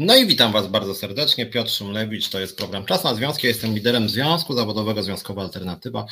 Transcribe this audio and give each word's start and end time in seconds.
No 0.00 0.16
i 0.16 0.26
witam 0.26 0.52
Was 0.52 0.66
bardzo 0.66 0.94
serdecznie. 0.94 1.46
Piotr 1.46 1.70
Szumlewicz, 1.70 2.28
to 2.28 2.40
jest 2.40 2.56
program 2.56 2.84
Czas 2.84 3.04
na 3.04 3.14
Związki. 3.14 3.46
jestem 3.46 3.74
liderem 3.74 4.08
Związku 4.08 4.54
Zawodowego 4.54 5.02
Związkowa 5.02 5.42
Alternatywa, 5.42 6.06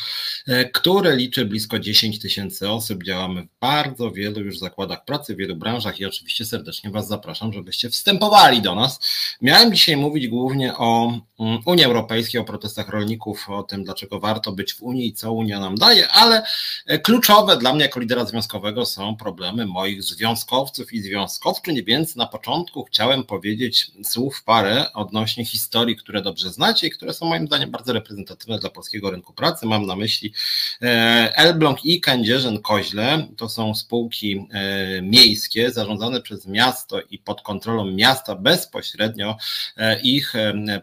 e, 0.46 0.64
który 0.64 1.16
liczy 1.16 1.44
blisko 1.44 1.78
10 1.78 2.18
tysięcy 2.18 2.70
osób. 2.70 3.04
Działamy 3.04 3.42
w 3.42 3.49
bardzo 3.60 4.10
wielu 4.10 4.41
już 4.41 4.58
zakładach 4.58 5.04
pracy, 5.04 5.34
w 5.34 5.36
wielu 5.36 5.57
branżach 5.57 6.00
i 6.00 6.07
oczywiście 6.07 6.44
serdecznie 6.44 6.91
Was 6.91 7.08
zapraszam, 7.08 7.52
żebyście 7.52 7.91
wstępowali 7.91 8.62
do 8.62 8.75
nas. 8.75 9.00
Miałem 9.43 9.75
dzisiaj 9.75 9.96
mówić 9.96 10.29
głównie 10.29 10.77
o 10.77 11.12
mm, 11.41 11.59
Unii 11.66 11.84
Europejskiej, 11.84 12.41
o 12.41 12.45
protestach 12.45 12.89
rolników, 12.89 13.50
o 13.50 13.62
tym, 13.62 13.84
dlaczego 13.84 14.21
warto 14.21 14.53
być 14.53 14.75
w 14.75 14.82
Unii 14.82 15.07
i 15.07 15.12
co 15.12 15.32
Unia 15.32 15.61
nam 15.61 15.75
daje, 15.75 16.09
ale 16.09 16.43
e, 16.87 16.98
kluczowe 16.98 17.57
dla 17.57 17.73
mnie 17.75 17.82
jako 17.82 18.00
lidera 18.00 18.25
związkowego 18.25 18.87
są 18.87 19.16
problemy 19.16 19.66
moich 19.66 20.03
związkowców 20.03 20.93
i 20.93 21.00
związkowczyń, 21.00 21.84
więc 21.84 22.16
na 22.16 22.27
początku 22.27 22.84
chciałem 22.84 23.25
powiedzieć, 23.25 23.75
słów 24.04 24.43
parę 24.45 24.93
odnośnie 24.93 25.45
historii, 25.45 25.96
które 25.96 26.22
dobrze 26.22 26.50
znacie 26.50 26.86
i 26.86 26.90
które 26.90 27.14
są 27.14 27.26
moim 27.26 27.46
zdaniem 27.46 27.71
bardzo 27.71 27.93
reprezentatywne 27.93 28.58
dla 28.58 28.71
polskiego 28.71 29.11
rynku 29.11 29.32
pracy. 29.32 29.66
Mam 29.66 29.86
na 29.86 29.96
myśli 29.96 30.32
e, 30.82 30.86
Elbląg 31.36 31.85
i 31.85 32.01
Kędzierzyn-Koźle. 32.01 33.27
To 33.37 33.49
są 33.49 33.75
spółki 33.75 34.47
e, 34.51 35.02
miejskie 35.02 35.71
zarządzane 35.71 36.21
przez 36.21 36.47
miasto 36.47 37.01
i 37.11 37.19
pod 37.19 37.43
kontrolą 37.43 37.85
miasta 37.85 38.35
bezpośrednio. 38.35 39.37
E, 39.77 40.01
ich 40.01 40.33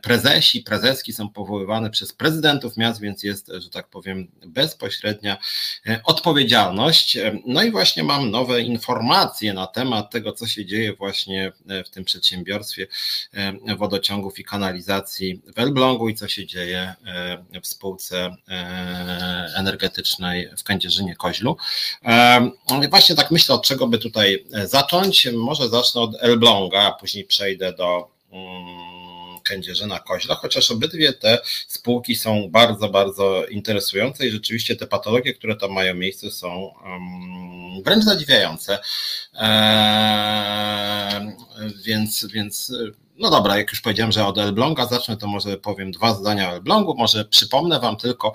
prezesi, 0.02 0.62
prezeski 0.62 1.14
są 1.14 1.30
powoływane 1.30 1.90
przez 1.90 2.14
prezydentów 2.14 2.78
miast, 2.78 3.02
więc 3.02 3.24
jest, 3.24 3.52
że 3.58 3.70
tak 3.70 3.88
powiem, 3.88 4.28
bezpośrednia 4.46 5.38
odpowiedzialność. 6.04 7.18
No 7.46 7.64
i 7.64 7.72
właśnie 7.72 8.04
mam 8.04 8.32
nowe 8.32 8.62
informacje 8.62 9.54
na 9.54 9.68
temat 9.68 10.12
tego, 10.12 10.34
co 10.34 10.48
się 10.48 10.66
dzieje 10.66 10.94
właśnie 10.94 11.52
w 11.86 11.90
tym 11.90 12.06
przedsiębiorstwie 12.06 12.83
E, 13.34 13.76
wodociągów 13.76 14.40
i 14.40 14.44
kanalizacji 14.44 15.42
w 15.56 15.60
Elblągu 15.60 16.10
i 16.10 16.16
co 16.16 16.28
się 16.28 16.46
dzieje 16.46 16.94
e, 17.54 17.62
w 17.62 17.68
spółce 17.68 18.36
e, 18.48 19.54
energetycznej 19.56 20.50
w 20.58 20.64
Kędzierzynie-Koźlu. 20.64 21.58
Właśnie 22.90 23.16
tak 23.16 23.32
myślę, 23.32 23.56
od 23.56 23.66
czego 23.66 23.88
by 23.88 23.98
tutaj 23.98 24.46
zacząć. 24.66 25.28
Może 25.34 25.70
zacznę 25.70 26.02
od 26.02 26.16
Elbląga, 26.20 26.82
a 26.82 26.92
później 26.92 27.26
przejdę 27.26 27.74
do 27.74 28.10
mm, 28.32 29.03
Kędzierzyna 29.44 30.00
Koźla, 30.00 30.36
chociaż 30.36 30.72
obydwie 30.72 31.14
te 31.14 31.40
spółki 31.68 32.16
są 32.16 32.50
bardzo, 32.52 32.90
bardzo 32.90 33.46
interesujące 33.46 34.28
i 34.28 34.32
rzeczywiście 34.32 34.76
te 34.76 34.88
patologie, 34.88 35.34
które 35.34 35.56
tam 35.56 35.72
mają 35.72 35.96
miejsce 35.96 36.32
są 36.32 36.74
wręcz 37.86 38.04
zadziwiające. 38.04 38.80
Więc, 41.86 42.26
więc 42.26 42.72
no 43.18 43.30
dobra, 43.30 43.58
jak 43.58 43.72
już 43.72 43.82
powiedziałem, 43.82 44.12
że 44.12 44.28
od 44.28 44.38
Elbląga 44.38 44.86
zacznę, 44.86 45.18
to 45.18 45.28
może 45.28 45.58
powiem 45.58 45.92
dwa 45.92 46.14
zdania 46.14 46.50
o 46.50 46.54
Elblągu, 46.54 46.96
może 46.98 47.26
przypomnę 47.26 47.80
wam 47.80 47.98
tylko, 47.98 48.34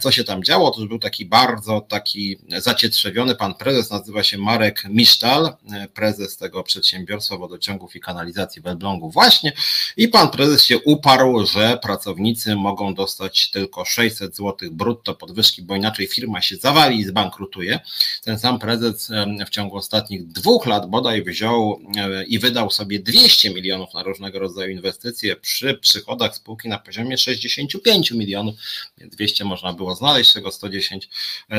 co 0.00 0.10
się 0.10 0.24
tam 0.24 0.44
działo. 0.44 0.70
To 0.70 0.86
był 0.86 0.98
taki 0.98 1.26
bardzo 1.26 1.80
taki 1.80 2.38
zacietrzewiony 2.58 3.34
pan 3.34 3.54
prezes, 3.54 3.90
nazywa 3.90 4.22
się 4.22 4.38
Marek 4.38 4.82
Misztal, 4.88 5.56
prezes 5.94 6.36
tego 6.36 6.62
przedsiębiorstwa 6.62 7.36
wodociągów 7.36 7.96
i 7.96 8.00
kanalizacji 8.00 8.62
w 8.62 8.66
Elblągu 8.66 9.10
właśnie 9.10 9.52
i 9.96 10.08
pan 10.08 10.30
prezes 10.30 10.64
się 10.64 10.78
uparł, 10.78 11.46
że 11.46 11.78
pracownicy 11.82 12.56
mogą 12.56 12.94
dostać 12.94 13.50
tylko 13.50 13.84
600 13.84 14.36
zł 14.36 14.68
brutto 14.72 15.14
podwyżki, 15.14 15.62
bo 15.62 15.76
inaczej 15.76 16.06
firma 16.06 16.40
się 16.40 16.56
zawali 16.56 16.98
i 16.98 17.04
zbankrutuje. 17.04 17.80
Ten 18.24 18.38
sam 18.38 18.58
prezes 18.58 19.10
w 19.46 19.50
ciągu 19.50 19.76
ostatnich 19.76 20.26
dwóch 20.26 20.66
lat 20.66 20.90
bodaj 20.90 21.22
wziął 21.22 21.80
i 22.26 22.38
wydał 22.38 22.70
sobie 22.70 22.98
200 22.98 23.50
milionów 23.54 23.94
na 23.94 24.05
różnego 24.06 24.38
rodzaju 24.38 24.70
inwestycje 24.70 25.36
przy 25.36 25.74
przychodach 25.74 26.34
spółki 26.34 26.68
na 26.68 26.78
poziomie 26.78 27.18
65 27.18 28.10
milionów, 28.10 28.54
200 28.98 29.44
można 29.44 29.72
było 29.72 29.94
znaleźć, 29.94 30.30
z 30.30 30.34
tego 30.34 30.50
110 30.52 31.08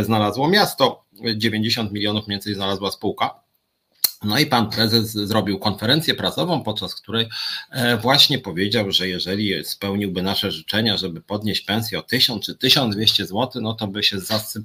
znalazło 0.01 0.47
miasto, 0.47 1.05
90 1.35 1.91
milionów 1.91 2.27
mniej 2.27 2.35
więcej 2.35 2.53
znalazła 2.53 2.91
spółka. 2.91 3.46
No 4.23 4.39
i 4.39 4.45
pan 4.45 4.69
prezes 4.69 5.11
zrobił 5.11 5.59
konferencję 5.59 6.15
prasową, 6.15 6.63
podczas 6.63 6.95
której 6.95 7.29
e, 7.71 7.97
właśnie 7.97 8.39
powiedział, 8.39 8.91
że 8.91 9.07
jeżeli 9.07 9.65
spełniłby 9.65 10.21
nasze 10.21 10.51
życzenia, 10.51 10.97
żeby 10.97 11.21
podnieść 11.21 11.61
pensję 11.61 11.99
o 11.99 12.03
1000 12.03 12.45
czy 12.45 12.55
1200 12.55 13.25
zł, 13.25 13.61
no 13.61 13.73
to 13.73 13.87
by 13.87 14.03
się 14.03 14.17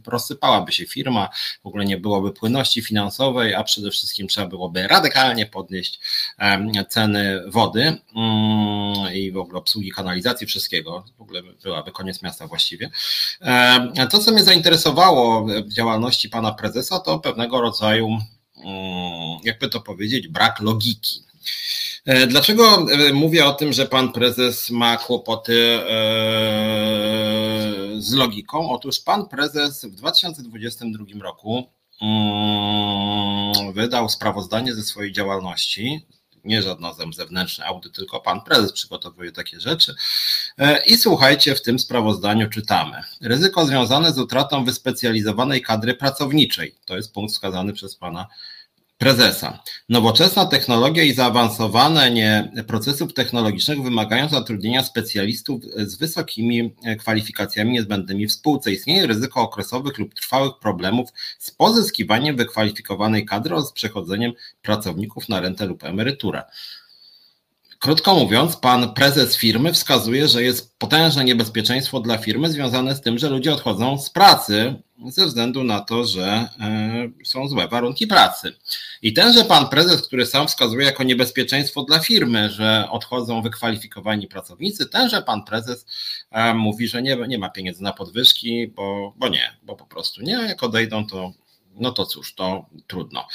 rozsypałaby 0.06 0.72
się 0.72 0.86
firma, 0.86 1.28
w 1.62 1.66
ogóle 1.66 1.84
nie 1.84 1.98
byłoby 1.98 2.32
płynności 2.32 2.82
finansowej, 2.82 3.54
a 3.54 3.64
przede 3.64 3.90
wszystkim 3.90 4.28
trzeba 4.28 4.46
byłoby 4.46 4.88
radykalnie 4.88 5.46
podnieść 5.46 6.00
ceny 6.88 7.42
wody 7.46 7.82
mm, 8.16 9.14
i 9.14 9.32
w 9.32 9.36
ogóle 9.36 9.58
obsługi 9.58 9.90
kanalizacji, 9.90 10.46
wszystkiego. 10.46 11.04
W 11.18 11.20
ogóle 11.20 11.42
byłaby 11.62 11.92
koniec 11.92 12.22
miasta 12.22 12.46
właściwie. 12.46 12.90
To, 14.10 14.18
co 14.18 14.32
mnie 14.32 14.44
zainteresowało 14.44 15.46
w 15.46 15.72
działalności 15.72 16.28
pana 16.28 16.52
prezesa, 16.52 17.00
to 17.00 17.18
pewnego 17.18 17.60
rodzaju 17.60 18.18
jakby 19.44 19.68
to 19.68 19.80
powiedzieć, 19.80 20.28
brak 20.28 20.60
logiki. 20.60 21.22
E, 22.04 22.26
dlaczego 22.26 22.86
e, 22.92 23.12
mówię 23.12 23.46
o 23.46 23.52
tym, 23.52 23.72
że 23.72 23.86
pan 23.86 24.12
prezes 24.12 24.70
ma 24.70 24.96
kłopoty 24.96 25.78
e, 25.80 25.84
z 27.98 28.12
logiką? 28.12 28.70
Otóż 28.70 29.00
pan 29.00 29.28
prezes 29.28 29.84
w 29.84 29.94
2022 29.94 31.04
roku 31.22 31.68
mm, 32.02 33.72
wydał 33.72 34.08
sprawozdanie 34.08 34.74
ze 34.74 34.82
swojej 34.82 35.12
działalności 35.12 36.06
nie 36.44 36.62
żaden 36.62 37.12
zewnętrzny 37.12 37.66
audyt, 37.66 37.92
tylko 37.92 38.20
pan 38.20 38.40
prezes 38.40 38.72
przygotowuje 38.72 39.32
takie 39.32 39.60
rzeczy. 39.60 39.94
I 40.86 40.96
słuchajcie, 40.96 41.54
w 41.54 41.62
tym 41.62 41.78
sprawozdaniu 41.78 42.48
czytamy. 42.48 43.02
Ryzyko 43.20 43.66
związane 43.66 44.12
z 44.12 44.18
utratą 44.18 44.64
wyspecjalizowanej 44.64 45.62
kadry 45.62 45.94
pracowniczej. 45.94 46.74
To 46.84 46.96
jest 46.96 47.14
punkt 47.14 47.32
wskazany 47.32 47.72
przez 47.72 47.96
pana 47.96 48.26
prezesa. 48.26 48.51
Nowoczesna 49.88 50.46
technologia 50.46 51.02
i 51.02 51.12
zaawansowanie 51.12 52.52
procesów 52.66 53.14
technologicznych 53.14 53.82
wymagają 53.82 54.28
zatrudnienia 54.28 54.84
specjalistów 54.84 55.62
z 55.76 55.96
wysokimi 55.96 56.74
kwalifikacjami 56.98 57.72
niezbędnymi 57.72 58.26
w 58.26 58.32
spółce. 58.32 58.72
Istnieje 58.72 59.06
ryzyko 59.06 59.40
okresowych 59.40 59.98
lub 59.98 60.14
trwałych 60.14 60.52
problemów 60.60 61.10
z 61.38 61.50
pozyskiwaniem 61.50 62.36
wykwalifikowanej 62.36 63.26
kadry 63.26 63.54
oraz 63.54 63.72
przechodzeniem 63.72 64.32
pracowników 64.62 65.28
na 65.28 65.40
rentę 65.40 65.66
lub 65.66 65.84
emeryturę. 65.84 66.42
Krótko 67.82 68.14
mówiąc, 68.14 68.56
pan 68.56 68.94
prezes 68.94 69.36
firmy 69.36 69.72
wskazuje, 69.72 70.28
że 70.28 70.42
jest 70.42 70.78
potężne 70.78 71.24
niebezpieczeństwo 71.24 72.00
dla 72.00 72.18
firmy 72.18 72.50
związane 72.50 72.94
z 72.94 73.00
tym, 73.00 73.18
że 73.18 73.28
ludzie 73.28 73.52
odchodzą 73.52 73.98
z 73.98 74.10
pracy 74.10 74.74
ze 75.06 75.26
względu 75.26 75.64
na 75.64 75.80
to, 75.80 76.04
że 76.04 76.48
e, 76.60 77.10
są 77.24 77.48
złe 77.48 77.68
warunki 77.68 78.06
pracy. 78.06 78.52
I 79.02 79.12
tenże 79.12 79.44
pan 79.44 79.68
prezes, 79.68 80.06
który 80.06 80.26
sam 80.26 80.48
wskazuje 80.48 80.86
jako 80.86 81.02
niebezpieczeństwo 81.02 81.82
dla 81.82 81.98
firmy, 81.98 82.50
że 82.50 82.88
odchodzą 82.90 83.42
wykwalifikowani 83.42 84.26
pracownicy, 84.26 84.86
tenże 84.86 85.22
pan 85.22 85.44
prezes 85.44 85.86
e, 86.30 86.54
mówi, 86.54 86.88
że 86.88 87.02
nie, 87.02 87.16
nie 87.28 87.38
ma 87.38 87.48
pieniędzy 87.48 87.82
na 87.82 87.92
podwyżki, 87.92 88.68
bo, 88.68 89.14
bo 89.16 89.28
nie, 89.28 89.56
bo 89.62 89.76
po 89.76 89.86
prostu 89.86 90.22
nie, 90.22 90.32
jak 90.32 90.62
odejdą, 90.62 91.06
to 91.06 91.32
no 91.74 91.92
to 91.92 92.06
cóż, 92.06 92.34
to 92.34 92.66
trudno. 92.86 93.26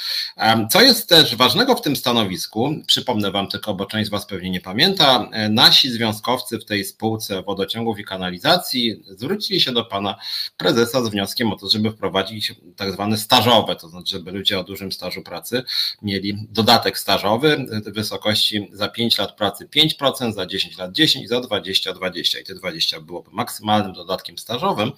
Co 0.70 0.82
jest 0.82 1.08
też 1.08 1.36
ważnego 1.36 1.74
w 1.74 1.82
tym 1.82 1.96
stanowisku, 1.96 2.74
przypomnę 2.86 3.30
Wam 3.30 3.48
tylko, 3.48 3.74
bo 3.74 3.86
część 3.86 4.06
z 4.06 4.10
Was 4.10 4.26
pewnie 4.26 4.50
nie 4.50 4.60
pamięta, 4.60 5.28
e, 5.32 5.48
nasi 5.48 5.90
związkowcy 5.90 6.58
w 6.58 6.64
tej 6.64 6.84
spółce 6.84 7.42
wodociągów 7.42 7.98
i 7.98 8.04
kanalizacji 8.04 9.02
zwrócili 9.06 9.60
się 9.60 9.72
do 9.72 9.84
Pana 9.84 10.16
Prezesa 10.56 11.04
z 11.04 11.08
wnioskiem 11.08 11.52
o 11.52 11.56
to, 11.56 11.70
żeby 11.70 11.90
wprowadzić 11.90 12.54
tak 12.76 12.92
zwane 12.92 13.18
stażowe, 13.18 13.76
to 13.76 13.88
znaczy, 13.88 14.10
żeby 14.10 14.32
ludzie 14.32 14.58
o 14.58 14.64
dużym 14.64 14.92
stażu 14.92 15.22
pracy 15.22 15.62
mieli 16.02 16.46
dodatek 16.50 16.98
stażowy 16.98 17.66
w 17.86 17.92
wysokości 17.92 18.68
za 18.72 18.88
5 18.88 19.18
lat 19.18 19.36
pracy 19.36 19.68
5%, 19.76 20.32
za 20.32 20.46
10 20.46 20.78
lat 20.78 20.92
10, 20.92 21.28
za 21.28 21.40
20 21.40 21.92
20 21.92 22.38
i 22.38 22.44
te 22.44 22.54
20 22.54 23.00
byłoby 23.00 23.30
maksymalnym 23.32 23.92
dodatkiem 23.92 24.38
stażowym. 24.38 24.92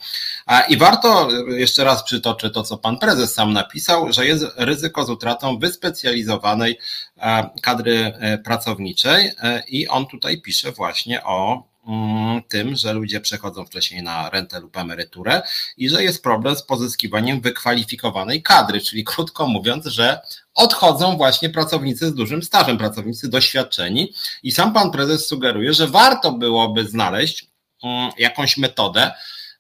I 0.69 0.77
warto, 0.77 1.29
jeszcze 1.49 1.85
raz 1.85 2.03
przytoczę 2.03 2.51
to, 2.51 2.63
co 2.63 2.79
Pan 2.79 2.99
Prezes 2.99 3.30
sam 3.35 3.53
napisał, 3.53 4.13
że 4.13 4.27
jest 4.27 4.45
ryzyko 4.57 5.05
z 5.05 5.11
utratą 5.11 5.59
wyspecjalizowanej 5.59 6.79
e, 7.17 7.51
kadry 7.63 7.97
e, 7.97 8.39
pracowniczej 8.39 9.31
e, 9.43 9.63
i 9.69 9.89
on 9.89 10.07
tutaj 10.07 10.41
pisze 10.41 10.73
właśnie 10.73 11.25
o 11.25 11.63
mm, 11.87 12.43
tym, 12.49 12.77
że 12.77 12.93
ludzie 12.93 13.21
przechodzą 13.21 13.65
wcześniej 13.65 14.03
na 14.03 14.31
rentę 14.31 14.61
lub 14.61 14.77
emeryturę 14.77 15.43
i 15.77 15.89
że 15.89 16.05
jest 16.05 16.23
problem 16.23 16.57
z 16.57 16.63
pozyskiwaniem 16.63 17.41
wykwalifikowanej 17.41 18.43
kadry, 18.43 18.81
czyli 18.81 19.05
krótko 19.05 19.47
mówiąc, 19.47 19.87
że 19.87 20.21
odchodzą 20.55 21.17
właśnie 21.17 21.51
pracownicy 21.51 22.09
z 22.09 22.15
dużym 22.15 22.43
stażem, 22.43 22.79
pracownicy 22.79 23.29
doświadczeni. 23.29 24.13
I 24.43 24.53
sam 24.53 24.73
pan 24.73 24.91
prezes 24.91 25.27
sugeruje, 25.27 25.73
że 25.73 25.87
warto 25.87 26.33
byłoby 26.33 26.89
znaleźć 26.89 27.47
mm, 27.83 28.11
jakąś 28.19 28.57
metodę, 28.57 29.13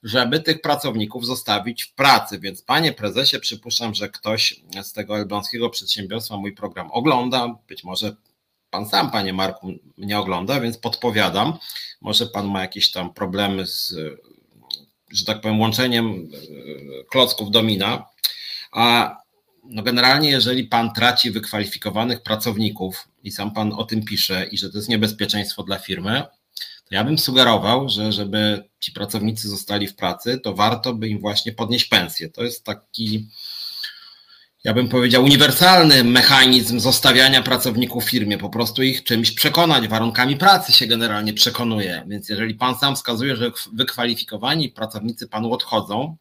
żeby 0.02 0.41
tych 0.41 0.61
pracowników 0.61 1.26
zostawić 1.26 1.82
w 1.82 1.94
pracy. 1.94 2.38
Więc 2.38 2.62
panie 2.62 2.93
prezesie, 2.93 3.41
przypuszczam, 3.41 3.94
że 3.94 4.08
ktoś 4.08 4.61
z 4.82 4.93
tego 4.93 5.19
elbląskiego 5.19 5.70
przedsiębiorstwa 5.70 6.37
mój 6.37 6.52
program 6.52 6.91
ogląda, 6.91 7.58
być 7.69 7.85
może 7.85 8.17
pan 8.70 8.88
sam, 8.88 9.11
panie 9.11 9.32
Marku, 9.32 9.73
mnie 9.97 10.19
ogląda, 10.19 10.61
więc 10.61 10.79
podpowiadam. 10.79 11.58
Może 12.00 12.26
pan 12.26 12.49
ma 12.49 12.61
jakieś 12.61 12.91
tam 12.91 13.14
problemy 13.14 13.67
z, 13.67 13.94
że 15.11 15.25
tak 15.25 15.41
powiem, 15.41 15.61
łączeniem 15.61 16.06
e, 16.11 17.05
klocków 17.05 17.50
domina. 17.50 18.06
A 18.73 19.17
no 19.64 19.82
generalnie, 19.82 20.31
jeżeli 20.31 20.64
pan 20.64 20.93
traci 20.93 21.31
wykwalifikowanych 21.31 22.23
pracowników 22.23 23.08
i 23.25 23.31
sam 23.31 23.50
pan 23.50 23.73
o 23.73 23.85
tym 23.85 24.05
pisze 24.05 24.46
i 24.46 24.58
że 24.58 24.70
to 24.70 24.79
jest 24.79 24.88
niebezpieczeństwo 24.88 25.62
dla 25.62 25.79
firmy, 25.79 26.23
ja 26.91 27.05
bym 27.05 27.19
sugerował, 27.19 27.89
że 27.89 28.13
żeby 28.13 28.65
ci 28.81 28.93
pracownicy 28.93 29.49
zostali 29.49 29.87
w 29.87 29.97
pracy, 29.97 30.41
to 30.45 30.55
warto 30.55 30.95
by 30.95 31.09
im 31.09 31.19
właśnie 31.19 31.53
podnieść 31.53 31.85
pensję. 31.85 32.29
To 32.29 32.43
jest 32.43 32.65
taki 32.65 33.29
ja 34.65 34.75
bym 34.75 34.89
powiedział, 34.89 35.25
uniwersalny 35.25 36.05
mechanizm 36.05 36.81
zostawiania 36.81 37.43
pracowników 37.43 38.05
w 38.05 38.11
firmie, 38.11 38.39
po 38.39 38.51
prostu 38.51 38.83
ich 38.83 39.05
czymś 39.05 39.31
przekonać, 39.31 39.89
warunkami 39.89 40.37
pracy 40.37 40.73
się 40.73 40.87
generalnie 40.87 41.33
przekonuje. 41.33 42.05
Więc 42.07 42.29
jeżeli 42.29 42.55
pan 42.55 42.79
sam 42.79 42.97
wskazuje, 42.97 43.37
że 43.37 43.51
wykwalifikowani 43.73 44.69
pracownicy 44.69 45.29
panu 45.29 45.53
odchodzą, 45.53 46.17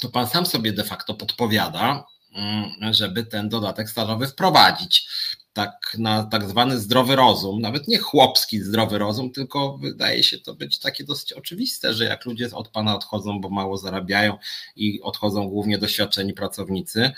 to 0.00 0.08
pan 0.08 0.28
sam 0.28 0.46
sobie 0.46 0.72
de 0.72 0.84
facto 0.84 1.14
podpowiada, 1.14 2.04
mm, 2.34 2.94
żeby 2.94 3.24
ten 3.24 3.48
dodatek 3.48 3.90
stażowy 3.90 4.26
wprowadzić. 4.26 5.08
Tak 5.52 5.96
na 5.98 6.24
tak 6.24 6.48
zwany 6.48 6.78
zdrowy 6.80 7.16
rozum, 7.16 7.60
nawet 7.60 7.88
nie 7.88 7.98
chłopski 7.98 8.60
zdrowy 8.60 8.98
rozum, 8.98 9.30
tylko 9.30 9.78
wydaje 9.78 10.22
się 10.22 10.38
to 10.38 10.54
być 10.54 10.78
takie 10.78 11.04
dosyć 11.04 11.32
oczywiste, 11.32 11.94
że 11.94 12.04
jak 12.04 12.24
ludzie 12.24 12.48
od 12.52 12.68
pana 12.68 12.94
odchodzą, 12.96 13.40
bo 13.40 13.50
mało 13.50 13.76
zarabiają 13.76 14.38
i 14.76 15.02
odchodzą 15.02 15.48
głównie 15.48 15.78
doświadczeni 15.78 16.32
pracownicy, 16.32 17.12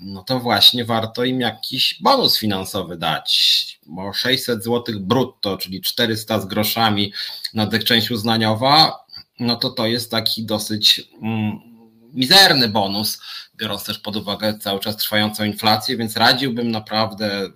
no 0.00 0.22
to 0.22 0.40
właśnie 0.40 0.84
warto 0.84 1.24
im 1.24 1.40
jakiś 1.40 1.98
bonus 2.02 2.38
finansowy 2.38 2.96
dać. 2.96 3.80
Bo 3.86 4.12
600 4.12 4.64
zł 4.64 5.00
brutto, 5.00 5.56
czyli 5.56 5.80
400 5.80 6.40
z 6.40 6.46
groszami 6.46 7.12
na 7.54 7.66
tych 7.66 7.84
część 7.84 8.10
uznaniowa, 8.10 9.04
no 9.40 9.56
to 9.56 9.70
to 9.70 9.86
jest 9.86 10.10
taki 10.10 10.44
dosyć 10.44 11.10
mm, 11.22 11.67
mizerny 12.14 12.68
bonus, 12.68 13.20
biorąc 13.56 13.84
też 13.84 13.98
pod 13.98 14.16
uwagę 14.16 14.58
cały 14.58 14.80
czas 14.80 14.96
trwającą 14.96 15.44
inflację, 15.44 15.96
więc 15.96 16.16
radziłbym 16.16 16.70
naprawdę 16.70 17.48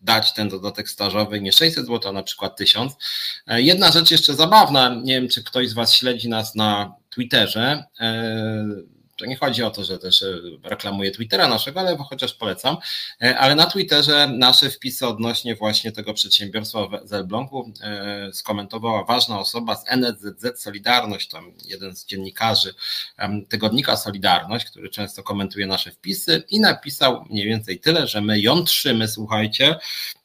dać 0.00 0.32
ten 0.32 0.48
dodatek 0.48 0.88
stażowy 0.90 1.40
nie 1.40 1.52
600 1.52 1.86
zł, 1.86 2.10
a 2.10 2.12
na 2.12 2.22
przykład 2.22 2.56
1000. 2.56 2.92
E, 3.46 3.62
jedna 3.62 3.90
rzecz 3.90 4.10
jeszcze 4.10 4.34
zabawna, 4.34 5.00
nie 5.02 5.20
wiem 5.20 5.28
czy 5.28 5.44
ktoś 5.44 5.68
z 5.68 5.72
Was 5.72 5.94
śledzi 5.94 6.28
nas 6.28 6.54
na 6.54 6.94
Twitterze. 7.10 7.84
To 9.22 9.26
nie 9.26 9.36
chodzi 9.36 9.62
o 9.62 9.70
to, 9.70 9.84
że 9.84 9.98
też 9.98 10.22
e, 10.22 10.40
reklamuję 10.62 11.10
Twittera 11.10 11.48
naszego, 11.48 11.80
ale 11.80 11.96
chociaż 11.96 12.34
polecam. 12.34 12.76
E, 13.22 13.38
ale 13.38 13.54
na 13.54 13.66
Twitterze 13.66 14.28
nasze 14.28 14.70
wpisy 14.70 15.06
odnośnie 15.06 15.56
właśnie 15.56 15.92
tego 15.92 16.14
przedsiębiorstwa 16.14 16.88
z 17.04 17.12
Elblągu 17.12 17.72
e, 17.80 18.32
skomentowała 18.32 19.04
ważna 19.04 19.40
osoba 19.40 19.76
z 19.76 19.84
NSZZ 19.86 20.62
Solidarność, 20.62 21.28
tam 21.28 21.52
jeden 21.64 21.96
z 21.96 22.06
dziennikarzy 22.06 22.74
tygodnika 23.48 23.96
Solidarność, 23.96 24.66
który 24.66 24.88
często 24.88 25.22
komentuje 25.22 25.66
nasze 25.66 25.90
wpisy 25.90 26.42
i 26.50 26.60
napisał 26.60 27.24
mniej 27.30 27.46
więcej 27.46 27.80
tyle, 27.80 28.06
że 28.06 28.20
my 28.20 28.40
jątrzymy, 28.40 29.08
słuchajcie, 29.08 29.76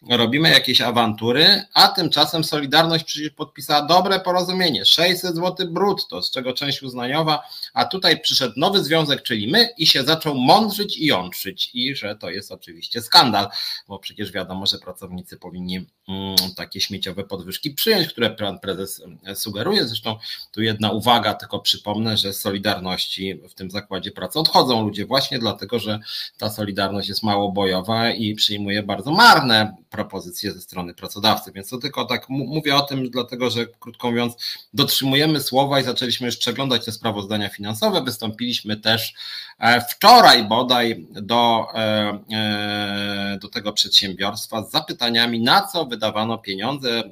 robimy 0.10 0.50
jakieś 0.50 0.82
awantury, 0.82 1.64
a 1.74 1.88
tymczasem 1.88 2.44
Solidarność 2.44 3.04
przecież 3.04 3.30
podpisała 3.30 3.82
dobre 3.82 4.20
porozumienie, 4.20 4.86
600 4.86 5.36
zł 5.36 5.68
brutto, 5.72 6.22
z 6.22 6.32
czego 6.32 6.54
część 6.54 6.84
uznaniowa, 6.84 7.44
a 7.74 7.86
tutaj 7.86 8.20
przyszedł 8.22 8.54
nowy 8.58 8.84
związek, 8.88 9.24
czyli 9.24 9.48
my 9.48 9.70
i 9.78 9.88
się 9.88 10.04
zaczął 10.04 10.36
mądrzyć 10.36 10.98
i 10.98 11.06
jątrzyć 11.06 11.72
i 11.74 11.96
że 11.96 12.16
to 12.16 12.30
jest 12.30 12.52
oczywiście 12.52 13.02
skandal, 13.02 13.48
bo 13.88 14.00
przecież 14.00 14.32
wiadomo, 14.32 14.66
że 14.66 14.78
pracownicy 14.78 15.38
powinni 15.38 15.86
mm, 16.08 16.36
takie 16.56 16.82
śmieciowe 16.82 17.24
podwyżki 17.24 17.72
przyjąć, 17.72 18.08
które 18.08 18.30
pan 18.30 18.60
prezes 18.60 19.02
e, 19.26 19.36
sugeruje. 19.36 19.88
Zresztą 19.88 20.16
tu 20.52 20.62
jedna 20.62 20.92
uwaga, 20.92 21.34
tylko 21.34 21.60
przypomnę, 21.60 22.18
że 22.18 22.34
z 22.34 22.40
Solidarności 22.40 23.40
w 23.50 23.54
tym 23.54 23.72
zakładzie 23.72 24.12
pracy 24.12 24.40
odchodzą 24.40 24.84
ludzie 24.84 25.06
właśnie 25.06 25.40
dlatego, 25.40 25.80
że 25.80 26.00
ta 26.38 26.50
Solidarność 26.50 27.10
jest 27.10 27.24
mało 27.24 27.52
bojowa 27.52 28.12
i 28.12 28.36
przyjmuje 28.36 28.84
bardzo 28.84 29.12
marne 29.12 29.76
propozycje 29.90 30.52
ze 30.52 30.62
strony 30.62 30.94
pracodawcy. 30.94 31.52
Więc 31.52 31.70
to 31.70 31.78
tylko 31.78 32.06
tak 32.06 32.30
mówię 32.30 32.76
o 32.76 32.82
tym, 32.82 33.10
dlatego 33.10 33.50
że 33.50 33.66
krótko 33.66 34.10
mówiąc, 34.10 34.34
dotrzymujemy 34.74 35.42
słowa 35.42 35.80
i 35.80 35.84
zaczęliśmy 35.84 36.26
już 36.26 36.38
przeglądać 36.38 36.86
te 36.86 36.92
sprawozdania 36.92 37.50
finansowe. 37.50 38.04
Wystąpiliśmy 38.04 38.77
też 38.78 39.14
e, 39.60 39.82
wczoraj 39.82 40.44
bodaj 40.44 41.06
do, 41.10 41.68
e, 41.74 42.20
e, 42.34 43.38
do 43.42 43.48
tego 43.48 43.74
przedsiębiorstwa 43.74 44.64
z 44.64 44.72
zapytaniami, 44.72 45.40
na 45.40 45.68
co 45.68 45.86
wydawano 45.86 46.38
pieniądze 46.38 47.04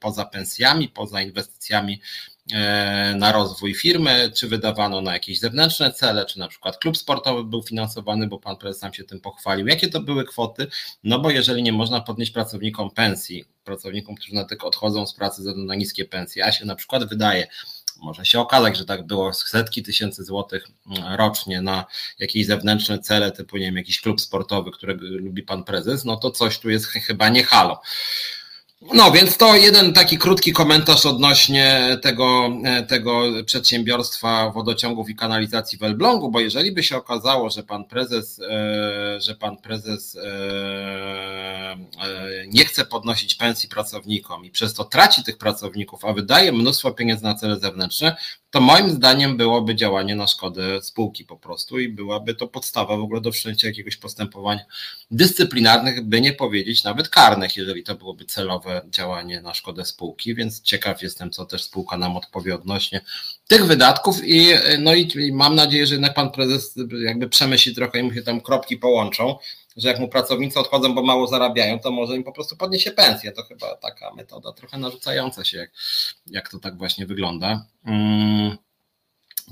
poza 0.00 0.24
pensjami, 0.24 0.88
poza 0.88 1.22
inwestycjami 1.22 2.00
na 3.16 3.32
rozwój 3.32 3.74
firmy, 3.74 4.30
czy 4.34 4.48
wydawano 4.48 5.00
na 5.00 5.12
jakieś 5.12 5.40
zewnętrzne 5.40 5.92
cele, 5.92 6.26
czy 6.26 6.38
na 6.38 6.48
przykład 6.48 6.78
klub 6.78 6.96
sportowy 6.96 7.44
był 7.44 7.62
finansowany, 7.62 8.26
bo 8.26 8.38
pan 8.38 8.56
prezes 8.56 8.80
sam 8.80 8.94
się 8.94 9.04
tym 9.04 9.20
pochwalił. 9.20 9.66
Jakie 9.66 9.88
to 9.88 10.00
były 10.00 10.24
kwoty? 10.24 10.66
No 11.04 11.18
bo 11.18 11.30
jeżeli 11.30 11.62
nie 11.62 11.72
można 11.72 12.00
podnieść 12.00 12.32
pracownikom 12.32 12.90
pensji, 12.90 13.44
pracownikom, 13.64 14.14
którzy 14.14 14.34
na 14.34 14.44
tylko 14.44 14.66
odchodzą 14.66 15.06
z 15.06 15.14
pracy 15.14 15.42
ze 15.42 15.50
względu 15.50 15.68
na 15.68 15.74
niskie 15.74 16.04
pensje, 16.04 16.44
a 16.44 16.52
się 16.52 16.64
na 16.64 16.74
przykład 16.74 17.08
wydaje, 17.08 17.46
może 17.96 18.26
się 18.26 18.40
okazać, 18.40 18.76
że 18.78 18.84
tak 18.84 19.06
było 19.06 19.32
setki 19.32 19.82
tysięcy 19.82 20.24
złotych 20.24 20.66
mm, 20.86 21.14
rocznie 21.14 21.60
na 21.60 21.84
jakieś 22.18 22.46
zewnętrzne 22.46 22.98
cele, 22.98 23.32
typu 23.32 23.56
nie 23.56 23.66
wiem, 23.66 23.76
jakiś 23.76 24.00
klub 24.00 24.20
sportowy, 24.20 24.70
którego 24.70 25.06
lubi 25.06 25.42
pan 25.42 25.64
prezes, 25.64 26.04
no 26.04 26.16
to 26.16 26.30
coś 26.30 26.58
tu 26.58 26.70
jest 26.70 26.86
chyba 26.86 27.28
nie 27.28 27.44
halo. 27.44 27.80
No 28.92 29.10
więc 29.10 29.36
to 29.36 29.56
jeden 29.56 29.92
taki 29.92 30.18
krótki 30.18 30.52
komentarz 30.52 31.06
odnośnie 31.06 31.98
tego, 32.02 32.50
e, 32.64 32.82
tego 32.82 33.22
przedsiębiorstwa 33.46 34.50
wodociągów 34.50 35.10
i 35.10 35.16
kanalizacji 35.16 35.78
w 35.78 35.82
Elblągu, 35.82 36.30
bo 36.30 36.40
jeżeli 36.40 36.72
by 36.72 36.82
się 36.82 36.96
okazało, 36.96 37.50
że 37.50 37.62
pan 37.62 37.84
prezes, 37.84 38.40
e, 38.40 39.20
że 39.20 39.34
pan 39.34 39.56
prezes 39.56 40.16
e, 40.16 41.76
nie 42.46 42.64
chce 42.64 42.84
podnosić 42.84 43.34
pensji 43.34 43.68
pracownikom 43.68 44.44
i 44.44 44.50
przez 44.50 44.74
to 44.74 44.84
traci 44.84 45.24
tych 45.24 45.38
pracowników, 45.38 46.04
a 46.04 46.12
wydaje 46.12 46.52
mnóstwo 46.52 46.92
pieniędzy 46.92 47.24
na 47.24 47.34
cele 47.34 47.60
zewnętrzne, 47.60 48.16
to 48.50 48.60
moim 48.60 48.90
zdaniem 48.90 49.36
byłoby 49.36 49.74
działanie 49.74 50.14
na 50.14 50.26
szkodę 50.26 50.82
spółki 50.82 51.24
po 51.24 51.36
prostu 51.36 51.78
i 51.78 51.88
byłaby 51.88 52.34
to 52.34 52.46
podstawa 52.46 52.96
w 52.96 53.00
ogóle 53.00 53.20
do 53.20 53.32
wszczęcia 53.32 53.68
jakiegoś 53.68 53.96
postępowań 53.96 54.58
dyscyplinarnych, 55.10 56.00
by 56.00 56.20
nie 56.20 56.32
powiedzieć 56.32 56.84
nawet 56.84 57.08
karnych, 57.08 57.56
jeżeli 57.56 57.82
to 57.82 57.94
byłoby 57.94 58.24
celowe 58.24 58.73
działanie 58.90 59.40
na 59.40 59.54
szkodę 59.54 59.84
spółki, 59.84 60.34
więc 60.34 60.62
ciekaw 60.62 61.02
jestem, 61.02 61.30
co 61.30 61.44
też 61.44 61.62
spółka 61.62 61.96
nam 61.96 62.16
odpowie 62.16 62.54
odnośnie 62.54 63.00
tych 63.48 63.66
wydatków 63.66 64.24
i 64.24 64.48
no 64.78 64.94
i, 64.94 65.32
mam 65.32 65.54
nadzieję, 65.54 65.86
że 65.86 65.94
jednak 65.94 66.14
pan 66.14 66.30
prezes 66.30 66.74
jakby 67.04 67.28
przemyśli 67.28 67.74
trochę 67.74 67.98
i 67.98 68.02
mu 68.02 68.14
się 68.14 68.22
tam 68.22 68.40
kropki 68.40 68.76
połączą, 68.76 69.36
że 69.76 69.88
jak 69.88 69.98
mu 69.98 70.08
pracownicy 70.08 70.58
odchodzą, 70.58 70.94
bo 70.94 71.02
mało 71.02 71.26
zarabiają, 71.26 71.80
to 71.80 71.90
może 71.90 72.16
im 72.16 72.24
po 72.24 72.32
prostu 72.32 72.56
podniesie 72.56 72.90
pensję. 72.90 73.32
To 73.32 73.42
chyba 73.42 73.76
taka 73.76 74.14
metoda 74.14 74.52
trochę 74.52 74.78
narzucająca 74.78 75.44
się, 75.44 75.58
jak, 75.58 75.70
jak 76.26 76.48
to 76.48 76.58
tak 76.58 76.78
właśnie 76.78 77.06
wygląda. 77.06 77.66
Mm. 77.84 78.56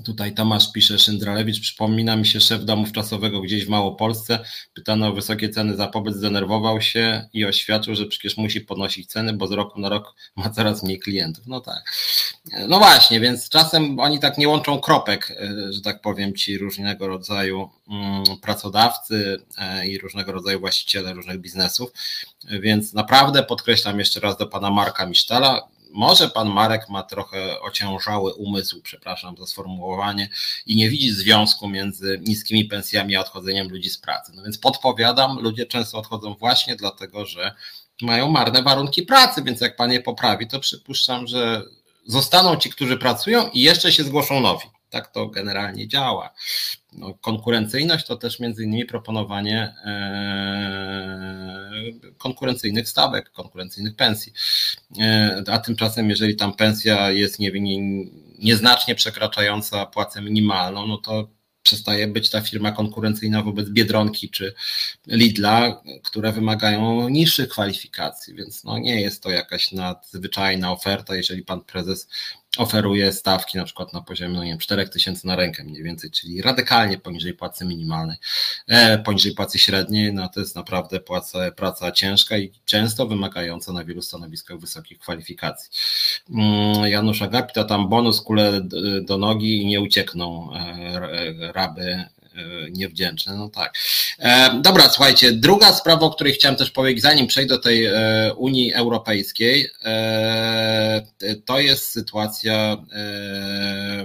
Tutaj 0.05 0.33
Tomasz 0.33 0.71
pisze, 0.71 0.99
Szyndralewicz, 0.99 1.61
przypomina 1.61 2.15
mi 2.15 2.25
się 2.25 2.39
szef 2.39 2.65
domu 2.65 2.87
czasowego 2.91 3.41
gdzieś 3.41 3.65
w 3.65 3.69
Małopolsce, 3.69 4.39
pytano 4.73 5.07
o 5.07 5.13
wysokie 5.13 5.49
ceny 5.49 5.75
za 5.75 5.87
pobyt, 5.87 6.15
zdenerwował 6.15 6.81
się 6.81 7.29
i 7.33 7.45
oświadczył, 7.45 7.95
że 7.95 8.05
przecież 8.05 8.37
musi 8.37 8.61
podnosić 8.61 9.07
ceny, 9.07 9.33
bo 9.33 9.47
z 9.47 9.51
roku 9.51 9.79
na 9.79 9.89
rok 9.89 10.15
ma 10.35 10.49
coraz 10.49 10.83
mniej 10.83 10.99
klientów. 10.99 11.47
No 11.47 11.61
tak. 11.61 11.93
No 12.67 12.79
właśnie, 12.79 13.19
więc 13.19 13.49
czasem 13.49 13.99
oni 13.99 14.19
tak 14.19 14.37
nie 14.37 14.47
łączą 14.47 14.79
kropek, 14.79 15.31
e, 15.31 15.73
że 15.73 15.81
tak 15.81 16.01
powiem, 16.01 16.35
ci 16.35 16.57
różnego 16.57 17.07
rodzaju 17.07 17.69
mm, 17.89 18.23
pracodawcy 18.41 19.43
e, 19.57 19.87
i 19.87 19.97
różnego 19.97 20.31
rodzaju 20.31 20.59
właściciele 20.59 21.13
różnych 21.13 21.39
biznesów, 21.39 21.91
więc 22.49 22.93
naprawdę 22.93 23.43
podkreślam 23.43 23.99
jeszcze 23.99 24.19
raz 24.19 24.37
do 24.37 24.47
pana 24.47 24.71
Marka 24.71 25.05
Misztala, 25.05 25.72
może 25.93 26.29
pan 26.29 26.49
Marek 26.49 26.89
ma 26.89 27.03
trochę 27.03 27.61
ociężały 27.61 28.33
umysł, 28.33 28.81
przepraszam 28.81 29.37
za 29.37 29.47
sformułowanie, 29.47 30.29
i 30.65 30.75
nie 30.75 30.89
widzi 30.89 31.11
związku 31.11 31.67
między 31.69 32.19
niskimi 32.23 32.65
pensjami 32.65 33.15
a 33.15 33.21
odchodzeniem 33.21 33.69
ludzi 33.69 33.89
z 33.89 33.97
pracy. 33.97 34.31
No 34.35 34.43
więc 34.43 34.57
podpowiadam, 34.57 35.39
ludzie 35.39 35.65
często 35.65 35.97
odchodzą 35.97 36.33
właśnie 36.33 36.75
dlatego, 36.75 37.25
że 37.25 37.55
mają 38.01 38.29
marne 38.29 38.63
warunki 38.63 39.03
pracy, 39.03 39.43
więc 39.43 39.61
jak 39.61 39.75
pan 39.75 39.91
je 39.91 39.99
poprawi, 40.01 40.47
to 40.47 40.59
przypuszczam, 40.59 41.27
że 41.27 41.61
zostaną 42.05 42.55
ci, 42.55 42.69
którzy 42.69 42.97
pracują 42.97 43.49
i 43.49 43.61
jeszcze 43.61 43.91
się 43.91 44.03
zgłoszą 44.03 44.39
nowi. 44.39 44.72
Tak 44.93 45.07
to 45.11 45.27
generalnie 45.27 45.87
działa. 45.87 46.33
No, 46.91 47.13
konkurencyjność 47.13 48.05
to 48.05 48.17
też 48.17 48.39
między 48.39 48.63
innymi 48.63 48.85
proponowanie 48.85 49.75
e, 49.85 51.71
konkurencyjnych 52.17 52.89
stawek, 52.89 53.31
konkurencyjnych 53.31 53.95
pensji. 53.95 54.33
E, 54.99 55.43
a 55.47 55.59
tymczasem, 55.59 56.09
jeżeli 56.09 56.35
tam 56.35 56.53
pensja 56.53 57.11
jest 57.11 57.39
nie, 57.39 57.51
nie, 57.51 58.05
nieznacznie 58.39 58.95
przekraczająca 58.95 59.85
płacę 59.85 60.21
minimalną, 60.21 60.87
no 60.87 60.97
to 60.97 61.27
przestaje 61.63 62.07
być 62.07 62.29
ta 62.29 62.41
firma 62.41 62.71
konkurencyjna 62.71 63.41
wobec 63.41 63.69
Biedronki 63.69 64.29
czy 64.29 64.53
Lidla, 65.07 65.81
które 66.03 66.31
wymagają 66.31 67.09
niższych 67.09 67.49
kwalifikacji, 67.49 68.35
więc 68.35 68.63
no 68.63 68.77
nie 68.77 69.01
jest 69.01 69.23
to 69.23 69.29
jakaś 69.29 69.71
nadzwyczajna 69.71 70.71
oferta, 70.71 71.15
jeżeli 71.15 71.43
pan 71.43 71.61
prezes 71.61 72.07
oferuje 72.57 73.13
stawki 73.13 73.57
na 73.57 73.65
przykład 73.65 73.93
na 73.93 74.01
poziomie 74.01 74.33
no 74.33 74.43
nie 74.43 74.49
wiem, 74.49 74.59
4 74.59 74.89
tysięcy 74.89 75.27
na 75.27 75.35
rękę 75.35 75.63
mniej 75.63 75.83
więcej, 75.83 76.11
czyli 76.11 76.41
radykalnie 76.41 76.97
poniżej 76.97 77.33
płacy 77.33 77.65
minimalnej, 77.65 78.17
e, 78.67 78.97
poniżej 78.97 79.33
płacy 79.33 79.59
średniej, 79.59 80.13
no 80.13 80.29
to 80.29 80.39
jest 80.39 80.55
naprawdę 80.55 80.99
płaca, 80.99 81.51
praca 81.51 81.91
ciężka 81.91 82.37
i 82.37 82.51
często 82.65 83.07
wymagająca 83.07 83.73
na 83.73 83.83
wielu 83.83 84.01
stanowiskach 84.01 84.59
wysokich 84.59 84.99
kwalifikacji. 84.99 85.71
Mm, 86.29 86.91
Janusz 86.91 87.21
Agapita 87.21 87.63
tam 87.63 87.89
bonus 87.89 88.21
kule 88.21 88.61
do 89.01 89.17
nogi 89.17 89.61
i 89.61 89.65
nie 89.65 89.81
uciekną 89.81 90.53
e, 90.53 91.51
raby 91.53 92.05
E, 92.35 92.71
niewdzięczne. 92.71 93.35
No 93.35 93.49
tak. 93.49 93.73
E, 94.19 94.59
dobra, 94.61 94.89
słuchajcie, 94.89 95.31
druga 95.31 95.73
sprawa, 95.73 96.05
o 96.05 96.09
której 96.09 96.33
chciałem 96.33 96.57
też 96.57 96.71
powiedzieć, 96.71 97.01
zanim 97.01 97.27
przejdę 97.27 97.55
do 97.55 97.61
tej 97.61 97.85
e, 97.85 98.33
Unii 98.37 98.73
Europejskiej, 98.73 99.69
to 101.45 101.59
jest 101.59 101.87
sytuacja 101.87 102.77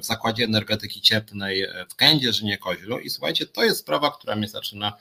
w 0.02 0.04
Zakładzie 0.04 0.44
Energetyki 0.44 1.00
Cieplnej 1.00 1.66
w 1.90 1.94
Kędzierzynie 1.94 2.58
Koźlu 2.58 2.98
i 2.98 3.10
słuchajcie, 3.10 3.46
to 3.46 3.64
jest 3.64 3.80
sprawa, 3.80 4.10
która 4.10 4.36
mnie 4.36 4.48
zaczyna 4.48 4.92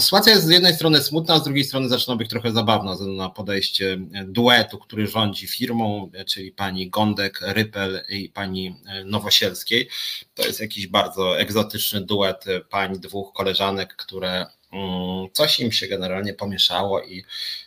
sytuacja 0.00 0.32
jest 0.32 0.46
z 0.46 0.50
jednej 0.50 0.74
strony 0.74 1.02
smutna, 1.02 1.38
z 1.38 1.44
drugiej 1.44 1.64
strony 1.64 1.88
zaczyna 1.88 2.16
być 2.16 2.30
trochę 2.30 2.52
zabawna 2.52 2.96
na 3.16 3.30
podejście 3.30 3.98
duetu, 4.26 4.78
który 4.78 5.06
rządzi 5.06 5.46
firmą, 5.46 6.10
czyli 6.26 6.52
pani 6.52 6.90
Gondek, 6.90 7.40
Rypel 7.42 8.04
i 8.08 8.28
pani 8.28 8.76
Nowosielskiej. 9.04 9.88
To 10.34 10.46
jest 10.46 10.60
jakiś 10.60 10.86
bardzo 10.86 11.38
egzotyczny 11.38 12.00
duet 12.00 12.44
pań, 12.70 12.98
dwóch 13.00 13.32
koleżanek, 13.32 13.96
które 13.96 14.46
mm, 14.72 15.28
coś 15.32 15.60
im 15.60 15.72
się 15.72 15.88
generalnie 15.88 16.34
pomieszało 16.34 17.02
i 17.02 17.24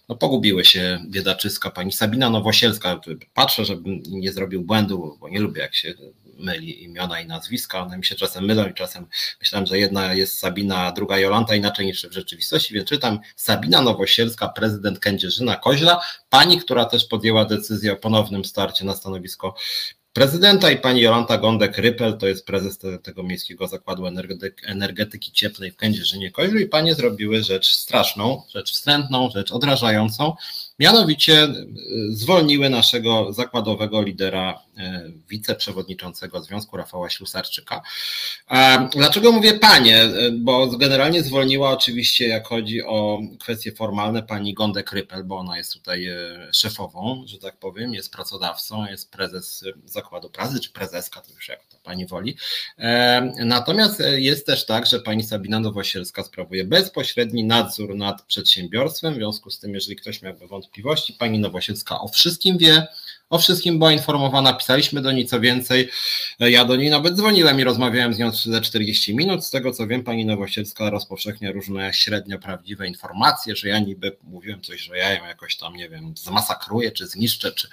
no, 0.09 0.15
pogubiły 0.15 0.65
się 0.65 0.99
biedaczyska 1.09 1.71
pani 1.71 1.91
Sabina 1.91 2.29
Nowosielska. 2.29 3.01
Patrzę, 3.33 3.65
żebym 3.65 4.03
nie 4.07 4.31
zrobił 4.31 4.61
błędu, 4.61 5.17
bo 5.19 5.29
nie 5.29 5.39
lubię 5.39 5.61
jak 5.61 5.75
się 5.75 5.93
myli 6.39 6.83
imiona 6.83 7.21
i 7.21 7.27
nazwiska, 7.27 7.79
one 7.79 7.97
mi 7.97 8.05
się 8.05 8.15
czasem 8.15 8.45
mylą 8.45 8.67
i 8.67 8.73
czasem 8.73 9.07
myślałem, 9.39 9.67
że 9.67 9.79
jedna 9.79 10.13
jest 10.13 10.39
Sabina, 10.39 10.77
a 10.77 10.91
druga 10.91 11.17
Jolanta, 11.17 11.55
inaczej 11.55 11.85
niż 11.85 12.07
w 12.07 12.11
rzeczywistości, 12.11 12.73
więc 12.73 12.89
czytam. 12.89 13.19
Sabina 13.35 13.81
Nowosielska, 13.81 14.47
prezydent 14.47 14.99
Kędzierzyna 14.99 15.55
Koźla, 15.55 16.01
pani, 16.29 16.59
która 16.59 16.85
też 16.85 17.05
podjęła 17.05 17.45
decyzję 17.45 17.93
o 17.93 17.95
ponownym 17.95 18.45
starcie 18.45 18.85
na 18.85 18.95
stanowisko 18.95 19.55
prezydenta 20.17 20.71
i 20.71 20.77
pani 20.77 21.01
Jolanta 21.01 21.37
Gondek-Rypel, 21.37 22.17
to 22.17 22.27
jest 22.27 22.45
prezes 22.45 22.77
te, 22.77 22.99
tego 22.99 23.23
Miejskiego 23.23 23.67
Zakładu 23.67 24.03
Energetyki 24.65 25.31
Cieplnej 25.31 25.71
w 25.71 25.75
Kędzierzynie 25.75 26.31
Koźlu 26.31 26.59
i 26.59 26.67
panie 26.67 26.95
zrobiły 26.95 27.43
rzecz 27.43 27.67
straszną, 27.73 28.41
rzecz 28.49 28.71
wstrętną, 28.71 29.29
rzecz 29.29 29.51
odrażającą, 29.51 30.35
Mianowicie 30.79 31.43
e, 31.43 31.55
zwolniły 32.09 32.69
naszego 32.69 33.33
zakładowego 33.33 34.01
lidera, 34.01 34.59
e, 34.77 35.03
wiceprzewodniczącego 35.29 36.41
Związku 36.41 36.77
Rafała 36.77 37.09
Ślusarczyka. 37.09 37.81
Dlaczego 38.95 39.31
mówię 39.31 39.53
panie? 39.53 40.01
E, 40.01 40.31
bo 40.31 40.67
generalnie 40.67 41.23
zwolniła 41.23 41.71
oczywiście, 41.71 42.27
jak 42.27 42.47
chodzi 42.47 42.83
o 42.83 43.19
kwestie 43.39 43.71
formalne, 43.71 44.23
pani 44.23 44.53
Gondek 44.53 44.91
Rypel, 44.91 45.23
bo 45.23 45.37
ona 45.37 45.57
jest 45.57 45.73
tutaj 45.73 46.07
szefową, 46.53 47.23
że 47.25 47.37
tak 47.37 47.57
powiem, 47.57 47.93
jest 47.93 48.11
pracodawcą, 48.11 48.85
jest 48.85 49.11
prezes 49.11 49.65
zakładu 49.85 50.29
pracy, 50.29 50.59
czy 50.59 50.69
prezeska, 50.69 51.21
to 51.21 51.33
już 51.33 51.47
jak 51.47 51.65
to 51.65 51.76
pani 51.87 52.05
woli. 52.05 52.37
Natomiast 53.37 54.03
jest 54.15 54.45
też 54.45 54.65
tak, 54.65 54.85
że 54.85 54.99
pani 54.99 55.23
Sabina 55.23 55.59
Nowosielska 55.59 56.23
sprawuje 56.23 56.65
bezpośredni 56.65 57.43
nadzór 57.43 57.95
nad 57.95 58.21
przedsiębiorstwem, 58.21 59.13
w 59.13 59.17
związku 59.17 59.51
z 59.51 59.59
tym, 59.59 59.73
jeżeli 59.73 59.95
ktoś 59.95 60.21
miałby 60.21 60.47
wątpliwości, 60.47 60.67
wątpliwości. 60.67 61.13
Pani 61.13 61.39
Nowosielska 61.39 62.01
o 62.01 62.07
wszystkim 62.07 62.57
wie, 62.57 62.87
o 63.29 63.39
wszystkim 63.39 63.77
była 63.77 63.91
informowana, 63.91 64.53
pisaliśmy 64.53 65.01
do 65.01 65.11
niej 65.11 65.25
co 65.25 65.39
więcej. 65.39 65.89
Ja 66.39 66.65
do 66.65 66.75
niej 66.75 66.89
nawet 66.89 67.15
dzwoniłem 67.15 67.59
i 67.59 67.63
rozmawiałem 67.63 68.13
z 68.13 68.19
nią 68.19 68.31
ze 68.31 68.61
40 68.61 69.15
minut. 69.15 69.45
Z 69.45 69.49
tego 69.49 69.71
co 69.71 69.87
wiem, 69.87 70.03
pani 70.03 70.25
Nowosielska 70.25 70.89
rozpowszechnia 70.89 71.51
różne 71.51 71.93
średnio 71.93 72.39
prawdziwe 72.39 72.87
informacje, 72.87 73.55
że 73.55 73.67
ja 73.67 73.79
niby 73.79 74.17
mówiłem 74.23 74.61
coś, 74.61 74.81
że 74.81 74.97
ja 74.97 75.13
ją 75.13 75.25
jakoś 75.25 75.57
tam, 75.57 75.75
nie 75.75 75.89
wiem, 75.89 76.13
zmasakruję, 76.17 76.91
czy 76.91 77.07
zniszczę, 77.07 77.51
czy 77.51 77.67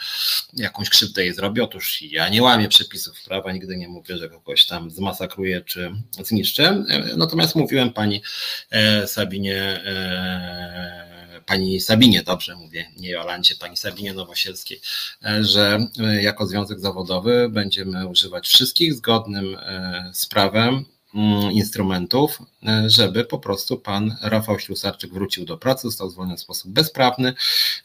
jakąś 0.54 0.90
krzywdę 0.90 1.24
jej 1.24 1.34
zrobię. 1.34 1.64
Otóż 1.64 2.02
ja 2.02 2.28
nie 2.28 2.42
łamię 2.42 2.68
przepisów 2.68 3.22
prawa, 3.22 3.52
nigdy 3.52 3.76
nie 3.76 3.88
mówię, 3.88 4.16
że 4.16 4.28
kogoś 4.28 4.66
tam 4.66 4.90
zmasakruję, 4.90 5.60
czy 5.60 5.92
zniszczę. 6.22 6.84
Natomiast 7.16 7.54
mówiłem 7.54 7.92
pani 7.92 8.22
e, 8.70 9.06
Sabinie 9.06 9.56
e, 9.62 11.23
pani 11.46 11.80
Sabinie, 11.80 12.22
dobrze 12.22 12.56
mówię, 12.56 12.90
nie 12.96 13.10
Jolancie, 13.10 13.54
pani 13.54 13.76
Sabinie 13.76 14.14
Nowosielskiej, 14.14 14.80
e, 15.24 15.44
że 15.44 15.86
e, 15.98 16.22
jako 16.22 16.46
związek 16.46 16.80
zawodowy 16.80 17.48
będziemy 17.48 18.08
używać 18.08 18.48
wszystkich 18.48 18.94
zgodnym 18.94 19.56
e, 19.60 20.10
z 20.14 20.26
prawem 20.26 20.84
mm, 21.14 21.52
instrumentów, 21.52 22.38
żeby 22.86 23.24
po 23.24 23.38
prostu 23.38 23.78
pan 23.78 24.16
Rafał 24.22 24.58
Ślusarczyk 24.58 25.12
wrócił 25.12 25.44
do 25.44 25.58
pracy, 25.58 25.82
został 25.82 26.10
zwolniony 26.10 26.36
w 26.36 26.40
sposób 26.40 26.72
bezprawny 26.72 27.34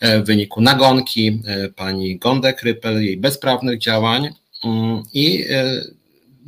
w 0.02 0.26
wyniku 0.26 0.62
nagonki 0.62 1.42
pani 1.76 2.18
Gondek 2.18 2.62
Rypel, 2.62 3.04
jej 3.04 3.18
bezprawnych 3.18 3.80
działań 3.80 4.30
mm, 4.64 5.04
i 5.14 5.46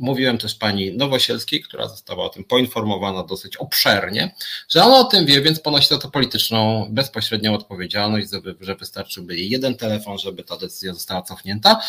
Mówiłem 0.02 0.38
też 0.38 0.54
pani 0.54 0.96
Nowosielskiej, 0.96 1.62
która 1.62 1.88
została 1.88 2.24
o 2.24 2.28
tym 2.28 2.44
poinformowana 2.44 3.22
dosyć 3.22 3.56
obszernie, 3.56 4.34
że 4.68 4.84
ona 4.84 4.98
o 4.98 5.04
tym 5.04 5.26
wie, 5.26 5.40
więc 5.40 5.60
ponosi 5.60 5.88
za 5.88 5.98
to 5.98 6.10
polityczną, 6.10 6.88
bezpośrednią 6.90 7.54
odpowiedzialność, 7.54 8.28
że 8.60 8.74
wystarczyłby 8.74 9.36
jej 9.36 9.50
jeden 9.50 9.76
telefon, 9.76 10.18
żeby 10.18 10.44
ta 10.44 10.56
decyzja 10.56 10.94
została 10.94 11.22
cofnięta 11.22 11.80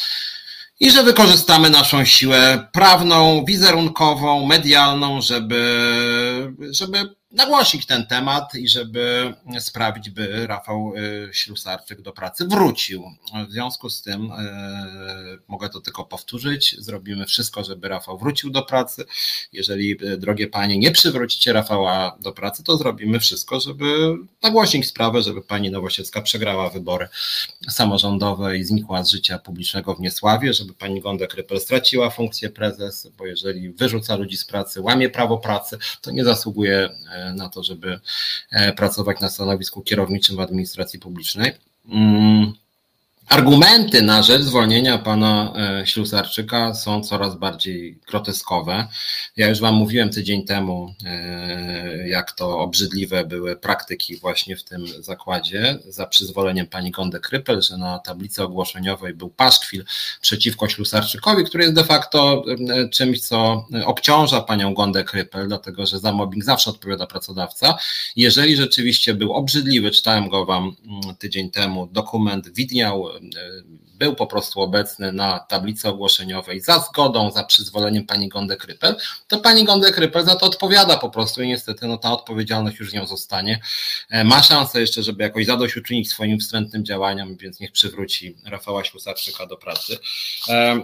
i 0.79 0.91
że 0.91 1.03
wykorzystamy 1.03 1.70
naszą 1.70 2.05
siłę 2.05 2.67
prawną, 2.74 3.46
wizerunkową, 3.46 4.46
medialną, 4.46 5.22
żeby, 5.22 5.63
żeby 6.72 7.15
nagłosić 7.33 7.85
ten 7.85 8.05
temat 8.05 8.55
i 8.55 8.67
żeby 8.67 9.33
sprawić, 9.59 10.09
by 10.09 10.47
Rafał 10.47 10.93
y, 10.95 11.29
Ślusarczyk 11.33 12.01
do 12.01 12.11
pracy 12.11 12.47
wrócił. 12.47 13.03
W 13.47 13.51
związku 13.51 13.89
z 13.89 14.01
tym 14.01 14.31
y, 14.31 15.39
mogę 15.47 15.69
to 15.69 15.81
tylko 15.81 16.05
powtórzyć. 16.05 16.75
Zrobimy 16.79 17.25
wszystko, 17.25 17.63
żeby 17.63 17.87
Rafał 17.87 18.17
wrócił 18.17 18.49
do 18.49 18.61
pracy. 18.61 19.05
Jeżeli, 19.53 20.05
y, 20.05 20.17
drogie 20.17 20.47
panie, 20.47 20.77
nie 20.77 20.91
przywrócicie 20.91 21.53
Rafała 21.53 22.17
do 22.19 22.31
pracy, 22.31 22.63
to 22.63 22.77
zrobimy 22.77 23.19
wszystko, 23.19 23.59
żeby 23.59 24.15
nagłośnić 24.43 24.87
sprawę, 24.87 25.21
żeby 25.21 25.41
pani 25.41 25.71
Nowosiecka 25.71 26.21
przegrała 26.21 26.69
wybory 26.69 27.07
samorządowe 27.69 28.57
i 28.57 28.63
znikła 28.63 29.03
z 29.03 29.11
życia 29.11 29.39
publicznego 29.39 29.95
w 29.95 29.99
Niesławie, 29.99 30.53
żeby 30.53 30.73
pani 30.73 31.01
Gondek 31.01 31.33
Rypel 31.33 31.59
straciła 31.59 32.09
funkcję 32.09 32.49
prezes, 32.49 33.07
bo 33.17 33.25
jeżeli 33.25 33.69
wyrzuca 33.69 34.15
ludzi 34.15 34.37
z 34.37 34.45
pracy, 34.45 34.81
łamie 34.81 35.09
prawo 35.09 35.37
pracy, 35.37 35.77
to 36.01 36.11
nie 36.11 36.23
zasługuje 36.23 36.89
na 37.35 37.49
to, 37.49 37.63
żeby 37.63 37.99
e, 38.51 38.73
pracować 38.73 39.19
na 39.19 39.29
stanowisku 39.29 39.81
kierowniczym 39.81 40.35
w 40.35 40.39
administracji 40.39 40.99
publicznej. 40.99 41.51
Mm, 41.89 42.53
Argumenty 43.29 44.01
na 44.01 44.23
rzecz 44.23 44.41
zwolnienia 44.41 44.97
pana 44.97 45.53
e, 45.81 45.87
Ślusarczyka 45.87 46.73
są 46.73 47.03
coraz 47.03 47.35
bardziej 47.35 47.99
groteskowe. 48.07 48.87
Ja 49.37 49.49
już 49.49 49.59
wam 49.59 49.75
mówiłem 49.75 50.09
tydzień 50.09 50.45
temu, 50.45 50.93
e, 51.05 52.07
jak 52.07 52.31
to 52.31 52.59
obrzydliwe 52.59 53.25
były 53.25 53.55
praktyki 53.55 54.17
właśnie 54.17 54.57
w 54.57 54.63
tym 54.63 54.87
zakładzie, 54.87 55.79
za 55.87 56.07
przyzwoleniem 56.07 56.67
pani 56.67 56.91
Gonde 56.91 57.19
Krypel, 57.19 57.61
że 57.61 57.77
na 57.77 57.99
tablicy 57.99 58.43
ogłoszeniowej 58.43 59.13
był 59.13 59.29
paszkwil 59.29 59.85
przeciwko 60.21 60.69
Ślusarczykowi, 60.69 61.43
który 61.43 61.63
jest 61.63 61.75
de 61.75 61.83
facto 61.83 62.43
e, 62.69 62.89
czymś, 62.89 63.21
co 63.21 63.67
obciąża 63.85 64.41
panią 64.41 64.73
Gondę 64.73 65.03
Krypel, 65.03 65.47
dlatego 65.47 65.85
że 65.85 65.99
za 65.99 66.11
mobbing 66.11 66.43
zawsze 66.43 66.69
odpowiada 66.69 67.07
pracodawca. 67.07 67.77
Jeżeli 68.15 68.55
rzeczywiście 68.55 69.13
był 69.13 69.33
obrzydliwy, 69.33 69.91
czytałem 69.91 70.29
go 70.29 70.45
wam 70.45 70.75
mm, 70.85 71.15
tydzień 71.15 71.51
temu, 71.51 71.87
dokument 71.87 72.49
widniał 72.53 73.12
był 73.93 74.15
po 74.15 74.27
prostu 74.27 74.62
obecny 74.62 75.12
na 75.12 75.39
tablicy 75.39 75.89
ogłoszeniowej 75.89 76.62
za 76.62 76.79
zgodą, 76.79 77.32
za 77.32 77.43
przyzwoleniem 77.43 78.05
pani 78.05 78.29
Gondek 78.29 78.63
Rypel, 78.63 78.96
to 79.27 79.39
pani 79.39 79.63
Gondek 79.63 79.98
Rypel 79.98 80.25
za 80.25 80.36
to 80.36 80.46
odpowiada 80.46 80.98
po 80.98 81.10
prostu 81.10 81.41
i 81.41 81.48
niestety 81.48 81.88
no, 81.88 81.98
ta 81.98 82.12
odpowiedzialność 82.12 82.79
już 82.79 82.93
nią 82.93 83.08
zostanie. 83.08 83.60
E, 84.10 84.24
ma 84.24 84.43
szansę 84.43 84.82
jeszcze, 84.82 85.03
żeby 85.03 85.24
jakoś 85.24 85.46
zadośćuczynić 85.46 86.10
swoim 86.10 86.39
wstrętnym 86.39 86.86
działaniom, 86.86 87.38
więc 87.38 87.60
niech 87.60 87.72
przywróci 87.72 88.36
Rafała 88.46 88.84
Ślusarczyka 88.84 89.46
do 89.46 89.58
pracy. 89.58 89.98
E, 90.50 90.84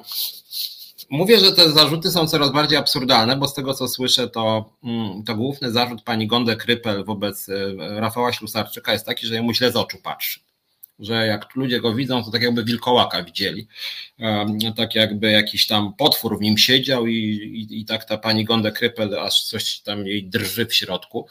mówię, 1.09 1.39
że 1.39 1.51
te 1.51 1.71
zarzuty 1.71 2.11
są 2.11 2.27
coraz 2.27 2.51
bardziej 2.51 2.77
absurdalne, 2.77 3.35
bo 3.35 3.47
z 3.47 3.53
tego 3.53 3.73
co 3.73 3.87
słyszę, 3.87 4.27
to, 4.27 4.73
mm, 4.83 5.23
to 5.23 5.35
główny 5.35 5.71
zarzut 5.71 6.01
pani 6.01 6.27
Gondek 6.27 6.65
Rypel 6.65 7.05
wobec 7.05 7.49
e, 7.49 7.55
Rafała 7.99 8.33
Ślusarczyka 8.33 8.93
jest 8.93 9.05
taki, 9.05 9.27
że 9.27 9.33
jemu 9.33 9.53
źle 9.53 9.71
z 9.71 9.75
oczu 9.75 9.97
patrzy 10.03 10.48
że 10.99 11.27
jak 11.27 11.55
ludzie 11.55 11.81
go 11.81 11.93
widzą, 11.93 12.23
to 12.23 12.31
tak 12.31 12.41
jakby 12.41 12.63
wilkołaka 12.63 13.23
widzieli. 13.23 13.67
Tak 14.75 14.95
jakby 14.95 15.31
jakiś 15.31 15.67
tam 15.67 15.93
potwór 15.93 16.37
w 16.39 16.41
nim 16.41 16.57
siedział 16.57 17.07
i, 17.07 17.15
i, 17.15 17.81
i 17.81 17.85
tak 17.85 18.05
ta 18.05 18.17
pani 18.17 18.45
Gonda 18.45 18.71
Krypel 18.71 19.19
aż 19.19 19.43
coś 19.43 19.79
tam 19.79 20.07
jej 20.07 20.23
drży 20.23 20.65
w 20.65 20.73
środku 20.73 21.27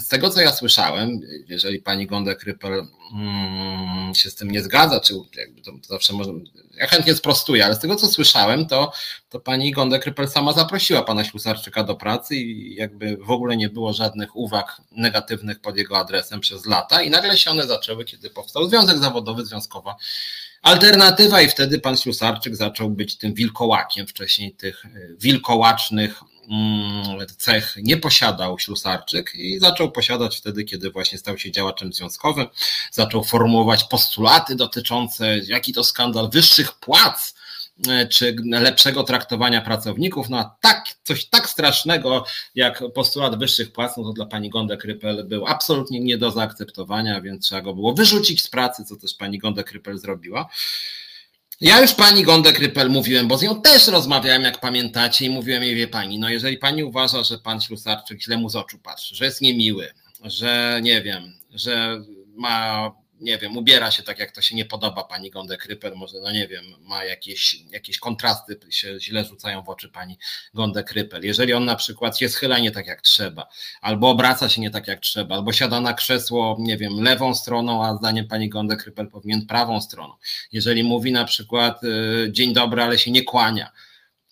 z 0.00 0.08
tego 0.08 0.30
co 0.30 0.40
ja 0.40 0.52
słyszałem, 0.52 1.20
jeżeli 1.48 1.78
pani 1.78 2.06
Gonda 2.06 2.34
Krypel 2.34 2.86
mm, 3.12 4.14
się 4.14 4.30
z 4.30 4.34
tym 4.34 4.50
nie 4.50 4.62
zgadza, 4.62 5.00
czy 5.00 5.14
jakby 5.36 5.60
to 5.60 5.72
zawsze 5.88 6.12
może, 6.12 6.30
ja 6.76 6.86
chętnie 6.86 7.14
sprostuję, 7.14 7.64
ale 7.64 7.74
z 7.74 7.78
tego 7.78 7.96
co 7.96 8.06
słyszałem, 8.06 8.66
to, 8.66 8.92
to 9.28 9.40
pani 9.40 9.72
Gonda 9.72 9.98
Krypel 9.98 10.28
sama 10.28 10.52
zaprosiła 10.52 11.02
pana 11.02 11.24
Ślusarczyka 11.24 11.84
do 11.84 11.94
pracy 11.94 12.36
i 12.36 12.74
jakby 12.74 13.16
w 13.16 13.30
ogóle 13.30 13.56
nie 13.56 13.68
było 13.68 13.92
żadnych 13.92 14.36
uwag 14.36 14.80
negatywnych 14.92 15.60
pod 15.60 15.76
jego 15.76 15.98
adresem 15.98 16.40
przez 16.40 16.66
lata 16.66 17.02
i 17.02 17.10
nagle 17.10 17.38
się 17.38 17.50
one 17.50 17.66
zaczęły, 17.66 18.04
kiedy 18.04 18.30
powstał 18.30 18.68
Związek 18.68 18.98
Zawodowy, 18.98 19.46
Związkowa 19.46 19.96
Alternatywa 20.62 21.40
i 21.40 21.48
wtedy 21.48 21.80
pan 21.80 21.96
Ślusarczyk 21.96 22.56
zaczął 22.56 22.90
być 22.90 23.18
tym 23.18 23.34
wilkołakiem, 23.34 24.06
wcześniej 24.06 24.52
tych 24.52 24.82
wilkołacznych 25.18 26.22
Mm, 26.22 26.33
cech 27.38 27.76
nie 27.82 27.96
posiadał 27.96 28.58
Ślusarczyk 28.58 29.34
i 29.34 29.58
zaczął 29.58 29.92
posiadać 29.92 30.36
wtedy, 30.38 30.64
kiedy 30.64 30.90
właśnie 30.90 31.18
stał 31.18 31.38
się 31.38 31.52
działaczem 31.52 31.92
związkowym, 31.92 32.46
zaczął 32.92 33.24
formułować 33.24 33.84
postulaty 33.84 34.54
dotyczące, 34.56 35.38
jaki 35.38 35.72
to 35.72 35.84
skandal 35.84 36.30
wyższych 36.30 36.72
płac, 36.72 37.34
e, 37.88 38.06
czy 38.08 38.36
lepszego 38.50 39.02
traktowania 39.02 39.60
pracowników, 39.60 40.28
no 40.28 40.38
a 40.38 40.56
tak, 40.60 40.84
coś 41.02 41.24
tak 41.24 41.50
strasznego 41.50 42.24
jak 42.54 42.82
postulat 42.94 43.38
wyższych 43.38 43.72
płac, 43.72 43.96
no 43.96 44.04
to 44.04 44.12
dla 44.12 44.26
pani 44.26 44.50
Gonda 44.50 44.76
Krypel 44.76 45.24
był 45.24 45.46
absolutnie 45.46 46.00
nie 46.00 46.18
do 46.18 46.30
zaakceptowania, 46.30 47.20
więc 47.20 47.44
trzeba 47.46 47.60
go 47.60 47.74
było 47.74 47.94
wyrzucić 47.94 48.42
z 48.42 48.48
pracy, 48.48 48.84
co 48.84 48.96
też 48.96 49.14
pani 49.14 49.38
Gonda 49.38 49.62
Krypel 49.62 49.98
zrobiła. 49.98 50.48
Ja 51.60 51.80
już 51.80 51.94
pani 51.94 52.22
Gondę 52.22 52.52
Krypel 52.52 52.90
mówiłem, 52.90 53.28
bo 53.28 53.38
z 53.38 53.42
nią 53.42 53.62
też 53.62 53.88
rozmawiałem, 53.88 54.42
jak 54.42 54.60
pamiętacie, 54.60 55.24
i 55.26 55.30
mówiłem 55.30 55.62
jej, 55.62 55.74
wie 55.74 55.88
pani, 55.88 56.18
no 56.18 56.28
jeżeli 56.28 56.58
pani 56.58 56.84
uważa, 56.84 57.22
że 57.22 57.38
pan 57.38 57.60
Ślusarczyk 57.60 58.22
źle 58.22 58.36
mu 58.36 58.48
z 58.48 58.56
oczu 58.56 58.78
patrzy, 58.78 59.14
że 59.14 59.24
jest 59.24 59.40
niemiły, 59.40 59.88
że 60.24 60.80
nie 60.82 61.02
wiem, 61.02 61.32
że 61.50 62.00
ma 62.36 62.90
nie 63.24 63.38
wiem, 63.38 63.56
ubiera 63.56 63.90
się 63.90 64.02
tak, 64.02 64.18
jak 64.18 64.32
to 64.32 64.42
się 64.42 64.56
nie 64.56 64.64
podoba 64.64 65.04
pani 65.04 65.30
Gonde 65.30 65.56
Kryper, 65.56 65.96
może, 65.96 66.20
no 66.20 66.32
nie 66.32 66.48
wiem, 66.48 66.64
ma 66.80 67.04
jakieś, 67.04 67.56
jakieś 67.70 67.98
kontrasty, 67.98 68.58
się 68.70 69.00
źle 69.00 69.24
rzucają 69.24 69.62
w 69.62 69.68
oczy 69.68 69.88
pani 69.88 70.18
Gonde 70.54 70.84
Kryper. 70.84 71.24
Jeżeli 71.24 71.52
on 71.52 71.64
na 71.64 71.76
przykład 71.76 72.18
się 72.18 72.28
schyla 72.28 72.58
nie 72.58 72.70
tak, 72.70 72.86
jak 72.86 73.02
trzeba, 73.02 73.48
albo 73.80 74.10
obraca 74.10 74.48
się 74.48 74.60
nie 74.60 74.70
tak, 74.70 74.88
jak 74.88 75.00
trzeba, 75.00 75.34
albo 75.34 75.52
siada 75.52 75.80
na 75.80 75.94
krzesło, 75.94 76.56
nie 76.58 76.76
wiem, 76.76 77.00
lewą 77.00 77.34
stroną, 77.34 77.84
a 77.84 77.96
zdaniem 77.96 78.28
pani 78.28 78.48
Gonde 78.48 78.76
Kryper 78.76 79.08
powinien 79.08 79.46
prawą 79.46 79.80
stroną. 79.80 80.14
Jeżeli 80.52 80.84
mówi 80.84 81.12
na 81.12 81.24
przykład 81.24 81.84
y, 81.84 82.28
dzień 82.32 82.52
dobry, 82.52 82.82
ale 82.82 82.98
się 82.98 83.10
nie 83.10 83.22
kłania, 83.22 83.70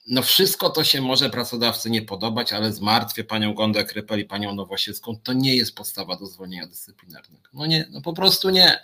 no 0.07 0.23
wszystko 0.23 0.71
to 0.71 0.85
się 0.85 1.01
może 1.01 1.31
pracodawcy 1.31 1.91
nie 1.91 2.03
podobać, 2.03 2.53
ale 2.53 2.73
zmartwię 2.73 3.25
panią 3.25 3.55
Gondę 3.55 3.85
Krypel 3.85 4.21
i 4.21 4.25
panią 4.25 4.55
Nowosielską, 4.55 5.17
to 5.23 5.33
nie 5.33 5.57
jest 5.57 5.75
podstawa 5.77 6.17
do 6.17 6.27
zwolnienia 6.27 6.67
dyscyplinarnego. 6.67 7.49
No 7.53 7.67
nie, 7.67 7.87
no 7.91 8.01
po 8.01 8.13
prostu 8.13 8.51
nie. 8.51 8.79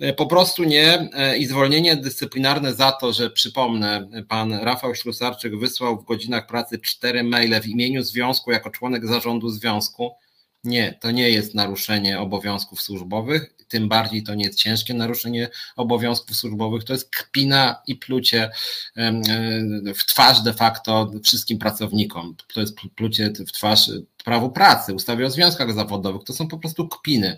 E, 0.00 0.12
po 0.12 0.26
prostu 0.26 0.64
nie 0.64 1.08
e, 1.12 1.38
i 1.38 1.46
zwolnienie 1.46 1.96
dyscyplinarne 1.96 2.74
za 2.74 2.92
to, 2.92 3.12
że 3.12 3.30
przypomnę, 3.30 4.08
pan 4.28 4.52
Rafał 4.52 4.94
Ślusarczyk 4.94 5.58
wysłał 5.58 6.00
w 6.00 6.04
godzinach 6.04 6.46
pracy 6.46 6.78
cztery 6.78 7.24
maile 7.24 7.60
w 7.60 7.66
imieniu 7.66 8.02
związku 8.02 8.50
jako 8.52 8.70
członek 8.70 9.06
zarządu 9.06 9.48
związku. 9.48 10.14
Nie, 10.64 10.98
to 11.00 11.10
nie 11.10 11.30
jest 11.30 11.54
naruszenie 11.54 12.20
obowiązków 12.20 12.82
służbowych 12.82 13.54
tym 13.68 13.88
bardziej 13.88 14.22
to 14.22 14.34
nie 14.34 14.44
jest 14.44 14.58
ciężkie 14.58 14.94
naruszenie 14.94 15.48
obowiązków 15.76 16.36
służbowych, 16.36 16.84
to 16.84 16.92
jest 16.92 17.10
kpina 17.10 17.82
i 17.86 17.96
plucie 17.96 18.50
w 19.96 20.04
twarz 20.06 20.42
de 20.42 20.52
facto 20.52 21.10
wszystkim 21.24 21.58
pracownikom. 21.58 22.36
To 22.54 22.60
jest 22.60 22.76
plucie 22.96 23.30
w 23.30 23.52
twarz 23.52 23.90
prawu 24.24 24.50
pracy, 24.50 24.94
ustawie 24.94 25.26
o 25.26 25.30
związkach 25.30 25.72
zawodowych, 25.72 26.24
to 26.24 26.32
są 26.32 26.48
po 26.48 26.58
prostu 26.58 26.88
kpiny. 26.88 27.36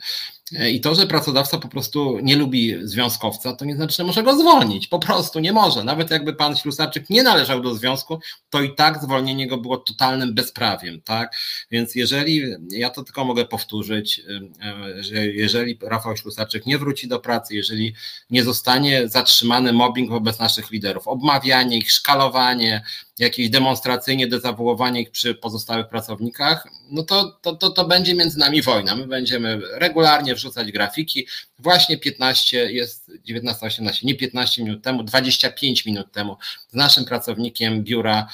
E, 0.52 0.70
I 0.70 0.80
to, 0.80 0.94
że 0.94 1.06
pracodawca 1.06 1.58
po 1.58 1.68
prostu 1.68 2.18
nie 2.22 2.36
lubi 2.36 2.74
związkowca, 2.82 3.52
to 3.52 3.64
nie 3.64 3.76
znaczy, 3.76 3.96
że 3.96 4.04
może 4.04 4.22
go 4.22 4.36
zwolnić. 4.38 4.88
Po 4.88 4.98
prostu 4.98 5.40
nie 5.40 5.52
może. 5.52 5.84
Nawet 5.84 6.10
jakby 6.10 6.34
pan 6.34 6.56
Ślusarczyk 6.56 7.10
nie 7.10 7.22
należał 7.22 7.60
do 7.60 7.75
związku, 7.75 8.21
to 8.50 8.62
i 8.62 8.75
tak 8.75 9.02
zwolnienie 9.02 9.47
go 9.47 9.58
było 9.58 9.76
totalnym 9.76 10.34
bezprawiem. 10.34 11.00
Tak? 11.00 11.36
Więc 11.71 11.94
jeżeli, 11.94 12.42
ja 12.71 12.90
to 12.90 13.02
tylko 13.02 13.25
mogę 13.25 13.44
powtórzyć, 13.44 14.21
e, 14.60 15.02
że 15.02 15.26
jeżeli 15.26 15.78
Rafał 15.82 16.16
Ślusarczyk 16.16 16.66
nie 16.66 16.78
wróci 16.78 17.08
do 17.08 17.21
pracy, 17.21 17.54
jeżeli 17.54 17.94
nie 18.30 18.44
zostanie 18.44 19.08
zatrzymany 19.08 19.73
mobbing 19.73 20.10
wobec 20.10 20.38
naszych 20.38 20.71
liderów, 20.71 21.08
obmawianie 21.08 21.78
ich, 21.78 21.92
szkalowanie, 21.92 22.82
jakieś 23.18 23.50
demonstracyjnie 23.50 24.26
dezawuowanie 24.26 25.00
ich 25.00 25.10
przy 25.10 25.34
pozostałych 25.34 25.88
pracownikach, 25.88 26.68
no 26.90 27.02
to, 27.02 27.38
to, 27.42 27.56
to, 27.56 27.70
to 27.70 27.84
będzie 27.84 28.14
między 28.14 28.38
nami 28.38 28.62
wojna. 28.62 28.96
My 28.96 29.06
będziemy 29.06 29.60
regularnie 29.72 30.34
wrzucać 30.34 30.72
grafiki. 30.72 31.26
Właśnie 31.58 31.99
15, 31.99 32.72
jest 32.72 33.10
19.18, 33.28 34.04
nie 34.04 34.14
15 34.14 34.64
minut 34.64 34.82
temu, 34.82 35.02
25 35.02 35.86
minut 35.86 36.12
temu 36.12 36.36
z 36.68 36.75
naszym 36.75 37.04
pracownikiem 37.04 37.82
biura 37.84 38.28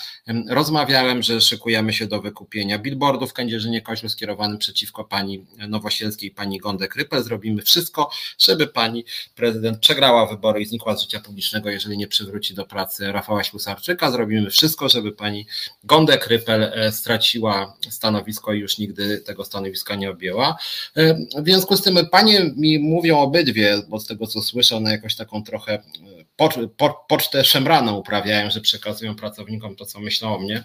rozmawiałem, 0.49 1.23
że 1.23 1.41
szykujemy 1.41 1.93
się 1.93 2.07
do 2.07 2.21
wykupienia 2.21 2.79
billboardów 2.79 3.31
w 3.31 3.33
Kędzierzynie 3.33 3.81
Koślu 3.81 4.09
skierowanym 4.09 4.59
przeciwko 4.59 5.05
pani 5.05 5.47
Nowosielskiej, 5.69 6.31
pani 6.31 6.59
Gondę 6.59 6.89
Krypel. 6.89 7.23
Zrobimy 7.23 7.63
wszystko, 7.63 8.11
żeby 8.39 8.67
pani 8.67 9.05
prezydent 9.35 9.79
przegrała 9.79 10.27
wybory 10.27 10.61
i 10.61 10.67
znikła 10.67 10.97
z 10.97 11.03
życia 11.03 11.21
publicznego, 11.21 11.71
jeżeli 11.71 11.99
nie 11.99 12.07
przywróci 12.07 12.55
do 12.55 12.65
pracy 12.65 13.13
Rafała 13.13 13.45
Ślusarczyka. 13.45 14.11
Zrobimy 14.11 14.51
wszystko, 14.51 14.89
żeby 14.89 15.13
pani 15.13 15.47
Gondę 15.85 16.19
Krypel 16.19 16.63
e, 16.63 16.93
straciła 16.93 17.77
stanowisko 17.91 18.42
i 18.51 18.59
już 18.59 18.79
nigdy 18.79 19.19
tego 19.19 19.45
stanowiska 19.45 19.95
nie 19.95 20.11
objęła. 20.11 20.57
E, 20.97 21.15
w 21.15 21.45
związku 21.45 21.77
z 21.77 21.83
tym 21.83 21.99
panie 22.11 22.53
mi 22.57 22.79
mówią 22.79 23.19
obydwie, 23.19 23.83
bo 23.89 24.01
z 24.01 24.07
tego 24.07 24.27
co 24.27 24.43
słyszę, 24.43 24.77
one 24.77 24.91
jakoś 24.91 25.17
taką 25.17 25.43
trochę 25.43 25.73
e, 25.73 26.69
pocztę 27.09 27.45
szemraną 27.45 27.97
uprawiają, 27.97 28.51
że 28.51 28.61
przekazują 28.61 29.15
pracownikom 29.15 29.77
to, 29.77 29.87
co 29.87 30.01
myślą 30.01 30.37
o 30.37 30.39
mnie 30.39 30.65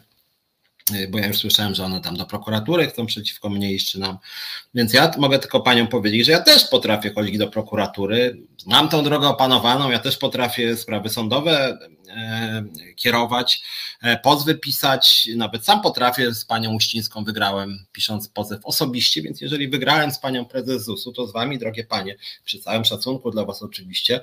bo 1.10 1.20
ja 1.20 1.28
już 1.28 1.38
słyszałem, 1.38 1.76
że 1.76 1.86
one 1.86 2.02
tam 2.02 2.18
do 2.18 2.26
prokuratury 2.26 2.88
chcą 2.88 3.06
przeciwko 3.06 3.50
mnie 3.50 3.74
iść, 3.74 3.92
czy 3.92 4.00
nam. 4.00 4.18
Więc 4.74 4.94
ja 4.94 5.12
mogę 5.18 5.40
tylko 5.40 5.62
paniom 5.62 5.88
powiedzieć, 5.88 6.26
że 6.26 6.32
ja 6.32 6.42
też 6.42 6.68
potrafię 6.68 7.14
chodzić 7.14 7.38
do 7.38 7.48
prokuratury. 7.48 8.38
Mam 8.66 8.90
tą 8.90 9.04
drogę 9.04 9.28
opanowaną, 9.28 9.92
ja 9.92 10.00
też 10.00 10.18
potrafię 10.18 10.78
sprawy 10.78 11.10
sądowe 11.10 11.70
e, 11.70 11.78
kierować, 12.96 13.62
e, 14.02 14.18
pozwy 14.18 14.56
pisać. 14.56 15.30
Nawet 15.36 15.66
sam 15.66 15.82
potrafię 15.82 16.34
z 16.34 16.46
panią 16.46 16.74
Uścińską 16.74 17.24
wygrałem, 17.24 17.86
pisząc 17.92 18.30
pozew 18.30 18.60
osobiście, 18.64 19.22
więc 19.22 19.42
jeżeli 19.42 19.70
wygrałem 19.70 20.12
z 20.12 20.20
panią 20.20 20.46
prezes 20.46 20.84
ZUS-u, 20.84 21.12
to 21.12 21.28
z 21.28 21.34
wami, 21.34 21.60
drogie 21.60 21.84
panie, 21.84 22.16
przy 22.46 22.60
całym 22.60 22.86
szacunku 22.86 23.32
dla 23.32 23.46
was 23.46 23.62
oczywiście, 23.62 24.22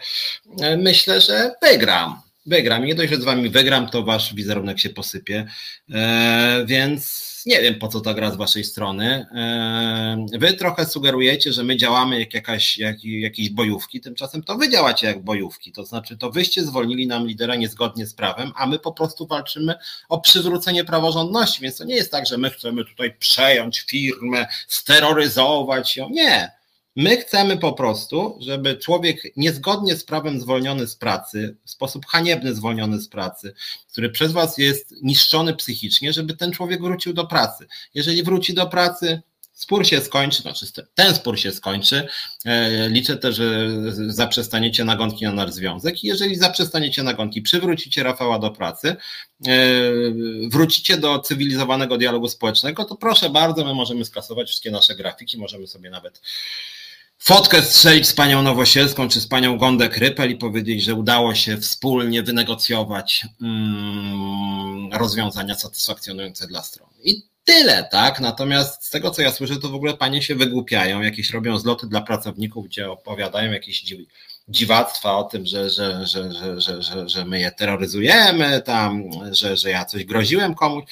e, 0.61 0.77
myślę, 0.77 1.21
że 1.21 1.55
wygram 1.63 2.23
wygram. 2.47 2.85
Nie 2.85 2.95
dość, 2.95 3.11
że 3.11 3.21
z 3.21 3.25
wami 3.25 3.49
wygram, 3.51 3.89
to 3.89 4.03
wasz 4.03 4.35
wizerunek 4.35 4.79
się 4.79 4.91
posypie. 4.91 5.47
E, 5.91 6.65
więc 6.67 7.34
nie 7.47 7.61
wiem, 7.61 7.79
po 7.79 7.89
co 7.89 8.01
ta 8.01 8.15
gra 8.15 8.31
z 8.31 8.37
waszej 8.37 8.65
strony. 8.65 9.27
E, 9.35 10.39
wy 10.39 10.53
trochę 10.53 10.87
sugerujecie, 10.87 11.53
że 11.53 11.65
my 11.65 11.77
działamy 11.77 12.21
jak 12.21 12.35
jakaś, 12.35 12.79
jak, 12.79 13.05
jakieś 13.05 13.51
bojówki, 13.51 14.01
tymczasem 14.01 14.43
to 14.43 14.57
wy 14.57 14.71
działacie 14.71 15.07
jak 15.07 15.25
bojówki. 15.25 15.73
To 15.73 15.85
znaczy, 15.85 16.17
to 16.17 16.31
wyście 16.31 16.65
zwolnili 16.65 17.07
nam 17.07 17.27
lidera 17.27 17.55
niezgodnie 17.55 18.07
z 18.07 18.15
prawem, 18.15 18.53
a 18.57 18.67
my 18.67 18.79
po 18.79 18.93
prostu 18.93 19.27
walczymy 19.27 19.75
o 20.09 20.21
przywrócenie 20.21 20.85
praworządności. 20.85 21.63
Więc 21.63 21.77
to 21.77 21.85
nie 21.85 21.95
jest 21.95 22.11
tak, 22.11 22.27
że 22.27 22.39
my 22.39 22.51
chcemy 22.51 22.85
tutaj 22.85 23.15
przejąć 23.19 23.81
firmę, 23.81 24.47
steroryzować 24.69 25.97
ją. 25.97 26.11
Nie 26.11 26.64
My 26.97 27.17
chcemy 27.17 27.57
po 27.57 27.73
prostu, 27.73 28.39
żeby 28.41 28.77
człowiek 28.77 29.37
niezgodnie 29.37 29.97
z 29.97 30.05
prawem 30.05 30.41
zwolniony 30.41 30.87
z 30.87 30.97
pracy, 30.97 31.57
w 31.65 31.71
sposób 31.71 32.07
haniebny 32.07 32.55
zwolniony 32.55 33.01
z 33.01 33.09
pracy, 33.09 33.55
który 33.93 34.11
przez 34.11 34.33
Was 34.33 34.59
jest 34.59 34.95
niszczony 35.03 35.55
psychicznie, 35.55 36.13
żeby 36.13 36.37
ten 36.37 36.53
człowiek 36.53 36.83
wrócił 36.83 37.13
do 37.13 37.27
pracy. 37.27 37.67
Jeżeli 37.95 38.23
wróci 38.23 38.55
do 38.55 38.67
pracy, 38.67 39.23
spór 39.53 39.87
się 39.87 40.01
skończy, 40.01 40.43
znaczy 40.43 40.67
ten 40.95 41.15
spór 41.15 41.39
się 41.39 41.53
skończy. 41.53 42.09
E, 42.45 42.89
liczę 42.89 43.17
też, 43.17 43.37
że 43.37 43.69
zaprzestaniecie 44.13 44.85
nagonki 44.85 45.25
na 45.25 45.33
nasz 45.33 45.53
związek 45.53 46.05
i 46.05 46.07
jeżeli 46.07 46.37
zaprzestaniecie 46.37 47.03
nagonki, 47.03 47.43
przywrócicie 47.43 48.03
Rafała 48.03 48.39
do 48.39 48.51
pracy, 48.51 48.97
e, 49.47 49.53
wrócicie 50.51 50.97
do 50.97 51.19
cywilizowanego 51.19 51.99
dialogu 51.99 52.29
społecznego, 52.29 52.85
to 52.85 52.97
proszę 52.97 53.31
bardzo, 53.31 53.65
my 53.65 53.75
możemy 53.75 54.05
skasować 54.05 54.49
wszystkie 54.49 54.71
nasze 54.71 54.95
grafiki, 54.95 55.39
możemy 55.39 55.67
sobie 55.67 55.91
nawet 55.91 56.21
fotkę 57.19 57.63
strzelić 57.63 58.09
z 58.09 58.13
panią 58.13 58.43
Nowosielską 58.43 59.09
czy 59.09 59.21
z 59.21 59.27
panią 59.27 59.59
Gondek 59.59 59.97
Rypel 59.97 60.31
i 60.31 60.37
powiedzieć, 60.37 60.83
że 60.83 60.95
udało 60.95 61.35
się 61.35 61.57
wspólnie 61.57 62.23
wynegocjować 62.23 63.27
mm, 63.43 64.93
rozwiązania 64.93 65.55
satysfakcjonujące 65.55 66.47
dla 66.47 66.63
stron. 66.63 66.89
I 67.03 67.23
tyle, 67.45 67.89
tak? 67.93 68.21
Natomiast 68.21 68.85
z 68.85 68.91
tego, 68.91 69.11
co 69.11 69.23
ja 69.23 69.33
słyszę, 69.33 69.57
to 69.57 69.69
w 69.69 69.75
ogóle 69.75 69.97
panie 69.97 70.23
się 70.23 70.35
wygłupiają, 70.35 71.03
jakieś 71.03 71.31
robią 71.31 71.59
zloty 71.59 71.87
dla 71.87 72.01
pracowników, 72.01 72.67
gdzie 72.67 72.91
opowiadają 72.91 73.53
jakieś 73.53 73.85
dziwactwa 74.49 75.17
o 75.17 75.25
tym, 75.25 75.47
że, 75.47 75.71
że, 75.71 76.07
że, 76.07 76.33
że, 76.33 76.61
że, 76.61 76.83
że, 76.83 77.09
że 77.09 77.25
my 77.25 77.41
je 77.41 77.51
terroryzujemy, 77.51 78.63
tam, 78.63 79.05
że, 79.31 79.57
że 79.57 79.71
ja 79.71 79.85
coś 79.85 80.05
groziłem 80.05 80.55
komuś. 80.55 80.85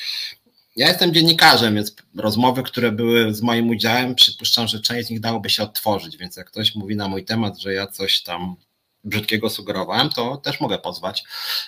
Ja 0.76 0.88
jestem 0.88 1.14
dziennikarzem, 1.14 1.74
więc 1.74 1.96
rozmowy, 2.16 2.62
które 2.62 2.92
były 2.92 3.34
z 3.34 3.42
moim 3.42 3.68
udziałem, 3.70 4.14
przypuszczam, 4.14 4.68
że 4.68 4.80
część 4.80 5.06
z 5.06 5.10
nich 5.10 5.20
dałoby 5.20 5.50
się 5.50 5.62
odtworzyć, 5.62 6.16
więc 6.16 6.36
jak 6.36 6.46
ktoś 6.46 6.74
mówi 6.74 6.96
na 6.96 7.08
mój 7.08 7.24
temat, 7.24 7.58
że 7.58 7.74
ja 7.74 7.86
coś 7.86 8.22
tam 8.22 8.56
brzydkiego 9.04 9.50
sugerowałem, 9.50 10.08
to 10.10 10.36
też 10.36 10.60
mogę 10.60 10.78
pozwać 10.78 11.24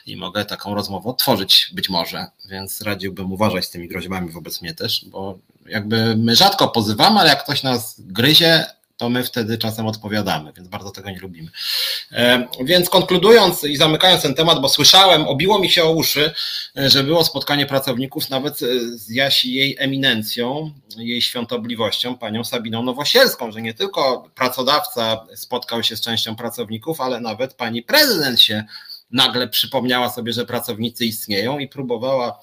i 0.06 0.16
mogę 0.16 0.44
taką 0.44 0.74
rozmowę 0.74 1.10
otworzyć 1.10 1.70
być 1.72 1.88
może, 1.88 2.26
więc 2.48 2.82
radziłbym 2.82 3.32
uważać 3.32 3.64
z 3.64 3.70
tymi 3.70 3.88
groźbami 3.88 4.30
wobec 4.30 4.62
mnie 4.62 4.74
też, 4.74 5.04
bo 5.04 5.38
jakby 5.66 6.16
my 6.16 6.36
rzadko 6.36 6.68
pozywamy, 6.68 7.20
ale 7.20 7.28
jak 7.28 7.44
ktoś 7.44 7.62
nas 7.62 8.00
gryzie, 8.00 8.64
to 8.96 9.10
my 9.10 9.24
wtedy 9.24 9.58
czasem 9.58 9.86
odpowiadamy, 9.86 10.52
więc 10.52 10.68
bardzo 10.68 10.90
tego 10.90 11.10
nie 11.10 11.18
lubimy. 11.18 11.50
E, 12.12 12.48
więc 12.60 12.88
konkludując 12.88 13.64
i 13.64 13.76
zamykając 13.76 14.22
ten 14.22 14.34
temat, 14.34 14.60
bo 14.60 14.68
słyszałem, 14.68 15.28
obiło 15.28 15.58
mi 15.58 15.70
się 15.70 15.84
o 15.84 15.92
uszy, 15.92 16.32
e, 16.78 16.90
że 16.90 17.04
było 17.04 17.24
spotkanie 17.24 17.66
pracowników 17.66 18.30
nawet 18.30 18.62
e, 18.62 18.66
z 18.80 19.10
Jasi 19.10 19.52
jej 19.54 19.76
eminencją, 19.78 20.72
jej 20.96 21.22
świątobliwością, 21.22 22.18
panią 22.18 22.44
Sabiną 22.44 22.82
Nowosielską, 22.82 23.52
że 23.52 23.62
nie 23.62 23.74
tylko 23.74 24.30
pracodawca 24.34 25.26
spotkał 25.34 25.82
się 25.82 25.96
z 25.96 26.00
częścią 26.00 26.36
pracowników, 26.36 27.00
ale 27.00 27.20
nawet 27.20 27.54
pani 27.54 27.82
prezydent 27.82 28.40
się 28.40 28.64
nagle 29.10 29.48
przypomniała 29.48 30.10
sobie, 30.10 30.32
że 30.32 30.46
pracownicy 30.46 31.04
istnieją 31.04 31.58
i 31.58 31.68
próbowała 31.68 32.38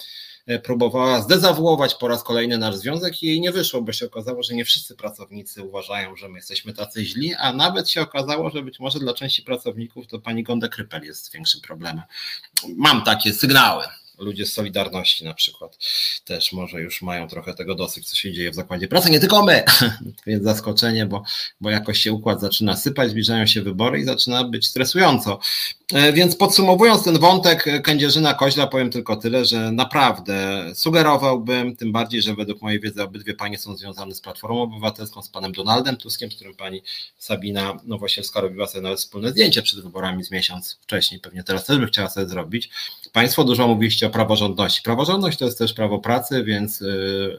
próbowała 0.62 1.22
zdezawuować 1.22 1.94
po 1.94 2.08
raz 2.08 2.22
kolejny 2.22 2.58
nasz 2.58 2.76
związek 2.76 3.22
i 3.22 3.26
jej 3.26 3.40
nie 3.40 3.52
wyszło, 3.52 3.82
bo 3.82 3.92
się 3.92 4.06
okazało, 4.06 4.42
że 4.42 4.54
nie 4.54 4.64
wszyscy 4.64 4.96
pracownicy 4.96 5.62
uważają, 5.62 6.16
że 6.16 6.28
my 6.28 6.38
jesteśmy 6.38 6.72
tacy 6.72 7.04
źli, 7.04 7.34
a 7.34 7.52
nawet 7.52 7.90
się 7.90 8.00
okazało, 8.00 8.50
że 8.50 8.62
być 8.62 8.80
może 8.80 8.98
dla 8.98 9.14
części 9.14 9.42
pracowników 9.42 10.06
to 10.06 10.18
pani 10.18 10.42
Gonda 10.42 10.68
Krypel 10.68 11.02
jest 11.02 11.32
większym 11.32 11.60
problemem. 11.60 12.02
Mam 12.76 13.04
takie 13.04 13.32
sygnały 13.32 13.84
ludzie 14.18 14.46
z 14.46 14.52
Solidarności 14.52 15.24
na 15.24 15.34
przykład 15.34 15.78
też 16.24 16.52
może 16.52 16.80
już 16.80 17.02
mają 17.02 17.28
trochę 17.28 17.54
tego 17.54 17.74
dosyć, 17.74 18.08
co 18.08 18.16
się 18.16 18.32
dzieje 18.32 18.50
w 18.50 18.54
zakładzie 18.54 18.88
pracy, 18.88 19.10
nie 19.10 19.20
tylko 19.20 19.44
my, 19.44 19.64
więc 20.26 20.44
zaskoczenie, 20.44 21.06
bo, 21.06 21.22
bo 21.60 21.70
jakoś 21.70 21.98
się 21.98 22.12
układ 22.12 22.40
zaczyna 22.40 22.76
sypać, 22.76 23.10
zbliżają 23.10 23.46
się 23.46 23.62
wybory 23.62 24.00
i 24.00 24.04
zaczyna 24.04 24.44
być 24.44 24.66
stresująco. 24.66 25.40
E, 25.92 26.12
więc 26.12 26.36
podsumowując 26.36 27.04
ten 27.04 27.18
wątek 27.18 27.82
Kędzierzyna 27.82 28.34
Koźla, 28.34 28.66
powiem 28.66 28.90
tylko 28.90 29.16
tyle, 29.16 29.44
że 29.44 29.72
naprawdę 29.72 30.64
sugerowałbym, 30.74 31.76
tym 31.76 31.92
bardziej, 31.92 32.22
że 32.22 32.34
według 32.34 32.62
mojej 32.62 32.80
wiedzy 32.80 33.02
obydwie 33.02 33.34
panie 33.34 33.58
są 33.58 33.76
związane 33.76 34.14
z 34.14 34.20
Platformą 34.20 34.62
Obywatelską, 34.62 35.22
z 35.22 35.28
panem 35.28 35.52
Donaldem 35.52 35.96
Tuskiem, 35.96 36.30
z 36.30 36.34
którym 36.34 36.54
pani 36.54 36.82
Sabina 37.18 37.76
Nowosielska 37.84 38.40
robiła 38.40 38.66
sobie 38.66 38.82
nawet 38.82 38.98
wspólne 38.98 39.30
zdjęcie 39.30 39.62
przed 39.62 39.80
wyborami 39.80 40.24
z 40.24 40.30
miesiąc 40.30 40.78
wcześniej, 40.82 41.20
pewnie 41.20 41.42
teraz 41.42 41.64
też 41.64 41.78
by 41.78 41.86
chciała 41.86 42.08
sobie 42.08 42.28
zrobić. 42.28 42.70
Państwo 43.12 43.44
dużo 43.44 43.68
mówiliście 43.68 44.01
o 44.06 44.10
praworządności. 44.10 44.82
Praworządność 44.82 45.38
to 45.38 45.44
jest 45.44 45.58
też 45.58 45.74
prawo 45.74 45.98
pracy, 45.98 46.44
więc 46.44 46.82
y, 46.82 46.86
y, 46.86 47.38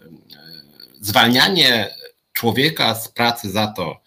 zwalnianie 1.02 1.96
człowieka 2.34 2.96
z 2.96 3.08
pracy 3.08 3.52
za 3.52 3.68
to, 3.68 4.02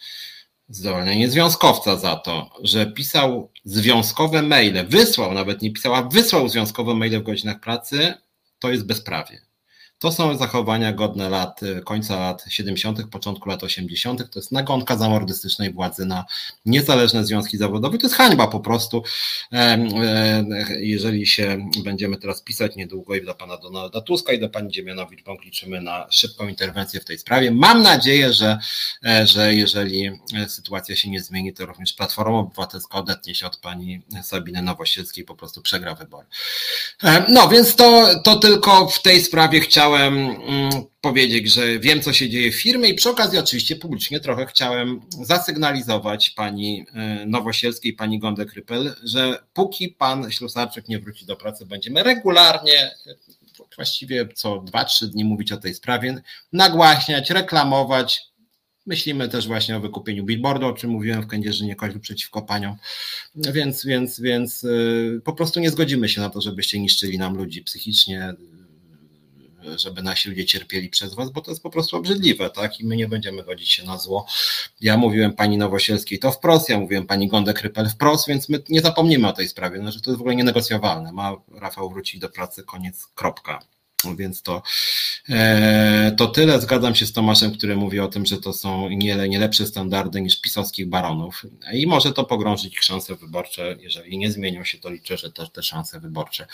zwalnianie 0.69 1.31
związkowca 1.31 1.97
za 1.97 2.16
to, 2.16 2.51
że 2.62 2.87
pisał 2.87 3.51
związkowe 3.64 4.42
maile, 4.42 4.87
wysłał, 4.88 5.35
nawet 5.35 5.62
nie 5.62 5.73
pisał, 5.73 5.95
a 5.95 6.03
wysłał 6.03 6.49
związkowe 6.49 6.95
maile 6.95 7.21
w 7.21 7.23
godzinach 7.23 7.61
pracy, 7.61 8.14
to 8.59 8.71
jest 8.71 8.87
bezprawie. 8.87 9.45
To 9.98 10.12
są 10.12 10.37
zachowania 10.37 10.92
godne 10.92 11.30
lat, 11.30 11.62
y, 11.62 11.82
końca 11.85 12.20
lat 12.20 12.44
70., 12.48 13.11
początku 13.11 13.48
lat 13.48 13.62
80., 13.62 14.30
to 14.30 14.38
jest 14.38 14.52
nagonka 14.52 14.96
zamordystycznej 14.96 15.72
władzy 15.72 16.06
na 16.06 16.24
niezależne 16.66 17.24
związki 17.24 17.59
zawodowe. 17.59 17.98
To 17.98 18.06
jest 18.06 18.16
hańba 18.16 18.46
po 18.46 18.61
prostu. 18.61 19.02
Jeżeli 20.78 21.26
się 21.26 21.70
będziemy 21.85 22.16
teraz 22.16 22.42
pisać 22.42 22.76
niedługo 22.76 23.14
i 23.14 23.24
do 23.24 23.35
pana 23.35 23.56
Donalda 23.56 24.00
Tuska 24.00 24.32
i 24.32 24.38
do 24.38 24.48
pani 24.48 24.72
Dziemianowicz 24.72 25.24
Bąk 25.24 25.44
liczymy 25.44 25.80
na 25.80 26.06
szybką 26.11 26.48
interwencję 26.48 27.00
w 27.00 27.04
tej 27.04 27.18
sprawie. 27.18 27.50
Mam 27.50 27.82
nadzieję, 27.82 28.32
że, 28.32 28.59
e, 29.04 29.26
że 29.26 29.54
jeżeli 29.54 30.06
e, 30.06 30.48
sytuacja 30.48 30.96
się 30.96 31.11
nie 31.11 31.20
zmieni, 31.20 31.52
to 31.52 31.66
również 31.66 31.92
Platforma 31.92 32.38
Obywatelska 32.38 32.98
odetnie 32.98 33.35
się 33.35 33.46
od 33.46 33.56
pani 33.56 34.02
Sabiny 34.22 34.62
Nowosielskiej 34.62 35.24
po 35.24 35.35
prostu 35.35 35.62
przegra 35.62 35.94
wybory. 35.94 36.26
No 37.28 37.48
więc 37.48 37.76
to, 37.76 38.20
to 38.24 38.37
tylko 38.37 38.88
w 38.88 39.02
tej 39.02 39.20
sprawie 39.20 39.61
chciałem 39.61 39.86
chciałem 39.87 40.14
mm, 40.18 40.70
powiedzieć, 41.01 41.53
że 41.53 41.79
wiem, 41.79 42.03
co 42.03 42.12
się 42.12 42.31
dzieje 42.31 42.53
w 42.53 42.62
firmie 42.62 42.88
i 42.88 42.94
przy 42.94 43.11
okazji 43.11 43.38
oczywiście 43.38 43.77
publicznie 43.77 44.20
trochę 44.20 44.46
chciałem 44.46 45.01
zasygnalizować 45.22 46.31
pani 46.31 46.85
e, 46.94 47.27
Nowosielskiej, 47.27 47.92
pani 47.92 48.18
Gondek 48.18 48.53
Rypel, 48.53 48.94
że 49.05 49.38
póki 49.55 49.88
pan 49.88 50.31
Ślusarczyk 50.31 50.88
nie 50.88 50.99
wróci 50.99 51.27
do 51.27 51.37
pracy, 51.37 51.66
będziemy 51.66 52.03
regularnie 52.03 52.90
właściwie 53.77 54.29
co 54.35 54.59
dwa, 54.59 54.85
trzy 54.85 55.09
dni 55.09 55.25
mówić 55.25 55.53
o 55.53 55.57
tej 55.57 55.75
sprawie, 55.75 56.22
nagłaśniać, 56.53 57.31
reklamować. 57.31 58.22
Myślimy 58.87 59.29
też 59.29 59.46
właśnie 59.46 59.77
o 59.77 59.81
wykupieniu 59.81 60.25
billboardu, 60.25 60.66
o 60.66 60.72
czym 60.72 60.90
mówiłem 60.90 61.22
w 61.22 61.27
Kędzierzynie 61.27 61.77
Koźlu 61.77 62.01
przeciwko 62.01 62.42
paniom, 62.42 62.77
więc, 63.35 63.85
więc, 63.85 64.20
więc 64.20 64.64
e, 64.64 64.68
po 65.20 65.33
prostu 65.33 65.61
nie 65.61 65.70
zgodzimy 65.70 66.09
się 66.09 66.20
na 66.20 66.31
to, 66.31 66.40
żebyście 66.40 66.81
niszczyli 66.81 67.18
nam 67.18 67.37
ludzi 67.37 67.62
psychicznie, 67.62 68.35
żeby 69.76 70.02
nasi 70.02 70.29
ludzie 70.29 70.44
cierpieli 70.44 70.88
przez 70.88 71.14
was, 71.14 71.31
bo 71.31 71.40
to 71.40 71.50
jest 71.50 71.62
po 71.62 71.70
prostu 71.70 71.96
obrzydliwe, 71.96 72.50
tak? 72.50 72.81
I 72.81 72.87
my 72.87 72.96
nie 72.96 73.09
będziemy 73.09 73.42
godzić 73.42 73.72
się 73.72 73.85
na 73.85 73.98
zło. 73.98 74.26
Ja 74.81 74.96
mówiłem 74.96 75.33
pani 75.33 75.59
Nowosielskiej 75.59 76.18
to 76.18 76.33
wprost, 76.33 76.68
ja 76.68 76.79
mówiłem 76.79 77.07
pani 77.07 77.29
Gondek 77.29 77.61
Rypel 77.61 77.88
wprost, 77.88 78.29
więc 78.29 78.48
my 78.48 78.62
nie 78.68 78.81
zapomnimy 78.81 79.29
o 79.29 79.33
tej 79.33 79.48
sprawie, 79.48 79.79
no, 79.79 79.92
że 79.92 80.00
to 80.00 80.11
jest 80.11 80.18
w 80.18 80.20
ogóle 80.20 80.37
nienegocjowalne. 80.37 81.12
Ma 81.12 81.37
Rafał 81.55 81.90
wrócić 81.90 82.20
do 82.20 82.29
pracy, 82.29 82.62
koniec, 82.62 83.07
kropka. 83.14 83.76
Więc 84.16 84.42
to, 84.42 84.62
e, 85.28 86.14
to 86.16 86.26
tyle. 86.26 86.61
Zgadzam 86.61 86.94
się 86.94 87.06
z 87.06 87.12
Tomaszem, 87.12 87.52
który 87.52 87.76
mówi 87.76 88.00
o 88.00 88.09
tym, 88.09 88.26
że 88.26 88.37
to 88.37 88.52
są 88.52 88.88
nie, 88.88 89.28
nie 89.28 89.38
lepsze 89.38 89.66
standardy 89.66 90.20
niż 90.20 90.40
pisowskich 90.40 90.88
baronów. 90.88 91.42
I 91.72 91.87
może 91.87 92.12
to 92.12 92.24
pogrążyć 92.24 92.78
szanse 92.78 93.14
wyborcze. 93.14 93.76
Jeżeli 93.80 94.18
nie 94.18 94.32
zmienią 94.32 94.64
się, 94.64 94.78
to 94.78 94.90
liczę, 94.90 95.16
że 95.16 95.32
też 95.32 95.50
te 95.50 95.62
szanse 95.62 96.00
wyborcze 96.00 96.46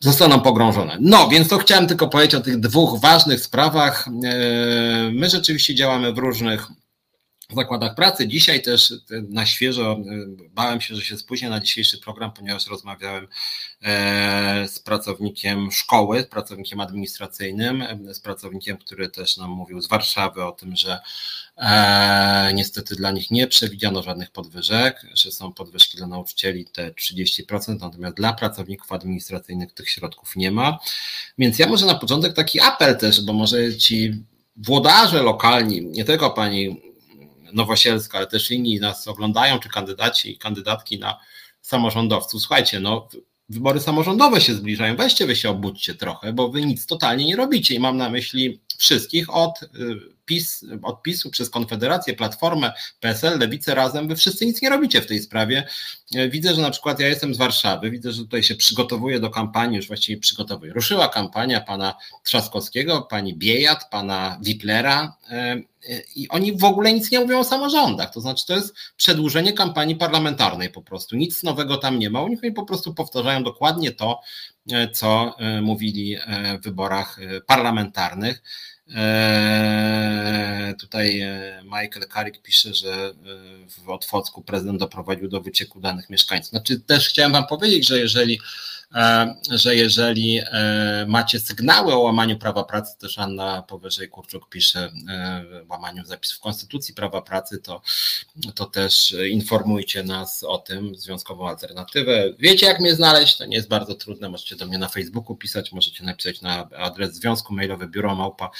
zostaną 0.00 0.40
pogrążone. 0.40 0.98
No, 1.00 1.28
więc 1.28 1.48
to 1.48 1.58
chciałem 1.58 1.86
tylko 1.86 2.08
powiedzieć 2.08 2.34
o 2.34 2.40
tych 2.40 2.60
dwóch 2.60 3.00
ważnych 3.00 3.40
sprawach. 3.40 4.08
E, 4.08 4.10
my 5.12 5.30
rzeczywiście 5.30 5.74
działamy 5.74 6.12
w 6.12 6.18
różnych 6.18 6.66
w 7.52 7.56
zakładach 7.56 7.94
pracy. 7.94 8.28
Dzisiaj 8.28 8.62
też 8.62 8.92
e, 8.92 8.96
na 9.28 9.46
świeżo 9.46 9.92
e, 9.92 9.98
bałem 10.50 10.80
się, 10.80 10.94
że 10.94 11.02
się 11.02 11.18
spóźnię 11.18 11.50
na 11.50 11.60
dzisiejszy 11.60 11.98
program, 11.98 12.32
ponieważ 12.32 12.66
rozmawiałem 12.66 13.28
e, 13.82 14.68
z 14.68 14.78
pracownikiem 14.78 15.72
szkoły, 15.72 16.22
z 16.22 16.26
pracownikiem 16.26 16.80
administracyjnym, 16.80 17.84
z 18.12 18.20
pracownikiem, 18.20 18.76
który 18.76 19.08
też 19.08 19.36
nam 19.36 19.50
mówił 19.50 19.80
z 19.80 19.88
Warszawy 19.88 20.44
o 20.44 20.52
tym, 20.52 20.76
że 20.76 20.98
niestety 22.54 22.96
dla 22.96 23.10
nich 23.10 23.30
nie 23.30 23.46
przewidziano 23.46 24.02
żadnych 24.02 24.30
podwyżek, 24.30 25.06
że 25.14 25.32
są 25.32 25.52
podwyżki 25.52 25.96
dla 25.96 26.06
nauczycieli 26.06 26.64
te 26.64 26.90
30%, 26.90 27.80
natomiast 27.80 28.16
dla 28.16 28.32
pracowników 28.32 28.92
administracyjnych 28.92 29.72
tych 29.72 29.90
środków 29.90 30.36
nie 30.36 30.50
ma. 30.50 30.78
Więc 31.38 31.58
ja 31.58 31.66
może 31.66 31.86
na 31.86 31.94
początek 31.94 32.34
taki 32.34 32.60
apel 32.60 32.98
też, 32.98 33.24
bo 33.24 33.32
może 33.32 33.76
ci 33.76 34.24
włodarze 34.56 35.22
lokalni, 35.22 35.84
nie 35.84 36.04
tylko 36.04 36.30
pani 36.30 36.91
Nowosielska, 37.52 38.18
ale 38.18 38.26
też 38.26 38.50
inni 38.50 38.80
nas 38.80 39.08
oglądają, 39.08 39.58
czy 39.58 39.68
kandydaci 39.68 40.32
i 40.32 40.38
kandydatki 40.38 40.98
na 40.98 41.20
samorządowców. 41.60 42.40
Słuchajcie, 42.40 42.80
no 42.80 43.08
wybory 43.48 43.80
samorządowe 43.80 44.40
się 44.40 44.54
zbliżają, 44.54 44.96
weźcie 44.96 45.26
wy 45.26 45.36
się 45.36 45.50
obudźcie 45.50 45.94
trochę, 45.94 46.32
bo 46.32 46.48
wy 46.48 46.62
nic 46.62 46.86
totalnie 46.86 47.24
nie 47.24 47.36
robicie 47.36 47.74
i 47.74 47.80
mam 47.80 47.96
na 47.96 48.10
myśli 48.10 48.60
wszystkich 48.78 49.34
od 49.34 49.62
y, 49.62 49.68
PiS, 50.24 50.64
od 50.82 51.02
PiSu 51.02 51.30
przez 51.30 51.50
Konfederację, 51.50 52.14
Platformę, 52.14 52.72
PSL, 53.00 53.38
Lewicę 53.38 53.74
razem, 53.74 54.08
wy 54.08 54.16
wszyscy 54.16 54.46
nic 54.46 54.62
nie 54.62 54.70
robicie 54.70 55.00
w 55.00 55.06
tej 55.06 55.20
sprawie. 55.20 55.66
Y, 56.16 56.30
widzę, 56.30 56.54
że 56.54 56.62
na 56.62 56.70
przykład 56.70 57.00
ja 57.00 57.08
jestem 57.08 57.34
z 57.34 57.38
Warszawy, 57.38 57.90
widzę, 57.90 58.12
że 58.12 58.22
tutaj 58.22 58.42
się 58.42 58.54
przygotowuje 58.54 59.20
do 59.20 59.30
kampanii, 59.30 59.76
już 59.76 59.86
właściwie 59.86 60.20
przygotowuje. 60.20 60.72
Ruszyła 60.72 61.08
kampania 61.08 61.60
pana 61.60 61.94
Trzaskowskiego, 62.24 63.02
pani 63.02 63.34
Biejat, 63.34 63.90
pana 63.90 64.38
Wiplera, 64.42 65.16
y, 65.30 65.72
i 66.16 66.28
oni 66.28 66.58
w 66.58 66.64
ogóle 66.64 66.92
nic 66.92 67.10
nie 67.10 67.20
mówią 67.20 67.38
o 67.38 67.44
samorządach. 67.44 68.12
To 68.12 68.20
znaczy, 68.20 68.46
to 68.46 68.54
jest 68.54 68.74
przedłużenie 68.96 69.52
kampanii 69.52 69.96
parlamentarnej 69.96 70.70
po 70.70 70.82
prostu. 70.82 71.16
Nic 71.16 71.42
nowego 71.42 71.76
tam 71.76 71.98
nie 71.98 72.10
ma. 72.10 72.20
Oni 72.20 72.52
po 72.54 72.64
prostu 72.64 72.94
powtarzają 72.94 73.42
dokładnie 73.42 73.92
to, 73.92 74.20
co 74.92 75.36
mówili 75.62 76.16
w 76.60 76.64
wyborach 76.64 77.18
parlamentarnych. 77.46 78.42
Tutaj 80.80 81.22
Michael 81.64 82.08
Carrick 82.14 82.42
pisze, 82.42 82.74
że 82.74 83.12
w 83.68 83.88
Otwocku 83.88 84.42
prezydent 84.42 84.80
doprowadził 84.80 85.28
do 85.28 85.40
wycieku 85.40 85.80
danych 85.80 86.10
mieszkańców. 86.10 86.50
Znaczy 86.50 86.80
też 86.80 87.08
chciałem 87.08 87.32
Wam 87.32 87.46
powiedzieć, 87.46 87.88
że 87.88 87.98
jeżeli 87.98 88.38
E, 88.94 89.34
że 89.50 89.76
jeżeli 89.76 90.40
e, 90.40 91.06
macie 91.08 91.40
sygnały 91.40 91.94
o 91.94 91.98
łamaniu 91.98 92.38
prawa 92.38 92.64
pracy, 92.64 92.98
też 92.98 93.18
Anna 93.18 93.62
powyżej 93.62 94.08
Kurczuk 94.08 94.48
pisze 94.48 94.92
e, 95.08 95.44
łamaniu 95.68 96.04
zapisów 96.04 96.40
Konstytucji 96.40 96.94
prawa 96.94 97.22
pracy, 97.22 97.58
to, 97.58 97.82
to 98.54 98.66
też 98.66 99.16
informujcie 99.30 100.02
nas 100.02 100.42
o 100.42 100.58
tym, 100.58 100.94
Związkową 100.94 101.48
Alternatywę. 101.48 102.32
Wiecie 102.38 102.66
jak 102.66 102.80
mnie 102.80 102.94
znaleźć, 102.94 103.36
to 103.36 103.46
nie 103.46 103.56
jest 103.56 103.68
bardzo 103.68 103.94
trudne, 103.94 104.28
możecie 104.28 104.51
do 104.56 104.66
mnie 104.66 104.78
na 104.78 104.88
Facebooku 104.88 105.36
pisać, 105.36 105.72
możecie 105.72 106.04
napisać 106.04 106.42
na 106.42 106.68
adres 106.70 107.14
związku 107.14 107.54
mailowy 107.54 107.88
biuro 107.88 108.14
małpa 108.14 108.50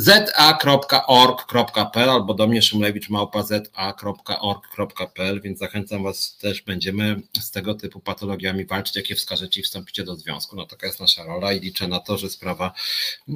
za.org.pl 0.00 1.70
albo 2.10 2.34
do 2.34 2.46
mnie 2.46 2.62
szumlewicz 2.62 3.08
małpa 3.08 3.42
za.org.pl, 3.42 5.40
więc 5.40 5.58
zachęcam 5.58 6.02
Was 6.02 6.36
też, 6.40 6.62
będziemy 6.62 7.22
z 7.40 7.50
tego 7.50 7.74
typu 7.74 8.00
patologiami 8.00 8.64
walczyć, 8.64 8.96
jakie 8.96 9.14
wskażecie 9.14 9.60
i 9.60 9.62
wstąpicie 9.64 10.04
do 10.04 10.16
związku. 10.16 10.56
No 10.56 10.66
taka 10.66 10.86
jest 10.86 11.00
nasza 11.00 11.24
rola 11.24 11.52
i 11.52 11.60
liczę 11.60 11.88
na 11.88 12.00
to, 12.00 12.18
że 12.18 12.30
sprawa 12.30 12.72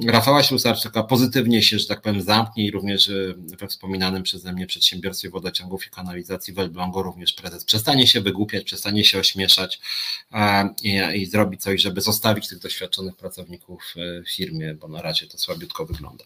Rafała 0.07 0.43
Ślusarczyka 0.43 1.03
pozytywnie 1.03 1.63
się, 1.63 1.79
że 1.79 1.87
tak 1.87 2.01
powiem, 2.01 2.21
zamknie 2.21 2.65
i 2.65 2.71
również 2.71 3.11
we 3.37 3.67
wspominanym 3.67 4.23
przeze 4.23 4.53
mnie 4.53 4.67
przedsiębiorstwie 4.67 5.29
wodociągów 5.29 5.87
i 5.87 5.89
kanalizacji 5.89 6.53
w 6.53 6.59
Elblągu 6.59 7.03
również 7.03 7.33
prezes 7.33 7.65
przestanie 7.65 8.07
się 8.07 8.21
wygłupiać, 8.21 8.63
przestanie 8.63 9.03
się 9.03 9.19
ośmieszać 9.19 9.79
i, 10.83 11.01
i 11.15 11.25
zrobi 11.25 11.57
coś, 11.57 11.81
żeby 11.81 12.01
zostawić 12.01 12.47
tych 12.47 12.59
doświadczonych 12.59 13.15
pracowników 13.15 13.93
w 14.25 14.29
firmie, 14.35 14.73
bo 14.73 14.87
na 14.87 15.01
razie 15.01 15.27
to 15.27 15.37
słabiutko 15.37 15.85
wygląda. 15.85 16.25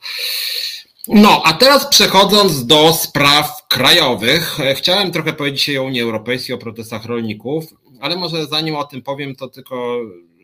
No, 1.08 1.42
a 1.46 1.54
teraz 1.54 1.88
przechodząc 1.88 2.66
do 2.66 2.94
spraw 2.94 3.68
krajowych, 3.68 4.60
e, 4.60 4.76
chciałem 4.76 5.12
trochę 5.12 5.34
powiedzieć 5.34 5.78
o 5.78 5.84
Unii 5.84 6.02
Europejskiej, 6.02 6.56
o 6.56 6.60
protestach 6.60 7.06
rolników, 7.06 7.66
ale 8.02 8.16
może 8.16 8.46
zanim 8.46 8.76
o 8.76 8.84
tym 8.84 9.02
powiem, 9.02 9.36
to 9.36 9.48
tylko 9.48 9.98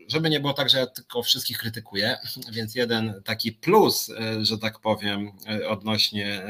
żeby 0.08 0.30
nie 0.30 0.40
było 0.40 0.54
tak, 0.54 0.70
że 0.70 0.78
ja 0.78 0.88
tylko 0.88 1.24
wszystkich 1.24 1.58
krytykuję, 1.58 2.18
więc 2.52 2.76
jeden 2.76 3.22
taki 3.26 3.52
plus, 3.52 4.10
e, 4.10 4.46
że 4.46 4.58
tak 4.58 4.80
powiem, 4.80 5.32
e, 5.50 5.70
odnośnie 5.70 6.42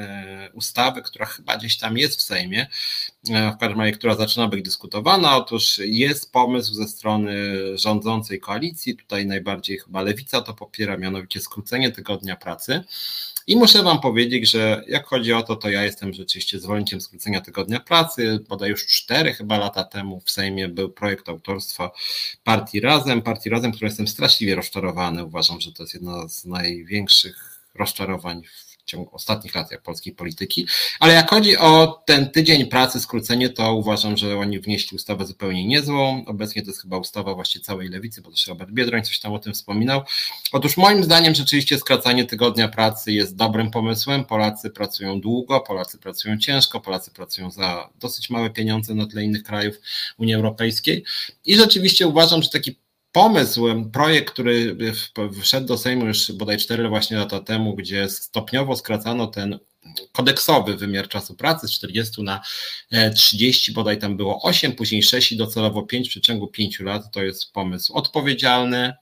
ustawy, 0.54 1.02
która 1.02 1.26
chyba 1.26 1.58
gdzieś 1.58 1.78
tam 1.78 1.98
jest 1.98 2.20
w 2.20 2.22
Sejmie, 2.22 2.68
w 3.24 3.58
każdym 3.60 3.80
razie, 3.80 3.92
która 3.92 4.16
zaczyna 4.16 4.48
być 4.48 4.66
dyskutowana. 4.66 5.38
Otóż 5.38 5.78
jest 5.78 6.32
pomysł 6.32 6.74
ze 6.74 6.88
strony 6.88 7.34
rządzącej 7.78 8.40
koalicji, 8.40 8.96
tutaj 8.96 9.26
najbardziej 9.26 9.80
chyba 9.80 10.02
lewica 10.02 10.42
to 10.42 10.54
popiera, 10.54 10.98
mianowicie 10.98 11.40
skrócenie 11.40 11.92
tygodnia 11.92 12.36
pracy. 12.36 12.84
I 13.48 13.56
muszę 13.56 13.84
Wam 13.84 14.00
powiedzieć, 14.00 14.52
że 14.52 14.84
jak 14.88 15.06
chodzi 15.06 15.34
o 15.34 15.44
to, 15.44 15.56
to 15.56 15.70
ja 15.70 15.84
jestem 15.84 16.14
rzeczywiście 16.14 16.60
zwolennikiem 16.60 17.02
skrócenia 17.02 17.42
tygodnia 17.42 17.80
pracy. 17.80 18.40
Bodaj 18.50 18.70
już 18.70 18.88
cztery 18.88 19.34
chyba 19.34 19.58
lata 19.58 19.84
temu 19.84 20.22
w 20.26 20.32
Sejmie 20.32 20.68
był 20.68 20.90
projekt 20.90 21.30
autorstwa 21.30 21.92
Partii 22.44 22.80
Razem. 22.80 23.22
Partii 23.22 23.50
Razem, 23.50 23.72
który 23.72 23.88
jestem 23.88 24.08
straszliwie 24.08 24.56
rozczarowany. 24.56 25.24
Uważam, 25.24 25.62
że 25.62 25.72
to 25.72 25.84
jest 25.84 25.94
jedna 25.94 26.28
z 26.28 26.46
największych 26.46 27.62
rozczarowań 27.76 28.42
w 28.44 28.65
w 28.86 28.88
ciągu 28.88 29.16
ostatnich 29.16 29.56
lat 29.56 29.72
jak 29.72 29.82
polskiej 29.82 30.14
polityki. 30.14 30.68
Ale 31.00 31.14
jak 31.14 31.30
chodzi 31.30 31.58
o 31.58 32.04
ten 32.06 32.30
tydzień 32.30 32.66
pracy, 32.66 33.00
skrócenie, 33.00 33.50
to 33.50 33.74
uważam, 33.74 34.18
że 34.18 34.38
oni 34.38 34.60
wnieśli 34.60 34.96
ustawę 34.96 35.26
zupełnie 35.26 35.66
niezłą. 35.66 36.26
Obecnie 36.26 36.62
to 36.62 36.68
jest 36.68 36.82
chyba 36.82 36.98
ustawa 36.98 37.34
właśnie 37.34 37.62
całej 37.62 37.90
lewicy, 37.90 38.22
bo 38.22 38.32
też 38.32 38.48
Robert 38.48 38.72
Biedroń 38.72 39.04
coś 39.04 39.20
tam 39.20 39.34
o 39.34 39.40
tym 39.40 39.54
wspominał. 39.54 40.02
Otóż 40.52 40.78
moim 40.78 41.04
zdaniem 41.04 41.36
rzeczywiście 41.36 41.78
skracanie 41.78 42.26
tygodnia 42.26 42.68
pracy 42.68 43.12
jest 43.12 43.36
dobrym 43.36 43.72
pomysłem. 43.72 44.26
Polacy 44.26 44.70
pracują 44.70 45.22
długo, 45.22 45.60
Polacy 45.60 45.98
pracują 45.98 46.38
ciężko, 46.38 46.82
Polacy 46.82 47.12
pracują 47.12 47.52
za 47.52 47.90
dosyć 48.00 48.30
małe 48.30 48.50
pieniądze 48.50 48.96
na 48.96 49.08
tle 49.08 49.24
innych 49.24 49.44
krajów 49.44 49.76
Unii 50.18 50.34
Europejskiej. 50.34 51.04
I 51.46 51.56
rzeczywiście 51.56 52.08
uważam, 52.08 52.44
że 52.44 52.50
taki 52.50 52.85
pomysł, 53.16 53.66
projekt, 53.94 54.34
który 54.34 54.78
wszedł 55.42 55.68
do 55.68 55.78
Sejmu 55.78 56.06
już 56.06 56.32
bodaj 56.32 56.58
4 56.58 56.90
właśnie 56.90 57.18
lata 57.18 57.40
temu, 57.40 57.76
gdzie 57.76 58.10
stopniowo 58.10 58.76
skracano 58.76 59.28
ten 59.28 59.60
kodeksowy 60.12 60.78
wymiar 60.78 61.08
czasu 61.08 61.36
pracy 61.36 61.68
z 61.68 61.72
40 61.72 62.24
na 62.24 62.42
30, 63.16 63.72
e, 63.72 63.74
bodaj 63.74 64.00
tam 64.00 64.18
było 64.18 64.42
8, 64.42 64.72
później 64.72 65.04
6 65.04 65.32
i 65.32 65.38
docelowo 65.38 65.84
5 65.84 66.08
w 66.08 66.10
przeciągu 66.10 66.48
5 66.48 66.80
lat. 66.80 67.12
To 67.12 67.24
jest 67.24 67.54
pomysł 67.54 67.94
odpowiedzialny, 67.94 68.94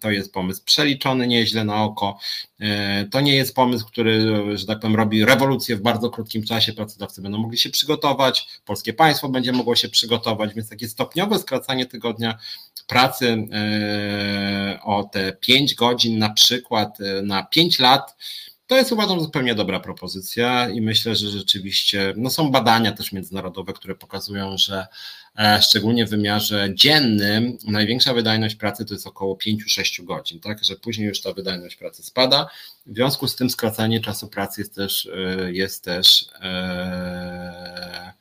to 0.00 0.10
jest 0.10 0.32
pomysł 0.32 0.64
przeliczony 0.64 1.26
nieźle 1.26 1.64
na 1.64 1.84
oko. 1.84 2.18
E, 2.60 3.04
to 3.04 3.20
nie 3.20 3.34
jest 3.34 3.54
pomysł, 3.54 3.86
który, 3.86 4.22
że 4.58 4.66
tak 4.66 4.80
powiem, 4.80 4.96
robi 4.96 5.24
rewolucję 5.24 5.76
w 5.76 5.82
bardzo 5.82 6.10
krótkim 6.10 6.44
czasie. 6.44 6.72
Pracodawcy 6.72 7.22
będą 7.22 7.38
mogli 7.38 7.58
się 7.58 7.70
przygotować, 7.70 8.48
polskie 8.64 8.92
państwo 8.92 9.28
będzie 9.28 9.52
mogło 9.52 9.76
się 9.76 9.88
przygotować, 9.88 10.54
więc 10.54 10.68
takie 10.68 10.88
stopniowe 10.88 11.38
skracanie 11.38 11.86
tygodnia 11.86 12.38
pracy 12.86 13.48
e, 13.52 14.80
o 14.82 15.04
te 15.04 15.32
5 15.32 15.74
godzin 15.74 16.18
na 16.18 16.30
przykład 16.30 16.98
na 17.22 17.42
5 17.42 17.78
lat 17.78 18.16
to 18.70 18.76
jest 18.76 18.92
uważam 18.92 19.20
zupełnie 19.20 19.54
dobra 19.54 19.80
propozycja 19.80 20.68
i 20.68 20.80
myślę, 20.80 21.16
że 21.16 21.28
rzeczywiście 21.28 22.14
no 22.16 22.30
są 22.30 22.50
badania 22.50 22.92
też 22.92 23.12
międzynarodowe, 23.12 23.72
które 23.72 23.94
pokazują, 23.94 24.58
że 24.58 24.86
e, 25.38 25.62
szczególnie 25.62 26.06
w 26.06 26.10
wymiarze 26.10 26.68
dziennym 26.74 27.58
największa 27.64 28.14
wydajność 28.14 28.54
pracy 28.54 28.84
to 28.84 28.94
jest 28.94 29.06
około 29.06 29.34
5-6 29.36 30.04
godzin, 30.04 30.40
tak, 30.40 30.64
że 30.64 30.76
później 30.76 31.08
już 31.08 31.20
ta 31.20 31.32
wydajność 31.32 31.76
pracy 31.76 32.02
spada. 32.02 32.50
W 32.86 32.94
związku 32.94 33.28
z 33.28 33.36
tym 33.36 33.50
skracanie 33.50 34.00
czasu 34.00 34.28
pracy 34.28 34.60
jest 34.60 34.74
też, 34.74 35.06
e, 35.06 35.52
jest 35.52 35.84
też 35.84 36.26
e, 36.40 38.12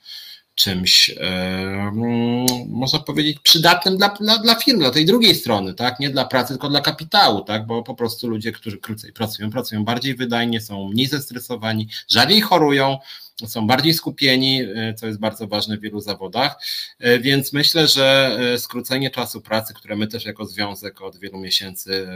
czymś, 0.60 1.10
e, 1.10 1.14
mm, 1.22 2.46
można 2.70 3.00
powiedzieć, 3.00 3.40
przydatnym 3.40 3.98
dla, 3.98 4.10
dla, 4.10 4.38
dla 4.38 4.56
firm, 4.56 4.80
dla 4.80 4.92
tej 4.92 5.06
drugiej 5.06 5.36
strony, 5.36 5.74
tak? 5.74 6.00
Nie 6.00 6.10
dla 6.10 6.26
pracy, 6.26 6.54
tylko 6.54 6.70
dla 6.70 6.82
kapitału, 6.82 7.42
tak? 7.42 7.66
Bo 7.68 7.84
po 7.84 7.96
prostu 7.96 8.28
ludzie, 8.28 8.52
którzy 8.52 8.78
krócej 8.78 9.14
pracują, 9.14 9.52
pracują 9.52 9.84
bardziej 9.84 10.16
wydajnie, 10.16 10.62
są 10.62 10.90
mniej 10.90 11.08
zestresowani, 11.08 11.88
rzadziej 12.08 12.42
chorują, 12.42 12.98
są 13.48 13.68
bardziej 13.68 13.94
skupieni, 13.94 14.62
e, 14.62 14.94
co 14.94 15.08
jest 15.08 15.20
bardzo 15.20 15.48
ważne 15.48 15.78
w 15.78 15.82
wielu 15.82 16.00
zawodach, 16.00 16.56
e, 17.00 17.20
więc 17.20 17.54
myślę, 17.54 17.88
że 17.88 18.38
e, 18.54 18.58
skrócenie 18.58 19.10
czasu 19.10 19.42
pracy, 19.42 19.74
które 19.74 19.96
my 19.96 20.08
też 20.08 20.26
jako 20.26 20.46
związek 20.46 21.02
od 21.02 21.18
wielu 21.20 21.40
miesięcy 21.40 22.08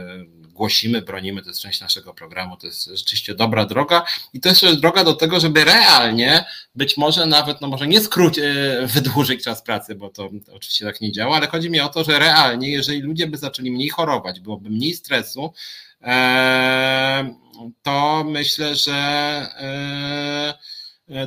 głosimy, 0.52 1.02
bronimy, 1.02 1.42
to 1.42 1.48
jest 1.48 1.60
część 1.60 1.80
naszego 1.80 2.14
programu, 2.14 2.56
to 2.56 2.66
jest 2.66 2.84
rzeczywiście 2.84 3.34
dobra 3.34 3.66
droga. 3.66 4.04
I 4.32 4.40
to 4.40 4.48
jest 4.48 4.64
droga 4.64 5.04
do 5.04 5.14
tego, 5.14 5.40
żeby 5.40 5.64
realnie, 5.64 6.44
być 6.74 6.96
może 6.96 7.26
nawet, 7.26 7.60
no 7.60 7.68
może 7.68 7.86
nie 7.86 8.00
skrócić, 8.00 8.44
wydłużyć 8.94 9.44
czas 9.44 9.62
pracy, 9.62 9.94
bo 9.94 10.08
to, 10.08 10.30
oczywiście 10.52 10.84
tak 10.84 11.00
nie 11.00 11.12
działa, 11.12 11.36
ale 11.36 11.46
chodzi 11.46 11.70
mi 11.70 11.80
o 11.80 11.88
to, 11.88 12.04
że 12.04 12.18
realnie, 12.18 12.68
jeżeli 12.68 13.00
ludzie 13.00 13.26
by 13.26 13.36
zaczęli 13.36 13.70
mniej 13.70 13.88
chorować, 13.88 14.40
byłoby 14.40 14.70
mniej 14.70 14.94
stresu, 14.94 15.52
to 17.82 18.24
myślę, 18.26 18.74
że 18.74 18.94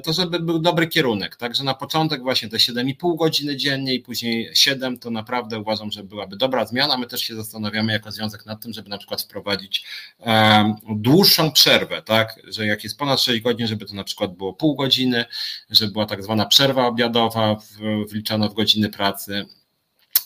to 0.04 0.14
żeby 0.14 0.40
był 0.40 0.60
dobry 0.60 0.88
kierunek, 0.88 1.36
także 1.36 1.64
na 1.64 1.74
początek 1.74 2.22
właśnie 2.22 2.50
te 2.50 2.58
7,5 2.58 3.18
godziny 3.18 3.58
dziennie 3.58 3.94
i 3.94 4.00
później 4.00 4.50
7 4.54 5.00
to 5.00 5.10
naprawdę 5.10 5.60
uważam, 5.60 5.92
że 5.92 6.04
byłaby 6.04 6.38
dobra 6.38 6.66
zmiana. 6.66 6.98
My 6.98 7.08
też 7.08 7.22
się 7.22 7.36
zastanawiamy 7.36 7.94
jako 7.94 8.12
związek 8.12 8.46
nad 8.46 8.62
tym, 8.62 8.74
żeby 8.74 8.90
na 8.90 8.98
przykład 8.98 9.22
wprowadzić 9.22 9.86
um, 10.20 10.76
dłuższą 10.90 11.52
przerwę, 11.52 12.02
tak, 12.02 12.40
że 12.48 12.66
jak 12.66 12.84
jest 12.84 12.98
ponad 12.98 13.22
6 13.22 13.42
godzin, 13.42 13.68
żeby 13.68 13.86
to 13.86 13.94
na 13.94 14.04
przykład 14.04 14.36
było 14.36 14.54
pół 14.54 14.76
godziny, 14.76 15.26
żeby 15.70 15.92
była 15.92 16.06
tak 16.06 16.24
zwana 16.24 16.46
przerwa 16.46 16.88
obiadowa 16.88 17.56
w, 17.56 18.06
wliczana 18.10 18.48
w 18.50 18.54
godziny 18.54 18.90
pracy. 18.90 19.46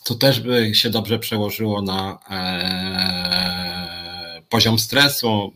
To 0.04 0.16
też 0.16 0.40
by 0.40 0.76
się 0.76 0.90
dobrze 0.90 1.20
przełożyło 1.20 1.82
na 1.82 2.20
e, 2.30 3.81
poziom 4.52 4.80
stresu, 4.80 5.54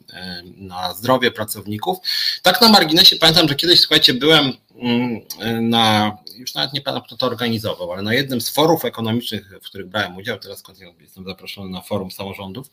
na 0.58 0.94
zdrowie 0.94 1.32
pracowników. 1.32 1.98
Tak 2.42 2.62
na 2.62 2.70
marginesie 2.70 3.16
pamiętam, 3.16 3.48
że 3.48 3.56
kiedyś, 3.56 3.80
słuchajcie, 3.80 4.14
byłem 4.14 4.54
mm, 4.82 5.70
na, 5.70 6.18
już 6.38 6.54
nawet 6.54 6.74
nie 6.74 6.82
pamiętam 6.82 7.08
kto 7.08 7.18
to 7.18 7.26
organizował, 7.26 7.92
ale 7.92 8.02
na 8.02 8.14
jednym 8.14 8.42
z 8.42 8.50
forów 8.50 8.86
ekonomicznych, 8.86 9.52
w 9.62 9.66
których 9.66 9.88
brałem 9.88 10.16
udział, 10.16 10.40
teraz 10.40 10.64
jestem 11.00 11.26
zaproszony 11.26 11.70
na 11.70 11.82
forum 11.82 12.12
samorządów, 12.12 12.68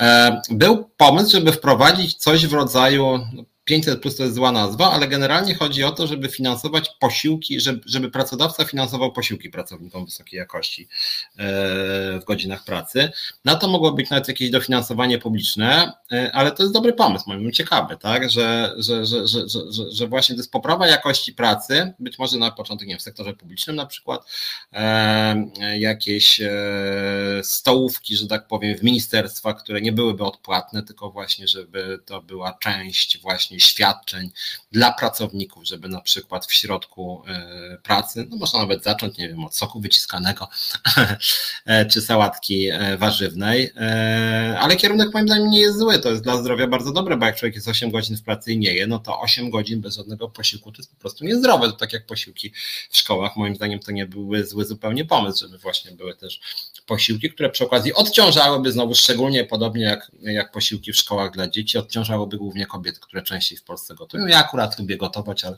e, 0.00 0.40
był 0.50 0.90
pomysł, 0.96 1.30
żeby 1.30 1.52
wprowadzić 1.52 2.14
coś 2.14 2.46
w 2.46 2.52
rodzaju, 2.52 3.18
no, 3.32 3.42
500 3.64 4.00
plus 4.00 4.16
to 4.16 4.22
jest 4.22 4.34
zła 4.34 4.52
nazwa, 4.52 4.92
ale 4.92 5.08
generalnie 5.08 5.54
chodzi 5.54 5.84
o 5.84 5.92
to, 5.92 6.06
żeby 6.06 6.28
finansować 6.28 6.90
posiłki, 7.00 7.60
żeby, 7.60 7.80
żeby 7.86 8.10
pracodawca 8.10 8.64
finansował 8.64 9.12
posiłki 9.12 9.50
pracownikom 9.50 10.04
wysokiej 10.04 10.38
jakości 10.38 10.88
e, 11.38 11.46
w 12.20 12.24
godzinach 12.26 12.64
pracy. 12.64 13.10
Na 13.44 13.54
to 13.54 13.68
mogło 13.68 13.92
być 13.92 14.10
nawet 14.10 14.28
jakieś 14.28 14.50
dofinansowanie 14.50 15.18
publiczne, 15.18 15.92
e, 16.12 16.30
ale 16.32 16.52
to 16.52 16.62
jest 16.62 16.74
dobry 16.74 16.92
pomysł, 16.92 17.24
moim 17.26 17.52
ciekawy, 17.52 17.96
tak? 17.96 18.30
że, 18.30 18.74
że, 18.76 19.06
że, 19.06 19.28
że, 19.28 19.48
że, 19.48 19.92
że 19.92 20.06
właśnie 20.06 20.34
to 20.34 20.40
jest 20.40 20.52
poprawa 20.52 20.86
jakości 20.86 21.32
pracy, 21.32 21.92
być 21.98 22.18
może 22.18 22.38
na 22.38 22.50
początek 22.50 22.88
nie 22.88 22.94
wiem, 22.94 23.00
w 23.00 23.02
sektorze 23.02 23.32
publicznym 23.32 23.76
na 23.76 23.86
przykład, 23.86 24.24
e, 24.72 25.78
jakieś 25.78 26.40
stołówki, 27.42 28.16
że 28.16 28.26
tak 28.26 28.46
powiem, 28.48 28.78
w 28.78 28.82
ministerstwach, 28.82 29.62
które 29.62 29.80
nie 29.80 29.92
byłyby 29.92 30.24
odpłatne, 30.24 30.82
tylko 30.82 31.10
właśnie, 31.10 31.48
żeby 31.48 31.98
to 32.06 32.22
była 32.22 32.58
część 32.60 33.20
właśnie 33.20 33.59
świadczeń 33.60 34.30
dla 34.72 34.92
pracowników, 34.92 35.66
żeby 35.66 35.88
na 35.88 36.00
przykład 36.00 36.46
w 36.46 36.52
środku 36.52 37.22
e, 37.28 37.78
pracy, 37.82 38.26
no 38.30 38.36
można 38.36 38.58
nawet 38.58 38.84
zacząć, 38.84 39.18
nie 39.18 39.28
wiem, 39.28 39.44
od 39.44 39.56
soku 39.56 39.80
wyciskanego 39.80 40.48
e, 41.66 41.86
czy 41.86 42.02
sałatki 42.02 42.68
e, 42.68 42.96
warzywnej, 42.96 43.70
ale 44.58 44.76
kierunek 44.76 45.14
moim 45.14 45.26
zdaniem 45.26 45.50
nie 45.50 45.60
jest 45.60 45.78
zły, 45.78 45.98
to 45.98 46.10
jest 46.10 46.22
dla 46.22 46.36
zdrowia 46.36 46.66
bardzo 46.66 46.92
dobre, 46.92 47.16
bo 47.16 47.26
jak 47.26 47.36
człowiek 47.36 47.54
jest 47.54 47.68
8 47.68 47.90
godzin 47.90 48.16
w 48.16 48.22
pracy 48.22 48.52
i 48.52 48.58
nie 48.58 48.74
je, 48.74 48.86
no 48.86 48.98
to 48.98 49.20
8 49.20 49.50
godzin 49.50 49.80
bez 49.80 49.96
żadnego 49.96 50.28
posiłku 50.28 50.72
to 50.72 50.78
jest 50.78 50.90
po 50.94 51.00
prostu 51.00 51.24
niezdrowe, 51.24 51.66
to 51.66 51.72
tak 51.72 51.92
jak 51.92 52.06
posiłki 52.06 52.52
w 52.90 52.96
szkołach, 52.96 53.36
moim 53.36 53.56
zdaniem 53.56 53.80
to 53.80 53.92
nie 53.92 54.06
były 54.06 54.46
zły 54.46 54.64
zupełnie 54.64 55.04
pomysł, 55.04 55.44
żeby 55.44 55.58
właśnie 55.58 55.92
były 55.92 56.16
też 56.16 56.40
posiłki, 56.86 57.30
które 57.30 57.50
przy 57.50 57.64
okazji 57.64 57.94
odciążałyby 57.94 58.72
znowu 58.72 58.94
szczególnie 58.94 59.44
podobnie 59.44 59.84
jak, 59.84 60.10
jak 60.22 60.52
posiłki 60.52 60.92
w 60.92 60.96
szkołach 60.96 61.32
dla 61.32 61.48
dzieci, 61.48 61.78
odciążałyby 61.78 62.36
głównie 62.36 62.66
kobiety, 62.66 63.00
które 63.00 63.22
częściej 63.40 63.58
w 63.58 63.62
Polsce 63.62 63.94
gotują. 63.94 64.26
Ja 64.26 64.38
akurat 64.38 64.78
lubię 64.78 64.96
gotować, 64.96 65.44
ale 65.44 65.56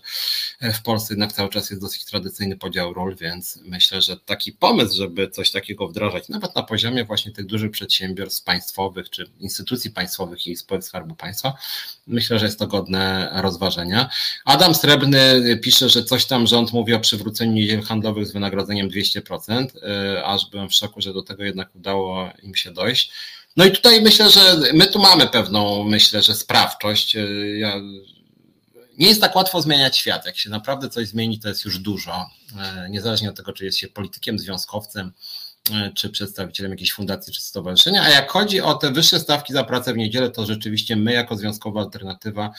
w 0.72 0.82
Polsce 0.82 1.14
jednak 1.14 1.32
cały 1.32 1.48
czas 1.48 1.70
jest 1.70 1.82
dosyć 1.82 2.04
tradycyjny 2.04 2.56
podział 2.56 2.94
ról, 2.94 3.16
więc 3.16 3.58
myślę, 3.64 4.02
że 4.02 4.16
taki 4.16 4.52
pomysł, 4.52 4.96
żeby 4.96 5.30
coś 5.30 5.50
takiego 5.50 5.88
wdrażać, 5.88 6.28
nawet 6.28 6.54
na 6.54 6.62
poziomie 6.62 7.04
właśnie 7.04 7.32
tych 7.32 7.46
dużych 7.46 7.70
przedsiębiorstw 7.70 8.44
państwowych 8.44 9.10
czy 9.10 9.30
instytucji 9.40 9.90
państwowych 9.90 10.46
i 10.46 10.56
spółek 10.56 10.84
Skarbu 10.84 11.14
Państwa, 11.14 11.54
myślę, 12.06 12.38
że 12.38 12.46
jest 12.46 12.58
to 12.58 12.66
godne 12.66 13.30
rozważenia. 13.34 14.10
Adam 14.44 14.74
Srebrny 14.74 15.58
pisze, 15.62 15.88
że 15.88 16.04
coś 16.04 16.26
tam 16.26 16.46
rząd 16.46 16.72
mówi 16.72 16.94
o 16.94 17.00
przywróceniu 17.00 17.52
niedziel 17.52 17.82
handlowych 17.82 18.26
z 18.26 18.32
wynagrodzeniem 18.32 18.88
200%, 18.88 19.66
y, 19.76 20.24
aż 20.24 20.50
byłem 20.50 20.68
w 20.68 20.74
szoku, 20.74 21.00
że 21.00 21.12
do 21.12 21.22
tego 21.22 21.44
jednak 21.44 21.74
udało 21.74 22.30
im 22.42 22.54
się 22.54 22.70
dojść. 22.70 23.12
No 23.56 23.64
i 23.64 23.70
tutaj 23.72 24.02
myślę, 24.02 24.30
że 24.30 24.56
my 24.74 24.86
tu 24.86 24.98
mamy 24.98 25.28
pewną, 25.28 25.84
myślę, 25.84 26.22
że 26.22 26.34
sprawczość. 26.34 27.16
Ja, 27.56 27.80
nie 28.98 29.08
jest 29.08 29.20
tak 29.20 29.36
łatwo 29.36 29.62
zmieniać 29.62 29.96
świat. 29.96 30.26
Jak 30.26 30.38
się 30.38 30.50
naprawdę 30.50 30.88
coś 30.88 31.08
zmieni, 31.08 31.38
to 31.38 31.48
jest 31.48 31.64
już 31.64 31.78
dużo. 31.78 32.30
E, 32.58 32.90
niezależnie 32.90 33.30
od 33.30 33.36
tego, 33.36 33.52
czy 33.52 33.64
jest 33.64 33.78
się 33.78 33.88
politykiem, 33.88 34.38
związkowcem, 34.38 35.12
e, 35.70 35.92
czy 35.94 36.10
przedstawicielem 36.10 36.72
jakiejś 36.72 36.92
fundacji, 36.92 37.32
czy 37.32 37.40
stowarzyszenia. 37.40 38.02
A 38.02 38.08
jak 38.08 38.30
chodzi 38.30 38.60
o 38.60 38.74
te 38.74 38.90
wyższe 38.90 39.20
stawki 39.20 39.52
za 39.52 39.64
pracę 39.64 39.92
w 39.92 39.96
niedzielę, 39.96 40.30
to 40.30 40.46
rzeczywiście 40.46 40.96
my, 40.96 41.12
jako 41.12 41.36
Związkowa 41.36 41.80
Alternatywa, 41.80 42.50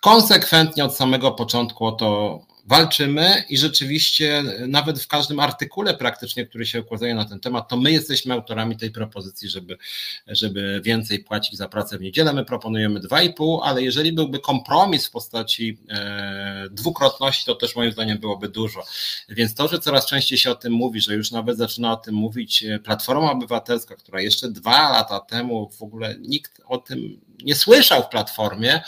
konsekwentnie 0.00 0.84
od 0.84 0.96
samego 0.96 1.32
początku 1.32 1.86
o 1.86 1.92
to 1.92 2.40
walczymy 2.66 3.44
i 3.48 3.58
rzeczywiście 3.58 4.42
nawet 4.68 5.02
w 5.02 5.08
każdym 5.08 5.40
artykule 5.40 5.94
praktycznie, 5.94 6.46
który 6.46 6.66
się 6.66 6.80
ukazuje 6.80 7.14
na 7.14 7.24
ten 7.24 7.40
temat, 7.40 7.68
to 7.68 7.76
my 7.76 7.92
jesteśmy 7.92 8.34
autorami 8.34 8.76
tej 8.76 8.90
propozycji, 8.90 9.48
żeby, 9.48 9.78
żeby 10.26 10.80
więcej 10.84 11.18
płacić 11.18 11.56
za 11.56 11.68
pracę 11.68 11.98
w 11.98 12.00
niedzielę. 12.00 12.32
My 12.32 12.44
proponujemy 12.44 13.00
2,5, 13.00 13.60
ale 13.62 13.82
jeżeli 13.82 14.12
byłby 14.12 14.38
kompromis 14.38 15.06
w 15.06 15.10
postaci 15.10 15.78
e, 15.88 16.66
dwukrotności, 16.70 17.46
to 17.46 17.54
też 17.54 17.76
moim 17.76 17.92
zdaniem 17.92 18.18
byłoby 18.18 18.48
dużo. 18.48 18.84
Więc 19.28 19.54
to, 19.54 19.68
że 19.68 19.78
coraz 19.78 20.06
częściej 20.06 20.38
się 20.38 20.50
o 20.50 20.54
tym 20.54 20.72
mówi, 20.72 21.00
że 21.00 21.14
już 21.14 21.30
nawet 21.30 21.58
zaczyna 21.58 21.92
o 21.92 21.96
tym 21.96 22.14
mówić 22.14 22.64
Platforma 22.84 23.32
Obywatelska, 23.32 23.96
która 23.96 24.20
jeszcze 24.20 24.50
dwa 24.50 24.90
lata 24.90 25.20
temu 25.20 25.70
w 25.70 25.82
ogóle 25.82 26.16
nikt 26.18 26.60
o 26.66 26.78
tym 26.78 27.20
nie 27.42 27.54
słyszał 27.54 28.02
w 28.02 28.08
Platformie, 28.08 28.82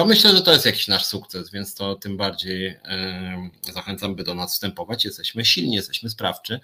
to 0.00 0.06
myślę, 0.06 0.36
że 0.36 0.42
to 0.42 0.52
jest 0.52 0.66
jakiś 0.66 0.88
nasz 0.88 1.04
sukces, 1.04 1.50
więc 1.50 1.74
to 1.74 1.94
tym 1.94 2.16
bardziej 2.16 2.76
zachęcam, 3.72 4.14
by 4.14 4.24
do 4.24 4.34
nas 4.34 4.52
wstępować. 4.52 5.04
Jesteśmy 5.04 5.44
silni, 5.44 5.74
jesteśmy 5.74 6.10
sprawczy. 6.10 6.60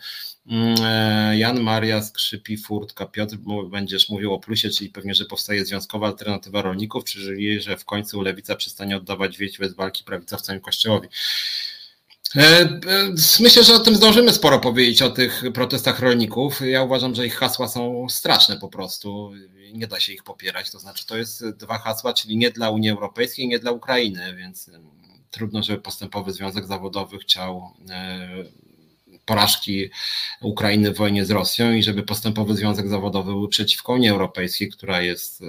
Mm, 0.46 0.74
e, 0.82 1.38
Jan 1.38 1.60
Maria, 1.60 2.02
Skrzypi, 2.02 2.56
Furtka, 2.56 3.06
Piotr, 3.06 3.36
będziesz 3.70 4.08
mówił 4.08 4.34
o 4.34 4.38
plusie, 4.38 4.70
czyli 4.70 4.90
pewnie, 4.90 5.14
że 5.14 5.24
powstaje 5.24 5.64
związkowa 5.64 6.06
alternatywa 6.06 6.62
rolników, 6.62 7.04
czyli 7.04 7.60
że 7.60 7.76
w 7.76 7.84
końcu 7.84 8.22
lewica 8.22 8.56
przestanie 8.56 8.96
oddawać 8.96 9.38
wieść 9.38 9.58
bez 9.58 9.74
walki 9.74 10.04
prawica 10.04 10.36
w 10.36 10.42
całym 10.42 10.60
kościołowi. 10.60 11.08
E, 12.36 12.60
e, 12.60 12.78
myślę, 13.40 13.64
że 13.64 13.74
o 13.74 13.78
tym 13.78 13.94
zdążymy 13.94 14.32
sporo 14.32 14.58
powiedzieć, 14.58 15.02
o 15.02 15.10
tych 15.10 15.42
protestach 15.54 16.00
rolników. 16.00 16.60
Ja 16.60 16.82
uważam, 16.82 17.14
że 17.14 17.26
ich 17.26 17.34
hasła 17.34 17.68
są 17.68 18.06
straszne 18.08 18.58
po 18.58 18.68
prostu. 18.68 19.32
Nie 19.72 19.86
da 19.86 20.00
się 20.00 20.12
ich 20.12 20.22
popierać. 20.22 20.70
To 20.70 20.78
znaczy, 20.78 21.06
to 21.06 21.16
jest 21.16 21.48
dwa 21.48 21.78
hasła, 21.78 22.14
czyli 22.14 22.36
nie 22.36 22.50
dla 22.50 22.70
Unii 22.70 22.90
Europejskiej, 22.90 23.48
nie 23.48 23.58
dla 23.58 23.70
Ukrainy, 23.70 24.34
więc 24.36 24.70
trudno, 25.30 25.62
żeby 25.62 25.82
postępowy 25.82 26.32
związek 26.32 26.66
zawodowy 26.66 27.18
chciał 27.18 27.70
e, 27.90 28.28
porażki 29.24 29.90
Ukrainy 30.40 30.92
w 30.92 30.96
wojnie 30.96 31.24
z 31.24 31.30
Rosją 31.30 31.72
i 31.72 31.82
żeby 31.82 32.02
postępowy 32.02 32.56
związek 32.56 32.88
zawodowy 32.88 33.32
był 33.32 33.48
przeciwko 33.48 33.92
Unii 33.92 34.08
Europejskiej, 34.08 34.68
która 34.68 35.02
jest 35.02 35.42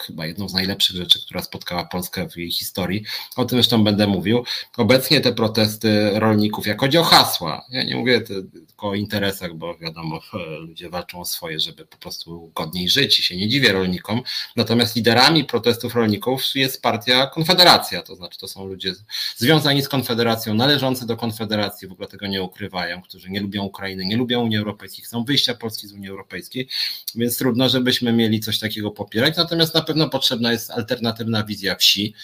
chyba 0.00 0.26
jedną 0.26 0.48
z 0.48 0.54
najlepszych 0.54 0.96
rzeczy, 0.96 1.20
która 1.20 1.42
spotkała 1.42 1.84
Polskę 1.84 2.28
w 2.28 2.36
jej 2.36 2.50
historii. 2.50 3.04
O 3.36 3.44
tym 3.44 3.58
zresztą 3.58 3.84
będę 3.84 4.06
mówił. 4.06 4.44
Obecnie 4.76 5.20
te 5.20 5.32
protesty 5.32 6.10
rolników, 6.14 6.66
jak 6.66 6.80
chodzi 6.80 6.98
o 6.98 7.02
hasła, 7.02 7.64
ja 7.70 7.82
nie 7.82 7.96
mówię 7.96 8.20
tylko 8.20 8.88
o 8.88 8.94
interesach, 8.94 9.54
bo 9.54 9.78
wiadomo, 9.78 10.20
ludzie 10.68 10.90
walczą 10.90 11.20
o 11.20 11.24
swoje, 11.24 11.60
żeby 11.60 11.86
po 11.86 11.96
prostu 11.96 12.52
godniej 12.54 12.88
żyć 12.88 13.18
i 13.18 13.22
się 13.22 13.36
nie 13.36 13.48
dziwię 13.48 13.72
rolnikom. 13.72 14.22
Natomiast 14.56 14.96
liderami 14.96 15.44
protestów 15.44 15.94
rolników 15.94 16.42
jest 16.54 16.82
partia 16.82 17.26
Konfederacja, 17.26 18.02
to 18.02 18.16
znaczy 18.16 18.38
to 18.38 18.48
są 18.48 18.66
ludzie 18.66 18.92
związani 19.36 19.82
z 19.82 19.88
Konfederacją, 19.88 20.54
należący 20.54 21.06
do 21.06 21.16
Konfederacji, 21.16 21.88
w 21.88 21.92
ogóle 21.92 22.08
tego 22.08 22.26
nie 22.26 22.42
ukrywają, 22.42 23.02
którzy 23.02 23.30
nie 23.30 23.40
lubią 23.40 23.64
Ukrainy, 23.64 24.04
nie 24.04 24.16
lubią 24.16 24.40
Unii 24.40 24.58
Europejskiej, 24.58 25.04
chcą 25.04 25.24
wyjścia 25.24 25.54
Polski 25.54 25.88
z 25.88 25.92
Unii 25.92 26.08
Europejskiej, 26.08 26.68
więc 27.14 27.38
trudno, 27.38 27.68
żebyśmy 27.68 28.12
mieli 28.12 28.40
coś 28.40 28.58
takiego 28.58 28.90
popierać. 28.90 29.36
Natomiast 29.36 29.74
na 29.74 29.80
pewno 29.88 30.08
potrzebna 30.08 30.52
jest 30.52 30.70
alternatywna 30.70 31.44
wizja 31.44 31.74
wsi. 31.74 32.14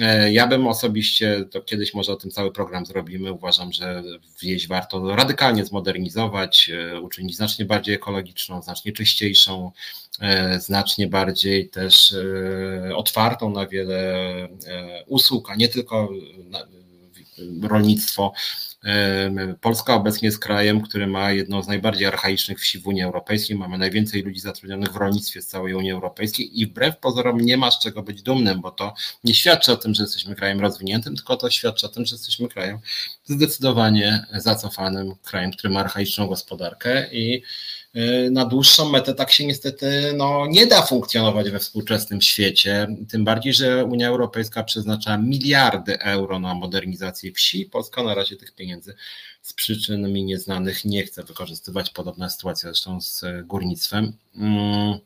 E, 0.00 0.32
ja 0.32 0.46
bym 0.46 0.66
osobiście, 0.66 1.44
to 1.50 1.60
kiedyś 1.60 1.94
może 1.94 2.12
o 2.12 2.16
tym 2.16 2.30
cały 2.30 2.52
program 2.52 2.86
zrobimy, 2.86 3.32
uważam, 3.32 3.72
że 3.72 4.02
wieś 4.42 4.68
warto 4.68 5.16
radykalnie 5.16 5.64
zmodernizować, 5.64 6.70
e, 6.70 7.00
uczynić 7.00 7.36
znacznie 7.36 7.64
bardziej 7.64 7.94
ekologiczną, 7.94 8.62
znacznie 8.62 8.92
czyściejszą, 8.92 9.72
e, 10.20 10.60
znacznie 10.60 11.06
bardziej 11.06 11.68
też 11.68 12.14
otwartą 12.96 13.50
na 13.50 13.66
wiele 13.66 14.24
usług, 15.06 15.50
a 15.50 15.54
nie 15.54 15.68
tylko 15.68 16.08
rolnictwo 17.62 18.32
Polska 19.60 19.94
obecnie 19.94 20.26
jest 20.26 20.38
krajem, 20.38 20.80
który 20.80 21.06
ma 21.06 21.32
jedną 21.32 21.62
z 21.62 21.68
najbardziej 21.68 22.06
archaicznych 22.06 22.60
wsi 22.60 22.78
w 22.78 22.86
Unii 22.86 23.02
Europejskiej. 23.02 23.56
Mamy 23.56 23.78
najwięcej 23.78 24.22
ludzi 24.22 24.40
zatrudnionych 24.40 24.92
w 24.92 24.96
rolnictwie 24.96 25.42
z 25.42 25.46
całej 25.46 25.74
Unii 25.74 25.90
Europejskiej 25.90 26.60
i 26.60 26.66
wbrew 26.66 26.98
pozorom 26.98 27.40
nie 27.40 27.56
ma 27.56 27.70
z 27.70 27.78
czego 27.78 28.02
być 28.02 28.22
dumnym, 28.22 28.60
bo 28.60 28.70
to 28.70 28.94
nie 29.24 29.34
świadczy 29.34 29.72
o 29.72 29.76
tym, 29.76 29.94
że 29.94 30.02
jesteśmy 30.02 30.34
krajem 30.34 30.60
rozwiniętym, 30.60 31.16
tylko 31.16 31.36
to 31.36 31.50
świadczy 31.50 31.86
o 31.86 31.88
tym, 31.88 32.06
że 32.06 32.14
jesteśmy 32.14 32.48
krajem 32.48 32.78
zdecydowanie 33.24 34.26
zacofanym, 34.34 35.14
krajem, 35.24 35.50
który 35.50 35.72
ma 35.72 35.80
archaiczną 35.80 36.26
gospodarkę 36.26 37.06
i 37.12 37.42
na 38.30 38.44
dłuższą 38.44 38.90
metę 38.90 39.14
tak 39.14 39.32
się 39.32 39.46
niestety 39.46 40.12
no, 40.16 40.46
nie 40.46 40.66
da 40.66 40.82
funkcjonować 40.82 41.50
we 41.50 41.58
współczesnym 41.58 42.20
świecie. 42.20 42.86
Tym 43.10 43.24
bardziej, 43.24 43.52
że 43.52 43.84
Unia 43.84 44.08
Europejska 44.08 44.64
przeznacza 44.64 45.18
miliardy 45.18 45.98
euro 45.98 46.38
na 46.38 46.54
modernizację 46.54 47.32
wsi. 47.32 47.64
Polska 47.64 48.02
na 48.02 48.14
razie 48.14 48.36
tych 48.36 48.54
pieniędzy 48.54 48.94
z 49.42 49.52
przyczyn 49.52 50.12
mi 50.12 50.24
nieznanych 50.24 50.84
nie 50.84 51.02
chce 51.02 51.22
wykorzystywać. 51.24 51.90
Podobna 51.90 52.28
sytuacja 52.28 52.68
zresztą 52.68 53.00
z 53.00 53.24
górnictwem. 53.44 54.12
Mm. 54.36 54.98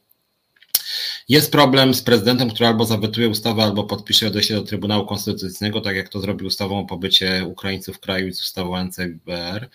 Jest 1.30 1.52
problem 1.52 1.94
z 1.94 2.02
prezydentem, 2.02 2.50
który 2.50 2.66
albo 2.66 2.84
zawetuje 2.84 3.28
ustawę, 3.28 3.62
albo 3.62 3.84
podpisze 3.84 4.26
odejście 4.26 4.54
do 4.54 4.62
Trybunału 4.62 5.06
Konstytucyjnego, 5.06 5.80
tak 5.80 5.96
jak 5.96 6.08
to 6.08 6.20
zrobił 6.20 6.46
ustawą 6.46 6.78
o 6.78 6.84
pobycie 6.84 7.46
Ukraińców 7.46 7.96
w 7.96 8.00
kraju 8.00 8.28
i 8.28 8.32
z 8.32 8.40
ustawą 8.40 8.76
NCBR. 8.76 9.68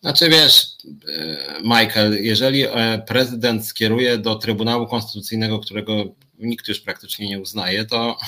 Znaczy 0.00 0.28
wiesz, 0.28 0.66
e, 1.08 1.60
Michael, 1.62 2.24
jeżeli 2.24 2.62
e, 2.62 3.02
prezydent 3.06 3.66
skieruje 3.66 4.18
do 4.18 4.34
Trybunału 4.34 4.86
Konstytucyjnego, 4.86 5.58
którego 5.58 6.04
nikt 6.38 6.68
już 6.68 6.80
praktycznie 6.80 7.28
nie 7.28 7.40
uznaje, 7.40 7.84
to 7.84 8.18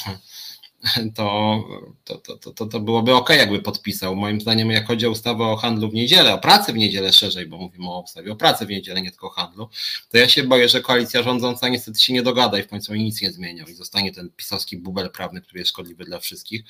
to, 1.17 1.65
to, 2.05 2.37
to, 2.37 2.53
to, 2.53 2.67
to 2.67 2.81
byłoby 2.81 3.15
ok, 3.15 3.31
jakby 3.31 3.63
podpisał. 3.63 4.17
Moim 4.17 4.41
zdaniem, 4.41 4.71
jak 4.71 4.87
chodzi 4.87 5.07
o 5.07 5.11
ustawę 5.11 5.45
o 5.45 5.57
handlu 5.57 5.91
w 5.91 5.95
niedzielę, 5.95 6.35
o 6.35 6.39
pracy 6.39 6.73
w 6.73 6.77
niedzielę 6.77 7.13
szerzej, 7.13 7.47
bo 7.47 7.59
mówimy 7.59 7.89
o 7.91 8.01
ustawie 8.01 8.33
o 8.33 8.37
pracy 8.37 8.67
w 8.67 8.69
niedzielę, 8.69 9.03
nie 9.03 9.11
tylko 9.11 9.27
o 9.27 9.31
handlu, 9.31 9.69
to 10.11 10.19
ja 10.19 10.29
się 10.29 10.43
boję, 10.43 10.69
że 10.69 10.81
koalicja 10.81 11.23
rządząca 11.23 11.69
niestety 11.69 12.01
się 12.01 12.13
nie 12.13 12.23
dogada 12.23 12.59
i 12.59 12.63
w 12.63 12.69
końcu 12.69 12.95
nic 12.95 13.23
nie 13.23 13.33
zmienią 13.33 13.65
i 13.65 13.75
zostanie 13.75 14.13
ten 14.13 14.31
pisowski 14.37 14.77
bubel 14.77 15.11
prawny, 15.11 15.41
który 15.41 15.59
jest 15.59 15.71
szkodliwy 15.71 16.05
dla 16.05 16.19
wszystkich. 16.19 16.63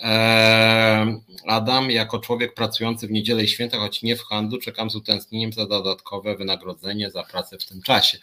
Eee, 0.00 1.20
Adam, 1.46 1.90
jako 1.90 2.18
człowiek 2.18 2.54
pracujący 2.54 3.06
w 3.06 3.10
niedzielę 3.10 3.44
i 3.44 3.48
święta, 3.48 3.78
choć 3.78 4.02
nie 4.02 4.16
w 4.16 4.22
handlu, 4.22 4.58
czekam 4.58 4.90
z 4.90 4.96
utęsknieniem 4.96 5.52
za 5.52 5.66
dodatkowe 5.66 6.36
wynagrodzenie 6.36 7.10
za 7.10 7.22
pracę 7.22 7.58
w 7.58 7.64
tym 7.64 7.82
czasie. 7.82 8.18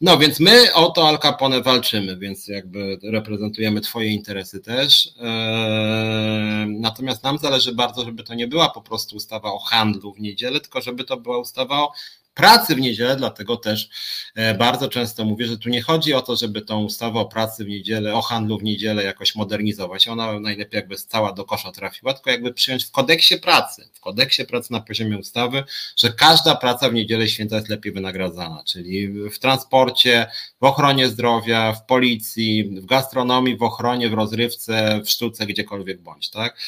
No 0.00 0.18
więc 0.18 0.40
my 0.40 0.74
o 0.74 0.90
to 0.90 1.08
Al 1.08 1.18
Capone 1.18 1.62
walczymy, 1.62 2.16
więc 2.16 2.48
jakby 2.48 2.98
reprezentujemy 3.02 3.80
Twoje 3.80 4.08
interesy 4.08 4.60
też. 4.60 4.75
Eee, 4.76 6.66
natomiast 6.66 7.22
nam 7.22 7.38
zależy 7.38 7.74
bardzo, 7.74 8.04
żeby 8.04 8.22
to 8.22 8.34
nie 8.34 8.48
była 8.48 8.68
po 8.68 8.82
prostu 8.82 9.16
ustawa 9.16 9.52
o 9.52 9.58
handlu 9.58 10.12
w 10.12 10.20
niedzielę, 10.20 10.60
tylko 10.60 10.80
żeby 10.80 11.04
to 11.04 11.16
była 11.16 11.38
ustawa 11.38 11.82
o 11.82 11.92
pracy 12.36 12.74
w 12.74 12.80
niedzielę, 12.80 13.16
dlatego 13.16 13.56
też 13.56 13.88
e, 14.34 14.54
bardzo 14.54 14.88
często 14.88 15.24
mówię, 15.24 15.46
że 15.46 15.58
tu 15.58 15.68
nie 15.68 15.82
chodzi 15.82 16.14
o 16.14 16.22
to, 16.22 16.36
żeby 16.36 16.62
tą 16.62 16.84
ustawę 16.84 17.20
o 17.20 17.26
pracy 17.26 17.64
w 17.64 17.68
niedzielę, 17.68 18.14
o 18.14 18.22
handlu 18.22 18.58
w 18.58 18.62
niedzielę 18.62 19.04
jakoś 19.04 19.34
modernizować. 19.34 20.08
Ona 20.08 20.40
najlepiej 20.40 20.78
jakby 20.78 20.96
cała 20.96 21.32
do 21.32 21.44
kosza 21.44 21.72
trafiła, 21.72 22.14
tylko 22.14 22.30
jakby 22.30 22.52
przyjąć 22.54 22.84
w 22.84 22.90
kodeksie 22.90 23.38
pracy, 23.38 23.88
w 23.92 24.00
kodeksie 24.00 24.44
pracy 24.44 24.72
na 24.72 24.80
poziomie 24.80 25.18
ustawy, 25.18 25.64
że 25.96 26.12
każda 26.12 26.54
praca 26.54 26.88
w 26.88 26.94
niedzielę 26.94 27.28
święta 27.28 27.56
jest 27.56 27.68
lepiej 27.68 27.92
wynagradzana, 27.92 28.62
czyli 28.66 29.08
w 29.08 29.38
transporcie, 29.38 30.26
w 30.60 30.64
ochronie 30.64 31.08
zdrowia, 31.08 31.72
w 31.72 31.86
policji, 31.86 32.64
w 32.64 32.86
gastronomii, 32.86 33.56
w 33.56 33.62
ochronie, 33.62 34.08
w 34.08 34.14
rozrywce, 34.14 35.00
w 35.04 35.10
sztuce, 35.10 35.46
gdziekolwiek 35.46 36.02
bądź, 36.02 36.30
tak? 36.30 36.58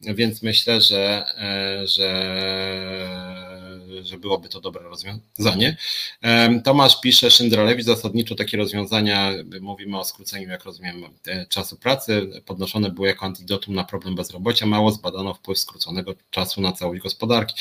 Więc 0.00 0.42
myślę, 0.42 0.80
że, 0.80 1.24
e, 1.38 1.86
że, 1.86 2.08
że 4.02 4.18
byłoby 4.18 4.48
to 4.48 4.60
dobre 4.60 4.82
rozwiązanie. 4.82 5.76
Tomasz 6.64 7.00
pisze, 7.00 7.30
Szyndralewicz, 7.30 7.86
zasadniczo 7.86 8.34
takie 8.34 8.56
rozwiązania, 8.56 9.32
mówimy 9.60 9.98
o 9.98 10.04
skróceniu, 10.04 10.48
jak 10.48 10.64
rozumiem, 10.64 11.02
czasu 11.48 11.76
pracy, 11.76 12.42
podnoszone 12.46 12.90
były 12.90 13.08
jako 13.08 13.26
antidotum 13.26 13.74
na 13.74 13.84
problem 13.84 14.14
bezrobocia, 14.14 14.66
mało 14.66 14.90
zbadano 14.90 15.34
wpływ 15.34 15.58
skróconego 15.58 16.14
czasu 16.30 16.60
na 16.60 16.72
całość 16.72 17.02
gospodarki. 17.02 17.54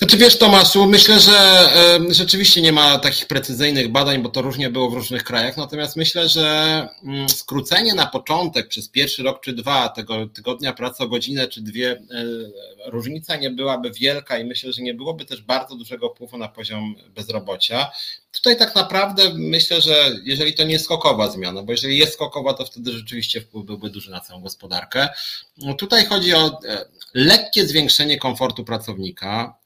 Znaczy 0.00 0.16
wiesz 0.16 0.38
Tomaszu, 0.38 0.86
myślę, 0.86 1.20
że 1.20 1.68
rzeczywiście 2.10 2.62
nie 2.62 2.72
ma 2.72 2.98
takich 2.98 3.26
precyzyjnych 3.26 3.88
badań, 3.88 4.22
bo 4.22 4.28
to 4.28 4.42
różnie 4.42 4.70
było 4.70 4.90
w 4.90 4.94
różnych 4.94 5.24
krajach, 5.24 5.56
natomiast 5.56 5.96
myślę, 5.96 6.28
że 6.28 6.88
mm, 7.04 7.28
skrócenie 7.28 7.94
na 7.94 8.06
początek 8.06 8.68
przez 8.68 8.88
pierwszy 8.88 9.22
rok 9.22 9.40
czy 9.40 9.52
dwa 9.52 9.88
tego 9.88 10.26
tygodnia 10.26 10.72
pracy 10.72 11.02
o 11.02 11.08
godzinę 11.08 11.48
czy 11.48 11.62
dwie, 11.62 11.90
e, 11.90 12.00
różnica 12.90 13.36
nie 13.36 13.50
byłaby 13.50 13.90
wielka 13.90 14.38
i 14.38 14.44
myślę, 14.44 14.72
że 14.72 14.82
nie 14.82 14.94
byłoby 14.94 15.24
też 15.24 15.42
bardzo 15.42 15.74
dużego 15.74 16.08
wpływu 16.08 16.38
na 16.38 16.48
poziom 16.48 16.94
bezrobocia. 17.14 17.90
Tutaj 18.32 18.56
tak 18.56 18.74
naprawdę 18.74 19.22
myślę, 19.34 19.80
że 19.80 20.10
jeżeli 20.24 20.54
to 20.54 20.64
nie 20.64 20.72
jest 20.72 20.84
skokowa 20.84 21.30
zmiana, 21.30 21.62
bo 21.62 21.72
jeżeli 21.72 21.98
jest 21.98 22.12
skokowa, 22.12 22.54
to 22.54 22.64
wtedy 22.64 22.92
rzeczywiście 22.92 23.40
wpływ 23.40 23.66
byłby 23.66 23.90
duży 23.90 24.10
na 24.10 24.20
całą 24.20 24.40
gospodarkę. 24.40 25.08
No 25.58 25.74
tutaj 25.74 26.06
chodzi 26.06 26.34
o 26.34 26.46
e, 26.68 26.84
lekkie 27.14 27.66
zwiększenie 27.66 28.18
komfortu 28.18 28.64
pracownika, 28.64 29.59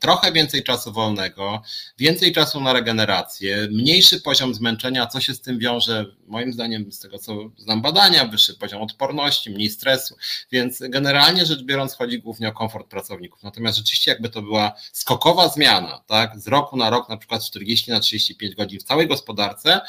trochę 0.00 0.32
więcej 0.32 0.62
czasu 0.62 0.92
wolnego, 0.92 1.62
więcej 1.98 2.32
czasu 2.32 2.60
na 2.60 2.72
regenerację, 2.72 3.68
mniejszy 3.72 4.20
poziom 4.20 4.54
zmęczenia, 4.54 5.06
co 5.06 5.20
się 5.20 5.34
z 5.34 5.40
tym 5.40 5.58
wiąże, 5.58 6.06
moim 6.26 6.52
zdaniem, 6.52 6.92
z 6.92 6.98
tego 6.98 7.18
co 7.18 7.50
znam 7.58 7.82
badania, 7.82 8.24
wyższy 8.24 8.54
poziom 8.54 8.82
odporności, 8.82 9.50
mniej 9.50 9.70
stresu, 9.70 10.16
więc 10.52 10.82
generalnie 10.88 11.46
rzecz 11.46 11.62
biorąc 11.62 11.94
chodzi 11.94 12.18
głównie 12.18 12.48
o 12.48 12.52
komfort 12.52 12.88
pracowników. 12.88 13.42
Natomiast 13.42 13.78
rzeczywiście 13.78 14.10
jakby 14.10 14.28
to 14.28 14.42
była 14.42 14.72
skokowa 14.92 15.48
zmiana, 15.48 16.02
tak, 16.06 16.40
z 16.40 16.48
roku 16.48 16.76
na 16.76 16.90
rok 16.90 17.08
na 17.08 17.16
przykład 17.16 17.44
40 17.44 17.90
na 17.90 18.00
35 18.00 18.54
godzin 18.54 18.80
w 18.80 18.84
całej 18.84 19.08
gospodarce, 19.08 19.80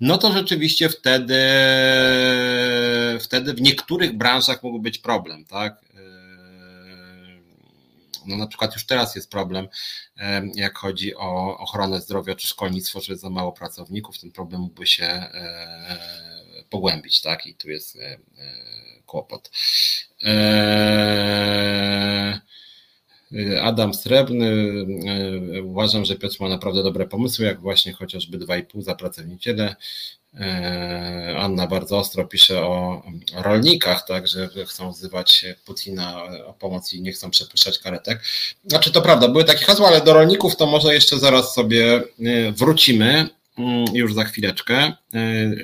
no 0.00 0.18
to 0.18 0.32
rzeczywiście 0.32 0.88
wtedy, 0.88 1.38
wtedy 3.20 3.54
w 3.54 3.60
niektórych 3.60 4.16
branżach 4.16 4.62
mógł 4.62 4.78
być 4.78 4.98
problem, 4.98 5.44
tak? 5.44 5.80
No 8.30 8.36
na 8.36 8.46
przykład 8.46 8.74
już 8.74 8.86
teraz 8.86 9.14
jest 9.14 9.30
problem, 9.30 9.68
jak 10.54 10.78
chodzi 10.78 11.14
o 11.16 11.58
ochronę 11.58 12.00
zdrowia 12.00 12.34
czy 12.34 12.46
szkolnictwo, 12.46 13.00
że 13.00 13.12
jest 13.12 13.22
za 13.22 13.30
mało 13.30 13.52
pracowników, 13.52 14.18
ten 14.18 14.32
problem 14.32 14.60
mógłby 14.60 14.86
się 14.86 15.04
e, 15.04 16.64
pogłębić, 16.70 17.20
tak? 17.20 17.46
I 17.46 17.54
tu 17.54 17.70
jest 17.70 17.96
e, 17.96 18.00
e, 18.00 18.18
kłopot. 19.06 19.50
Adam 23.62 23.94
Srebrny, 23.94 24.72
uważam, 25.64 26.04
że 26.04 26.16
Piotr 26.16 26.36
ma 26.40 26.48
naprawdę 26.48 26.82
dobre 26.82 27.06
pomysły, 27.06 27.44
jak 27.44 27.60
właśnie 27.60 27.92
chociażby 27.92 28.38
2,5 28.38 28.82
za 28.82 28.94
pracę 28.94 29.22
w 29.22 29.28
niedzielę, 29.28 29.76
E, 30.34 31.36
Anna 31.38 31.66
bardzo 31.66 31.98
ostro 31.98 32.24
pisze 32.24 32.62
o 32.62 33.02
rolnikach, 33.34 34.06
tak, 34.06 34.28
że 34.28 34.48
chcą 34.66 34.92
wzywać 34.92 35.44
Putina 35.64 36.22
o 36.46 36.52
pomoc 36.52 36.92
i 36.92 37.02
nie 37.02 37.12
chcą 37.12 37.30
przepuszczać 37.30 37.78
karetek. 37.78 38.20
Znaczy 38.64 38.92
to 38.92 39.02
prawda, 39.02 39.28
były 39.28 39.44
takie 39.44 39.64
hasła, 39.64 39.88
ale 39.88 40.00
do 40.00 40.12
rolników 40.12 40.56
to 40.56 40.66
może 40.66 40.94
jeszcze 40.94 41.18
zaraz 41.18 41.54
sobie 41.54 41.94
e, 41.96 42.52
wrócimy. 42.52 43.28
Mm, 43.60 43.84
już 43.94 44.14
za 44.14 44.24
chwileczkę. 44.24 44.76
E, 44.76 44.92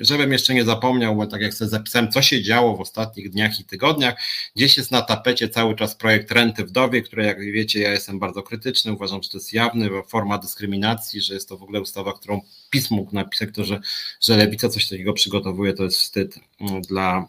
żebym 0.00 0.32
jeszcze 0.32 0.54
nie 0.54 0.64
zapomniał, 0.64 1.16
bo 1.16 1.26
tak 1.26 1.42
jak 1.42 1.54
sobie 1.54 1.68
zapisałem, 1.68 2.12
co 2.12 2.22
się 2.22 2.42
działo 2.42 2.76
w 2.76 2.80
ostatnich 2.80 3.30
dniach 3.30 3.60
i 3.60 3.64
tygodniach. 3.64 4.14
Gdzieś 4.56 4.76
jest 4.76 4.90
na 4.90 5.02
tapecie 5.02 5.48
cały 5.48 5.76
czas 5.76 5.94
projekt 5.94 6.30
renty 6.30 6.64
wdowie, 6.64 7.02
które 7.02 7.26
jak 7.26 7.40
wiecie, 7.40 7.80
ja 7.80 7.92
jestem 7.92 8.18
bardzo 8.18 8.42
krytyczny. 8.42 8.92
Uważam, 8.92 9.22
że 9.22 9.28
to 9.28 9.38
jest 9.38 9.52
jawny 9.52 9.90
forma 10.08 10.38
dyskryminacji, 10.38 11.20
że 11.20 11.34
jest 11.34 11.48
to 11.48 11.56
w 11.56 11.62
ogóle 11.62 11.80
ustawa, 11.80 12.12
którą 12.12 12.40
PiS 12.70 12.90
mógł 12.90 13.14
napisać, 13.14 13.48
to, 13.54 13.64
że, 13.64 13.80
że 14.20 14.36
lewica 14.36 14.68
coś 14.68 14.88
takiego 14.88 15.12
przygotowuje, 15.12 15.72
to 15.72 15.84
jest 15.84 15.98
wstyd 15.98 16.38
mm, 16.60 16.82
dla 16.82 17.28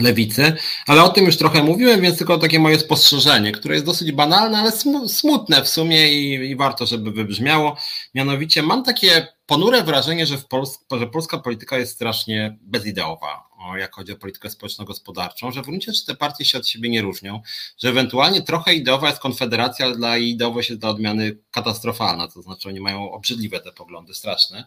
lewicy, 0.00 0.52
ale 0.86 1.02
o 1.02 1.08
tym 1.08 1.24
już 1.24 1.36
trochę 1.36 1.62
mówiłem, 1.62 2.00
więc 2.00 2.18
tylko 2.18 2.38
takie 2.38 2.58
moje 2.58 2.78
spostrzeżenie, 2.78 3.52
które 3.52 3.74
jest 3.74 3.86
dosyć 3.86 4.12
banalne, 4.12 4.58
ale 4.58 4.72
smutne 5.06 5.62
w 5.62 5.68
sumie 5.68 6.12
i, 6.12 6.50
i 6.50 6.56
warto, 6.56 6.86
żeby 6.86 7.10
wybrzmiało. 7.10 7.76
Mianowicie 8.14 8.62
mam 8.62 8.84
takie 8.84 9.26
ponure 9.46 9.82
wrażenie, 9.82 10.26
że, 10.26 10.38
Pols 10.38 10.78
że 10.98 11.06
polska 11.06 11.38
polityka 11.38 11.78
jest 11.78 11.92
strasznie 11.92 12.58
bezideowa 12.62 13.51
jak 13.76 13.94
chodzi 13.94 14.12
o 14.12 14.16
politykę 14.16 14.50
społeczno-gospodarczą, 14.50 15.52
że 15.52 15.62
w 15.62 15.64
gruncie 15.64 15.92
rzeczy 15.92 16.06
te 16.06 16.14
partie 16.14 16.44
się 16.44 16.58
od 16.58 16.68
siebie 16.68 16.88
nie 16.88 17.02
różnią, 17.02 17.40
że 17.78 17.88
ewentualnie 17.88 18.42
trochę 18.42 18.74
ideowa 18.74 19.08
jest 19.08 19.20
Konfederacja, 19.20 19.86
ale 19.86 19.96
dla 19.96 20.18
ideowość 20.18 20.68
jest 20.70 20.80
dla 20.80 20.90
odmiany 20.90 21.36
katastrofalna, 21.50 22.28
to 22.28 22.42
znaczy 22.42 22.68
oni 22.68 22.80
mają 22.80 23.12
obrzydliwe 23.12 23.60
te 23.60 23.72
poglądy, 23.72 24.14
straszne. 24.14 24.64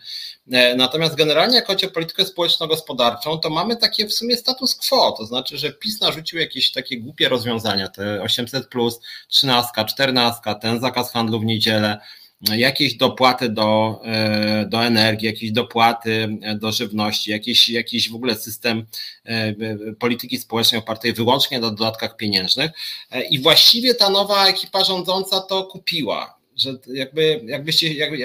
E, 0.52 0.76
natomiast 0.76 1.16
generalnie 1.16 1.56
jak 1.56 1.68
chodzi 1.68 1.86
o 1.86 1.90
politykę 1.90 2.26
społeczno-gospodarczą, 2.26 3.38
to 3.38 3.50
mamy 3.50 3.76
takie 3.76 4.08
w 4.08 4.14
sumie 4.14 4.38
status 4.38 4.76
quo, 4.76 5.12
to 5.18 5.26
znaczy, 5.26 5.58
że 5.58 5.74
PiS 5.74 6.02
narzucił 6.02 6.40
jakieś 6.40 6.72
takie 6.72 7.00
głupie 7.00 7.30
rozwiązania, 7.30 7.88
te 7.88 8.20
800+, 8.20 8.92
13, 9.28 9.72
14, 9.88 10.42
ten 10.62 10.80
zakaz 10.80 11.12
handlu 11.12 11.40
w 11.40 11.46
niedzielę, 11.46 12.00
jakieś 12.42 12.96
dopłaty 12.96 13.50
do, 13.50 14.02
e, 14.06 14.66
do 14.70 14.86
energii, 14.86 15.28
jakieś 15.28 15.52
dopłaty 15.52 16.38
do 16.56 16.72
żywności, 16.72 17.32
jakiś, 17.32 17.70
jakiś 17.70 18.10
w 18.10 18.16
ogóle 18.16 18.36
system 18.36 18.86
e, 19.26 19.56
polityki 20.00 20.38
społecznej 20.38 20.80
opartej 20.80 21.14
wyłącznie 21.14 21.60
na 21.60 21.70
dodatkach 21.70 22.18
pieniężnych. 22.18 22.72
E, 23.12 23.24
I 23.24 23.40
właściwie 23.40 23.94
ta 23.94 24.10
nowa 24.10 24.48
ekipa 24.48 24.84
rządząca 24.84 25.42
to 25.42 25.64
kupiła. 25.64 26.38
Że 26.56 26.78
jakby, 26.88 27.42
jakbyście, 27.46 27.94
jakby, 27.94 28.18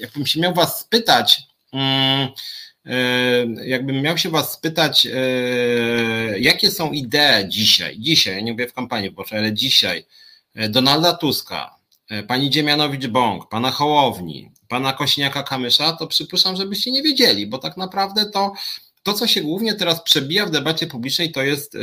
jakbym 0.00 0.26
się 0.26 0.40
miał 0.40 0.54
was 0.54 0.80
spytać, 0.80 1.42
mm, 1.72 2.28
jakbym 3.64 4.02
miał 4.02 4.18
się 4.18 4.30
was 4.30 4.52
spytać, 4.52 5.08
jakie 6.38 6.70
są 6.70 6.92
idee 6.92 7.48
dzisiaj, 7.48 7.98
dzisiaj, 7.98 8.44
nie 8.44 8.52
mówię 8.52 8.68
w 8.68 8.72
kampanii 8.72 9.10
wyborczej, 9.10 9.38
ale 9.38 9.52
dzisiaj 9.52 10.04
Donalda 10.54 11.12
Tuska, 11.12 11.79
E, 11.79 11.79
pani 12.28 12.50
Dziemianowicz-Bąk, 12.50 13.48
pana 13.48 13.70
Hołowni, 13.70 14.50
pana 14.68 14.92
Kośniaka-Kamysza, 14.92 15.96
to 15.96 16.06
przypuszczam, 16.06 16.56
żebyście 16.56 16.90
nie 16.90 17.02
wiedzieli, 17.02 17.46
bo 17.46 17.58
tak 17.58 17.76
naprawdę 17.76 18.30
to, 18.30 18.52
to, 19.02 19.12
co 19.14 19.26
się 19.26 19.40
głównie 19.40 19.74
teraz 19.74 20.02
przebija 20.02 20.46
w 20.46 20.50
debacie 20.50 20.86
publicznej, 20.86 21.32
to 21.32 21.42
jest 21.42 21.74
e, 21.74 21.78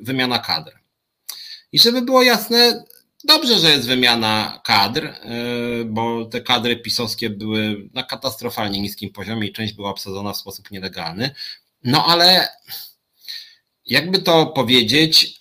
wymiana 0.00 0.38
kadr. 0.38 0.72
I 1.72 1.78
żeby 1.78 2.02
było 2.02 2.22
jasne, 2.22 2.84
dobrze, 3.24 3.58
że 3.58 3.70
jest 3.70 3.86
wymiana 3.86 4.60
kadr, 4.64 5.06
e, 5.06 5.14
bo 5.84 6.24
te 6.24 6.40
kadry 6.40 6.76
pisowskie 6.76 7.30
były 7.30 7.88
na 7.94 8.02
katastrofalnie 8.02 8.80
niskim 8.80 9.12
poziomie 9.12 9.48
i 9.48 9.52
część 9.52 9.72
była 9.72 9.90
obsadzona 9.90 10.32
w 10.32 10.36
sposób 10.36 10.70
nielegalny. 10.70 11.30
No 11.84 12.06
ale 12.06 12.48
jakby 13.86 14.18
to 14.18 14.46
powiedzieć, 14.46 15.38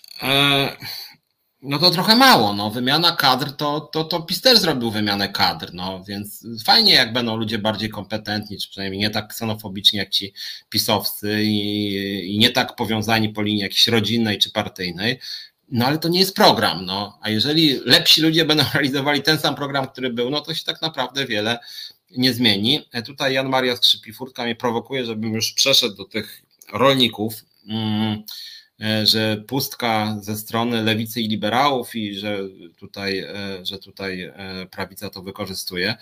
no 1.61 1.79
to 1.79 1.91
trochę 1.91 2.15
mało. 2.15 2.53
No. 2.53 2.69
Wymiana 2.71 3.11
kadr 3.11 3.51
to, 3.51 3.81
to, 3.81 4.03
to 4.03 4.21
PiS 4.21 4.41
też 4.41 4.59
zrobił 4.59 4.91
wymianę 4.91 5.29
kadr, 5.29 5.73
no 5.73 6.03
więc 6.03 6.47
fajnie, 6.65 6.93
jak 6.93 7.13
będą 7.13 7.35
ludzie 7.35 7.57
bardziej 7.57 7.89
kompetentni, 7.89 8.57
czy 8.57 8.69
przynajmniej 8.69 9.01
nie 9.01 9.09
tak 9.09 9.27
ksenofobiczni 9.27 9.99
jak 9.99 10.09
ci 10.09 10.33
pisowscy 10.69 11.43
i, 11.43 12.35
i 12.35 12.37
nie 12.37 12.49
tak 12.49 12.75
powiązani 12.75 13.29
po 13.29 13.41
linii 13.41 13.61
jakiejś 13.61 13.87
rodzinnej 13.87 14.37
czy 14.37 14.51
partyjnej. 14.51 15.19
No 15.71 15.85
ale 15.85 15.97
to 15.97 16.07
nie 16.07 16.19
jest 16.19 16.35
program, 16.35 16.85
no. 16.85 17.19
A 17.21 17.29
jeżeli 17.29 17.79
lepsi 17.85 18.21
ludzie 18.21 18.45
będą 18.45 18.63
realizowali 18.73 19.21
ten 19.21 19.39
sam 19.39 19.55
program, 19.55 19.87
który 19.87 20.13
był, 20.13 20.29
no 20.29 20.41
to 20.41 20.53
się 20.53 20.63
tak 20.63 20.81
naprawdę 20.81 21.25
wiele 21.25 21.59
nie 22.17 22.33
zmieni. 22.33 22.85
E, 22.91 23.01
tutaj 23.01 23.33
Jan 23.33 23.49
Maria 23.49 23.73
Skrzypi-Furtka 23.73 24.43
mnie 24.43 24.55
prowokuje, 24.55 25.05
żebym 25.05 25.33
już 25.33 25.53
przeszedł 25.53 25.95
do 25.95 26.05
tych 26.05 26.41
rolników. 26.73 27.33
E, 28.81 29.05
że 29.05 29.43
pustka 29.47 30.17
ze 30.21 30.37
strony 30.37 30.83
lewicy 30.83 31.21
i 31.21 31.27
liberałów 31.27 31.95
i 31.95 32.15
że 32.15 32.39
tutaj, 32.75 33.19
e, 33.19 33.65
że 33.65 33.79
tutaj 33.79 34.21
e, 34.21 34.33
prawica 34.71 35.09
to 35.09 35.21
wykorzystuje. 35.21 35.95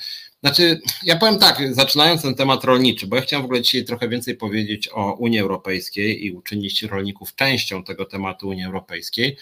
Znaczy, 0.44 0.82
ja 1.04 1.16
powiem 1.16 1.40
tak, 1.40 1.76
zaczynając 1.76 2.22
ten 2.22 2.36
temat 2.36 2.64
rolniczy, 2.64 3.08
bo 3.08 3.16
ja 3.16 3.22
chciałem 3.22 3.42
w 3.42 3.46
ogóle 3.46 3.62
dzisiaj 3.62 3.86
trochę 3.86 4.10
więcej 4.10 4.38
powiedzieć 4.38 4.90
o 4.94 5.14
Unii 5.14 5.40
Europejskiej 5.40 6.26
i 6.26 6.32
uczynić 6.32 6.84
rolników 6.84 7.36
częścią 7.36 7.84
tego 7.84 8.06
tematu 8.06 8.48
Unii 8.48 8.66
Europejskiej. 8.66 9.38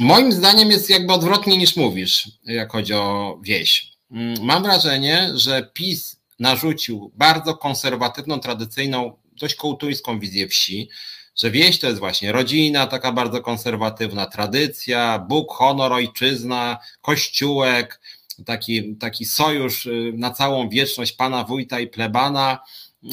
Moim 0.00 0.32
zdaniem 0.32 0.70
jest 0.70 0.90
jakby 0.90 1.12
odwrotnie 1.12 1.56
niż 1.56 1.76
mówisz, 1.76 2.28
jak 2.44 2.72
chodzi 2.72 2.94
o 2.94 3.38
wieś. 3.42 3.92
Mm, 4.10 4.34
mam 4.44 4.62
wrażenie, 4.62 5.30
że 5.34 5.70
PiS 5.74 6.16
narzucił 6.38 7.12
bardzo 7.14 7.56
konserwatywną, 7.56 8.40
tradycyjną, 8.40 9.12
dość 9.40 9.54
kołtuńską 9.54 10.20
wizję 10.20 10.48
wsi, 10.48 10.88
że 11.36 11.50
wieś 11.50 11.78
to 11.78 11.86
jest 11.86 11.98
właśnie 11.98 12.32
rodzina, 12.32 12.86
taka 12.86 13.12
bardzo 13.12 13.40
konserwatywna, 13.40 14.26
tradycja, 14.26 15.18
Bóg, 15.28 15.52
honor, 15.52 15.92
ojczyzna, 15.92 16.78
kościółek, 17.00 18.00
taki, 18.46 18.96
taki 18.96 19.24
sojusz 19.24 19.86
y, 19.86 20.12
na 20.16 20.30
całą 20.30 20.68
wieczność 20.68 21.12
pana 21.12 21.44
wójta 21.44 21.80
i 21.80 21.86
plebana, 21.86 22.58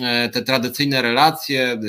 e, 0.01 0.29
te 0.29 0.41
tradycyjne 0.41 1.01
relacje, 1.01 1.79
y, 1.83 1.87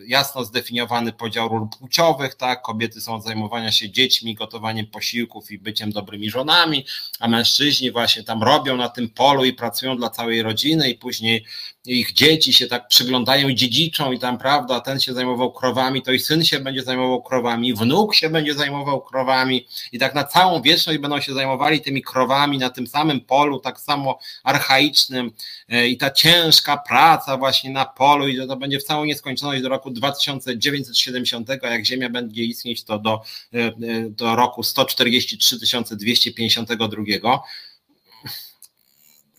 y, 0.00 0.06
jasno 0.06 0.44
zdefiniowany 0.44 1.12
podział 1.12 1.48
ról 1.48 1.68
płciowych, 1.78 2.34
tak, 2.34 2.62
kobiety 2.62 3.00
są 3.00 3.14
od 3.14 3.24
zajmowania 3.24 3.72
się 3.72 3.90
dziećmi, 3.90 4.34
gotowaniem 4.34 4.86
posiłków 4.86 5.50
i 5.50 5.58
byciem 5.58 5.92
dobrymi 5.92 6.30
żonami, 6.30 6.84
a 7.20 7.28
mężczyźni 7.28 7.90
właśnie 7.90 8.22
tam 8.22 8.42
robią 8.42 8.76
na 8.76 8.88
tym 8.88 9.08
polu 9.08 9.44
i 9.44 9.52
pracują 9.52 9.96
dla 9.96 10.10
całej 10.10 10.42
rodziny 10.42 10.90
i 10.90 10.94
później 10.94 11.44
ich 11.86 12.12
dzieci 12.12 12.52
się 12.52 12.66
tak 12.66 12.88
przyglądają 12.88 13.52
dziedziczą 13.52 14.12
i 14.12 14.18
tam, 14.18 14.38
prawda, 14.38 14.80
ten 14.80 15.00
się 15.00 15.14
zajmował 15.14 15.52
krowami, 15.52 16.02
to 16.02 16.12
i 16.12 16.18
syn 16.18 16.44
się 16.44 16.58
będzie 16.60 16.82
zajmował 16.82 17.22
krowami, 17.22 17.74
wnuk 17.74 18.14
się 18.14 18.30
będzie 18.30 18.54
zajmował 18.54 19.00
krowami 19.00 19.66
i 19.92 19.98
tak 19.98 20.14
na 20.14 20.24
całą 20.24 20.62
wieczność 20.62 20.98
będą 20.98 21.20
się 21.20 21.34
zajmowali 21.34 21.80
tymi 21.80 22.02
krowami 22.02 22.58
na 22.58 22.70
tym 22.70 22.86
samym 22.86 23.20
polu, 23.20 23.60
tak 23.60 23.80
samo 23.80 24.18
archaicznym 24.44 25.32
e, 25.68 25.88
i 25.88 25.96
ta 25.96 26.10
ciężka 26.10 26.76
praca 26.76 27.36
właśnie 27.36 27.70
na 27.70 27.84
polu 27.84 28.28
i 28.28 28.46
to 28.46 28.56
będzie 28.56 28.78
w 28.78 28.84
całą 28.84 29.04
nieskończoność 29.04 29.62
do 29.62 29.68
roku 29.68 29.90
2970, 29.90 31.48
jak 31.48 31.86
Ziemia 31.86 32.10
będzie 32.10 32.44
istnieć, 32.44 32.84
to 32.84 32.98
do, 32.98 33.22
e, 33.54 33.58
e, 33.58 33.72
do 34.10 34.36
roku 34.36 34.62
143 34.62 35.58
252. 35.90 37.42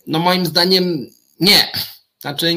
No 0.08 0.20
moim 0.20 0.46
zdaniem 0.46 1.10
nie 1.40 1.72
znaczy, 2.20 2.54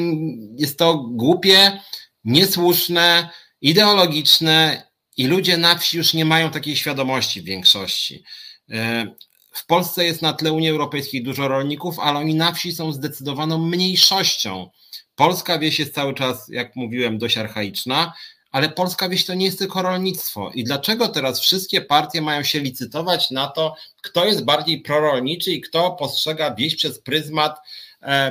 jest 0.57 0.79
to 0.79 0.97
głupie, 0.97 1.81
niesłuszne, 2.25 3.31
ideologiczne 3.61 4.83
i 5.17 5.27
ludzie 5.27 5.57
na 5.57 5.79
wsi 5.79 5.97
już 5.97 6.15
nie 6.15 6.25
mają 6.25 6.51
takiej 6.51 6.77
świadomości 6.77 7.41
w 7.41 7.45
większości. 7.45 8.25
E, 8.71 9.07
w 9.53 9.67
Polsce 9.67 10.05
jest 10.05 10.23
na 10.23 10.33
tle 10.33 10.53
Unii 10.53 10.71
Europejskiej 10.71 11.23
dużo 11.23 11.49
rolników, 11.49 11.99
ale 11.99 12.19
oni 12.19 12.35
na 12.35 12.53
wsi 12.53 12.73
są 12.73 12.93
zdecydowaną 12.93 13.59
mniejszością. 13.59 14.71
Polska 15.15 15.59
wieś 15.59 15.79
jest 15.79 15.95
cały 15.95 16.15
czas, 16.15 16.49
jak 16.49 16.77
mówiłem, 16.77 17.19
dość 17.19 17.39
archaiczna, 17.39 18.13
ale 18.51 18.69
polska 18.69 19.09
wieś 19.09 19.25
to 19.25 19.35
nie 19.35 19.47
jest 19.47 19.59
tylko 19.59 19.83
rolnictwo. 19.83 20.51
I 20.55 20.65
dlaczego 20.65 21.09
teraz 21.09 21.41
wszystkie 21.41 21.81
partie 21.81 22.23
mają 22.23 22.43
się 22.43 22.61
licytować 22.61 23.31
na 23.31 23.47
to, 23.47 23.75
kto 24.03 24.25
jest 24.25 24.45
bardziej 24.45 24.81
prorolniczy 24.81 25.53
i 25.53 25.61
kto 25.61 25.91
postrzega 25.91 26.55
wieś 26.55 26.77
przez 26.77 27.01
pryzmat 27.01 27.59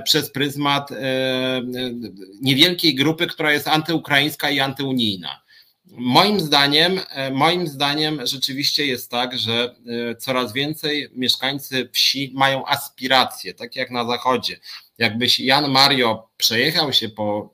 przez 0.04 0.32
pryzmat 0.32 0.92
e, 0.92 0.96
e, 0.96 1.64
niewielkiej 2.42 2.96
grupy, 2.96 3.28
która 3.28 3.54
jest 3.54 3.68
antyukraińska 3.68 4.50
i 4.50 4.60
antyunijna. 4.60 5.42
Moim 5.86 6.40
zdaniem, 6.40 7.00
moim 7.32 7.68
zdaniem 7.68 8.28
rzeczywiście 8.28 8.86
jest 8.86 9.12
tak, 9.12 9.38
że 9.38 9.76
coraz 10.20 10.54
więcej 10.54 11.10
mieszkańcy 11.16 11.90
wsi 11.94 12.32
mają 12.36 12.66
aspiracje, 12.66 13.54
tak 13.54 13.76
jak 13.76 13.92
na 13.92 14.06
zachodzie. 14.06 14.60
Jakbyś 14.98 15.40
Jan 15.40 15.72
Mario 15.72 16.30
przejechał 16.38 16.94
się 16.94 17.10
po, 17.10 17.54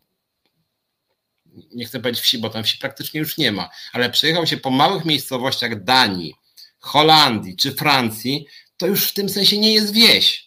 nie 1.71 1.85
chcę 1.85 1.99
powiedzieć 1.99 2.23
wsi, 2.23 2.37
bo 2.37 2.49
tam 2.49 2.63
wsi 2.63 2.77
praktycznie 2.77 3.19
już 3.19 3.37
nie 3.37 3.51
ma, 3.51 3.69
ale 3.93 4.09
przejechał 4.09 4.47
się 4.47 4.57
po 4.57 4.69
małych 4.69 5.05
miejscowościach 5.05 5.83
Danii, 5.83 6.35
Holandii 6.79 7.55
czy 7.55 7.71
Francji, 7.71 8.47
to 8.77 8.87
już 8.87 9.07
w 9.07 9.13
tym 9.13 9.29
sensie 9.29 9.57
nie 9.57 9.73
jest 9.73 9.93
wieś 9.93 10.44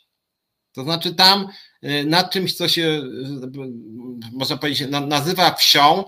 to 0.79 0.85
znaczy 0.85 1.15
tam 1.15 1.49
y, 1.85 2.05
nad 2.05 2.31
czymś, 2.31 2.55
co 2.55 2.69
się, 2.69 2.83
y, 2.83 4.33
można 4.33 4.57
powiedzieć, 4.57 4.89
nazywa 4.91 5.55
wsią, 5.55 6.05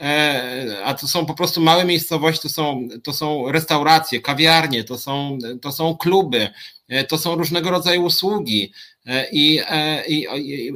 e, 0.00 0.76
a 0.84 0.94
to 0.94 1.08
są 1.08 1.26
po 1.26 1.34
prostu 1.34 1.60
małe 1.60 1.84
miejscowości, 1.84 2.42
to 2.42 2.48
są, 2.48 2.88
to 3.02 3.12
są 3.12 3.52
restauracje, 3.52 4.20
kawiarnie, 4.20 4.84
to 4.84 4.98
są, 4.98 5.38
to 5.62 5.72
są 5.72 5.96
kluby, 5.96 6.48
e, 6.88 7.04
to 7.04 7.18
są 7.18 7.34
różnego 7.34 7.70
rodzaju 7.70 8.04
usługi. 8.04 8.72
E, 9.06 9.30
I, 9.30 9.60
i, 10.08 10.26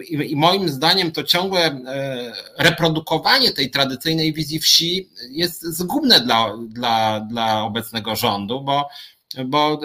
i, 0.08 0.32
I 0.32 0.36
moim 0.36 0.68
zdaniem 0.68 1.12
to 1.12 1.24
ciągłe 1.24 1.80
reprodukowanie 2.58 3.52
tej 3.52 3.70
tradycyjnej 3.70 4.32
wizji 4.32 4.58
wsi 4.58 5.08
jest 5.30 5.62
zgubne 5.62 6.20
dla, 6.20 6.56
dla, 6.68 7.20
dla 7.20 7.62
obecnego 7.62 8.16
rządu, 8.16 8.60
bo, 8.60 8.88
bo 9.46 9.80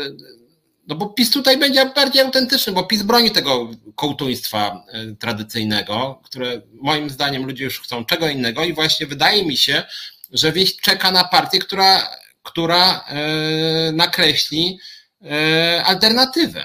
no 0.88 0.96
bo 0.96 1.10
PiS 1.10 1.32
tutaj 1.32 1.58
będzie 1.58 1.86
bardziej 1.86 2.22
autentyczny, 2.22 2.74
bo 2.74 2.84
PiS 2.84 3.04
broni 3.04 3.32
tego 3.32 3.70
kołtuństwa 3.96 4.86
e, 4.88 5.16
tradycyjnego, 5.16 6.22
które 6.24 6.62
moim 6.82 7.10
zdaniem 7.10 7.46
ludzie 7.46 7.64
już 7.64 7.80
chcą 7.82 8.06
czego 8.06 8.28
innego 8.28 8.64
i 8.64 8.74
właśnie 8.74 9.08
wydaje 9.08 9.46
mi 9.46 9.58
się, 9.58 9.84
że 10.32 10.52
wieś 10.52 10.78
czeka 10.78 11.12
na 11.12 11.24
partię, 11.24 11.60
która, 11.60 12.10
która 12.44 13.06
e, 13.08 13.92
nakreśli 13.92 14.80
e, 15.22 15.84
alternatywę, 15.86 16.64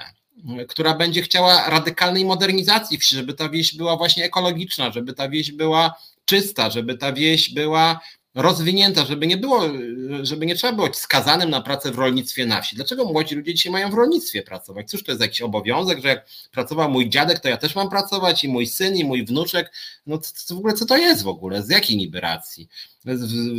która 0.69 0.95
będzie 0.95 1.23
chciała 1.23 1.71
radykalnej 1.71 2.25
modernizacji 2.25 2.99
wsi, 2.99 3.17
żeby 3.17 3.35
ta 3.35 3.49
wieś 3.49 3.75
była 3.75 3.97
właśnie 3.97 4.25
ekologiczna, 4.25 4.91
żeby 4.91 5.13
ta 5.13 5.29
wieś 5.29 5.53
była 5.53 5.95
czysta, 6.25 6.71
żeby 6.71 6.99
ta 6.99 7.13
wieś 7.13 7.51
była 7.51 8.01
rozwinięta, 8.39 9.05
żeby 9.05 9.27
nie 9.27 9.37
było, 9.37 9.63
żeby 10.23 10.47
nie 10.47 10.55
trzeba 10.55 10.73
było 10.73 10.89
skazanym 10.93 11.51
na 11.51 11.61
pracę 11.61 11.91
w 11.91 11.99
rolnictwie 11.99 12.47
na 12.47 12.63
wsi. 12.63 12.77
Dlaczego 12.77 13.05
młodzi 13.05 13.35
ludzie 13.35 13.55
dzisiaj 13.55 13.73
mają 13.73 13.91
w 13.91 13.95
rolnictwie 13.95 14.43
pracować? 14.43 14.91
Cóż 14.91 15.05
to 15.05 15.13
jest 15.13 15.23
jakiś 15.23 15.43
obowiązek, 15.43 16.01
że 16.01 16.09
jak 16.09 16.27
pracował 16.53 16.91
mój 16.91 17.09
dziadek, 17.11 17.39
to 17.39 17.49
ja 17.49 17.57
też 17.57 17.75
mam 17.75 17.91
pracować 17.91 18.45
i 18.45 18.49
mój 18.49 18.67
syn, 18.67 18.97
i 18.97 19.05
mój 19.05 19.25
wnuczek. 19.25 19.73
No 20.07 20.19
to, 20.19 20.55
w 20.55 20.59
ogóle 20.59 20.75
co 20.75 20.87
to 20.87 20.97
jest 20.97 21.23
w 21.23 21.29
ogóle? 21.29 21.63
Z 21.63 21.71
jakiej 21.71 21.97
niby 21.97 22.21
racji? 22.21 22.69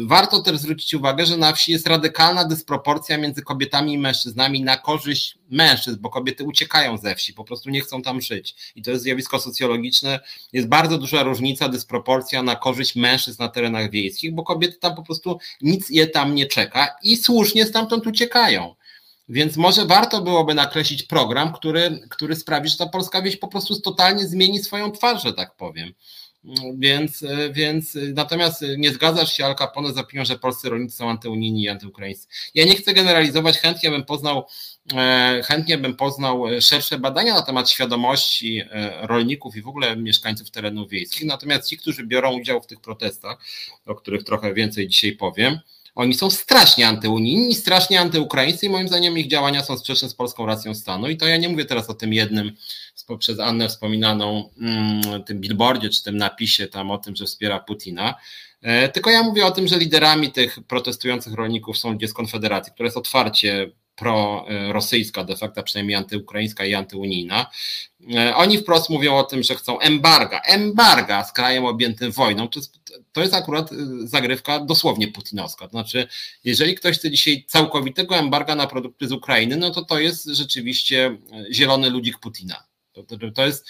Warto 0.05 0.41
też 0.41 0.57
zwrócić 0.57 0.93
uwagę, 0.93 1.25
że 1.25 1.37
na 1.37 1.53
wsi 1.53 1.71
jest 1.71 1.87
radykalna 1.87 2.45
dysproporcja 2.45 3.17
między 3.17 3.41
kobietami 3.41 3.93
i 3.93 3.97
mężczyznami 3.97 4.61
na 4.61 4.77
korzyść 4.77 5.37
mężczyzn, 5.49 5.97
bo 6.01 6.09
kobiety 6.09 6.43
uciekają 6.43 6.97
ze 6.97 7.15
wsi, 7.15 7.33
po 7.33 7.43
prostu 7.43 7.69
nie 7.69 7.81
chcą 7.81 8.01
tam 8.01 8.21
żyć. 8.21 8.55
I 8.75 8.81
to 8.81 8.91
jest 8.91 9.03
zjawisko 9.03 9.39
socjologiczne. 9.39 10.19
Jest 10.53 10.67
bardzo 10.67 10.97
duża 10.97 11.23
różnica, 11.23 11.69
dysproporcja 11.69 12.43
na 12.43 12.55
korzyść 12.55 12.95
mężczyzn 12.95 13.43
na 13.43 13.49
terenach 13.49 13.91
wiejskich, 13.91 14.33
bo 14.33 14.43
kobiety 14.43 14.77
tam 14.77 14.95
po 14.95 15.03
prostu 15.03 15.39
nic 15.61 15.89
je 15.89 16.07
tam 16.07 16.35
nie 16.35 16.45
czeka 16.45 16.95
i 17.03 17.17
słusznie 17.17 17.65
stamtąd 17.65 18.07
uciekają. 18.07 18.75
Więc 19.29 19.57
może 19.57 19.85
warto 19.85 20.21
byłoby 20.21 20.53
nakreślić 20.53 21.03
program, 21.03 21.53
który, 21.53 21.99
który 22.09 22.35
sprawi, 22.35 22.69
że 22.69 22.77
ta 22.77 22.85
polska 22.85 23.21
wieś 23.21 23.37
po 23.37 23.47
prostu 23.47 23.81
totalnie 23.81 24.27
zmieni 24.27 24.59
swoją 24.59 24.91
twarz, 24.91 25.23
że 25.23 25.33
tak 25.33 25.55
powiem. 25.55 25.93
Więc, 26.77 27.25
więc 27.51 27.97
natomiast 28.13 28.65
nie 28.77 28.91
zgadzasz 28.91 29.33
się, 29.33 29.45
Al 29.45 29.55
Capone, 29.55 29.93
z 29.93 29.97
opinią, 29.97 30.25
że 30.25 30.39
polscy 30.39 30.69
rolnicy 30.69 30.97
są 30.97 31.09
antyunijni 31.09 31.63
i 31.63 31.69
antyukraińscy. 31.69 32.27
Ja 32.55 32.65
nie 32.65 32.75
chcę 32.75 32.93
generalizować, 32.93 33.57
chętnie 33.57 33.89
bym 33.89 34.05
poznał, 34.05 34.45
e, 34.93 35.41
chętnie 35.45 35.77
bym 35.77 35.95
poznał 35.95 36.43
szersze 36.61 36.99
badania 36.99 37.33
na 37.33 37.41
temat 37.41 37.69
świadomości 37.69 38.61
e, 38.71 39.07
rolników 39.07 39.55
i 39.55 39.61
w 39.61 39.67
ogóle 39.67 39.95
mieszkańców 39.95 40.51
terenów 40.51 40.89
wiejskich. 40.89 41.25
Natomiast 41.25 41.69
ci, 41.69 41.77
którzy 41.77 42.07
biorą 42.07 42.39
udział 42.39 42.61
w 42.61 42.67
tych 42.67 42.81
protestach, 42.81 43.37
o 43.85 43.95
których 43.95 44.23
trochę 44.23 44.53
więcej 44.53 44.87
dzisiaj 44.87 45.11
powiem, 45.11 45.59
Oni 45.95 46.13
są 46.13 46.29
strasznie 46.29 46.87
antyunijni, 46.87 47.55
strasznie 47.55 47.99
antyukraińscy 47.99 48.65
i 48.65 48.69
moim 48.69 48.87
zdaniem 48.87 49.17
ich 49.17 49.27
działania 49.27 49.63
są 49.63 49.77
sprzeczne 49.77 50.09
z 50.09 50.15
polską 50.15 50.45
racją 50.45 50.75
stanu. 50.75 51.09
I 51.09 51.17
to 51.17 51.27
ja 51.27 51.37
nie 51.37 51.49
mówię 51.49 51.65
teraz 51.65 51.89
o 51.89 51.93
tym 51.93 52.13
jednym 52.13 52.51
przez 53.19 53.39
Annę 53.39 53.69
wspominaną 53.69 54.49
mm, 54.61 55.23
tym 55.23 55.39
billboardzie 55.39 55.89
czy 55.89 56.03
tym 56.03 56.17
napisie 56.17 56.67
tam 56.67 56.91
o 56.91 56.97
tym, 56.97 57.15
że 57.15 57.25
wspiera 57.25 57.59
Putina. 57.59 58.15
E, 58.61 58.89
tylko 58.89 59.09
ja 59.09 59.23
mówię 59.23 59.45
o 59.45 59.51
tym, 59.51 59.67
że 59.67 59.79
liderami 59.79 60.31
tych 60.31 60.59
protestujących 60.67 61.33
rolników 61.33 61.77
są 61.77 61.91
ludzie 61.91 62.07
z 62.07 62.13
Konfederacji, 62.13 62.73
która 62.73 62.87
jest 62.87 62.97
otwarcie 62.97 63.71
prorosyjska 63.99 65.23
de 65.23 65.35
facto, 65.35 65.63
przynajmniej 65.63 65.95
antyukraińska 65.95 66.65
i 66.65 66.73
antyunijna. 66.73 67.45
E, 68.15 68.35
oni 68.35 68.57
wprost 68.57 68.89
mówią 68.89 69.17
o 69.17 69.23
tym, 69.23 69.43
że 69.43 69.55
chcą 69.55 69.79
embarga, 69.79 70.39
embarga 70.39 71.23
z 71.23 71.33
krajem 71.33 71.65
objętym 71.65 72.11
wojną. 72.11 72.47
To 72.47 72.59
jest, 72.59 72.79
to 73.11 73.21
jest 73.21 73.33
akurat 73.33 73.71
e, 73.71 73.75
zagrywka 74.03 74.59
dosłownie 74.59 75.07
putinowska. 75.07 75.65
To 75.65 75.71
znaczy, 75.71 76.07
jeżeli 76.43 76.75
ktoś 76.75 76.97
chce 76.97 77.11
dzisiaj 77.11 77.45
całkowitego 77.47 78.15
embarga 78.15 78.55
na 78.55 78.67
produkty 78.67 79.07
z 79.07 79.11
Ukrainy, 79.11 79.57
no 79.57 79.71
to 79.71 79.85
to 79.85 79.99
jest 79.99 80.25
rzeczywiście 80.25 81.17
zielony 81.51 81.89
ludzik 81.89 82.19
Putina. 82.19 82.68
To, 83.03 83.17
to, 83.17 83.31
to 83.31 83.45
jest, 83.45 83.67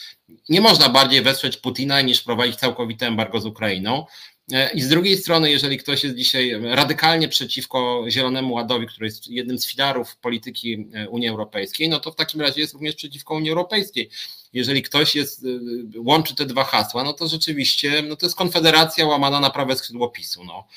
nie 0.49 0.61
można 0.61 0.89
bardziej 0.89 1.21
wesprzeć 1.21 1.57
Putina 1.57 2.01
niż 2.01 2.21
prowadzić 2.21 2.55
całkowite 2.55 3.07
embargo 3.07 3.41
z 3.41 3.45
Ukrainą. 3.45 4.05
E, 4.51 4.71
I 4.73 4.81
z 4.81 4.89
drugiej 4.89 5.17
strony, 5.17 5.51
jeżeli 5.51 5.77
ktoś 5.77 6.03
jest 6.03 6.15
dzisiaj 6.15 6.61
radykalnie 6.61 7.27
przeciwko 7.27 8.05
Zielonemu 8.09 8.53
Ładowi, 8.53 8.87
który 8.87 9.05
jest 9.05 9.27
jednym 9.27 9.59
z 9.59 9.67
filarów 9.67 10.17
polityki 10.17 10.87
e, 10.93 11.09
Unii 11.09 11.29
Europejskiej, 11.29 11.89
no 11.89 11.99
to 11.99 12.11
w 12.11 12.15
takim 12.15 12.41
razie 12.41 12.61
jest 12.61 12.73
również 12.73 12.95
przeciwko 12.95 13.33
Unii 13.35 13.49
Europejskiej. 13.49 14.09
Jeżeli 14.53 14.83
ktoś 14.83 15.15
jest, 15.15 15.45
e, 15.45 15.99
łączy 15.99 16.35
te 16.35 16.45
dwa 16.45 16.63
hasła, 16.63 17.03
no 17.03 17.13
to 17.13 17.27
rzeczywiście 17.27 18.01
no 18.01 18.15
to 18.15 18.25
jest 18.25 18.35
konfederacja 18.35 19.05
łamana 19.05 19.39
na 19.39 19.49
prawe 19.49 19.75
skrzydło 19.75 20.09
PiSu. 20.09 20.43
No. 20.43 20.67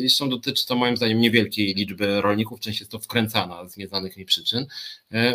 Zresztą 0.00 0.28
dotyczy 0.28 0.66
to 0.66 0.76
moim 0.76 0.96
zdaniem 0.96 1.20
niewielkiej 1.20 1.74
liczby 1.74 2.20
rolników, 2.20 2.60
część 2.60 2.80
jest 2.80 2.92
to 2.92 2.98
wkręcana 2.98 3.68
z 3.68 3.76
nieznanych 3.76 4.16
mi 4.16 4.24
przyczyn, 4.24 4.66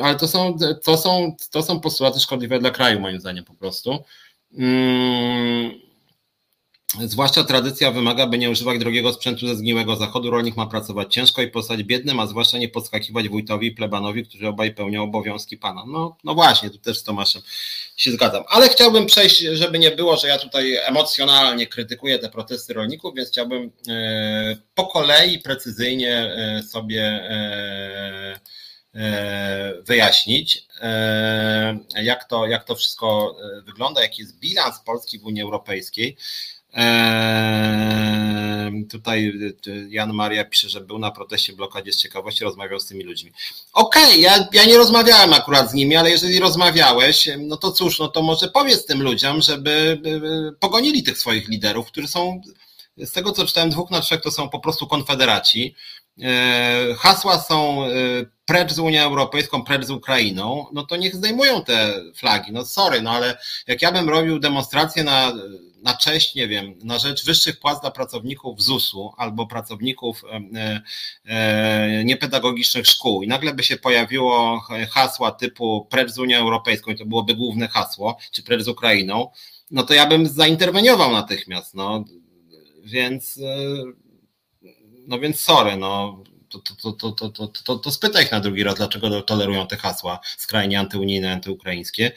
ale 0.02 0.16
to 0.16 0.28
są, 0.28 0.58
to 0.84 0.98
są, 0.98 1.36
to 1.52 1.64
są 1.64 1.80
postulaty 1.80 2.20
szkodliwe 2.20 2.60
dla 2.60 2.70
kraju 2.70 3.00
moim 3.00 3.20
zdaniem 3.20 3.46
po 3.46 3.54
prostu. 3.54 4.04
Zwłaszcza 7.00 7.44
tradycja 7.44 7.92
wymaga, 7.92 8.28
by 8.28 8.38
nie 8.38 8.50
używać 8.50 8.80
drogiego 8.80 9.14
sprzętu 9.14 9.48
ze 9.48 9.56
zgniłego 9.56 9.96
zachodu. 9.96 10.32
Rolnik 10.32 10.58
ma 10.58 10.66
pracować 10.66 11.14
ciężko 11.14 11.42
i 11.42 11.48
postać 11.48 11.84
biednym, 11.84 12.20
a 12.20 12.28
zwłaszcza 12.28 12.58
nie 12.58 12.70
podskakiwać 12.70 13.30
wójtowi 13.30 13.68
i 13.68 13.72
plebanowi, 13.72 14.26
którzy 14.26 14.48
obaj 14.48 14.74
pełnią 14.74 15.04
obowiązki 15.04 15.58
pana. 15.58 15.84
No, 15.88 16.18
no 16.24 16.36
właśnie, 16.36 16.70
tu 16.70 16.78
też 16.78 16.98
z 16.98 17.04
Tomaszem 17.04 17.42
się 17.98 18.12
zgadzam. 18.12 18.44
Ale 18.48 18.70
chciałbym 18.70 19.06
przejść, 19.06 19.40
żeby 19.40 19.80
nie 19.80 19.92
było, 19.92 20.18
że 20.18 20.28
ja 20.28 20.38
tutaj 20.38 20.76
emocjonalnie 20.76 21.68
krytykuję 21.68 22.20
te 22.20 22.30
protesty 22.30 22.74
rolników, 22.74 23.16
więc 23.16 23.30
chciałbym 23.30 23.72
e, 23.90 24.58
po 24.76 24.88
kolei 24.88 25.40
precyzyjnie 25.40 26.16
e, 26.16 26.64
sobie 26.64 27.04
e, 27.04 28.40
wyjaśnić, 29.82 30.68
jak 32.04 32.26
to, 32.26 32.48
jak 32.48 32.64
to 32.64 32.76
wszystko 32.76 33.36
wygląda, 33.66 34.02
jaki 34.02 34.22
jest 34.22 34.40
bilans 34.40 34.80
Polski 34.80 35.20
w 35.20 35.26
Unii 35.26 35.42
Europejskiej. 35.42 36.18
Eee, 36.74 38.32
tutaj 38.92 39.34
y, 39.68 39.88
Jan 39.90 40.14
Maria 40.14 40.46
pisze, 40.46 40.70
że 40.70 40.82
był 40.82 41.00
na 41.00 41.12
proteście 41.12 41.54
blokadzie 41.54 41.94
z 41.94 41.98
ciekawości, 41.98 42.44
rozmawiał 42.44 42.80
z 42.80 42.86
tymi 42.86 43.04
ludźmi. 43.04 43.32
Okej, 43.74 44.04
okay, 44.04 44.18
ja, 44.18 44.48
ja 44.54 44.66
nie 44.66 44.78
rozmawiałem 44.78 45.34
akurat 45.34 45.72
z 45.72 45.74
nimi, 45.74 45.96
ale 45.96 46.12
jeżeli 46.12 46.40
rozmawiałeś, 46.40 47.30
no 47.40 47.58
to 47.58 47.72
cóż, 47.72 48.00
no 48.00 48.08
to 48.08 48.22
może 48.22 48.48
powiedz 48.48 48.86
tym 48.86 49.04
ludziom, 49.04 49.42
żeby 49.42 50.02
pogonili 50.60 51.04
tych 51.04 51.18
swoich 51.18 51.50
liderów, 51.50 51.88
którzy 51.88 52.08
są, 52.08 52.42
z 52.98 53.12
tego 53.12 53.32
co 53.32 53.46
czytałem, 53.46 53.70
dwóch 53.70 53.92
na 53.92 54.02
trzech 54.02 54.22
to 54.22 54.32
są 54.32 54.50
po 54.50 54.60
prostu 54.60 54.88
konfederaci. 54.88 55.76
Eee, 56.22 56.96
hasła 56.96 57.40
są 57.40 57.90
y, 57.90 58.30
precz 58.46 58.74
z 58.74 58.80
Unią 58.80 59.02
Europejską, 59.02 59.64
precz 59.64 59.86
z 59.86 59.90
Ukrainą, 59.92 60.66
no 60.74 60.86
to 60.86 60.96
niech 60.96 61.16
zdejmują 61.16 61.64
te 61.64 61.94
flagi. 62.16 62.52
No 62.52 62.66
sorry, 62.66 63.02
no 63.02 63.12
ale 63.12 63.38
jak 63.68 63.82
ja 63.82 63.92
bym 63.92 64.10
robił 64.10 64.40
demonstrację 64.40 65.04
na 65.04 65.34
na 65.82 65.98
cześć, 65.98 66.36
nie 66.36 66.48
wiem, 66.48 66.76
na 66.84 67.00
rzecz 67.00 67.26
wyższych 67.26 67.60
płac 67.60 67.82
dla 67.82 67.92
pracowników 67.92 68.62
ZUS-u 68.62 69.14
albo 69.18 69.48
pracowników 69.48 70.24
e, 70.24 70.82
e, 71.26 72.04
niepedagogicznych 72.04 72.88
szkół. 72.88 73.24
I 73.24 73.28
nagle 73.28 73.54
by 73.54 73.64
się 73.64 73.78
pojawiło 73.78 74.60
hasła 74.92 75.32
typu 75.32 75.88
precz 75.90 76.12
z 76.12 76.20
Unią 76.20 76.38
Europejską 76.38 76.92
i 76.92 76.96
to 76.96 77.06
byłoby 77.06 77.36
główne 77.36 77.68
hasło, 77.68 78.18
czy 78.32 78.44
precz 78.44 78.62
z 78.62 78.68
Ukrainą, 78.68 79.32
no 79.72 79.84
to 79.84 79.94
ja 79.94 80.08
bym 80.08 80.28
zainterweniował 80.28 81.12
natychmiast, 81.12 81.74
no. 81.74 82.06
Więc 82.84 83.38
e, 83.38 84.02
no 85.08 85.20
więc 85.20 85.40
sorry, 85.40 85.78
no. 85.78 86.24
To, 86.50 86.60
to, 86.60 86.92
to, 86.94 87.12
to, 87.12 87.30
to, 87.30 87.48
to, 87.48 87.76
to 87.76 87.92
spytaj 87.92 88.24
ich 88.24 88.32
na 88.32 88.40
drugi 88.40 88.64
raz, 88.64 88.76
dlaczego 88.76 89.22
tolerują 89.22 89.68
te 89.68 89.78
hasła 89.78 90.20
skrajnie 90.38 90.80
antyunijne, 90.80 91.32
antyukraińskie. 91.32 92.12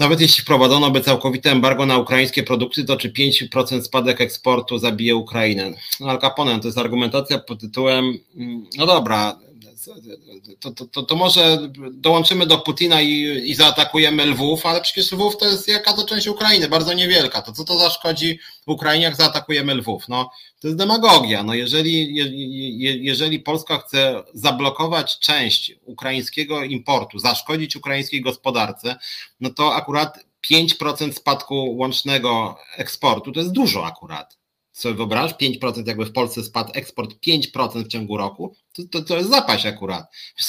Nawet 0.00 0.20
jeśli 0.20 0.42
wprowadzono 0.42 0.90
by 0.90 1.00
całkowite 1.00 1.50
embargo 1.50 1.86
na 1.86 1.98
ukraińskie 1.98 2.42
produkty, 2.42 2.84
to 2.84 2.96
czy 2.96 3.10
5% 3.10 3.82
spadek 3.82 4.20
eksportu 4.20 4.78
zabije 4.78 5.16
Ukrainę? 5.16 5.72
No, 6.00 6.10
Al 6.10 6.20
Capone 6.20 6.60
to 6.60 6.68
jest 6.68 6.78
argumentacja 6.78 7.38
pod 7.38 7.60
tytułem, 7.60 8.18
mm, 8.36 8.66
no 8.76 8.86
dobra, 8.86 9.38
to, 10.60 10.70
to, 10.70 10.84
to, 10.86 11.02
to, 11.02 11.16
może 11.16 11.58
dołączymy 11.92 12.46
do 12.46 12.58
Putina 12.58 13.02
i, 13.02 13.42
i 13.50 13.54
zaatakujemy 13.54 14.26
Lwów, 14.26 14.66
ale 14.66 14.80
przecież 14.80 15.12
Lwów 15.12 15.36
to 15.36 15.46
jest 15.46 15.68
jaka 15.68 15.92
to 15.92 16.04
część 16.04 16.26
Ukrainy, 16.26 16.68
bardzo 16.68 16.92
niewielka. 16.92 17.42
To 17.42 17.52
co 17.52 17.64
to 17.64 17.78
zaszkodzi 17.78 18.38
Ukrainie, 18.66 19.04
jak 19.04 19.16
zaatakujemy 19.16 19.74
Lwów? 19.74 20.08
No, 20.08 20.30
to 20.60 20.68
jest 20.68 20.78
demagogia. 20.78 21.42
No, 21.42 21.54
jeżeli, 21.54 22.14
je, 22.78 22.96
jeżeli 22.96 23.40
Polska 23.40 23.78
chce 23.78 24.22
zablokować 24.34 25.18
część 25.18 25.72
ukraińskiego 25.84 26.64
importu, 26.64 27.18
zaszkodzić 27.18 27.76
ukraińskiej 27.76 28.20
gospodarce, 28.20 28.96
no 29.40 29.50
to 29.50 29.74
akurat 29.74 30.18
5% 30.52 31.12
spadku 31.12 31.76
łącznego 31.76 32.58
eksportu 32.76 33.32
to 33.32 33.40
jest 33.40 33.52
dużo 33.52 33.86
akurat 33.86 34.40
sobie 34.72 34.94
wyobraź, 34.94 35.32
5% 35.32 35.86
jakby 35.86 36.06
w 36.06 36.12
Polsce 36.12 36.42
spadł 36.42 36.72
eksport 36.74 37.14
5% 37.26 37.84
w 37.84 37.88
ciągu 37.88 38.16
roku, 38.16 38.56
to, 38.72 38.82
to, 38.90 39.02
to 39.02 39.16
jest 39.16 39.30
zapaść 39.30 39.66
akurat. 39.66 40.04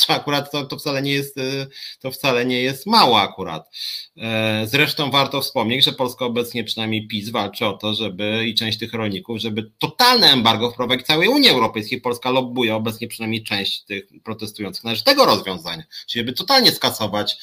Akurat 0.08 0.52
to, 0.52 0.66
to, 0.66 0.78
wcale 0.78 1.02
nie 1.02 1.12
jest, 1.12 1.38
y, 1.38 1.68
to 2.00 2.12
wcale 2.12 2.46
nie 2.46 2.62
jest 2.62 2.88
mało 2.88 3.22
akurat. 3.22 3.70
E, 4.18 4.68
zresztą 4.68 5.12
warto 5.12 5.42
wspomnieć, 5.42 5.86
że 5.86 5.92
Polska 5.92 6.26
obecnie 6.26 6.64
przynajmniej 6.64 7.08
PiS 7.08 7.30
walczy 7.30 7.66
o 7.66 7.74
to, 7.74 7.94
żeby 7.94 8.44
i 8.48 8.56
część 8.56 8.80
tych 8.80 8.94
rolników, 8.94 9.38
żeby 9.38 9.72
totalne 9.80 10.28
embargo 10.28 10.72
wprowadzić 10.72 11.08
całej 11.08 11.28
Unii 11.28 11.50
Europejskiej. 11.50 12.02
Polska 12.02 12.30
lobbuje 12.30 12.76
obecnie 12.76 13.08
przynajmniej 13.08 13.44
część 13.44 13.84
tych 13.84 14.04
protestujących 14.24 14.84
na 14.84 14.96
rzecz 14.96 15.04
tego 15.04 15.26
rozwiązania, 15.26 15.84
czyli 16.08 16.22
żeby 16.22 16.34
totalnie 16.34 16.72
skasować 16.72 17.38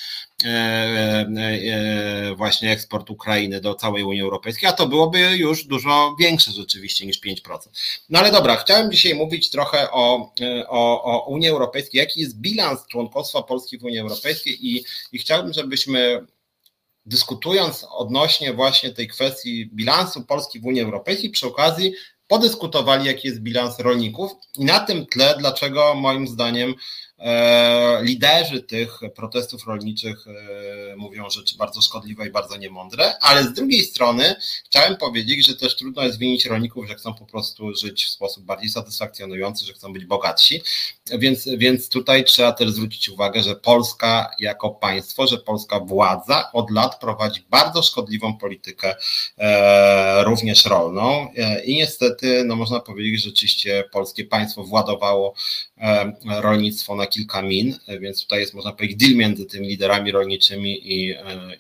e, 0.45 0.49
e, 0.49 2.35
właśnie 2.37 2.71
eksport 2.71 3.11
Ukrainy 3.11 3.61
do 3.61 3.75
całej 3.75 4.03
Unii 4.05 4.23
Europejskiej, 4.23 4.69
a 4.69 4.73
to 4.73 4.89
byłoby 4.89 5.19
już 5.37 5.65
dużo 5.65 6.17
większe 6.21 6.51
rzeczywiście 6.51 7.07
niż 7.07 7.21
5%. 7.21 7.59
No 8.09 8.19
ale 8.19 8.33
dobra, 8.33 8.57
chciałem 8.57 8.93
dzisiaj 8.93 9.15
mówić 9.15 9.51
trochę 9.51 9.91
o, 9.91 10.33
o, 10.69 11.03
o 11.05 11.29
Unii 11.29 11.49
Europejskiej, 11.49 11.99
jaki 11.99 12.21
jest 12.21 12.41
bilans 12.41 12.87
członkostwa 12.87 13.43
Polski 13.43 13.79
w 13.79 13.85
Unii 13.85 13.99
Europejskiej 13.99 14.67
i, 14.67 14.85
i 15.13 15.19
chciałbym, 15.19 15.53
żebyśmy 15.53 16.27
dyskutując 17.07 17.87
odnośnie 17.91 18.53
właśnie 18.53 18.91
tej 18.91 19.09
kwestii 19.09 19.67
bilansu 19.67 20.25
Polski 20.25 20.61
w 20.61 20.67
Unii 20.67 20.83
Europejskiej, 20.83 21.31
przy 21.31 21.47
okazji 21.47 21.93
podyskutowali, 22.27 23.07
jaki 23.07 23.29
jest 23.29 23.41
bilans 23.41 23.79
rolników 23.79 24.33
i 24.59 24.65
na 24.65 24.81
tym 24.81 25.07
tle, 25.07 25.35
dlaczego 25.39 25.95
moim 25.95 26.27
zdaniem 26.29 26.75
liderzy 28.03 28.63
tych 28.63 29.01
protestów 29.15 29.67
rolniczych 29.67 30.27
e, 30.27 30.97
mówią 30.97 31.31
rzeczy 31.31 31.57
bardzo 31.57 31.81
szkodliwe 31.81 32.27
i 32.27 32.31
bardzo 32.31 32.57
niemądre, 32.57 33.19
ale 33.21 33.45
z 33.45 33.53
drugiej 33.53 33.85
strony 33.85 34.37
chciałem 34.65 34.97
powiedzieć, 34.97 35.47
że 35.47 35.57
też 35.57 35.77
trudno 35.77 36.03
jest 36.03 36.19
winić 36.19 36.47
rolników, 36.47 36.89
że 36.89 36.95
chcą 36.95 37.15
po 37.15 37.27
prostu 37.27 37.75
żyć 37.75 38.05
w 38.05 38.11
sposób 38.11 38.45
bardziej 38.45 38.71
satysfakcjonujący, 38.71 39.67
że 39.67 39.73
chcą 39.73 39.93
być 39.93 40.05
bogatsi, 40.05 40.63
więc, 41.19 41.49
więc 41.57 41.89
tutaj 41.89 42.25
trzeba 42.25 42.53
też 42.53 42.71
zwrócić 42.71 43.09
uwagę, 43.09 43.43
że 43.43 43.57
Polska 43.57 44.31
jako 44.39 44.71
państwo, 44.71 45.27
że 45.27 45.39
polska 45.39 45.81
władza 45.81 46.53
od 46.53 46.71
lat 46.71 47.01
prowadzi 47.01 47.45
bardzo 47.51 47.83
szkodliwą 47.83 48.39
politykę 48.39 48.95
e, 49.39 50.25
również 50.25 50.65
rolną. 50.65 51.29
I 51.65 51.77
niestety, 51.77 52.45
no 52.45 52.57
można 52.57 52.81
powiedzieć, 52.81 53.23
że 53.23 53.29
rzeczywiście 53.29 53.85
polskie 53.93 54.25
państwo 54.25 54.65
władowało 54.65 55.35
rolnictwo 56.41 56.97
na 56.97 57.07
kilka 57.09 57.43
min, 57.43 57.77
więc 58.01 58.23
tutaj 58.23 58.41
jest 58.41 58.55
można 58.55 58.73
powiedzieć 58.73 58.99
deal 58.99 59.15
między 59.15 59.47
tymi 59.47 59.69
liderami 59.69 60.13
rolniczymi 60.13 60.93
i, 60.93 61.15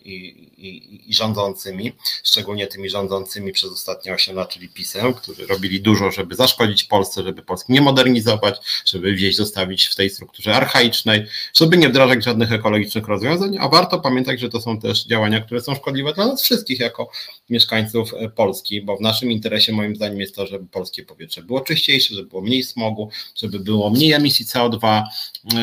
i, 0.04 0.14
i, 0.58 1.10
i 1.10 1.14
rządzącymi, 1.14 1.92
szczególnie 2.24 2.66
tymi 2.66 2.90
rządzącymi 2.90 3.52
przez 3.52 3.72
ostatnie 3.72 4.14
8 4.14 4.36
lat, 4.36 4.48
czyli 4.48 4.68
PiSem, 4.68 5.14
którzy 5.14 5.46
robili 5.46 5.80
dużo, 5.80 6.10
żeby 6.10 6.34
zaszkodzić 6.34 6.84
Polsce, 6.84 7.22
żeby 7.22 7.42
Polski 7.42 7.72
nie 7.72 7.80
modernizować, 7.80 8.56
żeby 8.84 9.14
wieś 9.14 9.36
zostawić 9.36 9.84
w 9.84 9.94
tej 9.94 10.10
strukturze 10.10 10.54
archaicznej, 10.54 11.26
żeby 11.54 11.76
nie 11.76 11.88
wdrażać 11.88 12.24
żadnych 12.24 12.52
ekologicznych 12.52 13.08
rozwiązań, 13.08 13.56
a 13.60 13.68
warto 13.68 14.00
pamiętać, 14.00 14.40
że 14.40 14.48
to 14.48 14.60
są 14.60 14.80
też 14.80 15.06
działania, 15.06 15.40
które 15.40 15.60
są 15.60 15.74
szkodliwe 15.74 16.12
dla 16.12 16.26
nas 16.26 16.42
wszystkich 16.42 16.80
jako 16.80 17.10
mieszkańców 17.50 18.12
Polski, 18.34 18.82
bo 18.82 18.96
w 18.96 19.00
naszym 19.00 19.30
interesie 19.30 19.72
moim 19.72 19.96
zdaniem 19.96 20.20
jest 20.20 20.34
to, 20.34 20.46
żeby 20.46 20.66
polskie 20.66 21.02
powietrze 21.02 21.42
było 21.42 21.60
czyściejsze, 21.60 22.14
żeby 22.14 22.28
było 22.28 22.42
mniej 22.42 22.62
smogu, 22.62 23.10
żeby 23.36 23.60
było 23.60 23.90
mniej 23.90 24.12
emisji 24.12 24.46
CO2, 24.46 25.02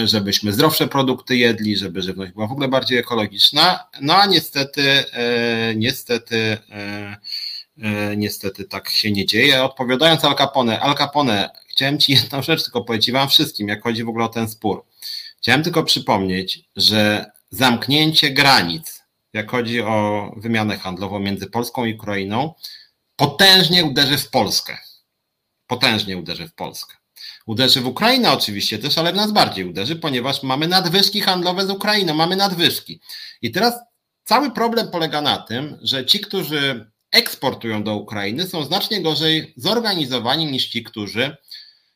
żebyśmy 0.06 0.54
zdrowsze 0.54 0.88
produkty 0.88 1.38
jedli, 1.38 1.78
żeby 1.78 2.02
żywność 2.02 2.32
była 2.32 2.48
w 2.48 2.52
ogóle 2.52 2.68
bardziej 2.68 2.98
ekologiczna. 2.98 3.88
No 4.02 4.16
a 4.16 4.26
niestety, 4.26 5.04
e, 5.14 5.76
niestety, 5.76 6.58
e, 6.72 7.18
e, 7.78 8.18
niestety 8.18 8.64
tak 8.64 8.90
się 8.90 9.12
nie 9.12 9.26
dzieje. 9.26 9.64
Odpowiadając 9.64 10.26
Al 10.26 10.36
Capone, 10.36 10.80
Al 10.80 10.96
Capone, 10.96 11.50
chciałem 11.68 12.00
Ci 12.00 12.12
jedną 12.12 12.42
rzecz 12.42 12.64
tylko 12.64 12.84
powiedzieć 12.84 13.12
Wam 13.12 13.30
wszystkim, 13.30 13.68
jak 13.68 13.84
chodzi 13.84 14.04
w 14.04 14.10
ogóle 14.10 14.26
o 14.26 14.30
ten 14.30 14.50
spór. 14.50 14.86
Chciałem 15.38 15.64
tylko 15.64 15.84
przypomnieć, 15.84 16.60
że 16.76 17.26
zamknięcie 17.50 18.32
granic, 18.32 19.04
jak 19.34 19.52
chodzi 19.52 19.82
o 19.82 20.32
wymianę 20.38 20.78
handlową 20.78 21.20
między 21.20 21.48
Polską 21.48 21.86
i 21.86 21.94
Ukrainą, 21.94 22.54
potężnie 23.16 23.86
uderzy 23.86 24.18
w 24.18 24.30
Polskę. 24.30 24.78
Potężnie 25.68 26.18
uderzy 26.18 26.48
w 26.48 26.54
Polskę. 26.54 26.96
Uderzy 27.46 27.82
w 27.82 27.88
Ukrainę 27.88 28.32
oczywiście 28.32 28.80
też, 28.80 28.98
ale 28.98 29.14
w 29.14 29.16
nas 29.16 29.32
bardziej 29.32 29.66
uderzy, 29.66 29.96
ponieważ 29.96 30.44
mamy 30.44 30.68
nadwyżki 30.68 31.22
handlowe 31.22 31.68
z 31.68 31.70
Ukrainą, 31.70 32.14
mamy 32.14 32.36
nadwyżki. 32.36 33.00
I 33.42 33.52
teraz 33.52 33.74
cały 34.24 34.52
problem 34.52 34.92
polega 34.92 35.22
na 35.22 35.38
tym, 35.38 35.78
że 35.82 36.06
ci, 36.06 36.20
którzy 36.20 36.92
eksportują 37.12 37.84
do 37.84 37.96
Ukrainy, 37.96 38.48
są 38.48 38.64
znacznie 38.64 39.02
gorzej 39.02 39.54
zorganizowani 39.58 40.46
niż 40.46 40.68
ci, 40.68 40.84
którzy 40.84 41.38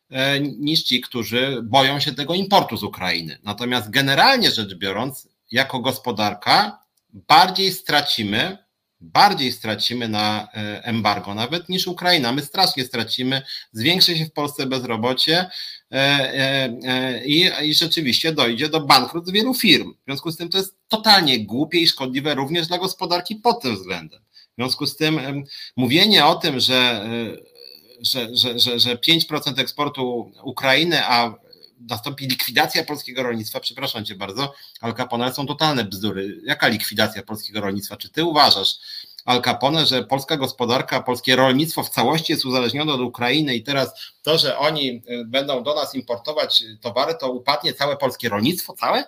e, 0.10 0.40
niż 0.40 0.84
ci, 0.84 1.02
którzy 1.02 1.60
boją 1.64 2.00
się 2.00 2.14
tego 2.14 2.34
importu 2.34 2.78
z 2.78 2.84
Ukrainy. 2.84 3.40
Natomiast 3.44 3.90
generalnie 3.90 4.52
rzecz 4.52 4.76
biorąc, 4.76 5.28
jako 5.52 5.80
gospodarka 5.80 6.80
bardziej 7.14 7.74
stracimy 7.74 8.58
bardziej 9.02 9.52
stracimy 9.52 10.10
na 10.10 10.48
e, 10.54 10.84
embargo 10.84 11.34
nawet 11.34 11.70
niż 11.70 11.88
Ukraina. 11.88 12.32
My 12.32 12.42
strasznie 12.42 12.84
stracimy, 12.84 13.42
zwiększy 13.72 14.18
się 14.18 14.26
w 14.26 14.32
Polsce 14.32 14.66
bezrobocie 14.66 15.50
e, 15.92 15.96
e, 15.96 17.26
i, 17.26 17.52
i 17.64 17.74
rzeczywiście 17.74 18.32
dojdzie 18.32 18.70
do 18.70 18.82
bankructw 18.82 19.32
wielu 19.32 19.54
firm. 19.54 19.94
W 19.94 20.06
związku 20.06 20.32
z 20.32 20.38
tym 20.38 20.50
to 20.50 20.58
jest 20.58 20.76
totalnie 20.88 21.46
głupie 21.46 21.80
i 21.80 21.88
szkodliwe 21.88 22.36
również 22.36 22.68
dla 22.68 22.78
gospodarki 22.78 23.36
pod 23.36 23.62
tym 23.62 23.76
względem. 23.76 24.22
W 24.32 24.56
związku 24.62 24.86
z 24.86 24.96
tym 24.96 25.44
mówienie 25.76 26.26
o 26.26 26.36
tym, 26.36 26.60
że, 26.60 27.10
że, 28.02 28.36
że, 28.36 28.60
że, 28.60 28.80
że 28.80 28.96
5% 28.96 29.60
eksportu 29.60 30.32
Ukrainy, 30.44 31.06
a 31.06 31.36
nastąpi 31.80 32.28
likwidacja 32.28 32.84
polskiego 32.84 33.24
rolnictwa, 33.24 33.60
przepraszam 33.60 34.06
cię 34.06 34.16
bardzo, 34.16 34.54
Al 34.82 34.94
Capone 34.94 35.34
są 35.34 35.46
totalne 35.46 35.84
bzdury. 35.84 36.42
Jaka 36.44 36.68
likwidacja 36.68 37.24
polskiego 37.24 37.62
rolnictwa? 37.62 37.98
Czy 37.98 38.10
ty 38.10 38.24
uważasz, 38.24 38.76
Al 39.26 39.42
Capone, 39.42 39.86
że 39.86 40.04
polska 40.04 40.38
gospodarka, 40.38 41.04
polskie 41.04 41.36
rolnictwo 41.36 41.84
w 41.84 41.90
całości 41.90 42.34
jest 42.34 42.46
uzależnione 42.46 42.94
od 42.94 43.02
Ukrainy 43.02 43.56
i 43.56 43.64
teraz 43.64 44.14
to, 44.22 44.38
że 44.38 44.58
oni 44.58 45.02
y, 45.10 45.26
będą 45.26 45.64
do 45.64 45.76
nas 45.76 45.96
importować 45.96 46.64
towary, 46.82 47.16
to 47.20 47.32
upadnie 47.32 47.74
całe 47.74 47.98
polskie 47.98 48.30
rolnictwo? 48.30 48.74
Całe? 48.74 49.04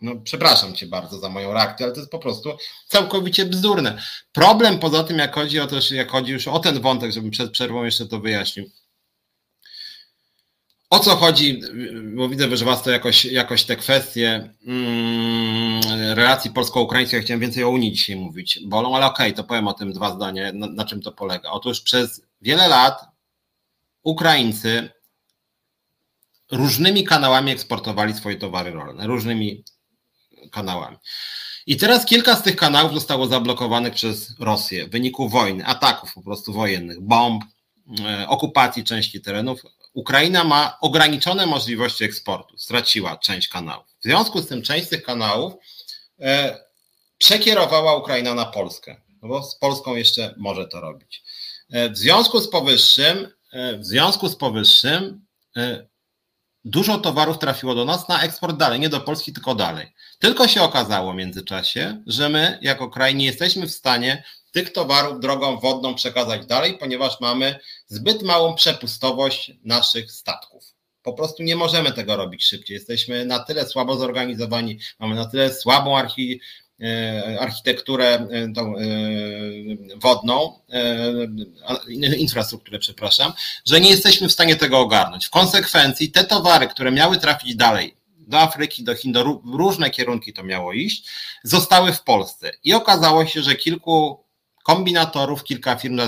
No, 0.00 0.12
przepraszam 0.24 0.74
cię 0.74 0.86
bardzo 0.86 1.18
za 1.18 1.28
moją 1.28 1.52
reakcję, 1.52 1.86
ale 1.86 1.94
to 1.94 2.00
jest 2.00 2.12
po 2.12 2.18
prostu 2.18 2.56
całkowicie 2.86 3.46
bzdurne. 3.46 4.02
Problem 4.32 4.78
poza 4.78 5.04
tym, 5.04 5.18
jak 5.18 5.34
chodzi 5.34 5.60
o 5.60 5.66
to, 5.66 5.76
jak 5.90 6.10
chodzi 6.10 6.32
już 6.32 6.48
o 6.48 6.58
ten 6.58 6.80
wątek, 6.80 7.12
żebym 7.12 7.30
przed 7.30 7.50
przerwą 7.50 7.84
jeszcze 7.84 8.06
to 8.06 8.20
wyjaśnił. 8.20 8.70
O 10.90 10.98
co 10.98 11.16
chodzi, 11.16 11.60
bo 12.16 12.28
widzę, 12.28 12.56
że 12.56 12.64
Was 12.64 12.82
to 12.82 12.90
jakoś, 12.90 13.24
jakoś 13.24 13.64
te 13.64 13.76
kwestie 13.76 14.54
mm, 14.66 15.80
relacji 16.14 16.50
polsko-ukraińskich, 16.50 17.16
ja 17.16 17.22
chciałem 17.22 17.40
więcej 17.40 17.64
o 17.64 17.70
Unii 17.70 17.92
dzisiaj 17.92 18.16
mówić, 18.16 18.60
bolą, 18.66 18.96
ale 18.96 19.06
okej, 19.06 19.26
okay, 19.26 19.36
to 19.36 19.44
powiem 19.44 19.68
o 19.68 19.74
tym 19.74 19.92
dwa 19.92 20.14
zdania, 20.14 20.52
na, 20.52 20.66
na 20.66 20.84
czym 20.84 21.02
to 21.02 21.12
polega. 21.12 21.50
Otóż 21.50 21.80
przez 21.80 22.22
wiele 22.40 22.68
lat 22.68 23.04
Ukraińcy 24.02 24.90
różnymi 26.52 27.04
kanałami 27.04 27.52
eksportowali 27.52 28.14
swoje 28.14 28.36
towary 28.36 28.70
rolne, 28.70 29.06
różnymi 29.06 29.64
kanałami. 30.50 30.96
I 31.66 31.76
teraz 31.76 32.06
kilka 32.06 32.36
z 32.36 32.42
tych 32.42 32.56
kanałów 32.56 32.94
zostało 32.94 33.26
zablokowanych 33.26 33.94
przez 33.94 34.34
Rosję 34.40 34.86
w 34.86 34.90
wyniku 34.90 35.28
wojny, 35.28 35.66
ataków 35.66 36.14
po 36.14 36.22
prostu 36.22 36.52
wojennych, 36.52 37.00
bomb, 37.00 37.44
e, 38.04 38.28
okupacji 38.28 38.84
części 38.84 39.20
terenów. 39.20 39.62
Ukraina 39.98 40.44
ma 40.44 40.78
ograniczone 40.80 41.46
możliwości 41.46 42.04
eksportu, 42.04 42.58
straciła 42.58 43.16
część 43.16 43.48
kanałów. 43.48 43.86
W 44.00 44.02
związku 44.02 44.40
z 44.40 44.46
tym 44.46 44.62
część 44.62 44.88
tych 44.88 45.02
kanałów 45.02 45.54
e, 46.20 46.58
przekierowała 47.18 47.96
Ukraina 47.96 48.34
na 48.34 48.44
Polskę, 48.44 48.96
no 49.22 49.28
bo 49.28 49.42
z 49.42 49.58
Polską 49.58 49.96
jeszcze 49.96 50.34
może 50.36 50.68
to 50.68 50.80
robić. 50.80 51.22
E, 51.70 51.90
w 51.90 51.98
związku 51.98 52.40
z 52.40 52.50
powyższym, 52.50 53.28
e, 53.52 53.78
w 53.78 53.86
związku 53.86 54.28
z 54.28 54.36
powyższym 54.36 55.26
e, 55.56 55.86
dużo 56.64 56.98
towarów 56.98 57.38
trafiło 57.38 57.74
do 57.74 57.84
nas 57.84 58.08
na 58.08 58.22
eksport 58.22 58.56
dalej, 58.56 58.80
nie 58.80 58.88
do 58.88 59.00
Polski, 59.00 59.32
tylko 59.32 59.54
dalej. 59.54 59.92
Tylko 60.18 60.48
się 60.48 60.62
okazało 60.62 61.12
w 61.12 61.16
międzyczasie, 61.16 62.02
że 62.06 62.28
my 62.28 62.58
jako 62.62 62.90
kraj 62.90 63.14
nie 63.14 63.24
jesteśmy 63.24 63.66
w 63.66 63.74
stanie 63.74 64.24
tych 64.52 64.72
towarów 64.72 65.20
drogą 65.20 65.58
wodną 65.60 65.94
przekazać 65.94 66.46
dalej, 66.46 66.78
ponieważ 66.78 67.20
mamy 67.20 67.58
zbyt 67.86 68.22
małą 68.22 68.54
przepustowość 68.54 69.52
naszych 69.64 70.12
statków. 70.12 70.64
Po 71.02 71.12
prostu 71.12 71.42
nie 71.42 71.56
możemy 71.56 71.92
tego 71.92 72.16
robić 72.16 72.44
szybciej. 72.44 72.74
Jesteśmy 72.74 73.24
na 73.24 73.38
tyle 73.38 73.66
słabo 73.66 73.96
zorganizowani, 73.96 74.78
mamy 74.98 75.14
na 75.14 75.24
tyle 75.24 75.54
słabą 75.54 75.98
archi, 75.98 76.40
e, 76.82 77.36
architekturę 77.40 78.06
e, 78.06 78.52
tą, 78.52 78.76
e, 78.76 78.82
wodną, 79.96 80.60
infrastrukturę, 82.18 82.78
przepraszam, 82.78 83.32
że 83.64 83.80
nie 83.80 83.90
jesteśmy 83.90 84.28
w 84.28 84.32
stanie 84.32 84.56
tego 84.56 84.78
ogarnąć. 84.78 85.26
W 85.26 85.30
konsekwencji 85.30 86.10
te 86.10 86.24
towary, 86.24 86.68
które 86.68 86.92
miały 86.92 87.18
trafić 87.18 87.56
dalej, 87.56 87.98
do 88.28 88.40
Afryki, 88.40 88.84
do 88.84 88.94
Chin, 88.94 89.12
do 89.12 89.40
różne 89.52 89.90
kierunki 89.90 90.32
to 90.32 90.42
miało 90.42 90.72
iść, 90.72 91.08
zostały 91.44 91.92
w 91.92 92.02
Polsce. 92.02 92.50
I 92.64 92.74
okazało 92.74 93.26
się, 93.26 93.42
że 93.42 93.54
kilku 93.54 94.24
kombinatorów, 94.68 95.44
kilka 95.44 95.76
firm 95.76 96.00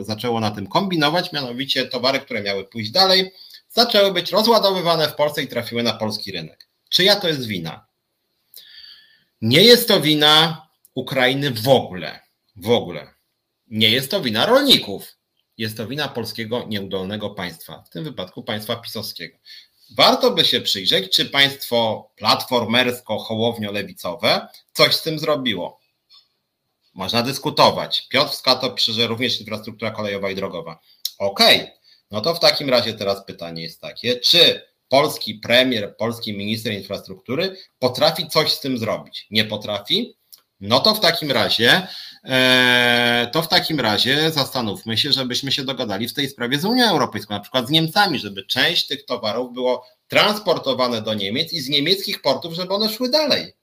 zaczęło 0.00 0.40
na 0.40 0.50
tym 0.50 0.66
kombinować, 0.66 1.32
mianowicie 1.32 1.86
towary, 1.86 2.20
które 2.20 2.42
miały 2.42 2.64
pójść 2.64 2.90
dalej, 2.90 3.32
zaczęły 3.68 4.12
być 4.12 4.32
rozładowywane 4.32 5.08
w 5.08 5.14
Polsce 5.14 5.42
i 5.42 5.48
trafiły 5.48 5.82
na 5.82 5.92
polski 5.92 6.32
rynek. 6.32 6.68
Czyja 6.88 7.16
to 7.16 7.28
jest 7.28 7.46
wina? 7.46 7.86
Nie 9.42 9.62
jest 9.62 9.88
to 9.88 10.00
wina 10.00 10.66
Ukrainy 10.94 11.50
w 11.50 11.68
ogóle. 11.68 12.20
W 12.56 12.70
ogóle. 12.70 13.14
Nie 13.66 13.90
jest 13.90 14.10
to 14.10 14.20
wina 14.20 14.46
rolników. 14.46 15.16
Jest 15.58 15.76
to 15.76 15.86
wina 15.86 16.08
polskiego 16.08 16.64
nieudolnego 16.68 17.30
państwa, 17.30 17.82
w 17.86 17.90
tym 17.90 18.04
wypadku 18.04 18.42
państwa 18.42 18.76
pisowskiego. 18.76 19.38
Warto 19.96 20.30
by 20.30 20.44
się 20.44 20.60
przyjrzeć, 20.60 21.16
czy 21.16 21.26
państwo 21.26 22.10
platformersko-hołownio-lewicowe 22.16 24.46
coś 24.72 24.94
z 24.94 25.02
tym 25.02 25.18
zrobiło. 25.18 25.77
Można 26.98 27.22
dyskutować. 27.22 28.08
Piotr 28.08 28.34
Skato 28.34 28.70
pisze, 28.70 29.06
również 29.06 29.40
infrastruktura 29.40 29.90
kolejowa 29.90 30.30
i 30.30 30.34
drogowa. 30.34 30.78
Okej, 31.18 31.60
okay. 31.60 31.72
no 32.10 32.20
to 32.20 32.34
w 32.34 32.40
takim 32.40 32.70
razie 32.70 32.94
teraz 32.94 33.24
pytanie 33.24 33.62
jest 33.62 33.80
takie, 33.80 34.20
czy 34.20 34.62
polski 34.88 35.34
premier, 35.34 35.96
polski 35.96 36.36
minister 36.36 36.72
infrastruktury 36.72 37.56
potrafi 37.78 38.28
coś 38.28 38.52
z 38.52 38.60
tym 38.60 38.78
zrobić? 38.78 39.26
Nie 39.30 39.44
potrafi? 39.44 40.16
No 40.60 40.80
to 40.80 40.94
w 40.94 41.00
takim 41.00 41.32
razie, 41.32 41.86
e, 42.24 43.30
to 43.32 43.42
w 43.42 43.48
takim 43.48 43.80
razie 43.80 44.30
zastanówmy 44.30 44.98
się, 44.98 45.12
żebyśmy 45.12 45.52
się 45.52 45.64
dogadali 45.64 46.08
w 46.08 46.14
tej 46.14 46.28
sprawie 46.28 46.58
z 46.58 46.64
Unią 46.64 46.90
Europejską, 46.90 47.34
na 47.34 47.40
przykład 47.40 47.66
z 47.66 47.70
Niemcami, 47.70 48.18
żeby 48.18 48.46
część 48.46 48.86
tych 48.86 49.04
towarów 49.04 49.52
było 49.52 49.86
transportowane 50.08 51.02
do 51.02 51.14
Niemiec 51.14 51.52
i 51.52 51.60
z 51.60 51.68
niemieckich 51.68 52.22
portów, 52.22 52.54
żeby 52.54 52.74
one 52.74 52.88
szły 52.88 53.10
dalej. 53.10 53.57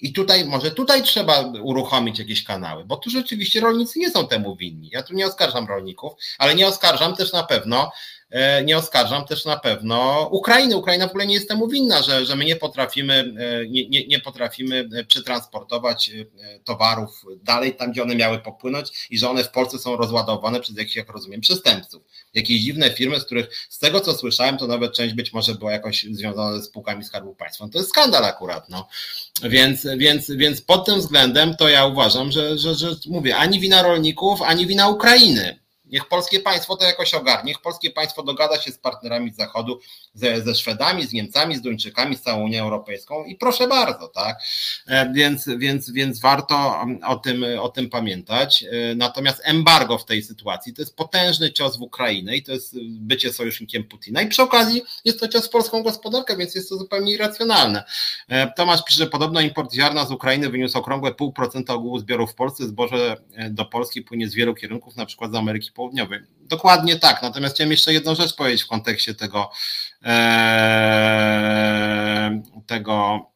I 0.00 0.12
tutaj, 0.12 0.44
może 0.44 0.70
tutaj 0.70 1.02
trzeba 1.02 1.40
uruchomić 1.62 2.18
jakieś 2.18 2.44
kanały, 2.44 2.84
bo 2.84 2.96
tu 2.96 3.10
rzeczywiście 3.10 3.60
rolnicy 3.60 3.98
nie 3.98 4.10
są 4.10 4.28
temu 4.28 4.56
winni. 4.56 4.90
Ja 4.92 5.02
tu 5.02 5.14
nie 5.14 5.26
oskarżam 5.26 5.66
rolników, 5.66 6.12
ale 6.38 6.54
nie 6.54 6.66
oskarżam 6.66 7.16
też 7.16 7.32
na 7.32 7.42
pewno 7.42 7.92
nie 8.64 8.78
oskarżam 8.78 9.24
też 9.24 9.44
na 9.44 9.56
pewno 9.56 10.28
Ukrainy. 10.32 10.76
Ukraina 10.76 11.06
w 11.06 11.10
ogóle 11.10 11.26
nie 11.26 11.34
jest 11.34 11.48
temu 11.48 11.68
winna, 11.68 12.02
że, 12.02 12.26
że 12.26 12.36
my 12.36 12.44
nie 12.44 12.56
potrafimy, 12.56 13.34
nie, 13.68 13.88
nie, 13.88 14.06
nie 14.06 14.20
potrafimy 14.20 14.88
przetransportować 15.08 16.10
towarów 16.64 17.24
dalej 17.42 17.74
tam, 17.74 17.92
gdzie 17.92 18.02
one 18.02 18.14
miały 18.14 18.38
popłynąć 18.38 19.08
i 19.10 19.18
że 19.18 19.30
one 19.30 19.44
w 19.44 19.50
Polsce 19.50 19.78
są 19.78 19.96
rozładowane 19.96 20.60
przez 20.60 20.76
jakichś, 20.76 20.96
jak 20.96 21.10
rozumiem, 21.10 21.40
przestępców. 21.40 22.02
Jakieś 22.34 22.60
dziwne 22.60 22.90
firmy, 22.90 23.20
z 23.20 23.24
których 23.24 23.66
z 23.68 23.78
tego 23.78 24.00
co 24.00 24.14
słyszałem, 24.14 24.58
to 24.58 24.66
nawet 24.66 24.92
część 24.92 25.14
być 25.14 25.32
może 25.32 25.54
była 25.54 25.72
jakoś 25.72 26.06
związana 26.10 26.58
ze 26.58 26.62
spółkami 26.62 27.04
Skarbu 27.04 27.34
Państwa. 27.34 27.64
No 27.64 27.70
to 27.70 27.78
jest 27.78 27.90
skandal 27.90 28.24
akurat. 28.24 28.68
No. 28.68 28.88
Więc, 29.42 29.86
więc, 29.96 30.30
więc 30.30 30.62
pod 30.62 30.86
tym 30.86 31.00
względem 31.00 31.56
to 31.56 31.68
ja 31.68 31.86
uważam, 31.86 32.32
że, 32.32 32.58
że, 32.58 32.74
że 32.74 32.96
mówię, 33.06 33.36
ani 33.36 33.60
wina 33.60 33.82
rolników, 33.82 34.42
ani 34.42 34.66
wina 34.66 34.88
Ukrainy. 34.88 35.59
Niech 35.90 36.08
polskie 36.08 36.40
państwo 36.40 36.76
to 36.76 36.84
jakoś 36.84 37.14
ogarnie, 37.14 37.48
niech 37.48 37.62
polskie 37.62 37.90
państwo 37.90 38.22
dogada 38.22 38.60
się 38.60 38.72
z 38.72 38.78
partnerami 38.78 39.30
z 39.32 39.36
Zachodu, 39.36 39.80
ze, 40.14 40.42
ze 40.42 40.54
Szwedami, 40.54 41.06
z 41.06 41.12
Niemcami, 41.12 41.56
z 41.56 41.60
Duńczykami, 41.60 42.16
z 42.16 42.22
całą 42.22 42.44
Unią 42.44 42.62
Europejską 42.62 43.24
i 43.24 43.36
proszę 43.36 43.68
bardzo, 43.68 44.08
tak? 44.08 44.36
E, 44.86 45.12
więc, 45.12 45.48
więc, 45.58 45.90
więc 45.90 46.20
warto 46.20 46.84
o 47.06 47.16
tym, 47.16 47.44
o 47.60 47.68
tym 47.68 47.90
pamiętać. 47.90 48.64
E, 48.64 48.94
natomiast 48.94 49.40
embargo 49.44 49.98
w 49.98 50.04
tej 50.04 50.22
sytuacji 50.22 50.74
to 50.74 50.82
jest 50.82 50.96
potężny 50.96 51.52
cios 51.52 51.78
w 51.78 51.82
Ukrainę 51.82 52.36
i 52.36 52.42
to 52.42 52.52
jest 52.52 52.76
bycie 52.82 53.32
sojusznikiem 53.32 53.84
Putina. 53.84 54.22
I 54.22 54.28
przy 54.28 54.42
okazji 54.42 54.82
jest 55.04 55.20
to 55.20 55.28
cios 55.28 55.46
w 55.46 55.50
polską 55.50 55.82
gospodarkę, 55.82 56.36
więc 56.36 56.54
jest 56.54 56.68
to 56.68 56.76
zupełnie 56.76 57.12
irracjonalne. 57.12 57.84
E, 58.28 58.52
Tomasz 58.56 58.84
pisze, 58.84 58.98
że 58.98 59.06
podobno 59.06 59.40
import 59.40 59.74
ziarna 59.74 60.04
z 60.04 60.10
Ukrainy 60.10 60.50
wyniósł 60.50 60.78
okrągłe 60.78 61.10
0,5% 61.10 61.72
ogółu 61.72 61.98
zbiorów 61.98 62.32
w 62.32 62.34
Polsce. 62.34 62.66
Zboże 62.66 63.16
do 63.50 63.64
Polski 63.64 64.02
płynie 64.02 64.28
z 64.28 64.34
wielu 64.34 64.54
kierunków, 64.54 64.96
na 64.96 65.06
przykład 65.06 65.32
z 65.32 65.34
Ameryki 65.34 65.70
Południowej. 65.80 66.20
Dokładnie 66.40 66.96
tak. 66.96 67.22
Natomiast 67.22 67.54
chciałem 67.54 67.70
jeszcze 67.70 67.92
jedną 67.92 68.14
rzecz 68.14 68.36
powiedzieć 68.36 68.62
w 68.62 68.66
kontekście 68.66 69.14
tego, 69.14 69.50
e, 70.04 70.10
tego, 72.66 73.26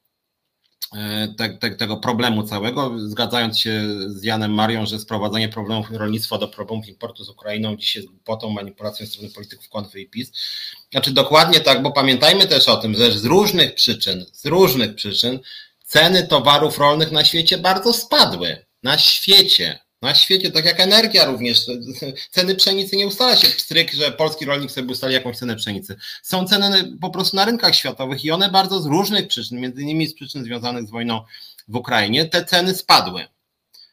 e, 0.97 1.29
te, 1.39 1.59
te, 1.59 1.71
tego 1.71 1.97
problemu 1.97 2.43
całego, 2.43 3.09
zgadzając 3.09 3.59
się 3.59 3.83
z 4.07 4.25
Janem 4.25 4.55
Marią, 4.55 4.87
że 4.87 4.99
sprowadzenie 4.99 5.49
problemów 5.49 5.91
rolnictwa 5.91 6.39
do 6.39 6.49
problemów 6.49 6.89
importu 6.89 7.25
z 7.25 7.29
Ukrainą 7.29 7.77
dziś 7.77 7.97
jest 7.97 8.09
głupotą, 8.09 8.51
manipulacją 8.51 9.07
strony 9.07 9.31
polityków 9.31 9.69
Konfy 9.69 10.01
i 10.01 10.09
PiS. 10.09 10.33
Znaczy 10.91 11.13
dokładnie 11.13 11.61
tak, 11.61 11.83
bo 11.83 11.93
pamiętajmy 11.93 12.47
też 12.47 12.69
o 12.69 12.77
tym, 12.77 12.95
że 12.95 13.13
z 13.13 13.25
różnych 13.25 13.75
przyczyn, 13.75 14.27
z 14.33 14.47
różnych 14.47 14.95
przyczyn 14.95 15.41
ceny 15.85 16.27
towarów 16.27 16.79
rolnych 16.79 17.13
na 17.13 17.25
świecie 17.25 17.59
bardzo 17.59 17.93
spadły. 17.93 18.67
Na 18.83 18.99
świecie 18.99 19.84
na 20.05 20.15
świecie, 20.15 20.51
tak 20.51 20.65
jak 20.65 20.81
energia 20.81 21.25
również, 21.25 21.67
ceny 22.31 22.55
pszenicy 22.55 22.97
nie 22.97 23.07
ustala 23.07 23.37
się 23.37 23.49
pstryk, 23.49 23.93
że 23.93 24.13
polski 24.13 24.45
rolnik 24.45 24.71
sobie 24.71 24.93
ustali 24.93 25.15
jakąś 25.15 25.37
cenę 25.37 25.57
pszenicy. 25.57 25.97
Są 26.23 26.47
ceny 26.47 26.97
po 27.01 27.11
prostu 27.11 27.37
na 27.37 27.45
rynkach 27.45 27.75
światowych 27.75 28.25
i 28.25 28.31
one 28.31 28.51
bardzo 28.51 28.81
z 28.81 28.87
różnych 28.87 29.29
przyczyn, 29.29 29.61
między 29.61 29.83
innymi 29.83 30.07
z 30.07 30.15
przyczyn 30.15 30.45
związanych 30.45 30.87
z 30.87 30.91
wojną 30.91 31.25
w 31.69 31.77
Ukrainie, 31.77 32.25
te 32.25 32.45
ceny 32.45 32.75
spadły. 32.75 33.27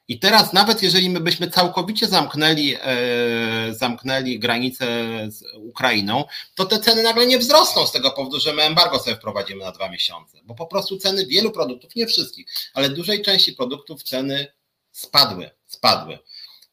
I 0.07 0.19
teraz 0.19 0.53
nawet 0.53 0.83
jeżeli 0.83 1.09
my 1.09 1.19
byśmy 1.19 1.49
całkowicie 1.49 2.07
zamknęli, 2.07 2.75
e, 2.81 3.73
zamknęli 3.73 4.39
granicę 4.39 4.85
z 5.27 5.43
Ukrainą, 5.55 6.23
to 6.55 6.65
te 6.65 6.79
ceny 6.79 7.03
nagle 7.03 7.27
nie 7.27 7.39
wzrosną 7.39 7.87
z 7.87 7.91
tego 7.91 8.11
powodu, 8.11 8.39
że 8.39 8.53
my 8.53 8.61
embargo 8.61 8.99
sobie 8.99 9.15
wprowadzimy 9.15 9.63
na 9.63 9.71
dwa 9.71 9.89
miesiące, 9.89 10.37
bo 10.43 10.55
po 10.55 10.65
prostu 10.65 10.97
ceny 10.97 11.25
wielu 11.25 11.51
produktów, 11.51 11.95
nie 11.95 12.07
wszystkich, 12.07 12.47
ale 12.73 12.89
dużej 12.89 13.21
części 13.21 13.53
produktów 13.53 14.03
ceny 14.03 14.47
spadły 14.91 15.49
spadły. 15.81 16.19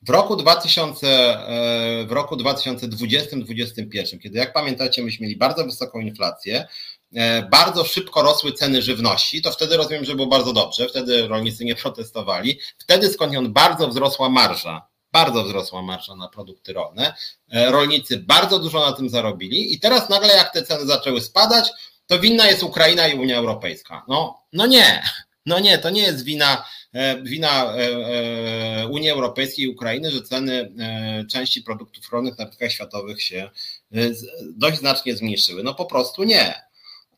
W 0.03 0.11
roku 0.11 0.37
2000, 0.37 1.07
e, 1.07 2.07
2020-2021, 2.07 4.19
kiedy 4.19 4.39
jak 4.39 4.53
pamiętacie, 4.53 5.03
myśmy 5.03 5.27
mieli 5.27 5.37
bardzo 5.37 5.65
wysoką 5.65 6.01
inflację, 6.01 6.67
e, 7.15 7.43
bardzo 7.43 7.85
szybko 7.85 8.23
rosły 8.23 8.53
ceny 8.53 8.83
żywności, 8.83 9.43
to 9.43 9.51
wtedy 9.51 9.77
rozumiem, 9.77 10.05
że 10.05 10.15
było 10.15 10.27
bardzo 10.27 10.53
dobrze, 10.53 10.89
wtedy 10.89 11.29
rolnicy 11.29 11.65
nie 11.65 11.75
protestowali, 11.75 12.59
wtedy 12.79 13.09
skądinąd 13.09 13.49
bardzo 13.49 13.89
wzrosła 13.89 14.29
marża, 14.29 14.87
bardzo 15.13 15.45
wzrosła 15.45 15.83
marża 15.83 16.17
na 16.17 16.29
produkty 16.29 16.73
rolne, 16.73 17.15
e, 17.53 17.71
rolnicy 17.71 18.17
bardzo 18.17 18.59
dużo 18.59 18.81
na 18.81 18.93
tym 18.93 19.09
zarobili 19.09 19.75
i 19.75 19.81
teraz 19.81 20.09
nagle 20.09 20.37
jak 20.37 20.53
te 20.53 20.63
ceny 20.63 20.87
zaczęły 20.87 21.21
spadać, 21.21 21.71
to 22.07 22.19
winna 22.19 22.47
jest 22.47 22.63
Ukraina 22.63 23.09
i 23.09 23.15
Unia 23.15 23.39
Europejska. 23.39 24.05
No, 24.09 24.43
no 24.53 24.67
nie, 24.67 25.03
no 25.49 25.59
nie, 25.59 25.79
to 25.79 25.91
nie 25.91 26.03
jest 26.03 26.25
wina 26.25 26.65
E, 26.93 27.23
wina 27.23 27.75
e, 27.75 27.79
e, 28.83 28.89
Unii 28.89 29.11
Europejskiej 29.11 29.65
i 29.65 29.69
Ukrainy, 29.69 30.11
że 30.11 30.23
ceny 30.23 30.73
części 31.31 31.63
produktów 31.63 32.13
rolnych 32.13 32.39
na 32.39 32.45
rynkach 32.45 32.73
światowych 32.73 33.23
się 33.23 33.51
dość 34.57 34.79
znacznie 34.79 35.17
zmniejszyły. 35.17 35.63
No 35.63 35.75
po 35.75 35.87
prostu 35.87 36.25
nie. 36.25 36.68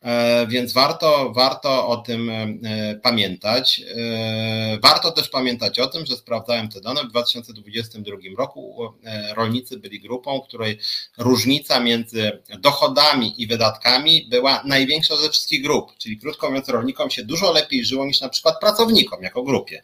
E, 0.01 0.47
więc 0.47 0.73
warto, 0.73 1.31
warto 1.35 1.87
o 1.87 1.97
tym 1.97 2.29
e, 2.29 2.95
pamiętać. 2.95 3.81
E, 3.95 4.79
warto 4.83 5.11
też 5.11 5.29
pamiętać 5.29 5.79
o 5.79 5.87
tym, 5.87 6.05
że 6.05 6.15
sprawdzałem 6.15 6.69
te 6.69 6.81
dane. 6.81 7.03
W 7.03 7.07
2022 7.07 8.17
roku 8.37 8.93
rolnicy 9.35 9.77
byli 9.77 9.99
grupą, 9.99 10.41
której 10.41 10.79
różnica 11.17 11.79
między 11.79 12.31
dochodami 12.59 13.41
i 13.41 13.47
wydatkami 13.47 14.27
była 14.29 14.63
największa 14.65 15.15
ze 15.15 15.29
wszystkich 15.29 15.63
grup. 15.63 15.91
Czyli 15.97 16.17
krótko 16.17 16.47
mówiąc, 16.49 16.69
rolnikom 16.69 17.09
się 17.09 17.23
dużo 17.23 17.51
lepiej 17.51 17.85
żyło 17.85 18.05
niż 18.05 18.21
na 18.21 18.29
przykład 18.29 18.59
pracownikom 18.59 19.23
jako 19.23 19.43
grupie. 19.43 19.81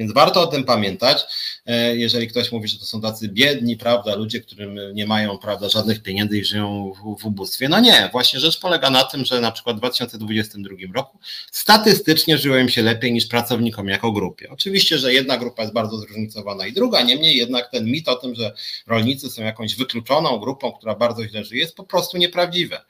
Więc 0.00 0.12
warto 0.12 0.42
o 0.42 0.46
tym 0.46 0.64
pamiętać, 0.64 1.22
e, 1.66 1.96
jeżeli 1.96 2.28
ktoś 2.28 2.52
mówi, 2.52 2.68
że 2.68 2.78
to 2.78 2.84
są 2.84 3.00
tacy 3.00 3.28
biedni, 3.28 3.76
prawda, 3.76 4.14
ludzie, 4.14 4.40
którym 4.40 4.78
nie 4.94 5.06
mają, 5.06 5.38
prawda, 5.38 5.68
żadnych 5.68 6.02
pieniędzy 6.02 6.38
i 6.38 6.44
żyją 6.44 6.92
w, 6.92 7.22
w 7.22 7.26
ubóstwie. 7.26 7.68
No 7.68 7.80
nie, 7.80 8.08
właśnie 8.12 8.40
rzecz 8.40 8.60
polega 8.60 8.90
na 8.90 9.04
tym, 9.04 9.24
że 9.24 9.40
na 9.40 9.52
przykład 9.52 9.76
w 9.76 9.78
2022 9.78 10.76
roku 10.94 11.18
statystycznie 11.50 12.38
żyło 12.38 12.56
im 12.56 12.68
się 12.68 12.82
lepiej 12.82 13.12
niż 13.12 13.26
pracownikom 13.26 13.88
jako 13.88 14.12
grupie. 14.12 14.50
Oczywiście, 14.50 14.98
że 14.98 15.12
jedna 15.14 15.36
grupa 15.36 15.62
jest 15.62 15.74
bardzo 15.74 15.98
zróżnicowana 15.98 16.66
i 16.66 16.72
druga, 16.72 17.02
niemniej 17.02 17.36
jednak 17.36 17.70
ten 17.70 17.84
mit 17.84 18.08
o 18.08 18.16
tym, 18.16 18.34
że 18.34 18.52
rolnicy 18.86 19.30
są 19.30 19.42
jakąś 19.42 19.76
wykluczoną 19.76 20.38
grupą, 20.38 20.72
która 20.72 20.94
bardzo 20.94 21.28
źle 21.28 21.44
żyje, 21.44 21.60
jest 21.60 21.76
po 21.76 21.84
prostu 21.84 22.18
nieprawdziwe. 22.18 22.80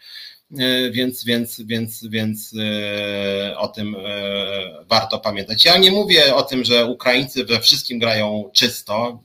E, 0.58 0.90
więc, 0.90 1.24
więc, 1.24 1.60
więc, 1.60 2.06
więc 2.06 2.54
e, 2.58 3.58
o 3.58 3.68
tym 3.68 3.96
e, 3.96 4.84
warto 4.88 5.18
pamiętać. 5.18 5.64
Ja 5.64 5.78
nie 5.78 5.92
mówię 5.92 6.34
o 6.34 6.42
tym, 6.42 6.64
że 6.64 6.86
Ukraińcy 6.86 7.44
we 7.44 7.60
wszystkim 7.60 7.98
grają 7.98 8.50
czysto, 8.52 9.22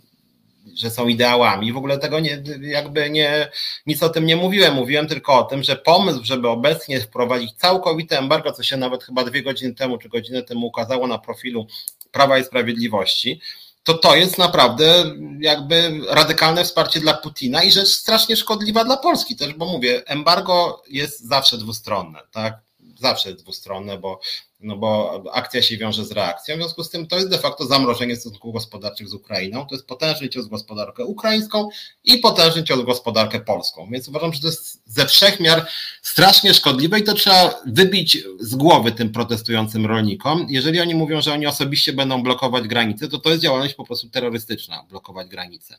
że 0.76 0.89
są 0.89 1.07
ideałami. 1.07 1.73
W 1.73 1.78
ogóle 1.78 1.97
tego 1.97 2.19
nie, 2.19 2.43
jakby 2.61 3.09
nie, 3.09 3.49
nic 3.88 4.03
o 4.03 4.09
tym 4.09 4.26
nie 4.26 4.36
mówiłem. 4.36 4.76
Mówiłem 4.76 5.07
tylko 5.07 5.39
o 5.39 5.43
tym, 5.43 5.63
że 5.63 5.76
pomysł, 5.76 6.19
żeby 6.23 6.49
obecnie 6.49 7.01
wprowadzić 7.01 7.51
całkowite 7.53 8.19
embargo, 8.19 8.51
co 8.51 8.63
się 8.63 8.78
nawet 8.78 9.03
chyba 9.03 9.23
dwie 9.23 9.43
godziny 9.43 9.76
temu 9.76 9.97
czy 9.97 10.09
godzinę 10.09 10.43
temu 10.43 10.67
ukazało 10.67 11.07
na 11.07 11.17
profilu 11.17 11.67
Prawa 12.11 12.39
i 12.39 12.43
Sprawiedliwości, 12.43 13.41
to 13.86 13.93
to 13.93 14.15
jest 14.15 14.38
naprawdę 14.38 15.03
jakby 15.39 15.99
radykalne 16.09 16.63
wsparcie 16.63 16.99
dla 16.99 17.13
Putina 17.13 17.63
i 17.63 17.71
rzecz 17.71 17.88
strasznie 17.88 18.36
szkodliwa 18.36 18.86
dla 18.86 18.97
Polski 18.97 19.36
też, 19.36 19.53
bo 19.53 19.65
mówię, 19.65 20.03
embargo 20.05 20.83
jest 20.89 21.27
zawsze 21.27 21.57
dwustronne, 21.57 22.19
tak? 22.31 22.64
Zawsze 23.00 23.30
jest 23.30 23.43
dwustronne, 23.43 23.98
bo 23.98 24.20
no 24.60 24.78
bo 24.78 25.24
akcja 25.34 25.62
się 25.62 25.78
wiąże 25.78 26.06
z 26.06 26.12
reakcją, 26.12 26.56
w 26.56 26.60
związku 26.60 26.84
z 26.84 26.89
tym 26.89 27.08
to 27.08 27.16
jest 27.16 27.30
de 27.30 27.38
facto 27.38 27.66
zamrożenie 27.66 28.16
stosunków 28.16 28.54
gospodarczych 28.54 29.08
z 29.08 29.14
Ukrainą, 29.14 29.66
to 29.66 29.76
jest 29.76 29.88
potężny 29.88 30.30
cios 30.30 30.48
gospodarkę 30.48 31.06
ukraińską 31.06 31.70
i 32.04 32.18
potężny 32.18 32.64
cios 32.64 32.86
gospodarkę 32.86 33.39
polską, 33.39 33.88
więc 33.91 34.08
uważam, 34.08 34.34
że 34.34 34.41
to 34.41 34.48
jest 34.48 34.82
ze 34.86 35.06
wszech 35.06 35.39
miar 35.39 35.68
strasznie 36.02 36.54
szkodliwe 36.54 37.00
i 37.00 37.04
to 37.04 37.14
trzeba 37.14 37.62
wybić 37.66 38.18
z 38.39 38.56
głowy 38.56 38.91
tym 38.91 39.12
protestującym 39.12 39.86
rolnikom. 39.86 40.48
Jeżeli 40.50 40.80
oni 40.80 40.96
mówią, 40.96 41.22
że 41.22 41.34
oni 41.34 41.48
osobiście 41.48 41.93
będą 41.93 42.24
blokować 42.24 42.68
granice, 42.68 43.08
to 43.08 43.18
to 43.18 43.30
jest 43.30 43.41
działalność 43.41 43.74
po 43.74 43.86
prostu 43.86 44.10
terrorystyczna, 44.10 44.86
blokować 44.89 45.28
granice 45.28 45.78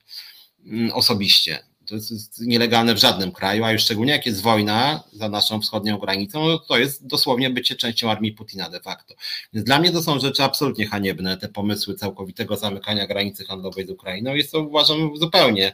mm, 0.67 0.93
osobiście 0.93 1.59
to 1.87 1.95
jest 1.95 2.41
nielegalne 2.41 2.95
w 2.95 2.99
żadnym 2.99 3.33
kraju, 3.33 3.65
a 3.65 3.73
już 3.73 3.83
szczególnie 3.83 4.13
jak 4.13 4.27
jest 4.27 4.43
wojna 4.43 5.03
za 5.13 5.29
naszą 5.29 5.61
wschodnią 5.61 5.99
granicą, 5.99 6.49
no 6.49 6.59
to 6.59 6.79
jest 6.79 7.07
dosłownie 7.07 7.51
bycie 7.51 7.77
częścią 7.77 8.11
armii 8.11 8.33
Putina 8.33 8.71
de 8.71 8.81
facto. 8.81 9.15
Więc 9.53 9.67
dla 9.67 9.79
mnie 9.79 9.91
to 9.93 10.03
są 10.03 10.19
rzeczy 10.19 10.45
absolutnie 10.45 10.87
haniebne, 10.87 11.37
te 11.37 11.49
pomysły 11.49 11.95
całkowitego 11.95 12.57
zamykania 12.57 13.07
granicy 13.07 13.45
handlowej 13.45 13.87
z 13.87 13.91
Ukrainą. 13.91 14.35
Jest 14.35 14.53
to 14.53 14.61
uważam 14.61 15.17
zupełnie 15.17 15.73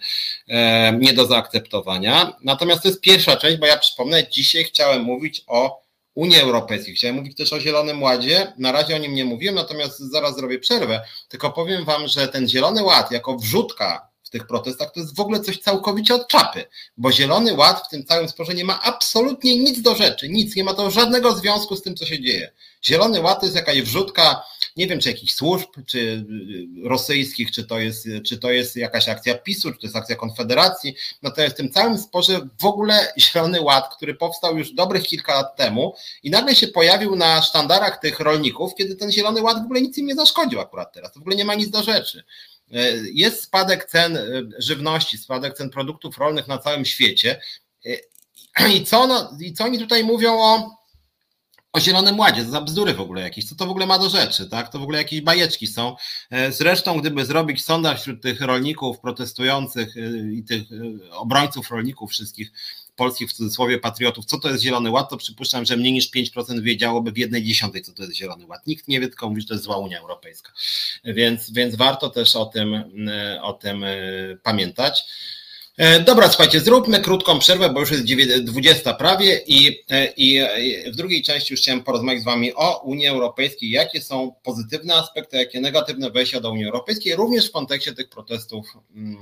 e, 0.49 0.93
nie 1.01 1.13
do 1.13 1.27
zaakceptowania. 1.27 2.37
Natomiast 2.45 2.83
to 2.83 2.89
jest 2.89 3.01
pierwsza 3.01 3.37
część, 3.37 3.57
bo 3.57 3.67
ja 3.67 3.79
przypomnę, 3.79 4.29
dzisiaj 4.31 4.65
chciałem 4.65 5.03
mówić 5.03 5.45
o 5.47 5.83
Unii 6.15 6.41
Europejskiej. 6.41 6.95
Chciałem 6.95 7.17
mówić 7.17 7.37
też 7.37 7.53
o 7.53 7.61
Zielonym 7.61 8.03
Ładzie. 8.03 8.53
Na 8.59 8.73
razie 8.73 8.97
o 8.97 8.99
nim 8.99 9.15
nie 9.15 9.25
mówiłem, 9.25 9.55
natomiast 9.55 9.99
zaraz 9.99 10.37
zrobię 10.37 10.59
przerwę. 10.59 11.05
Tylko 11.29 11.51
powiem 11.51 11.85
Wam, 11.85 12.09
że 12.09 12.29
ten 12.29 12.49
Zielony 12.49 12.83
Ład 12.83 13.11
jako 13.13 13.37
wrzutka 13.37 14.12
tych 14.33 14.47
protestach, 14.47 14.93
to 14.93 15.01
jest 15.01 15.17
w 15.17 15.21
ogóle 15.21 15.41
coś 15.41 15.59
całkowicie 15.59 16.15
od 16.15 16.29
czapy, 16.29 16.65
bo 16.97 17.13
Zielony 17.13 17.55
Ład 17.55 17.87
w 17.87 17.91
tym 17.91 18.05
całym 18.05 18.29
sporze 18.29 18.55
nie 18.55 18.65
ma 18.65 18.83
absolutnie 18.83 19.59
nic 19.59 19.83
do 19.83 19.95
rzeczy, 19.95 20.29
nic, 20.29 20.57
nie 20.57 20.65
ma 20.65 20.75
to 20.75 20.91
żadnego 20.91 21.35
związku 21.35 21.77
z 21.77 21.83
tym, 21.83 21.97
co 21.97 22.07
się 22.07 22.21
dzieje. 22.21 22.53
Zielony 22.85 23.21
Ład 23.21 23.41
to 23.41 23.47
jest 23.47 23.57
jakaś 23.57 23.83
wrzutka 23.83 24.43
nie 24.77 24.87
wiem, 24.87 25.01
czy 25.01 25.09
jakichś 25.09 25.33
służb, 25.33 25.69
czy 25.87 26.27
rosyjskich, 26.85 27.51
czy 27.51 27.65
to 27.65 27.79
jest, 27.79 28.09
czy 28.27 28.39
to 28.39 28.51
jest 28.51 28.77
jakaś 28.77 29.09
akcja 29.09 29.35
PiSu, 29.35 29.73
czy 29.73 29.79
to 29.79 29.87
jest 29.87 29.97
akcja 29.97 30.17
Konfederacji, 30.17 30.95
natomiast 31.23 31.55
w 31.55 31.57
tym 31.57 31.71
całym 31.71 31.99
sporze 31.99 32.49
w 32.61 32.65
ogóle 32.65 33.13
Zielony 33.19 33.61
Ład, 33.61 33.97
który 33.97 34.15
powstał 34.15 34.59
już 34.59 34.73
dobrych 34.73 35.03
kilka 35.03 35.35
lat 35.35 35.57
temu 35.57 35.95
i 36.23 36.31
nagle 36.31 36.55
się 36.55 36.69
pojawił 36.69 37.17
na 37.17 37.43
sztandarach 37.43 38.01
tych 38.01 38.21
rolników, 38.21 38.75
kiedy 38.75 38.97
ten 38.97 39.13
Zielony 39.13 39.43
Ład 39.43 39.63
w 39.63 39.65
ogóle 39.65 39.81
nic 39.81 39.99
im 39.99 40.07
nie 40.07 40.15
zaszkodził 40.15 40.61
akurat 40.61 40.93
teraz, 40.93 41.15
w 41.15 41.21
ogóle 41.21 41.37
nie 41.37 41.45
ma 41.45 41.55
nic 41.55 41.71
do 41.71 41.83
rzeczy. 41.83 42.25
E, 42.73 42.93
jest 43.13 43.43
spadek 43.43 43.85
cen 43.85 44.17
e, 44.17 44.23
żywności, 44.59 45.19
spadek 45.19 45.55
cen 45.55 45.71
produktów 45.71 46.19
rolnych 46.19 46.49
na 46.49 46.59
całym 46.59 46.85
świecie. 46.85 47.41
E, 47.87 48.69
I 48.69 48.85
co, 48.85 49.31
i 49.41 49.53
co 49.53 49.65
oni 49.65 49.79
tutaj 49.79 50.05
mówią 50.05 50.33
o, 50.33 50.77
o 51.73 51.81
Zielonym 51.81 52.19
Ładzie? 52.19 52.45
Za 52.45 52.61
bzdury 52.61 52.95
w 52.95 53.01
ogóle 53.01 53.23
jakieś. 53.23 53.49
Co 53.49 53.55
to 53.55 53.67
w 53.67 53.71
ogóle 53.71 53.87
ma 53.87 53.99
do 53.99 54.09
rzeczy? 54.09 54.47
Tak? 54.47 54.73
To 54.73 54.79
w 54.79 54.83
ogóle 54.83 54.99
jakieś 54.99 55.21
bajeczki 55.21 55.67
są. 55.67 55.97
Zresztą, 56.51 57.01
gdyby 57.01 57.25
zrobić 57.25 57.65
sondaż 57.65 58.01
wśród 58.01 58.23
tych 58.23 58.41
rolników 58.41 59.01
protestujących 59.01 59.95
i 60.33 60.45
tych 60.45 60.63
obrońców 61.11 61.71
rolników 61.71 62.11
wszystkich, 62.11 62.53
polskich 62.97 63.31
w 63.31 63.33
cudzysłowie 63.33 63.79
patriotów, 63.79 64.25
co 64.25 64.39
to 64.39 64.49
jest 64.49 64.63
Zielony 64.63 64.91
Ład, 64.91 65.11
to 65.11 65.17
przypuszczam, 65.17 65.65
że 65.65 65.77
mniej 65.77 65.93
niż 65.93 66.11
5% 66.11 66.61
wiedziałoby 66.63 67.13
w 67.13 67.19
jednej 67.19 67.43
dziesiątej, 67.43 67.83
co 67.83 67.93
to 67.93 68.03
jest 68.03 68.17
Zielony 68.17 68.47
Ład. 68.47 68.67
Nikt 68.67 68.89
nie 68.89 69.01
wie, 69.01 69.09
tylko 69.09 69.29
mówi, 69.29 69.41
że 69.41 69.47
to 69.47 69.55
jest 69.55 69.65
zła 69.65 69.77
Unia 69.77 70.01
Europejska. 70.01 70.53
Więc, 71.05 71.51
więc 71.51 71.77
warto 71.77 72.11
też 72.11 72.37
o 72.37 72.47
tym, 72.47 72.75
e, 73.09 73.43
o 73.43 73.53
tym 73.53 73.85
e, 73.85 73.97
pamiętać. 74.43 75.05
E, 75.77 76.01
dobra, 76.01 76.29
słuchajcie, 76.29 76.61
zróbmy 76.61 77.01
krótką 77.01 77.39
przerwę, 77.39 77.71
bo 77.71 77.81
już 77.81 77.91
jest 77.91 78.05
20 78.45 78.95
prawie 78.95 79.41
i, 79.47 79.85
i 80.17 80.41
w 80.93 80.97
drugiej 80.97 81.23
części 81.23 81.53
już 81.53 81.61
chciałem 81.61 81.83
porozmawiać 81.83 82.23
z 82.23 82.25
Wami 82.25 82.55
o 82.55 82.79
Unii 82.79 83.07
Europejskiej, 83.07 83.71
jakie 83.71 84.03
są 84.03 84.35
pozytywne 84.43 84.95
aspekty, 84.95 85.37
jakie 85.37 85.61
negatywne 85.61 86.11
wejścia 86.11 86.41
do 86.41 86.51
Unii 86.51 86.65
Europejskiej, 86.65 87.17
również 87.17 87.49
w 87.49 87.53
kontekście 87.53 87.93
tych 87.93 88.09
protestów 88.09 88.67
mm, 88.95 89.17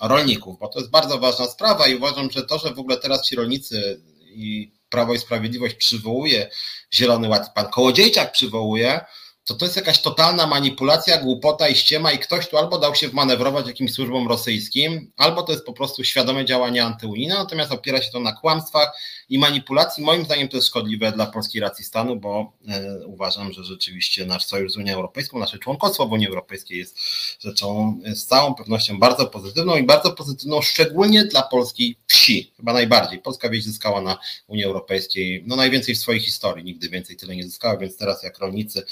rolników, 0.00 0.58
bo 0.58 0.68
to 0.68 0.78
jest 0.78 0.90
bardzo 0.90 1.18
ważna 1.18 1.46
sprawa 1.46 1.88
i 1.88 1.96
uważam, 1.96 2.30
że 2.30 2.42
to, 2.42 2.58
że 2.58 2.74
w 2.74 2.78
ogóle 2.78 2.96
teraz 2.96 3.26
ci 3.26 3.36
rolnicy 3.36 4.00
i 4.26 4.72
Prawo 4.90 5.14
i 5.14 5.18
Sprawiedliwość 5.18 5.74
przywołuje 5.74 6.50
Zielony 6.94 7.28
Ład, 7.28 7.54
pan 7.54 7.66
Kołodziejczak 7.70 8.32
przywołuje, 8.32 9.00
to 9.48 9.54
to 9.54 9.64
jest 9.64 9.76
jakaś 9.76 10.00
totalna 10.00 10.46
manipulacja, 10.46 11.18
głupota 11.18 11.68
i 11.68 11.74
ściema 11.74 12.12
i 12.12 12.18
ktoś 12.18 12.48
tu 12.48 12.58
albo 12.58 12.78
dał 12.78 12.94
się 12.94 13.08
wmanewrować 13.08 13.66
jakimś 13.66 13.92
służbom 13.92 14.28
rosyjskim, 14.28 15.12
albo 15.16 15.42
to 15.42 15.52
jest 15.52 15.64
po 15.64 15.72
prostu 15.72 16.04
świadome 16.04 16.44
działanie 16.44 16.84
antyunijne, 16.84 17.34
natomiast 17.34 17.72
opiera 17.72 18.02
się 18.02 18.10
to 18.10 18.20
na 18.20 18.32
kłamstwach 18.32 18.92
i 19.28 19.38
manipulacji. 19.38 20.04
Moim 20.04 20.24
zdaniem 20.24 20.48
to 20.48 20.56
jest 20.56 20.68
szkodliwe 20.68 21.12
dla 21.12 21.26
polskiej 21.26 21.60
racji 21.60 21.84
stanu, 21.84 22.16
bo 22.16 22.52
e, 22.68 23.06
uważam, 23.06 23.52
że 23.52 23.64
rzeczywiście 23.64 24.26
nasz 24.26 24.44
sojusz 24.44 24.72
z 24.72 24.76
Unią 24.76 24.94
Europejską, 24.94 25.38
nasze 25.38 25.58
członkostwo 25.58 26.06
w 26.06 26.12
Unii 26.12 26.28
Europejskiej 26.28 26.78
jest 26.78 26.98
rzeczą 27.40 27.98
z 28.14 28.26
całą 28.26 28.54
pewnością 28.54 28.98
bardzo 28.98 29.26
pozytywną 29.26 29.76
i 29.76 29.82
bardzo 29.82 30.12
pozytywną 30.12 30.62
szczególnie 30.62 31.24
dla 31.24 31.42
polskiej 31.42 31.96
wsi, 32.06 32.52
chyba 32.56 32.72
najbardziej. 32.72 33.18
Polska 33.18 33.48
wieś 33.48 33.64
zyskała 33.64 34.00
na 34.00 34.18
Unii 34.46 34.64
Europejskiej 34.64 35.42
no 35.46 35.56
najwięcej 35.56 35.94
w 35.94 35.98
swojej 35.98 36.20
historii, 36.20 36.64
nigdy 36.64 36.88
więcej 36.88 37.16
tyle 37.16 37.36
nie 37.36 37.44
zyskała, 37.44 37.76
więc 37.76 37.96
teraz 37.96 38.22
jak 38.22 38.38
rolnicy 38.38 38.82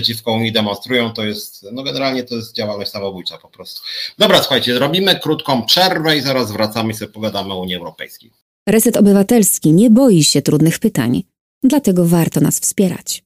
przeciwko 0.00 0.32
Unii 0.32 0.52
demonstrują, 0.52 1.12
to 1.12 1.24
jest, 1.24 1.66
no 1.72 1.82
generalnie 1.82 2.24
to 2.24 2.34
jest 2.34 2.54
działalność 2.54 2.90
samobójcza 2.90 3.38
po 3.38 3.48
prostu. 3.48 3.80
Dobra, 4.18 4.38
słuchajcie, 4.38 4.78
robimy 4.78 5.20
krótką 5.20 5.62
przerwę 5.62 6.16
i 6.16 6.20
zaraz 6.20 6.52
wracamy 6.52 6.90
i 6.90 6.94
sobie 6.94 7.12
pogadamy 7.12 7.52
o 7.52 7.58
Unii 7.60 7.76
Europejskiej. 7.76 8.30
Reset 8.68 8.96
Obywatelski 8.96 9.72
nie 9.72 9.90
boi 9.90 10.24
się 10.24 10.42
trudnych 10.42 10.78
pytań, 10.78 11.22
dlatego 11.62 12.06
warto 12.06 12.40
nas 12.40 12.60
wspierać. 12.60 13.22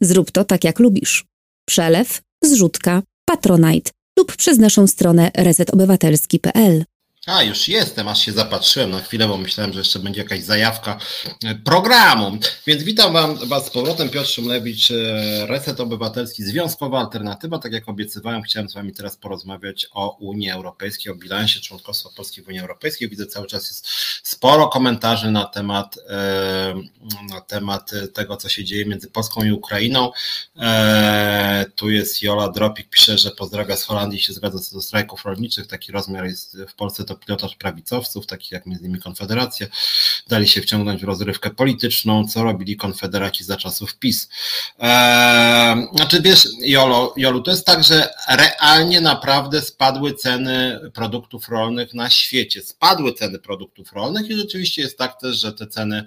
Zrób 0.00 0.30
to 0.30 0.44
tak 0.44 0.64
jak 0.64 0.78
lubisz. 0.78 1.24
Przelew, 1.68 2.20
zrzutka, 2.44 3.02
patronite 3.24 3.90
lub 4.18 4.36
przez 4.36 4.58
naszą 4.58 4.86
stronę 4.86 5.30
resetobywatelski.pl. 5.36 6.84
A, 7.26 7.42
już 7.42 7.68
jestem, 7.68 8.08
aż 8.08 8.20
się 8.20 8.32
zapatrzyłem 8.32 8.90
na 8.90 9.00
chwilę, 9.00 9.28
bo 9.28 9.36
myślałem, 9.36 9.72
że 9.72 9.78
jeszcze 9.78 9.98
będzie 9.98 10.20
jakaś 10.22 10.42
zajawka 10.42 10.98
e, 11.44 11.54
programu. 11.54 12.38
Więc 12.66 12.82
witam 12.82 13.12
wam, 13.12 13.48
Was 13.48 13.66
z 13.66 13.70
powrotem, 13.70 14.08
Piotr 14.08 14.28
Szumlewicz, 14.28 14.90
e, 14.90 15.46
Reset 15.46 15.80
Obywatelski, 15.80 16.42
Związkowa 16.42 17.00
Alternatywa. 17.00 17.58
Tak 17.58 17.72
jak 17.72 17.88
obiecywałem, 17.88 18.42
chciałem 18.42 18.68
z 18.68 18.74
Wami 18.74 18.92
teraz 18.92 19.16
porozmawiać 19.16 19.86
o 19.92 20.16
Unii 20.20 20.50
Europejskiej, 20.50 21.12
o 21.12 21.16
bilansie 21.16 21.60
członkostwa 21.60 22.10
Polski 22.16 22.42
w 22.42 22.48
Unii 22.48 22.60
Europejskiej. 22.60 23.08
Widzę 23.08 23.26
cały 23.26 23.46
czas 23.46 23.68
jest 23.68 23.88
sporo 24.22 24.68
komentarzy 24.68 25.30
na 25.30 25.44
temat, 25.44 25.98
e, 26.08 26.74
na 27.30 27.40
temat 27.40 27.90
tego, 28.14 28.36
co 28.36 28.48
się 28.48 28.64
dzieje 28.64 28.86
między 28.86 29.10
Polską 29.10 29.44
i 29.44 29.52
Ukrainą. 29.52 30.12
Tu 31.74 31.90
jest 31.90 32.22
Jola 32.22 32.48
Dropik, 32.48 32.88
pisze, 32.90 33.18
że 33.18 33.30
pozdrawia 33.30 33.76
z 33.76 33.82
Holandii, 33.82 34.22
się 34.22 34.32
zgadza 34.32 34.58
co 34.58 34.76
do 34.76 34.82
strajków 34.82 35.24
rolniczych. 35.24 35.66
Taki 35.66 35.92
rozmiar 35.92 36.24
jest 36.24 36.56
w 36.68 36.74
Polsce 36.74 37.04
to 37.08 37.16
pilotaż 37.16 37.56
prawicowców, 37.56 38.26
takich 38.26 38.52
jak 38.52 38.66
między 38.66 38.84
innymi 38.84 39.00
Konfederacja, 39.00 39.66
dali 40.28 40.48
się 40.48 40.60
wciągnąć 40.60 41.00
w 41.00 41.04
rozrywkę 41.04 41.50
polityczną, 41.50 42.28
co 42.28 42.42
robili 42.42 42.76
konfederaci 42.76 43.44
za 43.44 43.56
czasów 43.56 43.98
PiS. 43.98 44.28
Eee, 44.78 45.86
znaczy 45.96 46.22
wiesz, 46.22 46.48
Jolo, 46.60 47.14
Jolu, 47.16 47.42
to 47.42 47.50
jest 47.50 47.66
tak, 47.66 47.84
że 47.84 48.08
realnie 48.28 49.00
naprawdę 49.00 49.62
spadły 49.62 50.14
ceny 50.14 50.80
produktów 50.94 51.48
rolnych 51.48 51.94
na 51.94 52.10
świecie. 52.10 52.62
Spadły 52.62 53.12
ceny 53.12 53.38
produktów 53.38 53.92
rolnych 53.92 54.30
i 54.30 54.36
rzeczywiście 54.36 54.82
jest 54.82 54.98
tak 54.98 55.20
też, 55.20 55.36
że 55.36 55.52
te 55.52 55.66
ceny, 55.66 56.04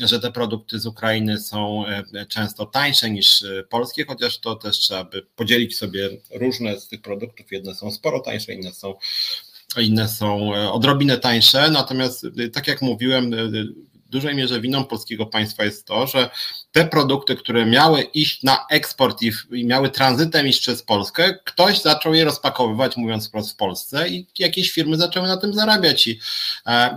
że 0.00 0.20
te 0.20 0.32
produkty 0.32 0.78
z 0.78 0.86
Ukrainy 0.86 1.40
są 1.40 1.86
e, 1.86 2.26
często 2.26 2.66
tańsze 2.66 3.10
niż 3.10 3.42
e, 3.42 3.62
polskie, 3.62 4.04
chociaż 4.04 4.38
to 4.38 4.56
też 4.56 4.78
trzeba 4.78 5.04
by 5.04 5.22
podzielić 5.36 5.76
sobie 5.76 6.10
różne 6.30 6.80
z 6.80 6.88
tych 6.88 7.02
produktów. 7.02 7.52
Jedne 7.52 7.74
są 7.74 7.90
sporo 7.90 8.20
tańsze, 8.20 8.52
inne 8.52 8.72
są 8.72 8.94
inne 9.80 10.08
są 10.08 10.54
e, 10.54 10.72
odrobinę 10.72 11.18
tańsze. 11.18 11.70
Natomiast, 11.70 12.24
e, 12.24 12.48
tak 12.48 12.68
jak 12.68 12.82
mówiłem, 12.82 13.34
e, 13.34 13.36
w 14.06 14.10
dużej 14.12 14.34
mierze 14.34 14.60
winą 14.60 14.84
polskiego 14.84 15.26
państwa 15.26 15.64
jest 15.64 15.86
to, 15.86 16.06
że 16.06 16.30
te 16.72 16.84
produkty, 16.84 17.36
które 17.36 17.66
miały 17.66 18.02
iść 18.02 18.42
na 18.42 18.66
eksport 18.70 19.22
i, 19.22 19.32
miały 19.64 19.90
tranzytem 19.90 20.46
iść 20.46 20.60
przez 20.60 20.82
Polskę, 20.82 21.38
ktoś 21.44 21.80
zaczął 21.82 22.14
je 22.14 22.24
rozpakowywać, 22.24 22.96
mówiąc 22.96 23.28
wprost 23.28 23.52
w 23.52 23.56
Polsce, 23.56 24.08
i 24.08 24.26
jakieś 24.38 24.70
firmy 24.70 24.96
zaczęły 24.96 25.28
na 25.28 25.36
tym 25.36 25.54
zarabiać. 25.54 26.06
I, 26.06 26.20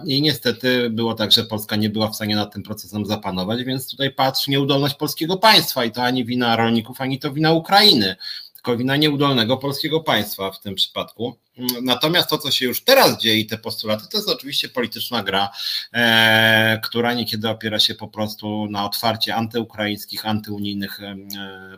i 0.05 0.21
niestety 0.21 0.89
było 0.89 1.13
tak, 1.13 1.31
że 1.31 1.43
Polska 1.43 1.75
nie 1.75 1.89
była 1.89 2.07
w 2.07 2.15
stanie 2.15 2.35
nad 2.35 2.53
tym 2.53 2.63
procesem 2.63 3.05
zapanować, 3.05 3.63
więc 3.63 3.91
tutaj 3.91 4.11
patrz 4.11 4.47
nieudolność 4.47 4.95
polskiego 4.95 5.37
państwa 5.37 5.85
i 5.85 5.91
to 5.91 6.03
ani 6.03 6.25
wina 6.25 6.55
rolników, 6.55 7.01
ani 7.01 7.19
to 7.19 7.33
wina 7.33 7.51
Ukrainy 7.51 8.15
wina 8.77 8.95
nieudolnego 8.97 9.57
polskiego 9.57 9.99
państwa 9.99 10.51
w 10.51 10.59
tym 10.59 10.75
przypadku. 10.75 11.37
Natomiast 11.81 12.29
to, 12.29 12.37
co 12.37 12.51
się 12.51 12.65
już 12.65 12.83
teraz 12.83 13.17
dzieje 13.17 13.39
i 13.39 13.45
te 13.45 13.57
postulaty, 13.57 14.03
to 14.11 14.17
jest 14.17 14.29
oczywiście 14.29 14.69
polityczna 14.69 15.23
gra, 15.23 15.49
e, 15.93 16.79
która 16.83 17.13
niekiedy 17.13 17.49
opiera 17.49 17.79
się 17.79 17.95
po 17.95 18.07
prostu 18.07 18.67
na 18.69 18.85
otwarcie 18.85 19.35
antyukraińskich, 19.35 20.25
antyunijnych 20.25 20.99
e, 20.99 21.15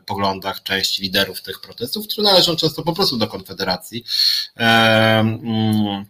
poglądach 0.05 0.63
części 0.63 1.01
liderów 1.01 1.41
tych 1.41 1.61
protestów, 1.61 2.07
które 2.07 2.23
należą 2.23 2.55
często 2.55 2.83
po 2.83 2.93
prostu 2.93 3.17
do 3.17 3.27
Konfederacji. 3.27 4.03
E, 4.57 4.63
mm, 5.19 6.05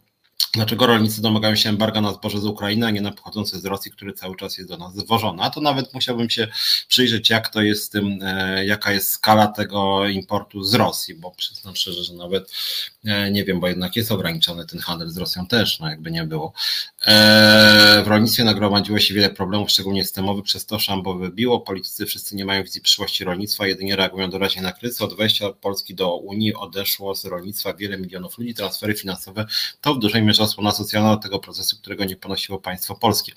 Dlaczego 0.54 0.88
rolnicy 0.88 1.22
domagają 1.22 1.56
się 1.56 1.70
embarga 1.70 2.02
na 2.02 2.14
zboże 2.14 2.40
z 2.40 2.46
Ukrainy, 2.46 2.86
a 2.86 2.92
nie 2.92 3.02
na 3.02 3.12
pochodzące 3.12 3.60
z 3.60 3.66
Rosji, 3.66 3.92
który 3.92 4.14
cały 4.14 4.36
czas 4.36 4.58
jest 4.58 4.70
do 4.70 4.78
nas 4.78 4.96
zwożony? 4.96 5.44
A 5.44 5.50
to 5.50 5.62
nawet 5.62 5.94
musiałbym 5.94 6.30
się 6.30 6.48
przyjrzeć, 6.88 7.30
jak 7.30 7.50
to 7.50 7.62
jest 7.62 7.92
tym, 7.92 8.20
e, 8.22 8.66
jaka 8.66 8.92
jest 8.92 9.10
skala 9.10 9.48
tego 9.48 10.08
importu 10.08 10.64
z 10.64 10.74
Rosji, 10.74 11.16
bo 11.16 11.32
przyznam 11.32 11.76
szczerze, 11.76 12.04
że 12.04 12.14
nawet 12.14 12.52
e, 13.06 13.32
nie 13.32 13.44
wiem, 13.44 13.60
bo 13.60 13.68
jednak 13.68 13.96
jest 13.96 14.12
ograniczony 14.12 14.66
ten 14.66 14.80
handel 14.80 15.10
z 15.10 15.18
Rosją 15.18 15.48
też, 15.48 15.80
no 15.80 15.90
jakby 15.90 16.12
nie 16.12 16.24
było. 16.24 16.54
E, 17.08 18.02
w 18.06 18.08
rolnictwie 18.08 18.44
nagromadziło 18.44 19.00
się 19.00 19.14
wiele 19.14 19.30
problemów, 19.30 19.72
szczególnie 19.72 20.04
systemowych, 20.04 20.44
przez 20.44 20.66
to 20.66 20.80
szambo 20.80 21.16
wybiło. 21.16 21.60
Politycy 21.60 22.06
wszyscy 22.06 22.36
nie 22.36 22.46
mają 22.46 22.64
wizji 22.64 22.82
przyszłości 22.82 23.24
rolnictwa, 23.24 23.68
jedynie 23.68 23.96
reagują 23.96 24.30
doraźnie 24.30 24.62
na 24.62 24.72
kryzys. 24.72 25.02
Od 25.02 25.18
wejścia 25.18 25.50
Polski 25.50 25.96
do 25.96 26.16
Unii 26.16 26.54
odeszło 26.54 27.16
z 27.16 27.26
rolnictwa 27.26 27.74
wiele 27.74 27.98
milionów 27.98 28.38
ludzi. 28.38 28.54
Transfery 28.54 28.96
finansowe 28.96 29.46
to 29.82 29.94
w 29.94 30.00
dużej 30.00 30.24
mierze 30.24 30.44
osłona 30.44 30.72
socjalna 30.72 31.18
tego 31.18 31.40
procesu, 31.40 31.78
którego 31.78 32.06
nie 32.06 32.16
ponosiło 32.16 32.60
państwo 32.60 32.96
polskie. 32.96 33.32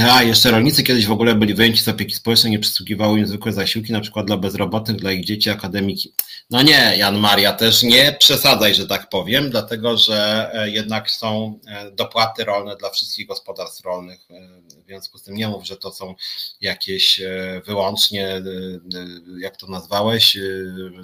A 0.00 0.22
jeszcze 0.22 0.50
rolnicy 0.50 0.82
kiedyś 0.82 1.06
w 1.06 1.12
ogóle 1.12 1.34
byli 1.34 1.54
wyjęci 1.54 1.82
z 1.82 1.88
opieki 1.88 2.14
społecznej, 2.14 2.50
nie 2.50 2.58
przysługiwały 2.58 3.18
im 3.18 3.26
zwykłe 3.26 3.52
zasiłki, 3.52 3.92
na 3.92 4.00
przykład 4.00 4.26
dla 4.26 4.36
bezrobotnych, 4.36 4.96
dla 4.96 5.12
ich 5.12 5.24
dzieci, 5.24 5.50
akademiki. 5.50 6.12
No 6.50 6.62
nie, 6.62 6.94
Jan 6.96 7.18
Maria, 7.18 7.52
też 7.52 7.82
nie 7.82 8.16
przesadzaj, 8.18 8.74
że 8.74 8.86
tak 8.86 9.08
powiem, 9.08 9.50
dlatego 9.50 9.96
że 9.96 10.50
e, 10.54 10.70
jednak 10.70 11.10
są 11.10 11.58
e, 11.66 11.90
dopłaty 11.90 12.44
rolne 12.44 12.76
dla 12.76 12.90
wszystkich 12.90 13.26
gospodarstw 13.26 13.84
rolnych. 13.84 14.20
E, 14.30 14.62
w 14.82 14.86
związku 14.86 15.18
z 15.18 15.22
tym 15.22 15.36
nie 15.36 15.48
mów, 15.48 15.66
że 15.66 15.76
to 15.76 15.92
są 15.92 16.14
jakieś 16.60 17.20
wyłącznie, 17.66 18.42
jak 19.38 19.56
to 19.56 19.66
nazwałeś, 19.66 20.38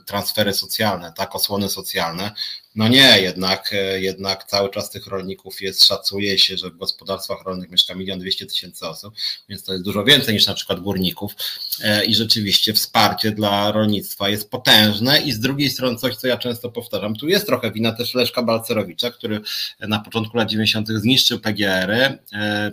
transfery 0.07 0.55
socjalne, 0.55 1.13
tak, 1.17 1.35
osłony 1.35 1.69
socjalne. 1.69 2.31
No 2.75 2.89
nie, 2.89 3.21
jednak, 3.21 3.75
jednak 3.99 4.45
cały 4.45 4.71
czas 4.71 4.91
tych 4.91 5.07
rolników 5.07 5.61
jest, 5.61 5.85
szacuje 5.85 6.39
się, 6.39 6.57
że 6.57 6.71
w 6.71 6.77
gospodarstwach 6.77 7.43
rolnych 7.43 7.71
mieszka 7.71 7.95
milion 7.95 8.19
dwieście 8.19 8.47
tysięcy 8.47 8.78
tysięcy 8.79 8.87
osób, 8.87 9.15
więc 9.49 9.65
to 9.65 9.73
jest 9.73 9.85
dużo 9.85 10.05
więcej 10.05 10.35
niż 10.35 10.47
na 10.47 10.55
przykład 10.55 10.81
górników 10.81 11.37
i 12.07 12.15
rzeczywiście 12.15 12.75
wsparcie 12.75 13.31
dla 13.31 13.73
rolnictwa 13.73 14.29
jest 14.29 14.51
potężne 14.51 15.21
i 15.21 15.33
z 15.33 15.41
drugiej 15.41 15.71
strony 15.71 15.99
coś, 15.99 16.17
co 16.17 16.27
ja 16.27 16.37
często 16.37 16.71
powtarzam, 16.71 17.17
tu 17.17 17.29
jest 17.29 17.47
trochę 17.47 17.73
wina 17.73 17.93
też 17.93 18.15
Leszka 18.15 18.43
Balcerowicza, 18.43 19.11
który 19.11 19.41
na 19.81 19.99
początku 19.99 20.37
lat 20.37 20.49
90. 20.49 20.89
zniszczył 20.89 21.41
PGR-y, 21.41 22.19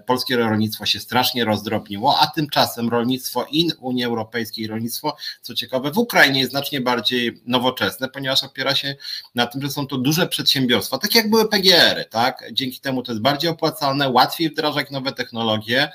polskie 0.06 0.38
rolnictwo 0.38 0.86
się 0.86 1.00
strasznie 1.00 1.46
rozdrobniło, 1.46 2.20
a 2.20 2.28
tymczasem 2.28 2.90
rolnictwo 2.90 3.48
i 3.52 3.72
Unii 3.80 4.04
Europejskiej 4.04 4.68
rolnictwo, 4.68 5.18
co 5.42 5.54
ciekawe, 5.54 5.92
w 5.92 5.98
Ukrainie 5.98 6.40
jest 6.40 6.52
znacznie 6.52 6.82
bardziej 6.82 7.42
nowoczesne, 7.46 8.10
ponieważ 8.10 8.44
opiera 8.44 8.76
się 8.76 8.96
na 9.36 9.48
tym, 9.48 9.62
że 9.62 9.70
są 9.70 9.88
to 9.88 9.98
duże 9.98 10.28
przedsiębiorstwa, 10.28 10.98
tak 10.98 11.16
jak 11.16 11.30
były 11.30 11.50
PGR-y, 11.50 12.06
tak? 12.06 12.44
Dzięki 12.52 12.80
temu 12.80 13.04
to 13.04 13.12
jest 13.12 13.22
bardziej 13.22 13.50
opłacalne, 13.50 14.10
łatwiej 14.10 14.50
wdrażać 14.50 14.92
nowe 14.92 15.12
technologie, 15.12 15.84
e, 15.84 15.92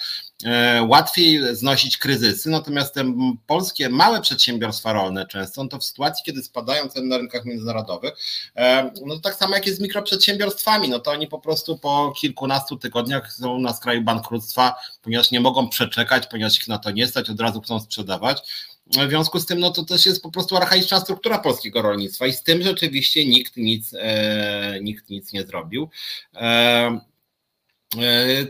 łatwiej 0.89 1.57
znosić 1.57 1.99
kryzysy, 1.99 2.51
natomiast 2.51 2.95
te 2.95 3.15
polskie 3.47 3.89
małe 3.89 4.21
przedsiębiorstwa 4.21 4.93
rolne 4.93 5.27
często, 5.27 5.63
no 5.63 5.69
to 5.69 5.79
w 5.79 5.85
sytuacji, 5.85 6.25
kiedy 6.27 6.43
spadają 6.43 6.89
ceny 6.89 7.07
na 7.07 7.17
rynkach 7.17 7.45
międzynarodowych, 7.45 8.15
e, 8.57 8.91
no 9.07 9.19
tak 9.19 9.35
samo 9.35 9.55
jak 9.55 9.67
jest 9.67 9.79
z 9.79 9.83
mikroprzedsiębiorstwami, 9.83 10.89
no 10.89 10.99
to 10.99 11.11
oni 11.11 11.29
po 11.29 11.39
prostu 11.39 11.79
po 11.79 12.13
kilkunastu 12.21 12.77
tygodniach 12.77 13.33
są 13.33 13.59
na 13.59 13.73
skraju 13.73 14.03
bankructwa, 14.03 14.75
ponieważ 15.03 15.31
nie 15.31 15.41
mogą 15.41 15.69
przeczekać, 15.69 16.27
ponieważ 16.27 16.61
ich 16.61 16.69
na 16.69 16.79
to 16.79 16.91
nie 16.91 17.07
stać, 17.07 17.31
od 17.31 17.41
razu 17.41 17.61
chcą 17.61 17.81
sprzedawać. 17.81 18.43
W 18.87 19.09
związku 19.09 19.41
z 19.41 19.47
tym, 19.47 19.61
no 19.61 19.71
to 19.71 19.85
też 19.85 20.07
jest 20.07 20.23
po 20.23 20.31
prostu 20.31 20.57
archaiczna 20.57 21.01
struktura 21.01 21.39
polskiego 21.39 21.83
rolnictwa 21.83 22.27
i 22.27 22.33
z 22.33 22.43
tym 22.43 22.63
rzeczywiście 22.63 23.27
nikt 23.27 23.57
nic, 23.57 23.95
e, 23.99 24.79
nikt 24.81 25.11
nic 25.11 25.33
nie 25.33 25.43
zrobił. 25.43 25.89
E, 26.35 26.41
E, 26.41 27.01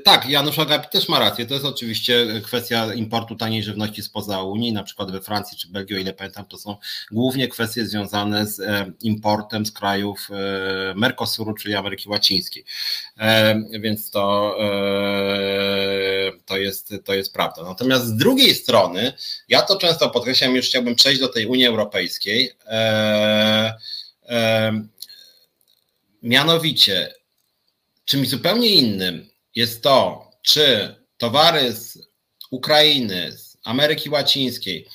tak, 0.04 0.28
Janusz 0.28 0.58
Agapi 0.58 0.88
też 0.88 1.08
ma 1.08 1.18
rację. 1.18 1.46
To 1.46 1.54
jest 1.54 1.66
oczywiście 1.66 2.26
kwestia 2.44 2.94
importu 2.94 3.36
taniej 3.36 3.62
żywności 3.62 4.02
spoza 4.02 4.42
Unii, 4.42 4.72
na 4.72 4.82
przykład 4.82 5.10
we 5.10 5.20
Francji 5.20 5.58
czy 5.58 5.68
Belgii, 5.68 5.96
o 5.96 5.98
ile 5.98 6.12
pamiętam, 6.12 6.44
to 6.44 6.58
są 6.58 6.76
głównie 7.10 7.48
kwestie 7.48 7.86
związane 7.86 8.46
z 8.46 8.60
e, 8.60 8.92
importem 9.02 9.66
z 9.66 9.72
krajów 9.72 10.28
e, 10.30 10.94
Mercosuru, 10.94 11.54
czyli 11.54 11.74
Ameryki 11.74 12.08
Łacińskiej. 12.08 12.64
Więc 13.80 14.10
to, 14.10 14.56
to, 16.46 16.56
jest, 16.56 16.94
to 17.04 17.14
jest 17.14 17.32
prawda. 17.32 17.62
Natomiast 17.62 18.06
z 18.06 18.16
drugiej 18.16 18.54
strony, 18.54 19.12
ja 19.48 19.62
to 19.62 19.76
często 19.76 20.10
podkreślam, 20.10 20.56
już 20.56 20.66
chciałbym 20.66 20.94
przejść 20.94 21.20
do 21.20 21.28
tej 21.28 21.46
Unii 21.46 21.66
Europejskiej. 21.66 22.50
Mianowicie, 26.22 27.14
czymś 28.04 28.28
zupełnie 28.28 28.68
innym 28.68 29.29
jest 29.54 29.82
to, 29.82 30.30
czy 30.42 30.94
towary 31.18 31.72
z 31.72 31.98
Ukrainy, 32.50 33.32
z 33.32 33.56
Ameryki 33.64 34.10
Łacińskiej 34.10 34.86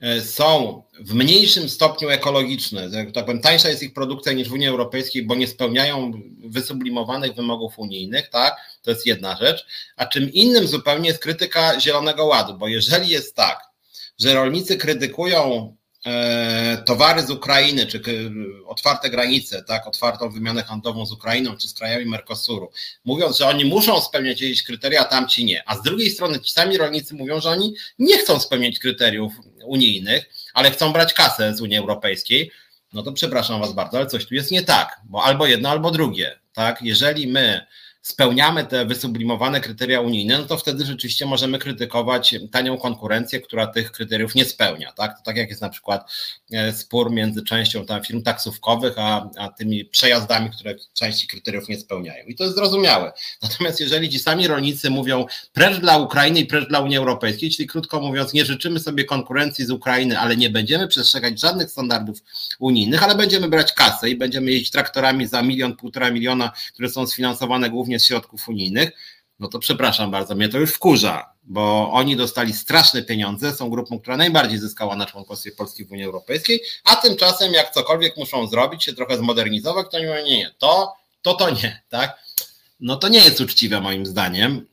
e, 0.00 0.20
są 0.20 0.82
w 1.00 1.14
mniejszym 1.14 1.68
stopniu 1.68 2.08
ekologiczne, 2.08 2.90
tak 3.14 3.24
powiem, 3.24 3.40
tańsza 3.40 3.68
jest 3.68 3.82
ich 3.82 3.94
produkcja 3.94 4.32
niż 4.32 4.48
w 4.48 4.52
Unii 4.52 4.68
Europejskiej, 4.68 5.22
bo 5.22 5.34
nie 5.34 5.48
spełniają 5.48 6.12
wysublimowanych 6.38 7.34
wymogów 7.34 7.78
unijnych, 7.78 8.28
tak? 8.28 8.56
To 8.82 8.90
jest 8.90 9.06
jedna 9.06 9.36
rzecz. 9.36 9.66
A 9.96 10.06
czym 10.06 10.32
innym 10.32 10.66
zupełnie 10.66 11.08
jest 11.08 11.22
krytyka 11.22 11.80
Zielonego 11.80 12.26
Ładu, 12.26 12.54
bo 12.54 12.68
jeżeli 12.68 13.08
jest 13.08 13.36
tak, 13.36 13.60
że 14.18 14.34
rolnicy 14.34 14.76
krytykują 14.76 15.76
towary 16.84 17.22
z 17.22 17.30
Ukrainy, 17.30 17.86
czy 17.86 18.02
otwarte 18.66 19.10
granice, 19.10 19.62
tak, 19.62 19.86
otwartą 19.86 20.30
wymianę 20.30 20.62
handlową 20.62 21.06
z 21.06 21.12
Ukrainą, 21.12 21.56
czy 21.56 21.68
z 21.68 21.74
krajami 21.74 22.06
Mercosuru, 22.06 22.70
mówiąc, 23.04 23.38
że 23.38 23.46
oni 23.46 23.64
muszą 23.64 24.00
spełniać 24.00 24.40
jakieś 24.40 24.62
kryteria, 24.62 25.00
a 25.00 25.04
tamci 25.04 25.44
nie. 25.44 25.62
A 25.66 25.76
z 25.76 25.82
drugiej 25.82 26.10
strony 26.10 26.40
ci 26.40 26.52
sami 26.52 26.78
rolnicy 26.78 27.14
mówią, 27.14 27.40
że 27.40 27.48
oni 27.48 27.74
nie 27.98 28.18
chcą 28.18 28.40
spełniać 28.40 28.78
kryteriów 28.78 29.32
unijnych, 29.64 30.30
ale 30.54 30.70
chcą 30.70 30.92
brać 30.92 31.12
kasę 31.12 31.56
z 31.56 31.60
Unii 31.60 31.78
Europejskiej, 31.78 32.50
no 32.92 33.02
to 33.02 33.12
przepraszam 33.12 33.60
was 33.60 33.72
bardzo, 33.72 33.98
ale 33.98 34.06
coś 34.06 34.26
tu 34.26 34.34
jest 34.34 34.50
nie 34.50 34.62
tak, 34.62 35.00
bo 35.04 35.22
albo 35.22 35.46
jedno, 35.46 35.70
albo 35.70 35.90
drugie, 35.90 36.38
tak, 36.52 36.82
jeżeli 36.82 37.26
my 37.26 37.66
spełniamy 38.02 38.66
te 38.66 38.86
wysublimowane 38.86 39.60
kryteria 39.60 40.00
unijne, 40.00 40.38
no 40.38 40.44
to 40.44 40.56
wtedy 40.56 40.84
rzeczywiście 40.84 41.26
możemy 41.26 41.58
krytykować 41.58 42.34
tanią 42.52 42.78
konkurencję, 42.78 43.40
która 43.40 43.66
tych 43.66 43.92
kryteriów 43.92 44.34
nie 44.34 44.44
spełnia. 44.44 44.92
Tak, 44.92 45.16
to 45.16 45.22
tak 45.24 45.36
jak 45.36 45.48
jest 45.48 45.62
na 45.62 45.68
przykład 45.68 46.12
e, 46.52 46.72
spór 46.72 47.10
między 47.10 47.42
częścią 47.42 47.86
tam 47.86 48.04
firm 48.04 48.22
taksówkowych, 48.22 48.94
a, 48.98 49.30
a 49.38 49.48
tymi 49.48 49.84
przejazdami, 49.84 50.50
które 50.50 50.74
części 50.92 51.26
kryteriów 51.26 51.68
nie 51.68 51.78
spełniają. 51.78 52.24
I 52.26 52.34
to 52.34 52.44
jest 52.44 52.56
zrozumiałe. 52.56 53.12
Natomiast 53.42 53.80
jeżeli 53.80 54.08
ci 54.08 54.18
sami 54.18 54.46
rolnicy 54.46 54.90
mówią 54.90 55.26
precz 55.52 55.80
dla 55.80 55.98
Ukrainy 55.98 56.40
i 56.40 56.46
precz 56.46 56.68
dla 56.68 56.80
Unii 56.80 56.96
Europejskiej, 56.96 57.50
czyli 57.50 57.68
krótko 57.68 58.00
mówiąc, 58.00 58.32
nie 58.32 58.44
życzymy 58.44 58.80
sobie 58.80 59.04
konkurencji 59.04 59.64
z 59.64 59.70
Ukrainy, 59.70 60.18
ale 60.18 60.36
nie 60.36 60.50
będziemy 60.50 60.88
przestrzegać 60.88 61.40
żadnych 61.40 61.70
standardów 61.70 62.18
unijnych, 62.58 63.02
ale 63.02 63.14
będziemy 63.14 63.48
brać 63.48 63.72
kasę 63.72 64.10
i 64.10 64.16
będziemy 64.16 64.50
jeździć 64.50 64.70
traktorami 64.70 65.26
za 65.26 65.42
milion, 65.42 65.76
półtora 65.76 66.10
miliona, 66.10 66.52
które 66.72 66.88
są 66.88 67.06
sfinansowane 67.06 67.70
głównie 67.70 67.89
głównie 67.90 68.00
z 68.00 68.06
środków 68.06 68.48
unijnych, 68.48 68.90
no 69.38 69.48
to 69.48 69.58
przepraszam 69.58 70.10
bardzo, 70.10 70.34
mnie 70.34 70.48
to 70.48 70.58
już 70.58 70.70
wkurza, 70.70 71.32
bo 71.42 71.90
oni 71.92 72.16
dostali 72.16 72.52
straszne 72.52 73.02
pieniądze, 73.02 73.52
są 73.52 73.70
grupą, 73.70 73.98
która 73.98 74.16
najbardziej 74.16 74.58
zyskała 74.58 74.96
na 74.96 75.06
członkostwie 75.06 75.52
Polski 75.52 75.84
w 75.84 75.92
Unii 75.92 76.04
Europejskiej, 76.04 76.60
a 76.84 76.96
tymczasem 76.96 77.52
jak 77.52 77.70
cokolwiek 77.70 78.16
muszą 78.16 78.46
zrobić, 78.46 78.84
się 78.84 78.92
trochę 78.92 79.16
zmodernizować, 79.16 79.86
to 79.90 79.98
nie 79.98 80.06
mówią, 80.06 80.24
nie, 80.24 80.38
nie, 80.38 80.50
to, 80.58 80.94
to, 81.22 81.34
to 81.34 81.50
nie, 81.50 81.82
tak? 81.88 82.18
No 82.80 82.96
to 82.96 83.08
nie 83.08 83.18
jest 83.18 83.40
uczciwe 83.40 83.80
moim 83.80 84.06
zdaniem. 84.06 84.66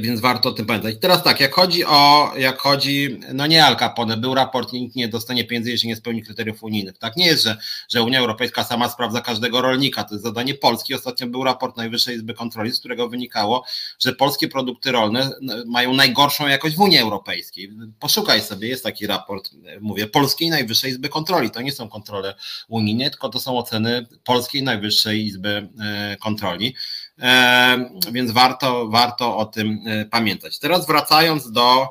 Więc 0.00 0.20
warto 0.20 0.48
o 0.48 0.52
tym 0.52 0.66
pamiętać. 0.66 0.96
Teraz 1.00 1.22
tak, 1.22 1.40
jak 1.40 1.54
chodzi 1.54 1.84
o, 1.84 2.32
jak 2.36 2.58
chodzi, 2.58 3.20
no 3.34 3.46
nie 3.46 3.64
Al 3.64 3.76
Capone, 3.76 4.16
był 4.16 4.34
raport, 4.34 4.72
nikt 4.72 4.96
nie 4.96 5.08
dostanie 5.08 5.44
pieniędzy, 5.44 5.70
jeśli 5.70 5.88
nie 5.88 5.96
spełni 5.96 6.22
kryteriów 6.22 6.62
unijnych. 6.62 6.98
Tak 6.98 7.16
nie 7.16 7.26
jest, 7.26 7.44
że, 7.44 7.56
że 7.88 8.02
Unia 8.02 8.20
Europejska 8.20 8.64
sama 8.64 8.88
sprawdza 8.88 9.20
każdego 9.20 9.60
rolnika, 9.60 10.04
to 10.04 10.14
jest 10.14 10.24
zadanie 10.24 10.54
Polski. 10.54 10.94
Ostatnio 10.94 11.26
był 11.26 11.44
raport 11.44 11.76
Najwyższej 11.76 12.16
Izby 12.16 12.34
Kontroli, 12.34 12.72
z 12.72 12.78
którego 12.78 13.08
wynikało, 13.08 13.64
że 13.98 14.12
polskie 14.12 14.48
produkty 14.48 14.92
rolne 14.92 15.30
mają 15.66 15.94
najgorszą 15.94 16.46
jakość 16.46 16.76
w 16.76 16.80
Unii 16.80 16.98
Europejskiej. 16.98 17.72
Poszukaj 18.00 18.42
sobie, 18.42 18.68
jest 18.68 18.84
taki 18.84 19.06
raport, 19.06 19.50
mówię, 19.80 20.06
Polskiej 20.06 20.50
Najwyższej 20.50 20.90
Izby 20.90 21.08
Kontroli. 21.08 21.50
To 21.50 21.62
nie 21.62 21.72
są 21.72 21.88
kontrole 21.88 22.34
unijne, 22.68 23.10
tylko 23.10 23.28
to 23.28 23.40
są 23.40 23.58
oceny 23.58 24.06
Polskiej 24.24 24.62
Najwyższej 24.62 25.26
Izby 25.26 25.68
e, 25.80 26.16
Kontroli. 26.16 26.74
E, 27.18 27.90
więc 28.12 28.30
warto, 28.30 28.88
warto 28.88 29.36
o 29.36 29.44
tym 29.44 29.78
e, 29.86 30.04
pamiętać. 30.04 30.58
Teraz 30.58 30.86
wracając 30.86 31.52
do, 31.52 31.88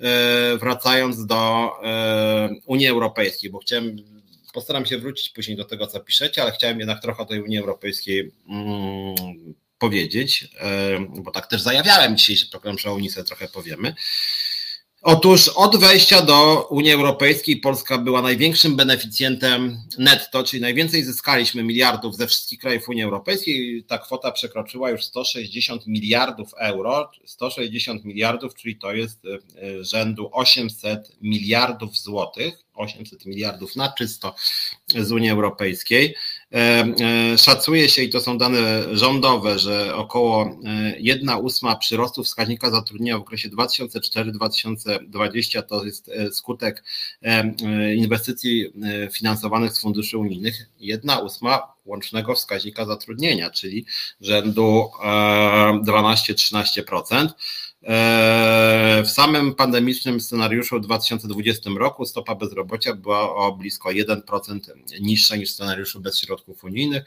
e, 0.00 0.58
wracając 0.58 1.26
do 1.26 1.72
Unii 2.66 2.86
Europejskiej, 2.86 3.50
bo 3.50 3.58
chciałem, 3.58 3.96
postaram 4.52 4.86
się 4.86 4.98
wrócić 4.98 5.28
później 5.28 5.56
do 5.56 5.64
tego, 5.64 5.86
co 5.86 6.00
piszecie, 6.00 6.42
ale 6.42 6.52
chciałem 6.52 6.78
jednak 6.78 7.02
trochę 7.02 7.22
o 7.22 7.26
tej 7.26 7.42
Unii 7.42 7.58
Europejskiej 7.58 8.32
mm, 8.48 9.14
powiedzieć, 9.78 10.48
bo 11.08 11.30
tak 11.30 11.46
też 11.46 11.60
zajawiałem 11.60 12.16
dzisiejszy 12.16 12.50
program, 12.50 12.78
że 12.78 12.90
o 12.90 12.94
Unii 12.94 13.10
sobie 13.10 13.24
trochę 13.24 13.48
powiemy. 13.48 13.94
Otóż 15.02 15.48
od 15.48 15.76
wejścia 15.76 16.22
do 16.22 16.66
Unii 16.70 16.92
Europejskiej 16.92 17.56
Polska 17.56 17.98
była 17.98 18.22
największym 18.22 18.76
beneficjentem 18.76 19.82
netto, 19.98 20.44
czyli 20.44 20.62
najwięcej 20.62 21.04
zyskaliśmy 21.04 21.62
miliardów 21.62 22.16
ze 22.16 22.26
wszystkich 22.26 22.58
krajów 22.58 22.88
Unii 22.88 23.02
Europejskiej. 23.02 23.84
Ta 23.84 23.98
kwota 23.98 24.32
przekroczyła 24.32 24.90
już 24.90 25.04
160 25.04 25.86
miliardów 25.86 26.54
euro, 26.58 27.10
160 27.24 28.04
miliardów, 28.04 28.54
czyli 28.54 28.76
to 28.76 28.92
jest 28.92 29.20
e, 29.24 29.84
rzędu 29.84 30.30
800 30.32 31.16
miliardów 31.22 31.98
złotych. 31.98 32.64
800 32.74 33.26
miliardów 33.26 33.76
na 33.76 33.92
czysto 33.92 34.34
z 34.88 35.12
Unii 35.12 35.30
Europejskiej. 35.30 36.14
E, 36.52 36.84
e, 37.32 37.38
szacuje 37.38 37.88
się, 37.88 38.02
i 38.02 38.10
to 38.10 38.20
są 38.20 38.38
dane 38.38 38.84
rządowe, 38.96 39.58
że 39.58 39.96
około 39.96 40.58
1 40.98 41.30
ósma 41.30 41.76
przyrostu 41.76 42.24
wskaźnika 42.24 42.70
zatrudnienia 42.70 43.18
w 43.18 43.20
okresie 43.20 43.48
2004-2020 43.48 45.62
to 45.62 45.84
jest 45.84 46.08
e, 46.08 46.32
skutek 46.32 46.84
inwestycji 47.96 48.72
finansowanych 49.12 49.72
z 49.72 49.80
funduszy 49.80 50.18
unijnych. 50.18 50.70
1 50.80 51.18
ósma 51.24 51.72
łącznego 51.84 52.34
wskaźnika 52.34 52.84
zatrudnienia, 52.84 53.50
czyli 53.50 53.86
rzędu 54.20 54.90
12-13%. 55.84 57.28
E, 57.84 59.02
w 59.04 59.10
samym 59.10 59.54
pandemicznym 59.54 60.20
scenariuszu 60.20 60.78
w 60.78 60.80
2020 60.80 61.70
roku 61.78 62.04
stopa 62.04 62.34
bezrobocia 62.34 62.94
była 62.94 63.34
o 63.34 63.52
blisko 63.52 63.88
1% 63.90 64.60
niższa 65.00 65.36
niż 65.36 65.50
w 65.50 65.54
scenariuszu 65.54 66.00
bez 66.00 66.20
środków 66.20 66.64
unijnych. 66.64 67.04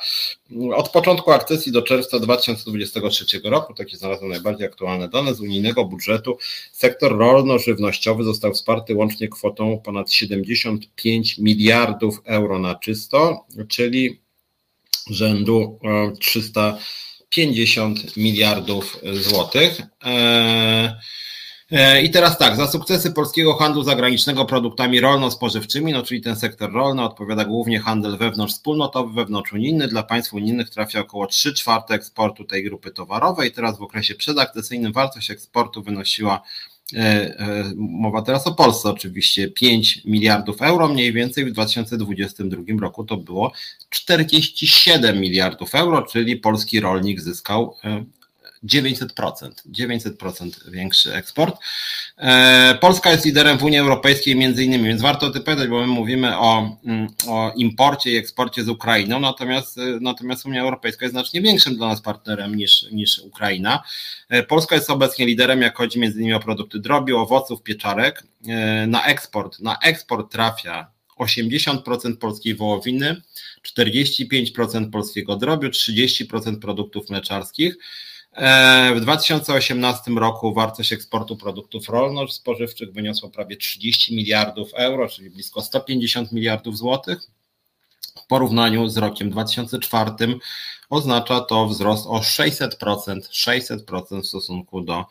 Od 0.76 0.90
początku 0.90 1.32
akcesji 1.32 1.72
do 1.72 1.82
czerwca 1.82 2.20
2023 2.20 3.42
roku, 3.44 3.74
takie 3.74 3.98
znalazłem 3.98 4.30
najbardziej 4.32 4.68
aktualne 4.68 5.10
dane 5.10 5.36
z 5.36 5.42
unijnego 5.42 5.86
budżetu, 5.86 6.38
sektor 6.72 7.18
rolno-żywnościowy 7.18 8.24
został 8.24 8.54
wsparty 8.54 8.96
łącznie 8.96 9.28
kwotą 9.28 9.82
ponad 9.86 10.12
75 10.12 11.38
miliardów 11.38 12.22
euro 12.26 12.60
na 12.60 12.76
czysto, 12.76 13.46
czyli 13.68 14.20
rzędu 15.10 15.80
300 16.20 16.70
e, 16.70 16.78
50 17.30 18.18
miliardów 18.18 19.00
złotych. 19.14 19.82
E, 20.06 21.00
e, 21.72 22.02
I 22.02 22.10
teraz 22.12 22.38
tak, 22.38 22.56
za 22.56 22.68
sukcesy 22.68 23.12
polskiego 23.12 23.54
handlu 23.54 23.84
zagranicznego 23.84 24.46
produktami 24.46 25.00
rolno-spożywczymi, 25.00 25.92
no 25.92 26.04
czyli 26.04 26.22
ten 26.22 26.36
sektor 26.36 26.72
rolny 26.72 27.04
odpowiada 27.04 27.46
głównie 27.46 27.80
handel 27.80 28.18
wewnątrzwspólnotowy, 28.18 29.14
wewnątrzunijny. 29.14 29.88
Dla 29.88 30.04
państw 30.04 30.34
unijnych 30.34 30.70
trafia 30.70 31.00
około 31.00 31.28
3 31.28 31.54
czwarte 31.54 31.93
eksportu 31.93 32.43
tej 32.43 32.64
grupy 32.64 32.92
towarowej. 32.92 33.51
Teraz 33.51 33.78
w 33.78 33.82
okresie 33.82 34.16
przedakcesyjnym 34.16 34.93
wartość 34.93 35.32
eksportu 35.32 35.84
wynosiła 35.84 36.42
mowa 37.75 38.21
teraz 38.21 38.47
o 38.47 38.51
Polsce 38.51 38.89
oczywiście, 38.89 39.51
5 39.51 40.05
miliardów 40.05 40.61
euro 40.61 40.87
mniej 40.87 41.13
więcej 41.13 41.45
w 41.45 41.51
2022 41.51 42.63
roku 42.82 43.03
to 43.03 43.17
było 43.17 43.51
47 43.89 45.20
miliardów 45.20 45.75
euro, 45.75 46.01
czyli 46.01 46.37
polski 46.37 46.79
rolnik 46.79 47.21
zyskał 47.21 47.75
e, 47.83 48.05
900%, 48.64 49.52
900% 49.72 50.72
większy 50.72 51.14
eksport. 51.14 51.60
E, 52.18 52.78
Polska 52.82 53.12
jest 53.12 53.26
liderem 53.26 53.58
w 53.58 53.64
Unii 53.64 53.80
Europejskiej 53.80 54.36
między 54.36 54.64
innymi, 54.64 54.84
więc 54.84 55.02
warto 55.02 55.26
o 55.26 55.30
tym 55.30 55.44
pamiętać, 55.44 55.70
bo 55.70 55.82
my 55.82 55.88
mówimy 55.88 56.38
o, 56.38 56.78
mm, 56.86 57.08
o 57.28 57.54
imporcie 57.56 58.12
i 58.12 58.18
eksporcie 58.18 58.64
z 58.64 58.70
Ukrainą, 58.70 59.20
natomiast, 59.20 59.78
e, 59.78 59.82
natomiast 60.02 60.46
Unia 60.46 60.62
Europejska 60.62 61.06
jest 61.06 61.14
znacznie 61.14 61.42
większym 61.42 61.76
dla 61.76 61.88
nas 61.88 62.02
partnerem 62.02 62.56
niż, 62.56 62.86
niż 62.92 63.20
Ukraina. 63.20 63.84
E, 64.30 64.44
Polska 64.44 64.76
jest 64.76 64.90
obecnie 64.90 65.26
liderem, 65.26 65.62
jak 65.62 65.78
chodzi 65.78 66.00
między 66.00 66.20
innymi 66.20 66.34
o 66.34 66.40
produkty 66.40 66.80
drobiu, 66.80 67.18
owoców, 67.18 67.64
pieczarek. 67.64 68.24
Na 68.88 69.06
eksport, 69.06 69.60
na 69.60 69.78
eksport 69.84 70.32
trafia 70.32 70.92
80% 71.20 72.18
polskiej 72.18 72.56
wołowiny, 72.56 73.22
45% 73.64 74.90
polskiego 74.90 75.36
drobiu, 75.36 75.70
30% 75.70 76.60
produktów 76.60 77.10
mleczarskich. 77.10 77.76
E, 78.34 78.93
w 78.96 79.01
2018 79.01 80.12
roku 80.12 80.54
wartość 80.54 80.93
eksportu 80.93 81.38
produktów 81.38 81.89
rolno-spożywczych 81.89 82.93
wyniosła 82.93 83.30
prawie 83.30 83.58
30 83.58 84.16
miliardów 84.16 84.74
euro, 84.74 85.10
czyli 85.10 85.30
blisko 85.30 85.62
150 85.62 86.32
miliardów 86.32 86.78
złotych. 86.78 87.20
W 88.16 88.28
porównaniu 88.28 88.89
z 88.89 88.97
rokiem 88.97 89.30
2004 89.30 90.12
oznacza 90.89 91.42
to 91.42 91.68
wzrost 91.68 92.06
o 92.08 92.20
600%, 92.20 93.20
600% 93.32 94.22
w 94.22 94.28
stosunku 94.28 94.82
do 94.82 95.06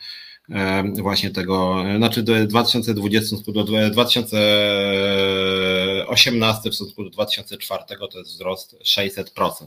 właśnie 0.99 1.31
tego, 1.31 1.85
znaczy 1.97 2.23
do 2.23 2.47
2020 2.47 3.37
do 3.47 3.65
2018 3.91 6.70
w 6.70 6.75
stosunku 6.75 7.05
do 7.05 7.11
2004 7.11 7.85
to 8.12 8.19
jest 8.19 8.31
wzrost 8.31 8.77
600%. 8.85 9.66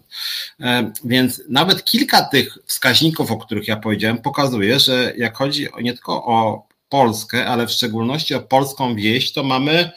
Więc 1.06 1.41
nawet 1.49 1.86
kilka 1.86 2.22
tych 2.22 2.58
wskaźników, 2.66 3.32
o 3.32 3.38
których 3.38 3.68
ja 3.68 3.76
powiedziałem, 3.76 4.18
pokazuje, 4.18 4.80
że 4.80 5.14
jak 5.18 5.38
chodzi 5.38 5.68
nie 5.82 5.94
tylko 5.94 6.26
o 6.26 6.68
Polskę, 6.90 7.45
ale 7.45 7.68
w 7.68 7.72
szczególności 7.72 8.36
o 8.36 8.40
polską 8.40 8.95
wieś, 8.95 9.32
to 9.32 9.44
mamy 9.44 9.91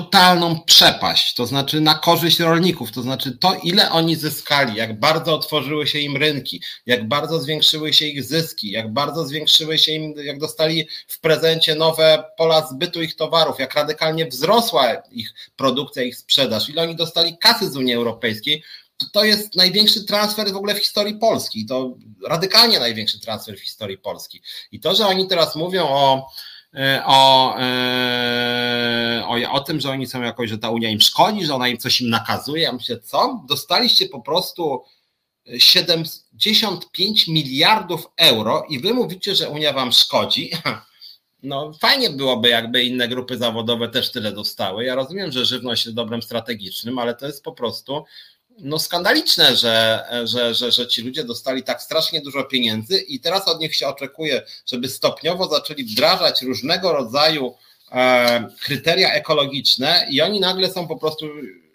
totalną 0.00 0.60
przepaść, 0.60 1.34
to 1.34 1.46
znaczy 1.46 1.80
na 1.80 1.94
korzyść 1.94 2.40
rolników, 2.40 2.92
to 2.92 3.02
znaczy 3.02 3.38
to, 3.40 3.56
ile 3.62 3.90
oni 3.90 4.16
zyskali, 4.16 4.76
jak 4.76 5.00
bardzo 5.00 5.34
otworzyły 5.34 5.86
się 5.86 5.98
im 5.98 6.16
rynki, 6.16 6.62
jak 6.86 7.08
bardzo 7.08 7.40
zwiększyły 7.40 7.92
się 7.92 8.06
ich 8.06 8.24
zyski, 8.24 8.70
jak 8.70 8.92
bardzo 8.92 9.26
zwiększyły 9.26 9.78
się 9.78 9.92
im, 9.92 10.14
jak 10.16 10.38
dostali 10.38 10.88
w 11.06 11.20
prezencie 11.20 11.74
nowe 11.74 12.24
pola 12.36 12.66
zbytu 12.66 13.02
ich 13.02 13.16
towarów, 13.16 13.58
jak 13.58 13.74
radykalnie 13.74 14.26
wzrosła 14.26 15.02
ich 15.10 15.34
produkcja, 15.56 16.02
ich 16.02 16.16
sprzedaż, 16.16 16.68
ile 16.68 16.82
oni 16.82 16.96
dostali 16.96 17.38
kasy 17.38 17.70
z 17.70 17.76
Unii 17.76 17.94
Europejskiej, 17.94 18.62
to, 19.12 19.24
jest 19.24 19.56
największy 19.56 20.04
transfer 20.04 20.52
w 20.52 20.56
ogóle 20.56 20.74
w 20.74 20.78
historii 20.78 21.14
Polski, 21.14 21.66
to 21.66 21.94
radykalnie 22.26 22.78
największy 22.78 23.20
transfer 23.20 23.56
w 23.56 23.62
historii 23.62 23.98
Polski. 23.98 24.42
I 24.72 24.80
to, 24.80 24.94
że 24.94 25.06
oni 25.06 25.28
teraz 25.28 25.56
mówią 25.56 25.88
o 25.88 26.30
o, 27.04 27.56
e, 27.58 29.24
o, 29.26 29.52
o 29.52 29.60
tym, 29.60 29.80
że 29.80 29.90
oni 29.90 30.06
są 30.06 30.22
jakoś, 30.22 30.50
że 30.50 30.58
ta 30.58 30.70
Unia 30.70 30.90
im 30.90 31.00
szkodzi, 31.00 31.46
że 31.46 31.54
ona 31.54 31.68
im 31.68 31.78
coś 31.78 32.00
im 32.00 32.10
nakazuje. 32.10 32.62
Ja 32.62 32.72
myślę, 32.72 33.00
co? 33.00 33.44
Dostaliście 33.48 34.08
po 34.08 34.20
prostu 34.20 34.84
75 35.58 37.28
miliardów 37.28 38.06
euro 38.16 38.66
i 38.68 38.78
wy 38.80 38.94
mówicie, 38.94 39.34
że 39.34 39.50
Unia 39.50 39.72
wam 39.72 39.92
szkodzi. 39.92 40.50
No 41.42 41.72
fajnie 41.80 42.10
byłoby, 42.10 42.48
jakby 42.48 42.84
inne 42.84 43.08
grupy 43.08 43.36
zawodowe 43.36 43.88
też 43.88 44.12
tyle 44.12 44.32
dostały. 44.32 44.84
Ja 44.84 44.94
rozumiem, 44.94 45.32
że 45.32 45.44
żywność 45.44 45.84
jest 45.84 45.96
dobrem 45.96 46.22
strategicznym, 46.22 46.98
ale 46.98 47.14
to 47.14 47.26
jest 47.26 47.44
po 47.44 47.52
prostu 47.52 48.04
no 48.58 48.78
skandaliczne, 48.78 49.56
że, 49.56 50.06
że, 50.24 50.54
że, 50.54 50.72
że 50.72 50.88
ci 50.88 51.02
ludzie 51.02 51.24
dostali 51.24 51.62
tak 51.62 51.82
strasznie 51.82 52.20
dużo 52.20 52.44
pieniędzy 52.44 52.98
i 52.98 53.20
teraz 53.20 53.48
od 53.48 53.60
nich 53.60 53.76
się 53.76 53.88
oczekuje, 53.88 54.42
żeby 54.66 54.88
stopniowo 54.88 55.48
zaczęli 55.48 55.84
wdrażać 55.84 56.42
różnego 56.42 56.92
rodzaju 56.92 57.54
e, 57.92 58.48
kryteria 58.60 59.12
ekologiczne 59.12 60.06
i 60.10 60.20
oni 60.22 60.40
nagle 60.40 60.70
są 60.70 60.88
po 60.88 60.96
prostu 60.96 61.26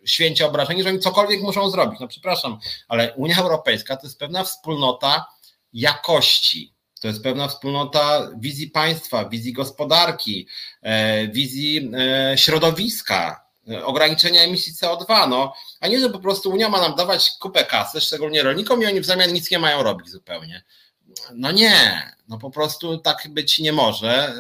święcie 0.05 0.45
obrażeni, 0.45 0.83
że 0.83 0.89
oni 0.89 0.99
cokolwiek 0.99 1.41
muszą 1.41 1.69
zrobić. 1.69 1.99
No 1.99 2.07
przepraszam, 2.07 2.59
ale 2.87 3.13
Unia 3.13 3.37
Europejska 3.37 3.97
to 3.97 4.07
jest 4.07 4.19
pewna 4.19 4.43
wspólnota 4.43 5.25
jakości. 5.73 6.73
To 7.01 7.07
jest 7.07 7.23
pewna 7.23 7.47
wspólnota 7.47 8.29
wizji 8.39 8.67
państwa, 8.67 9.29
wizji 9.29 9.53
gospodarki, 9.53 10.47
e, 10.81 11.27
wizji 11.27 11.91
e, 11.97 12.37
środowiska, 12.37 13.40
ograniczenia 13.83 14.41
emisji 14.41 14.73
CO2, 14.73 15.29
no, 15.29 15.53
a 15.79 15.87
nie, 15.87 15.99
że 15.99 16.09
po 16.09 16.19
prostu 16.19 16.49
Unia 16.49 16.69
ma 16.69 16.81
nam 16.81 16.95
dawać 16.95 17.31
kupę 17.39 17.65
kasy, 17.65 18.01
szczególnie 18.01 18.43
rolnikom 18.43 18.83
i 18.83 18.85
oni 18.85 19.01
w 19.01 19.05
zamian 19.05 19.33
nic 19.33 19.51
nie 19.51 19.59
mają 19.59 19.83
robić 19.83 20.09
zupełnie. 20.09 20.63
No 21.33 21.51
nie, 21.51 22.01
no 22.27 22.37
po 22.37 22.51
prostu 22.51 22.97
tak 22.97 23.27
być 23.29 23.59
nie 23.59 23.73
może. 23.73 24.09
E, 24.09 24.35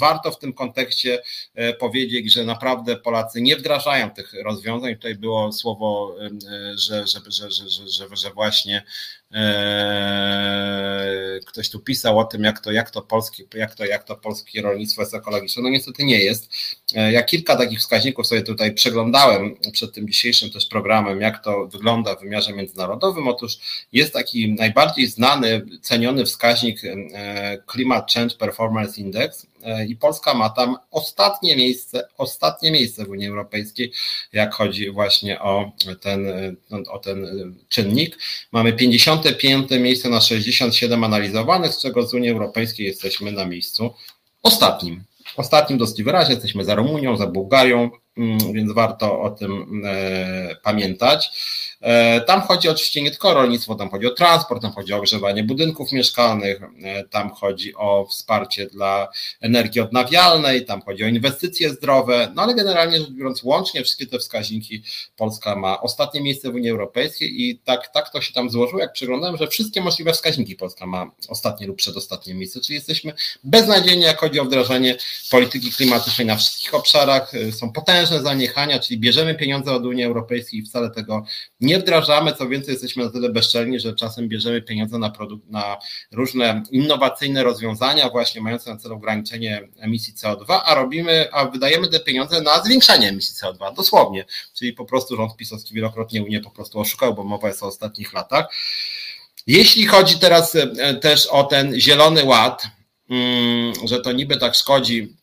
warto 0.00 0.30
w 0.30 0.38
tym 0.38 0.52
kontekście 0.52 1.22
e, 1.54 1.72
powiedzieć, 1.72 2.32
że 2.32 2.44
naprawdę 2.44 2.96
Polacy 2.96 3.42
nie 3.42 3.56
wdrażają 3.56 4.10
tych 4.10 4.32
rozwiązań. 4.44 4.94
Tutaj 4.94 5.14
było 5.14 5.52
słowo, 5.52 6.16
że, 6.74 7.06
że, 7.06 7.20
że, 7.26 7.50
że, 7.50 7.68
że, 7.88 8.16
że 8.16 8.30
właśnie 8.30 8.76
Eee, 8.76 9.19
ktoś 11.46 11.70
tu 11.70 11.80
pisał 11.80 12.18
o 12.18 12.24
tym, 12.24 12.44
jak 12.44 12.60
to, 12.60 12.72
jak 12.72 12.90
to, 12.90 13.02
polskie, 13.02 13.44
jak 13.54 13.74
to, 13.74 13.84
jak 13.84 14.04
to 14.04 14.16
polskie 14.16 14.62
rolnictwo 14.62 15.02
jest 15.02 15.14
ekologiczne. 15.14 15.62
No 15.62 15.68
niestety 15.68 16.04
nie 16.04 16.18
jest. 16.18 16.52
Eee, 16.94 17.12
ja 17.12 17.22
kilka 17.22 17.56
takich 17.56 17.78
wskaźników 17.78 18.26
sobie 18.26 18.42
tutaj 18.42 18.74
przeglądałem 18.74 19.56
przed 19.72 19.94
tym 19.94 20.08
dzisiejszym 20.08 20.50
też 20.50 20.66
programem, 20.66 21.20
jak 21.20 21.44
to 21.44 21.66
wygląda 21.66 22.16
w 22.16 22.20
wymiarze 22.20 22.52
międzynarodowym. 22.52 23.28
Otóż 23.28 23.58
jest 23.92 24.12
taki 24.12 24.52
najbardziej 24.52 25.06
znany, 25.06 25.66
ceniony 25.82 26.24
wskaźnik 26.24 26.84
eee, 26.84 27.58
Climate 27.72 28.06
Change 28.14 28.34
Performance 28.36 29.00
Index, 29.00 29.46
i 29.88 29.96
Polska 29.96 30.34
ma 30.34 30.50
tam 30.50 30.76
ostatnie 30.90 31.56
miejsce, 31.56 32.08
ostatnie 32.18 32.70
miejsce 32.72 33.04
w 33.04 33.10
Unii 33.10 33.28
Europejskiej, 33.28 33.92
jak 34.32 34.54
chodzi 34.54 34.90
właśnie 34.90 35.40
o 35.40 35.72
ten, 36.00 36.26
o 36.88 36.98
ten 36.98 37.26
czynnik. 37.68 38.18
Mamy 38.52 38.72
55 38.72 39.70
miejsce 39.70 40.08
na 40.08 40.20
67 40.20 41.04
analizowanych, 41.04 41.72
z 41.72 41.82
czego 41.82 42.06
z 42.06 42.14
Unii 42.14 42.30
Europejskiej 42.30 42.86
jesteśmy 42.86 43.32
na 43.32 43.44
miejscu 43.44 43.94
ostatnim. 44.42 45.04
Ostatnim 45.36 45.78
dosyć 45.78 46.02
wyraźnie, 46.02 46.34
jesteśmy 46.34 46.64
za 46.64 46.74
Rumunią, 46.74 47.16
za 47.16 47.26
Bułgarią, 47.26 47.90
mm, 48.16 48.52
więc 48.52 48.72
warto 48.72 49.20
o 49.20 49.30
tym 49.30 49.82
e, 49.84 50.56
pamiętać. 50.62 51.30
Tam 52.26 52.40
chodzi 52.40 52.68
oczywiście 52.68 53.02
nie 53.02 53.10
tylko 53.10 53.28
o 53.28 53.34
rolnictwo, 53.34 53.74
tam 53.74 53.90
chodzi 53.90 54.06
o 54.06 54.10
transport, 54.10 54.62
tam 54.62 54.72
chodzi 54.72 54.92
o 54.92 54.96
ogrzewanie 54.96 55.44
budynków 55.44 55.92
mieszkalnych, 55.92 56.60
tam 57.10 57.30
chodzi 57.30 57.74
o 57.74 58.06
wsparcie 58.06 58.66
dla 58.66 59.08
energii 59.40 59.80
odnawialnej, 59.80 60.64
tam 60.64 60.82
chodzi 60.82 61.04
o 61.04 61.06
inwestycje 61.06 61.70
zdrowe, 61.70 62.32
no 62.34 62.42
ale 62.42 62.54
generalnie 62.54 62.98
rzecz 62.98 63.10
biorąc 63.10 63.42
łącznie 63.42 63.82
wszystkie 63.82 64.06
te 64.06 64.18
wskaźniki 64.18 64.82
Polska 65.16 65.56
ma 65.56 65.80
ostatnie 65.80 66.20
miejsce 66.20 66.50
w 66.50 66.54
Unii 66.54 66.70
Europejskiej 66.70 67.42
i 67.42 67.58
tak, 67.58 67.88
tak 67.88 68.10
to 68.10 68.20
się 68.20 68.32
tam 68.32 68.50
złożyło, 68.50 68.80
jak 68.80 68.92
przeglądałem, 68.92 69.36
że 69.36 69.48
wszystkie 69.48 69.80
możliwe 69.80 70.12
wskaźniki 70.12 70.56
Polska 70.56 70.86
ma 70.86 71.10
ostatnie 71.28 71.66
lub 71.66 71.76
przedostatnie 71.76 72.34
miejsce, 72.34 72.60
czyli 72.60 72.74
jesteśmy 72.74 73.12
beznadziejni, 73.44 74.02
jak 74.02 74.20
chodzi 74.20 74.40
o 74.40 74.44
wdrażanie 74.44 74.96
polityki 75.30 75.72
klimatycznej 75.72 76.26
na 76.26 76.36
wszystkich 76.36 76.74
obszarach, 76.74 77.32
są 77.52 77.72
potężne 77.72 78.22
zaniechania, 78.22 78.78
czyli 78.78 79.00
bierzemy 79.00 79.34
pieniądze 79.34 79.72
od 79.72 79.84
Unii 79.84 80.04
Europejskiej 80.04 80.60
i 80.60 80.62
wcale 80.62 80.90
tego 80.90 81.24
nie 81.60 81.69
wdrażamy, 81.78 82.32
co 82.32 82.48
więcej 82.48 82.72
jesteśmy 82.72 83.04
na 83.04 83.10
tyle 83.10 83.28
bezczelni, 83.28 83.80
że 83.80 83.94
czasem 83.94 84.28
bierzemy 84.28 84.62
pieniądze 84.62 84.98
na, 84.98 85.10
produkt, 85.10 85.50
na 85.50 85.76
różne 86.12 86.62
innowacyjne 86.70 87.42
rozwiązania, 87.42 88.10
właśnie 88.10 88.40
mające 88.40 88.70
na 88.70 88.76
celu 88.76 88.94
ograniczenie 88.94 89.68
emisji 89.78 90.14
CO2, 90.14 90.60
a 90.64 90.74
robimy, 90.74 91.28
a 91.32 91.44
wydajemy 91.44 91.88
te 91.88 92.00
pieniądze 92.00 92.40
na 92.40 92.62
zwiększanie 92.64 93.08
emisji 93.08 93.34
CO2, 93.34 93.74
dosłownie, 93.74 94.24
czyli 94.54 94.72
po 94.72 94.84
prostu 94.84 95.16
rząd 95.16 95.36
pisowski 95.36 95.74
wielokrotnie 95.74 96.22
Unię 96.22 96.40
po 96.40 96.50
prostu 96.50 96.80
oszukał, 96.80 97.14
bo 97.14 97.24
mowa 97.24 97.48
jest 97.48 97.62
o 97.62 97.66
ostatnich 97.66 98.12
latach. 98.12 98.46
Jeśli 99.46 99.86
chodzi 99.86 100.18
teraz 100.18 100.54
e, 100.54 100.94
też 100.94 101.26
o 101.26 101.44
ten 101.44 101.80
zielony 101.80 102.24
ład, 102.24 102.66
mm, 103.10 103.72
że 103.84 104.00
to 104.00 104.12
niby 104.12 104.36
tak 104.36 104.54
szkodzi 104.54 105.19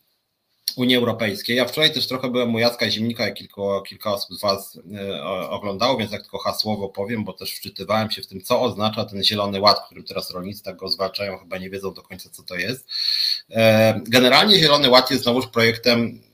Unii 0.76 0.96
Europejskiej. 0.96 1.56
Ja 1.56 1.64
wczoraj 1.64 1.92
też 1.92 2.06
trochę 2.06 2.30
byłem 2.30 2.54
u 2.54 2.58
Jacka 2.58 2.90
Zimnika, 2.90 3.24
jak 3.24 3.34
kilku, 3.34 3.82
kilka 3.86 4.12
osób 4.12 4.38
z 4.38 4.40
Was 4.40 4.78
e, 4.94 5.22
oglądało, 5.50 5.96
więc 5.96 6.12
jak 6.12 6.22
tylko 6.22 6.38
hasłowo 6.38 6.88
powiem, 6.88 7.24
bo 7.24 7.32
też 7.32 7.52
wczytywałem 7.52 8.10
się 8.10 8.22
w 8.22 8.26
tym, 8.26 8.40
co 8.40 8.60
oznacza 8.60 9.04
ten 9.04 9.24
zielony 9.24 9.60
ład, 9.60 9.86
którym 9.86 10.04
teraz 10.04 10.30
rolnicy 10.30 10.62
tak 10.62 10.76
go 10.76 10.88
zwalczają, 10.88 11.38
chyba 11.38 11.58
nie 11.58 11.70
wiedzą 11.70 11.94
do 11.94 12.02
końca, 12.02 12.30
co 12.30 12.42
to 12.42 12.54
jest. 12.56 12.86
E, 13.50 14.00
generalnie 14.06 14.58
zielony 14.58 14.90
ład 14.90 15.10
jest 15.10 15.22
znowuż 15.22 15.46
projektem 15.46 16.27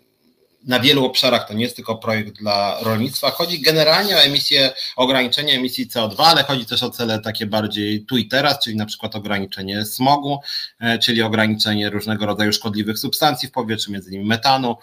na 0.65 0.81
wielu 0.81 1.05
obszarach 1.05 1.49
to 1.49 1.55
nie 1.55 1.63
jest 1.63 1.77
tylko 1.77 1.97
projekt 1.97 2.39
dla 2.39 2.79
rolnictwa. 2.83 3.31
Chodzi 3.31 3.61
generalnie 3.61 4.17
o 4.17 4.21
emisję, 4.21 4.73
ograniczenie 4.97 5.53
emisji 5.53 5.89
CO2, 5.89 6.15
ale 6.19 6.43
chodzi 6.43 6.67
też 6.67 6.83
o 6.83 6.91
cele 6.91 7.19
takie 7.19 7.47
bardziej 7.47 8.05
tu 8.05 8.17
i 8.17 8.29
teraz, 8.29 8.65
czyli 8.65 8.77
na 8.77 8.87
przykład 8.87 9.17
ograniczenie 9.17 9.85
smogu, 9.85 10.39
e, 10.81 10.99
czyli 10.99 11.23
ograniczenie 11.23 11.91
różnego 11.91 12.27
rodzaju 12.27 12.53
szkodliwych 12.53 12.99
substancji 12.99 13.49
w 13.49 13.53
powietrzu, 13.53 13.93
między 13.93 14.11
innymi 14.11 14.29
metanu. 14.29 14.77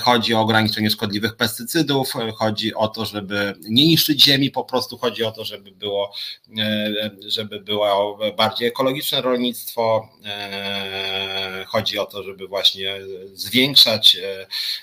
Chodzi 0.00 0.34
o 0.34 0.40
ograniczenie 0.40 0.90
szkodliwych 0.90 1.36
pestycydów, 1.36 2.12
chodzi 2.36 2.74
o 2.74 2.88
to, 2.88 3.04
żeby 3.04 3.54
nie 3.60 3.86
niszczyć 3.86 4.24
ziemi, 4.24 4.50
po 4.50 4.64
prostu 4.64 4.98
chodzi 4.98 5.24
o 5.24 5.32
to, 5.32 5.44
żeby 5.44 5.70
było, 5.70 6.12
e, 6.58 6.90
żeby 7.26 7.60
było 7.60 8.18
bardziej 8.36 8.68
ekologiczne 8.68 9.22
rolnictwo, 9.22 10.08
e, 10.24 11.64
chodzi 11.68 11.98
o 11.98 12.06
to, 12.06 12.22
żeby 12.22 12.48
właśnie 12.48 12.94
zwiększać, 13.32 14.16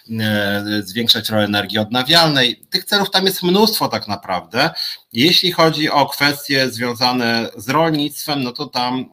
e, 0.10 0.84
zwiększać 0.84 1.30
rolę 1.30 1.44
energii 1.44 1.80
odnawialnej. 1.80 2.56
Tych 2.70 2.86
celów 2.86 3.10
tam 3.10 3.26
jest 3.26 3.44
mnóstwo 3.44 3.88
tak 3.88 4.08
naprawdę. 4.08 4.70
Jeśli 5.14 5.52
chodzi 5.52 5.90
o 5.90 6.06
kwestie 6.06 6.70
związane 6.70 7.50
z 7.58 7.70
rolnictwem, 7.70 8.44
no 8.44 8.52
to 8.52 8.66
tam 8.66 9.06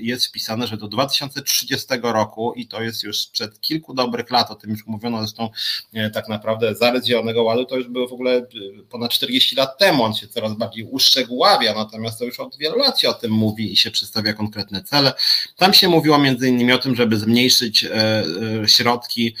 jest 0.00 0.26
wpisane, 0.26 0.66
że 0.66 0.76
do 0.76 0.88
2030 0.88 1.86
roku, 2.02 2.52
i 2.54 2.66
to 2.66 2.82
jest 2.82 3.02
już 3.02 3.26
przed 3.26 3.60
kilku 3.60 3.94
dobrych 3.94 4.30
lat, 4.30 4.50
o 4.50 4.54
tym 4.54 4.70
już 4.70 4.86
mówiono 4.86 5.18
zresztą 5.18 5.50
e, 5.94 6.10
tak 6.10 6.28
naprawdę 6.28 6.74
zarys 6.74 7.06
Zielonego 7.06 7.42
Ładu 7.42 7.64
to 7.64 7.76
już 7.76 7.88
było 7.88 8.08
w 8.08 8.12
ogóle 8.12 8.32
e, 8.36 8.44
ponad 8.90 9.10
40 9.10 9.56
lat 9.56 9.78
temu, 9.78 10.02
on 10.02 10.14
się 10.14 10.28
coraz 10.28 10.54
bardziej 10.54 10.84
uszczegóławia, 10.84 11.74
natomiast 11.74 12.18
to 12.18 12.24
już 12.24 12.40
od 12.40 12.56
wielu 12.58 12.78
lat 12.78 13.00
się 13.00 13.08
o 13.08 13.14
tym 13.14 13.30
mówi 13.30 13.72
i 13.72 13.76
się 13.76 13.90
przedstawia 13.90 14.32
konkretne 14.32 14.82
cele. 14.84 15.12
Tam 15.56 15.74
się 15.74 15.88
mówiło 15.88 16.18
między 16.18 16.48
innymi 16.48 16.72
o 16.72 16.78
tym, 16.78 16.96
żeby 16.96 17.18
zmniejszyć 17.18 17.84
e, 17.84 18.24
środki, 18.66 19.34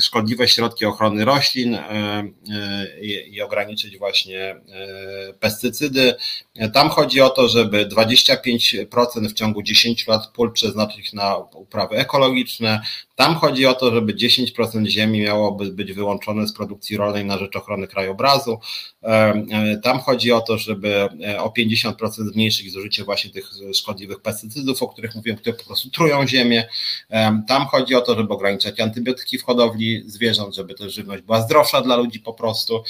szkodliwe 0.00 0.48
środki 0.48 0.84
ochrony 0.84 1.24
roślin 1.24 1.78
i 3.30 3.42
ograniczyć 3.42 3.98
właśnie 3.98 4.05
pestycydy. 5.40 6.14
Tam 6.72 6.88
chodzi 6.88 7.20
o 7.20 7.30
to, 7.30 7.48
żeby 7.48 7.86
25% 7.86 9.28
w 9.28 9.32
ciągu 9.32 9.62
10 9.62 10.06
lat 10.06 10.26
pól 10.26 10.52
przeznaczyć 10.52 11.12
na 11.12 11.36
uprawy 11.36 11.96
ekologiczne. 11.96 12.80
Tam 13.16 13.34
chodzi 13.34 13.66
o 13.66 13.74
to, 13.74 13.94
żeby 13.94 14.14
10% 14.14 14.86
ziemi 14.86 15.20
miałoby 15.20 15.72
być 15.72 15.92
wyłączone 15.92 16.48
z 16.48 16.52
produkcji 16.52 16.96
rolnej 16.96 17.24
na 17.24 17.38
rzecz 17.38 17.56
ochrony 17.56 17.86
krajobrazu. 17.86 18.58
E, 19.02 19.08
e, 19.08 19.76
tam 19.82 20.00
chodzi 20.00 20.32
o 20.32 20.40
to, 20.40 20.58
żeby 20.58 21.08
e, 21.26 21.42
o 21.42 21.48
50% 21.48 22.10
zmniejszyć 22.10 22.72
zużycie 22.72 23.04
właśnie 23.04 23.30
tych 23.30 23.50
szkodliwych 23.74 24.20
pestycydów, 24.20 24.82
o 24.82 24.88
których 24.88 25.14
mówiłem, 25.14 25.38
które 25.38 25.56
po 25.56 25.64
prostu 25.64 25.90
trują 25.90 26.26
ziemię. 26.26 26.68
Tam 27.48 27.66
chodzi 27.66 27.94
o 27.94 28.00
to, 28.00 28.16
żeby 28.16 28.34
ograniczać 28.34 28.80
antybiotyki 28.80 29.38
w 29.38 29.44
hodowli 29.44 30.02
zwierząt, 30.06 30.54
żeby 30.54 30.74
też 30.74 30.94
żywność 30.94 31.22
była 31.22 31.42
zdrowsza 31.42 31.80
dla 31.80 31.96
ludzi 31.96 32.20
po 32.20 32.32
prostu. 32.32 32.82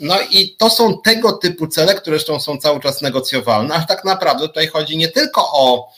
No 0.00 0.16
i 0.30 0.56
to 0.56 0.70
są 0.70 1.00
tego 1.04 1.32
typu 1.32 1.66
cele, 1.66 1.94
które 1.94 2.16
zresztą 2.16 2.40
są 2.40 2.56
cały 2.56 2.80
czas 2.80 3.02
negocjowalne, 3.02 3.74
a 3.74 3.84
tak 3.84 4.04
naprawdę 4.04 4.48
tutaj 4.48 4.66
chodzi 4.66 4.96
nie 4.96 5.08
tylko 5.08 5.52
o 5.52 5.88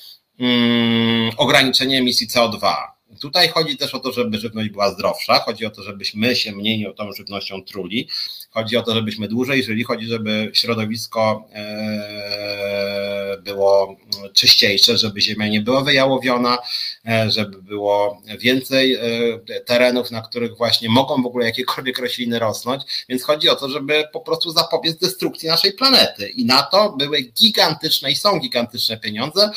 mm, 0.41 1.31
ograniczenie 1.37 1.99
emisji 1.99 2.29
CO2, 2.29 2.96
Tutaj 3.27 3.49
chodzi 3.49 3.77
też 3.77 3.95
o 3.95 3.99
to, 3.99 4.13
żeby 4.13 4.39
żywność 4.39 4.69
była 4.69 4.91
zdrowsza, 4.91 5.39
chodzi 5.39 5.67
o 5.67 5.71
to, 5.71 5.83
żebyśmy 5.83 6.37
się 6.37 6.53
mniej 6.53 6.87
tą 6.97 7.13
żywnością 7.13 7.63
truli, 7.63 8.09
chodzi 8.51 8.77
o 8.77 8.83
to, 8.83 8.95
żebyśmy 8.95 9.29
dłużej 9.29 9.63
żyli, 9.63 9.85
chodzi, 9.85 10.07
żeby 10.07 10.51
środowisko 10.55 11.49
e, 11.53 13.37
było 13.43 13.97
czyściejsze, 14.33 14.99
żeby 14.99 15.21
ziemia 15.21 15.49
nie 15.49 15.61
była 15.61 15.81
wyjałowiona, 15.81 16.59
żeby 17.29 17.63
było 17.63 18.23
więcej 18.39 18.95
e, 18.95 19.61
terenów, 19.61 20.11
na 20.11 20.23
których 20.23 20.57
właśnie 20.57 20.89
mogą 20.89 21.23
w 21.23 21.27
ogóle 21.27 21.47
jakiekolwiek 21.47 21.99
rośliny 21.99 22.39
rosnąć, 22.39 22.83
więc 23.09 23.23
chodzi 23.23 23.49
o 23.49 23.57
to, 23.57 23.69
żeby 23.69 24.05
po 24.13 24.21
prostu 24.21 24.51
zapobiec 24.51 24.99
destrukcji 24.99 25.49
naszej 25.49 25.73
planety 25.73 26.29
i 26.29 26.45
na 26.45 26.63
to 26.63 26.93
były 26.99 27.21
gigantyczne 27.21 28.11
i 28.11 28.17
są 28.17 28.39
gigantyczne 28.39 28.97
pieniądze, 28.97 29.51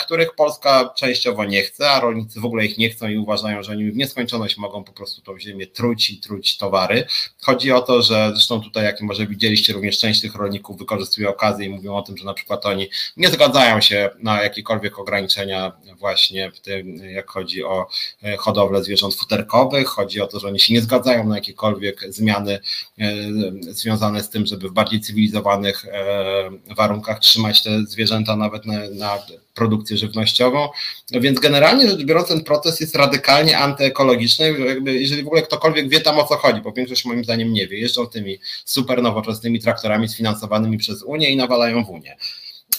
których 0.00 0.34
Polska 0.34 0.94
częściowo 0.96 1.44
nie 1.44 1.62
chce, 1.62 1.90
a 1.90 2.00
rolnicy 2.00 2.40
w 2.40 2.44
ogóle 2.44 2.64
ich 2.64 2.78
nie 2.78 2.90
chcą 2.90 3.08
i 3.08 3.16
uważają, 3.16 3.62
że 3.62 3.72
oni 3.72 3.90
w 3.90 3.96
nieskończoność 3.96 4.56
mogą 4.56 4.84
po 4.84 4.92
prostu 4.92 5.22
tą 5.22 5.38
ziemię 5.38 5.66
truć 5.66 6.10
i 6.10 6.20
truć 6.20 6.56
towary. 6.56 7.04
Chodzi 7.40 7.72
o 7.72 7.80
to, 7.80 8.02
że 8.02 8.30
zresztą 8.32 8.60
tutaj, 8.60 8.84
jak 8.84 9.00
może 9.00 9.26
widzieliście, 9.26 9.72
również 9.72 9.98
część 9.98 10.20
tych 10.20 10.34
rolników 10.34 10.78
wykorzystuje 10.78 11.28
okazję 11.28 11.66
i 11.66 11.68
mówią 11.68 11.96
o 11.96 12.02
tym, 12.02 12.16
że 12.16 12.24
na 12.24 12.34
przykład 12.34 12.66
oni 12.66 12.88
nie 13.16 13.28
zgadzają 13.28 13.80
się 13.80 14.10
na 14.18 14.42
jakiekolwiek 14.42 14.98
ograniczenia 14.98 15.72
właśnie 15.98 16.52
w 16.58 16.60
tym, 16.60 16.96
jak 16.96 17.30
chodzi 17.30 17.64
o 17.64 17.86
e, 18.22 18.36
hodowlę 18.36 18.84
zwierząt 18.84 19.14
futerkowych, 19.14 19.86
chodzi 19.86 20.20
o 20.20 20.26
to, 20.26 20.40
że 20.40 20.48
oni 20.48 20.60
się 20.60 20.74
nie 20.74 20.82
zgadzają 20.82 21.26
na 21.26 21.34
jakiekolwiek 21.34 22.04
zmiany 22.08 22.60
e, 22.98 23.14
związane 23.60 24.22
z 24.22 24.30
tym, 24.30 24.46
żeby 24.46 24.68
w 24.68 24.72
bardziej 24.72 25.00
cywilizowanych 25.00 25.84
e, 25.84 26.50
warunkach 26.76 27.18
trzymać 27.18 27.62
te 27.62 27.82
zwierzęta 27.86 28.36
nawet 28.36 28.66
na, 28.66 28.74
na 28.90 29.18
produkcję 29.54 29.96
żywnościową. 29.96 30.68
Więc 31.10 31.40
generalnie 31.40 31.88
rzecz 31.88 32.04
biorąc, 32.04 32.28
ten 32.28 32.44
proces 32.44 32.80
jest 32.80 32.96
radykalnie 32.96 33.58
antyekologiczny. 33.58 34.58
Jakby, 34.58 34.94
jeżeli 34.94 35.22
w 35.22 35.26
ogóle 35.26 35.42
ktokolwiek 35.42 35.88
wie 35.88 36.00
tam 36.00 36.18
o 36.18 36.24
co 36.24 36.36
chodzi, 36.36 36.60
bo 36.60 36.72
większość 36.72 37.04
moim 37.04 37.24
zdaniem 37.24 37.52
nie 37.52 37.66
wie. 37.66 37.78
Jeżdżą 37.78 38.06
tymi 38.06 38.38
super 38.64 39.02
nowoczesnymi 39.02 39.60
traktorami 39.60 40.08
sfinansowanymi 40.08 40.78
przez 40.78 41.02
Unię 41.02 41.30
i 41.30 41.36
nawalają 41.36 41.84
w 41.84 41.90
Unię. 41.90 42.16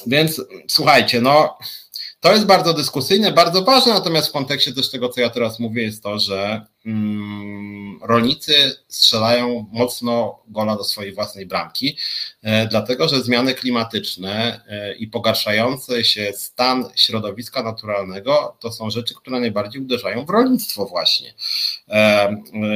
Więc 0.07 0.41
słuchajcie, 0.67 1.21
no 1.21 1.57
to 2.19 2.33
jest 2.33 2.45
bardzo 2.45 2.73
dyskusyjne, 2.73 3.31
bardzo 3.31 3.63
ważne, 3.63 3.93
natomiast 3.93 4.29
w 4.29 4.31
kontekście 4.31 4.73
też 4.73 4.89
tego, 4.89 5.09
co 5.09 5.21
ja 5.21 5.29
teraz 5.29 5.59
mówię, 5.59 5.83
jest 5.83 6.03
to, 6.03 6.19
że 6.19 6.65
rolnicy 8.01 8.53
strzelają 8.87 9.65
mocno 9.71 10.39
gola 10.47 10.75
do 10.75 10.83
swojej 10.83 11.13
własnej 11.13 11.45
bramki, 11.45 11.97
e, 12.41 12.67
dlatego 12.67 13.07
że 13.07 13.23
zmiany 13.23 13.53
klimatyczne 13.53 14.61
e, 14.67 14.95
i 14.95 15.07
pogarszający 15.07 16.03
się 16.03 16.31
stan 16.33 16.85
środowiska 16.95 17.63
naturalnego 17.63 18.57
to 18.59 18.71
są 18.71 18.89
rzeczy, 18.89 19.15
które 19.15 19.39
najbardziej 19.39 19.81
uderzają 19.81 20.25
w 20.25 20.29
rolnictwo 20.29 20.85
właśnie. 20.85 21.33
E, 21.87 22.35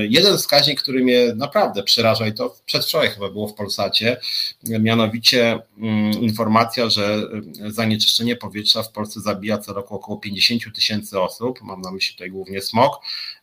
jeden 0.09 0.37
wskaźnik, 0.37 0.81
który 0.81 1.03
mnie 1.03 1.33
naprawdę 1.35 1.83
przeraża 1.83 2.27
i 2.27 2.33
to 2.33 2.55
przedwczoraj 2.65 3.09
chyba 3.09 3.29
było 3.29 3.47
w 3.47 3.53
Polsacie, 3.53 4.17
mianowicie 4.63 5.59
mm, 5.77 6.11
informacja, 6.11 6.89
że 6.89 7.21
zanieczyszczenie 7.67 8.35
powietrza 8.35 8.83
w 8.83 8.91
Polsce 8.91 9.21
zabija 9.21 9.57
co 9.57 9.73
roku 9.73 9.95
około 9.95 10.17
50 10.17 10.75
tysięcy 10.75 11.21
osób, 11.21 11.61
mam 11.61 11.81
na 11.81 11.91
myśli 11.91 12.15
tutaj 12.15 12.29
głównie 12.31 12.61
smog, 12.61 12.99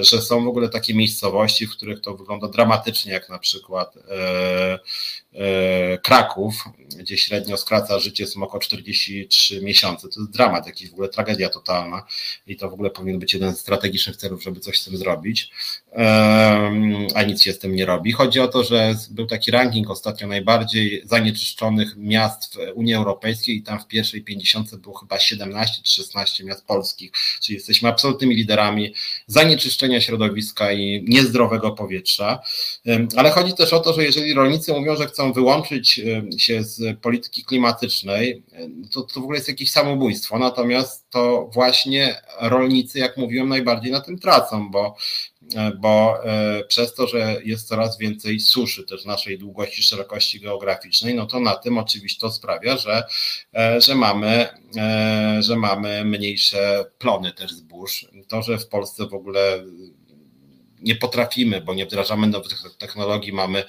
że 0.00 0.22
są 0.22 0.44
w 0.44 0.48
ogóle 0.48 0.68
takie 0.68 0.94
miejscowości, 0.94 1.66
w 1.66 1.76
których 1.76 2.00
to 2.00 2.14
wygląda 2.14 2.48
dramatycznie, 2.48 3.12
jak 3.12 3.28
na 3.28 3.38
przykład 3.38 3.96
e, 3.96 4.10
e, 4.12 4.78
Kraków, 6.02 6.64
gdzie 6.98 7.18
średnio 7.18 7.56
skraca 7.56 7.98
życie 7.98 8.26
smok 8.26 8.54
o 8.54 8.58
43 8.58 9.62
miesiące. 9.62 10.08
To 10.08 10.20
jest 10.20 10.32
dramat, 10.32 10.66
jakiś 10.66 10.90
w 10.90 10.92
ogóle 10.92 11.08
tragedia 11.08 11.48
totalna 11.48 12.06
i 12.46 12.56
to 12.56 12.70
w 12.70 12.72
ogóle 12.72 12.90
powinien 12.90 13.18
być 13.18 13.34
jeden 13.34 13.54
z 13.54 13.60
strategicznych 13.60 14.16
celów, 14.16 14.42
żeby 14.42 14.60
coś 14.60 14.80
z 14.80 14.84
tym 14.84 14.96
zrobić. 14.96 15.50
a 17.14 17.22
nic 17.22 17.42
się 17.42 17.52
z 17.52 17.58
tym 17.58 17.74
nie 17.74 17.86
robi. 17.86 18.12
Chodzi 18.12 18.40
o 18.40 18.48
to, 18.48 18.64
że 18.64 18.94
był 19.10 19.26
taki 19.26 19.50
ranking 19.50 19.90
ostatnio 19.90 20.26
najbardziej 20.26 21.02
zanieczyszczonych 21.04 21.96
miast 21.96 22.54
w 22.54 22.58
Unii 22.74 22.94
Europejskiej 22.94 23.56
i 23.56 23.62
tam 23.62 23.80
w 23.80 23.86
pierwszej 23.86 24.22
50 24.22 24.76
było 24.76 24.94
chyba 24.94 25.20
17 25.20 25.82
czy 25.82 25.92
16 25.92 26.44
miast 26.44 26.66
polskich, 26.66 27.12
czyli 27.42 27.56
jesteśmy 27.56 27.88
absolutnymi 27.88 28.36
liderami 28.36 28.94
zanieczyszczenia 29.26 30.00
środowiska 30.00 30.72
i 30.72 31.04
niezdrowego 31.08 31.72
powietrza. 31.72 32.42
Ale 33.16 33.30
chodzi 33.30 33.54
też 33.54 33.72
o 33.72 33.80
to, 33.80 33.92
że 33.92 34.04
jeżeli 34.04 34.34
rolnicy 34.34 34.72
mówią, 34.72 34.96
że 34.96 35.06
chcą 35.06 35.23
wyłączyć 35.32 36.00
się 36.38 36.64
z 36.64 37.00
polityki 37.00 37.44
klimatycznej, 37.44 38.42
to, 38.92 39.02
to 39.02 39.20
w 39.20 39.22
ogóle 39.22 39.38
jest 39.38 39.48
jakieś 39.48 39.70
samobójstwo. 39.70 40.38
Natomiast 40.38 41.10
to 41.10 41.50
właśnie 41.52 42.14
rolnicy, 42.40 42.98
jak 42.98 43.16
mówiłem, 43.16 43.48
najbardziej 43.48 43.92
na 43.92 44.00
tym 44.00 44.18
tracą, 44.18 44.70
bo 44.70 44.96
E, 45.56 45.72
bo 45.72 46.18
przez 46.68 46.94
to, 46.94 47.06
że 47.06 47.36
jest 47.44 47.68
coraz 47.68 47.98
więcej 47.98 48.40
suszy 48.40 48.84
też 48.84 49.04
naszej 49.04 49.38
długości, 49.38 49.82
szerokości 49.82 50.40
geograficznej, 50.40 51.14
no 51.14 51.26
to 51.26 51.40
na 51.40 51.54
tym 51.54 51.78
oczywiście 51.78 52.20
to 52.20 52.30
sprawia, 52.30 52.76
że, 52.76 53.04
że, 53.78 53.94
mamy, 53.94 54.48
że 55.40 55.56
mamy 55.56 56.04
mniejsze 56.04 56.84
plony 56.98 57.32
też 57.32 57.52
zbóż. 57.52 58.06
To, 58.28 58.42
że 58.42 58.58
w 58.58 58.68
Polsce 58.68 59.06
w 59.06 59.14
ogóle 59.14 59.64
nie 60.84 60.96
potrafimy, 60.96 61.60
bo 61.60 61.74
nie 61.74 61.86
wdrażamy 61.86 62.26
nowych 62.26 62.52
technologii, 62.78 63.32
mamy, 63.32 63.64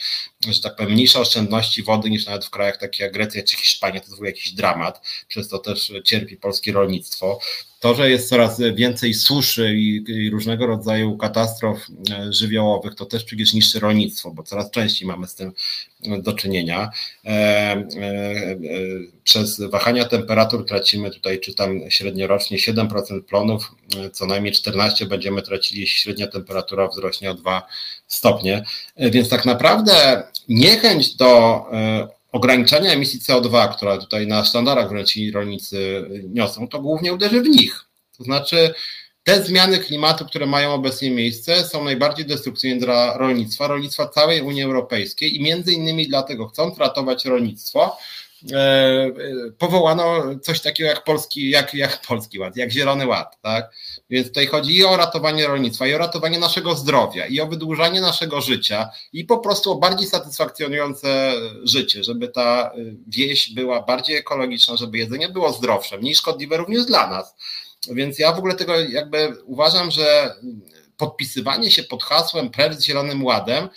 że 0.48 0.62
tak 0.62 0.76
powiem, 0.76 0.92
mniejsze 0.92 1.20
oszczędności 1.20 1.84
wody 1.84 2.10
niż 2.10 2.26
nawet 2.26 2.46
w 2.46 2.50
krajach 2.50 2.78
takich 2.78 3.00
jak 3.00 3.14
Grecja 3.14 3.44
czy 3.44 3.58
Hiszpania, 3.58 4.00
to 4.00 4.14
ogóle 4.14 4.30
jakiś 4.30 4.52
dramat, 4.52 5.02
przez 5.28 5.50
to 5.50 5.60
też 5.60 5.94
cierpi 6.04 6.38
polskie 6.38 6.72
rolnictwo. 6.72 7.40
To, 7.86 7.96
że 7.96 8.10
jest 8.10 8.30
coraz 8.30 8.62
więcej 8.74 9.14
suszy 9.14 9.76
i, 9.76 10.04
i, 10.08 10.30
różnego 10.30 10.68
rodzaju 10.68 11.18
katastrof 11.18 11.78
e, 12.12 12.34
żywiołowych, 12.34 12.96
to 12.96 13.06
też 13.06 13.24
przecież 13.24 13.54
niszczy 13.54 13.80
rolnictwo, 13.80 14.32
bo 14.32 14.44
coraz 14.44 14.72
częściej 14.72 15.08
mamy 15.08 15.28
z 15.28 15.36
tym 15.36 15.52
do 16.20 16.34
czynienia. 16.34 16.90
E, 17.26 17.30
e, 17.30 17.86
przez 19.24 19.62
wahania 19.62 20.06
temperatur 20.06 20.66
tracimy 20.66 21.12
tutaj, 21.12 21.40
czytam 21.40 21.82
średniorocznie 21.90 22.58
7% 22.58 23.22
plonów, 23.22 23.76
co 24.12 24.26
najmniej 24.26 24.54
14 24.54 25.06
będziemy 25.06 25.42
tracili, 25.42 25.82
jeśli 25.82 26.00
średnia 26.00 26.28
temperatura 26.28 26.88
wzrośnie 26.88 27.32
o 27.32 27.34
2 27.34 27.68
stopnie. 28.08 28.64
Więc 28.98 29.30
tak 29.30 29.46
naprawdę 29.46 30.24
niechęć 30.50 31.16
do 31.16 31.66
ograniczania 32.36 32.92
emisji 32.92 33.20
CO2, 33.20 33.76
która 33.76 33.98
tutaj 33.98 34.28
na 34.28 34.46
sztandarach 34.46 34.90
wręcz 34.90 35.14
rolnicy 35.34 36.10
niosą, 36.30 36.68
to 36.68 36.80
głównie 36.82 37.14
uderzy 37.14 37.42
w 37.42 37.48
nich. 37.48 37.86
To 38.18 38.24
znaczy, 38.24 38.74
te 39.24 39.44
zmiany 39.44 39.80
klimatu, 39.80 40.26
które 40.26 40.46
mają 40.46 40.74
obecnie 40.74 41.12
miejsce, 41.12 41.64
są 41.64 41.84
najbardziej 41.84 42.26
destrukcyjne 42.26 42.80
dla 42.80 43.18
rolnictwa, 43.18 43.68
rolnictwa 43.68 44.08
całej 44.08 44.42
Unii 44.42 44.64
Europejskiej 44.64 45.36
i 45.36 45.44
między 45.44 45.74
innymi 45.74 46.08
dlatego 46.08 46.48
chcąc 46.48 46.78
ratować 46.78 47.26
rolnictwo, 47.26 47.98
E, 48.54 48.58
e, 48.58 49.12
powołano 49.58 50.24
coś 50.42 50.62
takiego 50.62 50.90
jak 50.90 51.04
polski, 51.04 51.50
jak, 51.50 51.74
jak 51.74 52.02
polski 52.02 52.40
ład, 52.40 52.58
jak 52.58 52.72
zielony 52.72 53.08
ład, 53.08 53.42
tak? 53.42 53.72
Więc 54.10 54.28
tutaj 54.28 54.48
chodzi 54.48 54.78
i 54.78 54.84
o 54.84 54.98
ratowanie 54.98 55.48
rolnictwa, 55.48 55.88
i 55.88 55.94
o 55.94 55.98
ratowanie 55.98 56.40
naszego 56.40 56.76
zdrowia, 56.76 57.28
i 57.28 57.42
o 57.42 57.48
wydłużanie 57.48 58.02
naszego 58.02 58.42
życia, 58.42 58.90
i 59.14 59.26
po 59.26 59.38
prostu 59.38 59.72
o 59.72 59.76
bardziej 59.76 60.08
satysfakcjonujące 60.08 61.34
życie, 61.64 62.04
żeby 62.04 62.28
ta 62.28 62.72
y, 62.78 62.96
wieś 63.08 63.54
była 63.54 63.82
bardziej 63.82 64.16
ekologiczna, 64.16 64.78
żeby 64.78 64.98
jedzenie 64.98 65.30
było 65.30 65.54
zdrowsze, 65.54 65.98
mniej 65.98 66.16
szkodliwe 66.16 66.58
również 66.58 66.86
dla 66.86 67.10
nas. 67.10 67.36
Więc 67.92 68.20
ja 68.20 68.34
w 68.34 68.38
ogóle 68.38 68.56
tego 68.56 68.80
jakby 68.80 69.38
uważam, 69.46 69.92
że 69.92 70.36
podpisywanie 70.98 71.72
się 71.72 71.84
pod 71.84 72.04
hasłem 72.04 72.50
precz 72.50 72.74
z 72.74 72.84
Zielonym 72.84 73.24
Ładem 73.24 73.70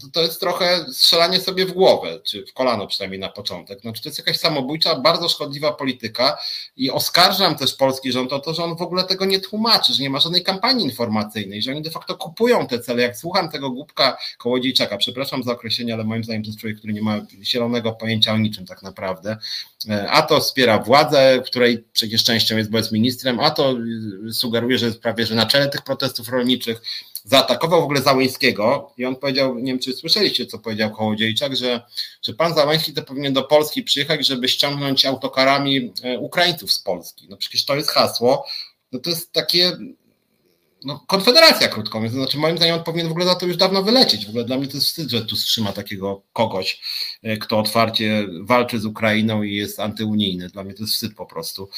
to, 0.00 0.06
to 0.12 0.22
jest 0.22 0.40
trochę 0.40 0.84
strzelanie 0.92 1.40
sobie 1.40 1.66
w 1.66 1.72
głowę, 1.72 2.20
czy 2.24 2.46
w 2.46 2.52
kolano 2.52 2.86
przynajmniej 2.86 3.20
na 3.20 3.28
początek. 3.28 3.80
Znaczy, 3.80 4.02
to 4.02 4.08
jest 4.08 4.18
jakaś 4.18 4.38
samobójcza, 4.38 4.94
bardzo 4.94 5.28
szkodliwa 5.28 5.72
polityka 5.72 6.38
i 6.76 6.90
oskarżam 6.90 7.54
też 7.54 7.74
polski 7.74 8.12
rząd 8.12 8.32
o 8.32 8.38
to, 8.38 8.54
że 8.54 8.64
on 8.64 8.76
w 8.76 8.82
ogóle 8.82 9.04
tego 9.04 9.24
nie 9.24 9.40
tłumaczy, 9.40 9.94
że 9.94 10.02
nie 10.02 10.10
ma 10.10 10.20
żadnej 10.20 10.42
kampanii 10.42 10.84
informacyjnej, 10.84 11.62
że 11.62 11.70
oni 11.70 11.82
de 11.82 11.90
facto 11.90 12.16
kupują 12.16 12.66
te 12.66 12.80
cele. 12.80 13.02
Jak 13.02 13.16
słucham 13.16 13.50
tego 13.50 13.70
głupka 13.70 14.16
Kołodziejczaka, 14.38 14.96
przepraszam 14.96 15.42
za 15.42 15.52
określenie, 15.52 15.94
ale 15.94 16.04
moim 16.04 16.24
zdaniem 16.24 16.42
to 16.42 16.48
jest 16.48 16.60
człowiek, 16.60 16.78
który 16.78 16.92
nie 16.92 17.02
ma 17.02 17.20
zielonego 17.42 17.92
pojęcia 17.92 18.32
o 18.32 18.38
niczym 18.38 18.66
tak 18.66 18.82
naprawdę, 18.82 19.36
e, 19.88 20.10
a 20.10 20.22
to 20.22 20.40
wspiera 20.40 20.78
władzę, 20.78 21.42
której 21.46 21.84
przecież 21.92 22.24
częścią 22.24 22.56
jest, 22.56 22.70
bo 22.70 22.78
jest 22.78 22.92
ministrem, 22.92 23.40
a 23.40 23.50
to 23.50 23.74
sugeruje, 24.32 24.78
że 24.78 24.86
jest 24.86 25.00
prawie 25.00 25.26
że 25.26 25.34
na 25.34 25.46
czele 25.46 25.68
tych 25.68 25.82
protestów 25.82 26.28
rolniczych, 26.28 26.82
zaatakował 27.24 27.80
w 27.80 27.84
ogóle 27.84 28.02
Załyńskiego 28.02 28.92
i 28.98 29.04
on 29.04 29.16
powiedział, 29.16 29.54
nie 29.54 29.72
wiem 29.72 29.78
czy 29.78 29.92
słyszeliście, 29.92 30.46
co 30.46 30.58
powiedział 30.58 30.90
Kołodziejczak, 30.90 31.56
że, 31.56 31.80
że 32.22 32.34
pan 32.34 32.54
Załański 32.54 32.92
to 32.92 33.02
powinien 33.02 33.32
do 33.32 33.42
Polski 33.42 33.82
przyjechać, 33.82 34.26
żeby 34.26 34.48
ściągnąć 34.48 35.06
autokarami 35.06 35.92
e, 36.02 36.18
Ukraińców 36.18 36.72
z 36.72 36.78
Polski. 36.78 37.26
No 37.28 37.36
przecież 37.36 37.64
to 37.64 37.76
jest 37.76 37.90
hasło, 37.90 38.46
no 38.92 38.98
to 38.98 39.10
jest 39.10 39.32
takie 39.32 39.72
no, 40.84 41.04
konfederacja, 41.06 41.68
krótko 41.68 41.98
mówiąc. 41.98 42.14
Znaczy, 42.14 42.38
moim 42.38 42.56
zdaniem 42.56 42.74
on 42.74 42.84
powinien 42.84 43.08
w 43.08 43.10
ogóle 43.10 43.26
za 43.26 43.34
to 43.34 43.46
już 43.46 43.56
dawno 43.56 43.82
wylecieć. 43.82 44.26
W 44.26 44.28
ogóle 44.28 44.44
dla 44.44 44.56
mnie 44.56 44.66
to 44.68 44.76
jest 44.76 44.86
wstyd, 44.86 45.10
że 45.10 45.24
tu 45.24 45.36
trzyma 45.36 45.72
takiego 45.72 46.22
kogoś, 46.32 46.80
e, 47.22 47.36
kto 47.36 47.58
otwarcie 47.58 48.28
walczy 48.40 48.80
z 48.80 48.84
Ukrainą 48.84 49.42
i 49.42 49.54
jest 49.54 49.80
antyunijny. 49.80 50.48
Dla 50.48 50.64
mnie 50.64 50.74
to 50.74 50.82
jest 50.82 50.92
wstyd 50.92 51.14
po 51.14 51.26
prostu, 51.26 51.68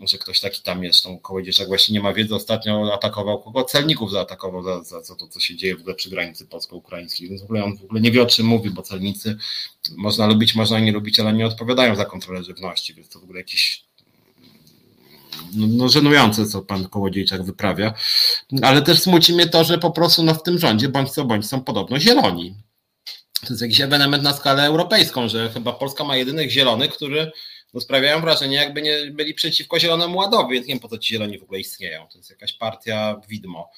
że 0.00 0.18
ktoś 0.18 0.40
taki 0.40 0.62
tam 0.62 0.84
jest. 0.84 1.04
Tą 1.04 1.18
kołodziejczak 1.18 1.68
właśnie 1.68 1.92
nie 1.92 2.00
ma 2.00 2.12
wiedzy. 2.12 2.34
Ostatnio 2.34 2.94
atakował 2.94 3.42
kogo? 3.42 3.64
Celników 3.64 4.10
zaatakował 4.10 4.62
za, 4.62 4.82
za, 4.82 5.02
za 5.02 5.14
to, 5.14 5.28
co 5.28 5.40
się 5.40 5.56
dzieje 5.56 5.76
w 5.76 5.80
ogóle 5.80 5.94
przy 5.94 6.10
granicy 6.10 6.46
polsko-ukraińskiej. 6.46 7.28
Więc 7.28 7.40
w 7.40 7.44
ogóle 7.44 7.64
on 7.64 7.76
w 7.76 7.84
ogóle 7.84 8.00
nie 8.00 8.10
wie, 8.10 8.22
o 8.22 8.26
czym 8.26 8.46
mówi, 8.46 8.70
bo 8.70 8.82
celnicy 8.82 9.36
można 9.96 10.26
lubić, 10.26 10.54
można 10.54 10.80
nie 10.80 10.92
lubić, 10.92 11.20
ale 11.20 11.32
nie 11.32 11.46
odpowiadają 11.46 11.96
za 11.96 12.04
kontrolę 12.04 12.44
żywności, 12.44 12.94
więc 12.94 13.08
to 13.08 13.20
w 13.20 13.24
ogóle 13.24 13.40
jakiś 13.40 13.86
no, 15.54 15.66
no 15.70 15.88
żenujące, 15.88 16.46
co 16.46 16.62
pan 16.62 16.88
Kołodziejczak 16.88 17.42
wyprawia, 17.42 17.94
ale 18.62 18.82
też 18.82 19.00
smuci 19.00 19.32
mnie 19.32 19.46
to, 19.46 19.64
że 19.64 19.78
po 19.78 19.90
prostu 19.90 20.22
no, 20.22 20.34
w 20.34 20.42
tym 20.42 20.58
rządzie 20.58 20.88
bądź 20.88 21.10
co 21.10 21.24
bądź 21.24 21.46
są 21.46 21.60
podobno 21.60 21.98
zieloni. 21.98 22.54
To 23.40 23.46
jest 23.50 23.62
jakiś 23.62 23.80
ewenement 23.80 24.22
na 24.22 24.32
skalę 24.32 24.62
europejską, 24.62 25.28
że 25.28 25.50
chyba 25.50 25.72
Polska 25.72 26.04
ma 26.04 26.16
jedynych 26.16 26.50
zielonych, 26.50 26.90
którzy 26.90 27.32
no, 27.74 27.80
sprawiają 27.80 28.20
wrażenie, 28.20 28.56
jakby 28.56 28.82
nie 28.82 29.10
byli 29.10 29.34
przeciwko 29.34 29.78
Zielonemu 29.80 30.18
Ładowi, 30.18 30.54
więc 30.54 30.66
nie 30.66 30.74
wiem 30.74 30.80
po 30.80 30.88
co 30.88 30.98
ci 30.98 31.12
zieloni 31.12 31.38
w 31.38 31.42
ogóle 31.42 31.60
istnieją. 31.60 32.06
To 32.12 32.18
jest 32.18 32.30
jakaś 32.30 32.52
partia 32.52 33.20
widmo 33.28 33.70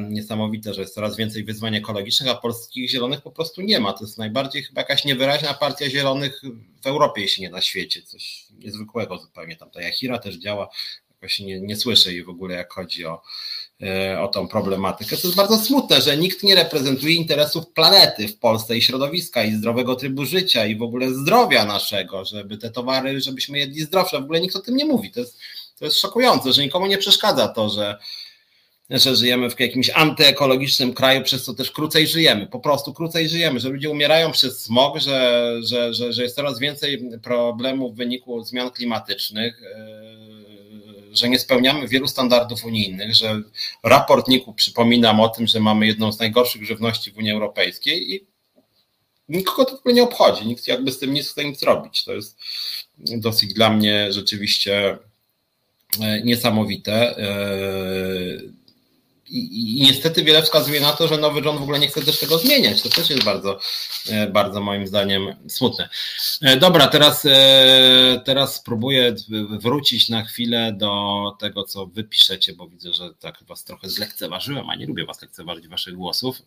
niesamowite, 0.00 0.74
że 0.74 0.80
jest 0.80 0.94
coraz 0.94 1.16
więcej 1.16 1.44
wyzwań 1.44 1.74
ekologicznych, 1.74 2.30
a 2.30 2.34
polskich 2.34 2.90
zielonych 2.90 3.20
po 3.20 3.30
prostu 3.30 3.62
nie 3.62 3.80
ma. 3.80 3.92
To 3.92 4.04
jest 4.04 4.18
najbardziej 4.18 4.62
chyba 4.62 4.80
jakaś 4.80 5.04
niewyraźna 5.04 5.54
partia 5.54 5.90
zielonych 5.90 6.42
w 6.82 6.86
Europie, 6.86 7.22
jeśli 7.22 7.42
nie 7.42 7.50
na 7.50 7.60
świecie. 7.60 8.02
Coś 8.02 8.46
niezwykłego 8.58 9.18
zupełnie. 9.18 9.56
Tam 9.56 9.70
ta 9.70 9.82
Jachira 9.82 10.18
też 10.18 10.36
działa, 10.36 10.68
jakoś 11.10 11.40
nie, 11.40 11.60
nie 11.60 11.76
słyszę 11.76 12.12
jej 12.12 12.24
w 12.24 12.28
ogóle, 12.28 12.54
jak 12.54 12.72
chodzi 12.72 13.04
o, 13.04 13.22
e, 13.82 14.20
o 14.20 14.28
tą 14.28 14.48
problematykę. 14.48 15.16
To 15.16 15.28
jest 15.28 15.36
bardzo 15.36 15.58
smutne, 15.58 16.00
że 16.00 16.16
nikt 16.16 16.42
nie 16.42 16.54
reprezentuje 16.54 17.14
interesów 17.14 17.66
planety 17.72 18.28
w 18.28 18.38
Polsce 18.38 18.76
i 18.76 18.82
środowiska 18.82 19.44
i 19.44 19.54
zdrowego 19.54 19.96
trybu 19.96 20.24
życia 20.24 20.66
i 20.66 20.76
w 20.76 20.82
ogóle 20.82 21.14
zdrowia 21.14 21.64
naszego, 21.64 22.24
żeby 22.24 22.58
te 22.58 22.70
towary, 22.70 23.20
żebyśmy 23.20 23.58
jedli 23.58 23.80
zdrowsze. 23.80 24.20
W 24.20 24.24
ogóle 24.24 24.40
nikt 24.40 24.56
o 24.56 24.60
tym 24.60 24.76
nie 24.76 24.84
mówi. 24.84 25.10
To 25.10 25.20
jest, 25.20 25.38
to 25.78 25.84
jest 25.84 26.00
szokujące, 26.00 26.52
że 26.52 26.62
nikomu 26.62 26.86
nie 26.86 26.98
przeszkadza 26.98 27.48
to, 27.48 27.70
że 27.70 27.98
że 28.90 29.16
żyjemy 29.16 29.50
w 29.50 29.60
jakimś 29.60 29.90
antyekologicznym 29.90 30.94
kraju, 30.94 31.22
przez 31.22 31.44
co 31.44 31.54
też 31.54 31.70
krócej 31.70 32.06
żyjemy, 32.06 32.46
po 32.46 32.60
prostu 32.60 32.94
krócej 32.94 33.28
żyjemy, 33.28 33.60
że 33.60 33.68
ludzie 33.68 33.90
umierają 33.90 34.32
przez 34.32 34.60
smog, 34.60 34.98
że, 34.98 35.50
że, 35.62 35.94
że, 35.94 36.12
że 36.12 36.22
jest 36.22 36.36
coraz 36.36 36.58
więcej 36.58 37.10
problemów 37.22 37.94
w 37.94 37.96
wyniku 37.96 38.44
zmian 38.44 38.70
klimatycznych, 38.70 39.62
e, 39.62 40.14
że 41.12 41.28
nie 41.28 41.38
spełniamy 41.38 41.88
wielu 41.88 42.08
standardów 42.08 42.64
unijnych, 42.64 43.14
że 43.14 43.42
raport 43.82 44.28
NIK-u 44.28 44.54
o 45.20 45.28
tym, 45.28 45.46
że 45.46 45.60
mamy 45.60 45.86
jedną 45.86 46.12
z 46.12 46.18
najgorszych 46.18 46.64
żywności 46.64 47.10
w 47.10 47.18
Unii 47.18 47.32
Europejskiej 47.32 48.14
i 48.14 48.26
nikogo 49.28 49.64
to 49.64 49.90
nie 49.90 50.02
obchodzi, 50.02 50.46
nikt 50.46 50.68
jakby 50.68 50.92
z 50.92 50.98
tym 50.98 51.14
nie 51.14 51.22
chce 51.22 51.44
nic 51.44 51.62
robić. 51.62 52.04
To 52.04 52.14
jest 52.14 52.38
dosyć 52.98 53.54
dla 53.54 53.70
mnie 53.70 54.12
rzeczywiście 54.12 54.98
e, 56.00 56.22
niesamowite. 56.24 57.16
I, 59.30 59.82
niestety 59.82 60.24
wiele 60.24 60.42
wskazuje 60.42 60.80
na 60.80 60.92
to, 60.92 61.08
że 61.08 61.18
nowy 61.18 61.42
rząd 61.42 61.58
w 61.58 61.62
ogóle 61.62 61.78
nie 61.78 61.88
chce 61.88 62.02
też 62.02 62.20
tego 62.20 62.38
zmieniać. 62.38 62.82
To 62.82 62.88
też 62.88 63.10
jest 63.10 63.24
bardzo, 63.24 63.58
e, 64.08 64.26
bardzo 64.26 64.60
moim 64.60 64.86
zdaniem 64.86 65.34
smutne. 65.48 65.88
E, 66.42 66.56
dobra, 66.56 66.86
teraz, 66.86 67.24
e, 67.24 68.22
teraz 68.24 68.54
spróbuję 68.54 69.14
wrócić 69.50 70.08
na 70.08 70.24
chwilę 70.24 70.72
do 70.72 71.36
tego, 71.38 71.64
co 71.64 71.86
wy 71.86 72.04
piszecie, 72.04 72.52
bo 72.52 72.68
widzę, 72.68 72.92
że 72.92 73.14
tak 73.20 73.44
was 73.44 73.64
trochę 73.64 73.88
zlekceważyłem, 73.88 74.70
a 74.70 74.76
nie 74.76 74.86
lubię 74.86 75.04
was 75.04 75.22
lekceważyć 75.22 75.68
waszych 75.68 75.94
głosów. 75.94 76.42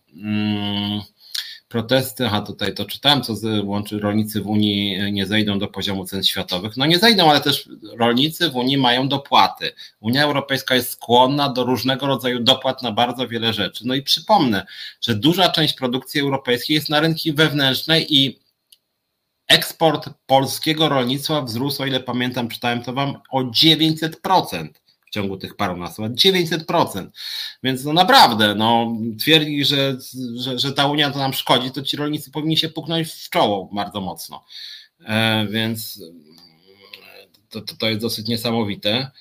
Protesty, 1.67 2.27
a 2.27 2.41
tutaj 2.41 2.73
to 2.73 2.85
czytałem, 2.85 3.21
co 3.21 3.33
łączy 3.63 3.99
rolnicy 3.99 4.41
w 4.41 4.47
Unii 4.47 5.11
nie 5.11 5.25
zejdą 5.25 5.59
do 5.59 5.67
poziomu 5.67 6.05
cen 6.05 6.23
światowych. 6.23 6.77
No 6.77 6.85
nie 6.85 6.99
zejdą, 6.99 7.29
ale 7.29 7.41
też 7.41 7.69
rolnicy 7.97 8.49
w 8.49 8.55
Unii 8.55 8.77
mają 8.77 9.07
dopłaty. 9.07 9.71
Unia 9.99 10.23
Europejska 10.23 10.75
jest 10.75 10.89
skłonna 10.89 11.49
do 11.49 11.63
różnego 11.63 12.07
rodzaju 12.07 12.39
dopłat 12.39 12.83
na 12.83 12.91
bardzo 12.91 13.27
wiele 13.27 13.53
rzeczy. 13.53 13.87
No 13.87 13.95
i 13.95 14.01
przypomnę, 14.01 14.65
że 15.01 15.15
duża 15.15 15.49
część 15.49 15.73
produkcji 15.73 16.21
europejskiej 16.21 16.75
jest 16.75 16.89
na 16.89 16.99
rynki 16.99 17.33
wewnętrzne 17.33 18.01
i 18.01 18.39
eksport 19.47 20.09
polskiego 20.25 20.89
rolnictwa 20.89 21.41
wzrósł, 21.41 21.83
o 21.83 21.85
ile 21.85 21.99
pamiętam, 21.99 22.47
czytałem 22.49 22.83
to 22.83 22.93
wam, 22.93 23.21
o 23.31 23.43
900% 23.43 24.67
w 25.07 25.09
ciągu 25.09 25.37
tych 25.37 25.55
parunastu 25.55 26.01
lat. 26.01 26.11
900%. 26.11 27.07
Więc 27.63 27.83
no 27.83 27.93
naprawdę, 27.93 28.55
no, 28.55 28.97
twierdzi, 29.19 29.65
że, 29.65 29.97
że, 30.35 30.59
że 30.59 30.71
ta 30.71 30.87
Unia 30.87 31.11
to 31.11 31.19
nam 31.19 31.33
szkodzi, 31.33 31.71
to 31.71 31.81
ci 31.81 31.97
rolnicy 31.97 32.31
powinni 32.31 32.57
się 32.57 32.69
puknąć 32.69 33.07
w 33.07 33.29
czoło 33.29 33.69
bardzo 33.73 34.01
mocno. 34.01 34.45
E, 35.05 35.47
więc 35.47 36.01
to, 37.49 37.61
to, 37.61 37.75
to 37.75 37.89
jest 37.89 38.01
dosyć 38.01 38.27
niesamowite. 38.27 39.11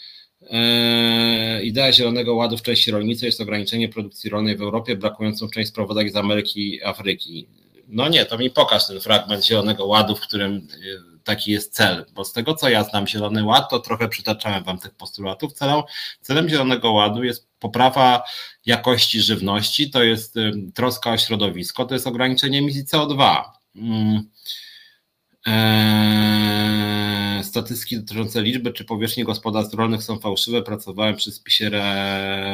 E, 0.50 1.62
idea 1.62 1.92
Zielonego 1.92 2.34
Ładu 2.34 2.56
w 2.56 2.62
części 2.62 2.90
rolniczej 2.90 3.26
jest 3.26 3.40
ograniczenie 3.40 3.88
produkcji 3.88 4.30
rolnej 4.30 4.56
w 4.56 4.62
Europie, 4.62 4.96
brakującą 4.96 5.48
część 5.48 5.68
sprowadzek 5.68 6.12
z 6.12 6.16
Ameryki 6.16 6.74
i 6.74 6.84
Afryki. 6.84 7.48
No 7.88 8.08
nie, 8.08 8.24
to 8.24 8.38
mi 8.38 8.50
pokaż 8.50 8.86
ten 8.86 9.00
fragment 9.00 9.44
Zielonego 9.44 9.86
Ładu, 9.86 10.16
w 10.16 10.20
którym 10.20 10.68
e, 10.72 11.15
taki 11.26 11.50
jest 11.50 11.74
cel, 11.74 12.06
bo 12.12 12.24
z 12.24 12.32
tego 12.32 12.54
co 12.54 12.68
ja 12.68 12.84
znam 12.84 13.06
Zielony 13.06 13.44
Ład, 13.44 13.70
to 13.70 13.78
trochę 13.78 14.08
przytaczałem 14.08 14.64
Wam 14.64 14.78
tych 14.78 14.94
postulatów. 14.94 15.52
Celem, 15.52 15.82
celem 16.20 16.48
Zielonego 16.48 16.92
Ładu 16.92 17.24
jest 17.24 17.48
poprawa 17.58 18.22
jakości 18.66 19.20
żywności, 19.20 19.90
to 19.90 20.02
jest 20.02 20.34
troska 20.74 21.10
o 21.10 21.18
środowisko, 21.18 21.84
to 21.84 21.94
jest 21.94 22.06
ograniczenie 22.06 22.58
emisji 22.58 22.84
CO2. 22.84 23.42
Eee, 25.46 26.65
statystyki 27.42 27.96
dotyczące 27.96 28.42
liczby 28.42 28.72
czy 28.72 28.84
powierzchni 28.84 29.24
gospodarstw 29.24 29.74
rolnych 29.74 30.02
są 30.02 30.18
fałszywe. 30.18 30.62
Pracowałem 30.62 31.16
przy 31.16 31.32
spisie 31.32 31.70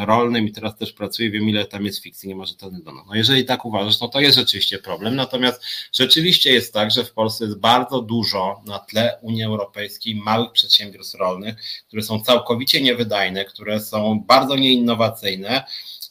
rolnym 0.07 0.49
i 0.49 0.53
teraz 0.53 0.77
też 0.77 0.93
pracuję, 0.93 1.31
wiem 1.31 1.49
ile 1.49 1.65
tam 1.65 1.85
jest 1.85 2.03
fikcji, 2.03 2.29
nie 2.29 2.37
ma 2.37 2.47
rzetelnych 2.47 2.83
danych. 2.83 3.03
No 3.09 3.15
jeżeli 3.15 3.45
tak 3.45 3.65
uważasz, 3.65 4.01
no 4.01 4.09
to 4.09 4.21
jest 4.21 4.39
rzeczywiście 4.39 4.79
problem. 4.79 5.17
Natomiast 5.17 5.63
rzeczywiście 5.93 6.53
jest 6.53 6.73
tak, 6.73 6.91
że 6.91 7.05
w 7.05 7.13
Polsce 7.13 7.45
jest 7.45 7.59
bardzo 7.59 8.03
dużo 8.03 8.63
na 8.67 8.79
tle 8.79 9.19
Unii 9.23 9.43
Europejskiej 9.43 10.15
małych 10.15 10.53
przedsiębiorstw 10.53 11.15
rolnych, 11.15 11.55
które 11.89 12.03
są 12.03 12.21
całkowicie 12.21 12.83
niewydajne, 12.83 13.45
które 13.45 13.81
są 13.81 14.21
bardzo 14.21 14.57
nieinnowacyjne. 14.57 15.65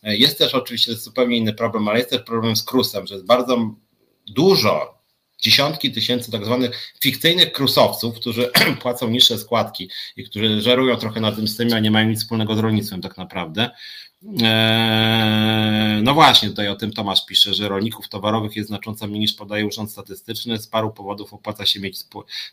Jest 0.04 0.38
też 0.38 0.56
oczywiście 0.56 0.96
zupełnie 0.96 1.38
inny 1.38 1.54
problem, 1.54 1.88
ale 1.88 1.98
jest 1.98 2.10
też 2.10 2.22
problem 2.22 2.56
z 2.56 2.64
krusem, 2.64 3.08
że 3.08 3.14
jest 3.14 3.26
bardzo 3.26 3.76
dużo 4.28 5.01
dziesiątki 5.42 5.92
tysięcy 5.92 6.32
tak 6.32 6.46
zwanych 6.46 6.94
fikcyjnych 7.02 7.52
krusowców, 7.52 8.16
którzy 8.16 8.52
płacą 8.82 9.10
niższe 9.10 9.38
składki 9.38 9.90
i 10.18 10.24
którzy 10.24 10.62
żerują 10.62 10.98
trochę 10.98 11.20
na 11.20 11.32
tym 11.32 11.48
systemie, 11.48 11.76
a 11.76 11.80
nie 11.80 11.92
mają 11.92 12.10
nic 12.10 12.20
wspólnego 12.20 12.56
z 12.56 12.60
rolnictwem 12.60 13.02
tak 13.02 13.18
naprawdę. 13.18 13.70
Eee, 14.24 16.04
no 16.04 16.14
właśnie, 16.14 16.50
tutaj 16.50 16.68
o 16.68 16.76
tym 16.76 16.94
Tomasz 16.94 17.26
pisze, 17.26 17.54
że 17.54 17.70
rolników 17.70 18.10
towarowych 18.10 18.56
jest 18.56 18.68
znacząco 18.70 19.08
mniej 19.08 19.20
niż 19.20 19.34
podaje 19.34 19.66
Urząd 19.66 19.92
Statystyczny. 19.92 20.58
Z 20.58 20.68
paru 20.68 20.92
powodów 20.92 21.34
opłaca 21.34 21.66
się 21.66 21.80
mieć 21.80 21.98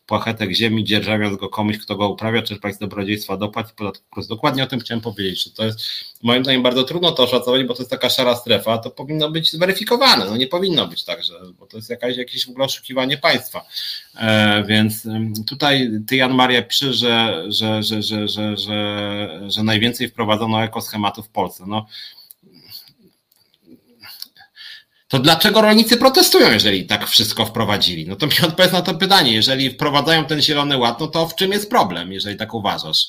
płachetek 0.07 0.53
ziemi, 0.53 0.85
dzierżawiąc 0.85 1.36
go 1.36 1.49
komuś, 1.49 1.78
kto 1.78 1.97
go 1.97 2.09
uprawia, 2.09 2.43
czerpać 2.43 2.74
z 2.74 2.78
dobrodziejstwa 2.78 3.36
dopłat 3.36 3.70
i 3.73 3.74
podatków. 3.74 4.27
Dokładnie 4.27 4.62
o 4.62 4.66
tym 4.66 4.81
chciałem 4.81 5.01
powiedzieć, 5.01 5.45
że 5.45 5.51
to 5.51 5.65
jest 5.65 5.81
moim 6.23 6.45
zdaniem 6.45 6.62
bardzo 6.62 6.85
trudno 6.85 7.12
to 7.12 7.23
oszacować, 7.23 7.65
bo 7.65 7.74
to 7.74 7.82
jest 7.82 7.90
taka 7.90 8.11
szara 8.11 8.36
strefa, 8.36 8.78
to 8.78 8.90
powinno 8.90 9.31
być 9.31 9.53
zweryfikowane. 9.53 10.24
No 10.24 10.36
nie 10.36 10.47
powinno 10.47 10.86
być 10.86 11.05
tak, 11.05 11.24
że, 11.24 11.35
bo 11.59 11.66
to 11.66 11.77
jest 11.77 11.90
jakaś, 11.90 12.16
jakieś 12.16 12.47
w 12.47 12.51
ogóle 12.51 12.65
oszukiwanie 12.65 13.19
państwa. 13.19 13.66
E, 14.16 14.65
więc 14.65 15.09
tutaj 15.49 15.90
ty 16.07 16.16
Jan 16.16 16.35
Maria 16.35 16.62
pisze, 16.62 16.93
że, 16.93 17.45
że, 17.49 17.82
że, 17.82 18.03
że, 18.03 18.28
że, 18.28 18.57
że 19.49 19.62
najwięcej 19.62 20.09
wprowadzono 20.09 20.65
ekoschematów 20.65 21.27
w 21.27 21.31
Polsce. 21.31 21.57
No, 21.66 21.86
to 25.09 25.18
dlaczego 25.18 25.60
rolnicy 25.60 25.97
protestują, 25.97 26.51
jeżeli 26.51 26.86
tak 26.86 27.09
wszystko 27.09 27.47
wprowadzili? 27.47 28.09
No 28.09 28.16
to 28.16 28.26
mi 28.26 28.32
odpowiedz 28.47 28.72
na 28.72 28.82
to 28.82 28.94
pytanie. 28.94 29.32
Jeżeli 29.32 29.70
wprowadzają 29.70 30.24
ten 30.24 30.43
zielony 30.43 30.76
ład, 30.76 31.01
no 31.01 31.06
to 31.06 31.28
w 31.28 31.35
czym 31.35 31.52
jest 31.52 31.70
problem, 31.70 32.12
jeżeli 32.12 32.36
tak 32.36 32.55
uważasz? 32.55 33.06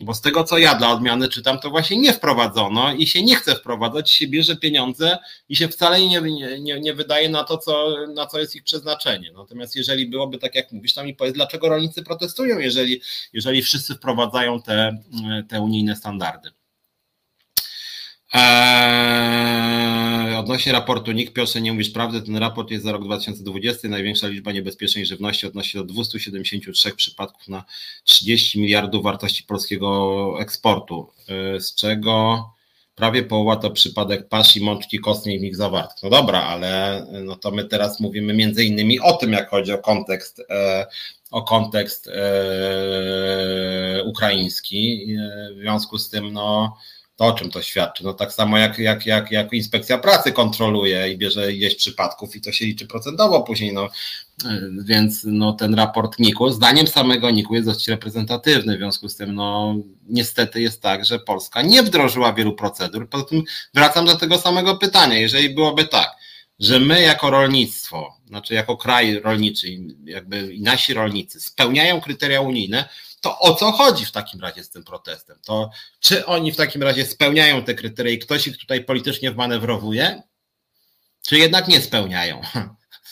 Bo 0.00 0.14
z 0.14 0.20
tego, 0.20 0.44
co 0.44 0.58
ja 0.58 0.74
dla 0.74 0.92
odmiany 0.92 1.28
czytam, 1.28 1.58
to 1.58 1.70
właśnie 1.70 1.96
nie 1.96 2.12
wprowadzono 2.12 2.92
i 2.92 3.06
się 3.06 3.22
nie 3.22 3.36
chce 3.36 3.54
wprowadzać, 3.54 4.10
się 4.10 4.28
bierze 4.28 4.56
pieniądze 4.56 5.18
i 5.48 5.56
się 5.56 5.68
wcale 5.68 6.00
nie, 6.00 6.20
nie, 6.60 6.80
nie 6.80 6.94
wydaje 6.94 7.28
na 7.28 7.44
to, 7.44 7.58
co, 7.58 7.96
na 8.14 8.26
co 8.26 8.38
jest 8.38 8.56
ich 8.56 8.62
przeznaczenie. 8.62 9.32
Natomiast 9.32 9.76
jeżeli 9.76 10.06
byłoby 10.06 10.38
tak, 10.38 10.54
jak 10.54 10.72
mówisz, 10.72 10.94
to 10.94 11.04
mi 11.04 11.14
powiedz, 11.14 11.34
dlaczego 11.34 11.68
rolnicy 11.68 12.02
protestują, 12.02 12.58
jeżeli, 12.58 13.00
jeżeli 13.32 13.62
wszyscy 13.62 13.94
wprowadzają 13.94 14.62
te, 14.62 14.98
te 15.48 15.60
unijne 15.60 15.96
standardy. 15.96 16.50
Eee, 18.32 19.88
odnośnie 20.36 20.72
raportu 20.72 21.12
NIK, 21.12 21.32
Piotrze, 21.32 21.60
nie 21.60 21.72
mówisz 21.72 21.90
prawdy, 21.90 22.22
ten 22.22 22.36
raport 22.36 22.70
jest 22.70 22.84
za 22.84 22.92
rok 22.92 23.04
2020, 23.04 23.88
największa 23.88 24.28
liczba 24.28 24.52
niebezpiecznej 24.52 25.06
żywności 25.06 25.46
odnosi 25.46 25.78
do 25.78 25.84
273 25.84 26.92
przypadków 26.96 27.48
na 27.48 27.64
30 28.04 28.60
miliardów 28.60 29.02
wartości 29.02 29.42
polskiego 29.42 30.34
eksportu, 30.40 31.10
eee, 31.28 31.60
z 31.60 31.74
czego 31.74 32.44
prawie 32.98 33.22
połowa 33.22 33.56
to 33.56 33.70
przypadek 33.70 34.28
pasz 34.28 34.56
i 34.56 34.64
mączki 34.64 34.98
kostnej 34.98 35.38
w 35.38 35.42
nich 35.42 35.56
zawartych. 35.56 36.02
No 36.02 36.10
dobra, 36.10 36.42
ale 36.42 37.06
no 37.24 37.36
to 37.36 37.50
my 37.50 37.64
teraz 37.64 38.00
mówimy 38.00 38.34
między 38.34 38.64
innymi 38.64 39.00
o 39.00 39.12
tym, 39.12 39.32
jak 39.32 39.50
chodzi 39.50 39.72
o 39.72 39.78
kontekst, 39.78 40.42
e, 40.50 40.86
o 41.30 41.42
kontekst 41.42 42.08
e, 42.08 44.02
ukraiński. 44.04 45.06
E, 45.20 45.54
w 45.54 45.58
związku 45.58 45.98
z 45.98 46.10
tym, 46.10 46.32
no 46.32 46.76
to 47.18 47.24
o 47.24 47.32
czym 47.32 47.50
to 47.50 47.62
świadczy? 47.62 48.04
No 48.04 48.12
tak 48.12 48.32
samo 48.32 48.58
jak, 48.58 48.78
jak, 48.78 49.06
jak, 49.06 49.30
jak 49.30 49.52
inspekcja 49.52 49.98
pracy 49.98 50.32
kontroluje 50.32 51.12
i 51.12 51.18
bierze 51.18 51.52
ileś 51.52 51.74
przypadków 51.74 52.36
i 52.36 52.40
to 52.40 52.52
się 52.52 52.64
liczy 52.64 52.86
procentowo 52.86 53.42
później, 53.42 53.72
no 53.72 53.88
więc 54.84 55.24
no, 55.24 55.52
ten 55.52 55.74
raport 55.74 56.18
NIK-u, 56.18 56.50
zdaniem 56.50 56.86
samego 56.86 57.30
NIK-u 57.30 57.54
jest 57.54 57.66
dość 57.66 57.88
reprezentatywny, 57.88 58.74
w 58.76 58.78
związku 58.78 59.08
z 59.08 59.16
tym 59.16 59.34
no, 59.34 59.76
niestety 60.08 60.60
jest 60.60 60.82
tak, 60.82 61.04
że 61.04 61.18
Polska 61.18 61.62
nie 61.62 61.82
wdrożyła 61.82 62.32
wielu 62.32 62.52
procedur. 62.52 63.08
Poza 63.08 63.24
tym 63.24 63.42
wracam 63.74 64.06
do 64.06 64.16
tego 64.16 64.38
samego 64.38 64.76
pytania, 64.76 65.18
jeżeli 65.18 65.54
byłoby 65.54 65.84
tak, 65.84 66.10
że 66.58 66.80
my 66.80 67.02
jako 67.02 67.30
rolnictwo, 67.30 68.16
znaczy 68.26 68.54
jako 68.54 68.76
kraj 68.76 69.20
rolniczy, 69.20 69.66
jakby 70.04 70.54
i 70.54 70.60
nasi 70.60 70.94
rolnicy 70.94 71.40
spełniają 71.40 72.00
kryteria 72.00 72.40
unijne, 72.40 72.88
to 73.20 73.38
o 73.38 73.54
co 73.54 73.72
chodzi 73.72 74.04
w 74.04 74.12
takim 74.12 74.40
razie 74.40 74.64
z 74.64 74.70
tym 74.70 74.84
protestem? 74.84 75.38
To 75.44 75.70
czy 76.00 76.26
oni 76.26 76.52
w 76.52 76.56
takim 76.56 76.82
razie 76.82 77.06
spełniają 77.06 77.62
te 77.62 77.74
kryteria 77.74 78.12
i 78.12 78.18
ktoś 78.18 78.46
ich 78.46 78.58
tutaj 78.58 78.84
politycznie 78.84 79.30
wmanewrowuje, 79.30 80.22
czy 81.22 81.38
jednak 81.38 81.68
nie 81.68 81.80
spełniają? 81.80 82.40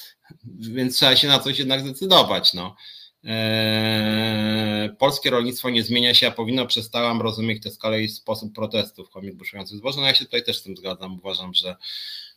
Więc 0.77 0.97
trzeba 0.97 1.17
się 1.17 1.29
na 1.29 1.39
coś 1.39 1.59
jednak 1.59 1.81
zdecydować. 1.81 2.55
No. 2.55 2.77
Eee, 3.25 4.91
polskie 4.99 5.31
rolnictwo 5.31 5.71
nie 5.71 5.83
zmienia 5.83 6.15
się, 6.15 6.29
a 6.29 6.31
powinno, 6.31 6.67
przestałam 6.67 7.23
rozumieć 7.23 7.63
tę 7.63 7.71
skalę 7.71 8.03
i 8.03 8.09
sposób 8.09 8.55
protestów 8.55 9.11
komik 9.11 9.35
buszujących 9.35 9.79
zboże. 9.79 10.01
No 10.01 10.07
ja 10.07 10.15
się 10.15 10.25
tutaj 10.25 10.45
też 10.45 10.59
z 10.59 10.63
tym 10.63 10.77
zgadzam. 10.77 11.19
Uważam, 11.19 11.55
że 11.55 11.77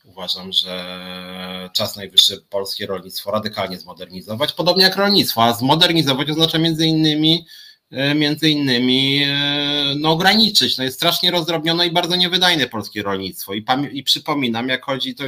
uważam, 0.05 0.51
że 0.51 1.69
czas 1.73 1.95
najwyższy 1.95 2.41
polskie 2.49 2.85
rolnictwo 2.85 3.31
radykalnie 3.31 3.77
zmodernizować, 3.77 4.53
podobnie 4.53 4.83
jak 4.83 4.95
rolnictwo, 4.95 5.43
a 5.43 5.53
zmodernizować 5.53 6.29
oznacza 6.29 6.57
między 6.57 6.85
innymi 6.85 7.45
e, 7.91 8.15
między 8.15 8.49
innymi 8.49 9.23
e, 9.23 9.93
no, 9.99 10.11
ograniczyć. 10.11 10.77
No, 10.77 10.83
jest 10.83 10.97
strasznie 10.97 11.31
rozdrobnione 11.31 11.87
i 11.87 11.91
bardzo 11.91 12.15
niewydajne 12.15 12.67
polskie 12.67 13.03
rolnictwo. 13.03 13.53
I, 13.53 13.65
i 13.91 14.03
przypominam, 14.03 14.69
jak 14.69 14.85
chodzi, 14.85 15.15
to 15.15 15.23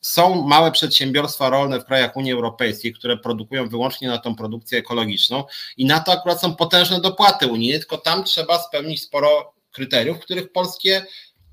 są 0.00 0.42
małe 0.42 0.72
przedsiębiorstwa 0.72 1.50
rolne 1.50 1.80
w 1.80 1.84
krajach 1.84 2.16
Unii 2.16 2.32
Europejskiej, 2.32 2.92
które 2.92 3.16
produkują 3.16 3.68
wyłącznie 3.68 4.08
na 4.08 4.18
tą 4.18 4.34
produkcję 4.34 4.78
ekologiczną 4.78 5.44
i 5.76 5.84
na 5.84 6.00
to 6.00 6.12
akurat 6.12 6.40
są 6.40 6.56
potężne 6.56 7.00
dopłaty 7.00 7.46
unijne, 7.46 7.78
tylko 7.78 7.98
tam 7.98 8.24
trzeba 8.24 8.58
spełnić 8.58 9.02
sporo 9.02 9.52
kryteriów, 9.72 10.18
których 10.18 10.52
polskie 10.52 11.06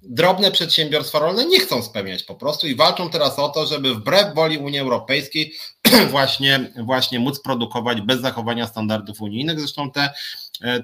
drobne 0.09 0.51
przedsiębiorstwa 0.51 1.19
rolne 1.19 1.45
nie 1.45 1.59
chcą 1.59 1.83
spełniać 1.83 2.23
po 2.23 2.35
prostu 2.35 2.67
i 2.67 2.75
walczą 2.75 3.09
teraz 3.09 3.39
o 3.39 3.49
to, 3.49 3.65
żeby 3.65 3.95
wbrew 3.95 4.35
woli 4.35 4.57
Unii 4.57 4.79
Europejskiej 4.79 5.53
właśnie, 6.11 6.73
właśnie 6.83 7.19
móc 7.19 7.39
produkować 7.39 8.01
bez 8.01 8.21
zachowania 8.21 8.67
standardów 8.67 9.21
unijnych. 9.21 9.59
Zresztą 9.59 9.91
te, 9.91 10.13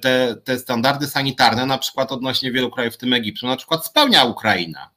te, 0.02 0.36
te 0.44 0.60
standardy 0.60 1.08
sanitarne, 1.08 1.66
na 1.66 1.78
przykład 1.78 2.12
odnośnie 2.12 2.52
wielu 2.52 2.72
krajów, 2.72 2.94
w 2.94 2.98
tym 2.98 3.14
Egiptu, 3.14 3.48
na 3.48 3.58
przykład 3.58 3.86
spełnia 3.86 4.24
Ukraina, 4.24 4.90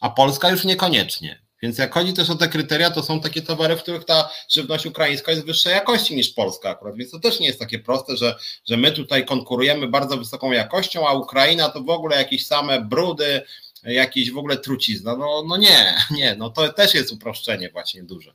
a 0.00 0.10
Polska 0.10 0.50
już 0.50 0.64
niekoniecznie. 0.64 1.45
Więc 1.66 1.78
jak 1.78 1.94
chodzi 1.94 2.12
też 2.12 2.30
o 2.30 2.34
te 2.34 2.48
kryteria, 2.48 2.90
to 2.90 3.02
są 3.02 3.20
takie 3.20 3.42
towary, 3.42 3.76
w 3.76 3.82
których 3.82 4.04
ta 4.04 4.30
żywność 4.48 4.86
ukraińska 4.86 5.32
jest 5.32 5.46
wyższej 5.46 5.72
jakości 5.72 6.16
niż 6.16 6.28
polska 6.28 6.70
akurat, 6.70 6.96
więc 6.96 7.10
to 7.10 7.18
też 7.18 7.40
nie 7.40 7.46
jest 7.46 7.58
takie 7.58 7.78
proste, 7.78 8.16
że, 8.16 8.36
że 8.68 8.76
my 8.76 8.92
tutaj 8.92 9.24
konkurujemy 9.24 9.88
bardzo 9.88 10.16
wysoką 10.16 10.52
jakością, 10.52 11.08
a 11.08 11.12
Ukraina 11.12 11.68
to 11.68 11.82
w 11.82 11.90
ogóle 11.90 12.16
jakieś 12.16 12.46
same 12.46 12.80
brudy, 12.80 13.42
jakiś 13.84 14.30
w 14.30 14.38
ogóle 14.38 14.56
trucizna. 14.56 15.16
No, 15.16 15.44
no 15.48 15.56
nie, 15.56 15.94
nie, 16.10 16.36
no 16.38 16.50
to 16.50 16.72
też 16.72 16.94
jest 16.94 17.12
uproszczenie 17.12 17.70
właśnie 17.70 18.02
duże. 18.02 18.34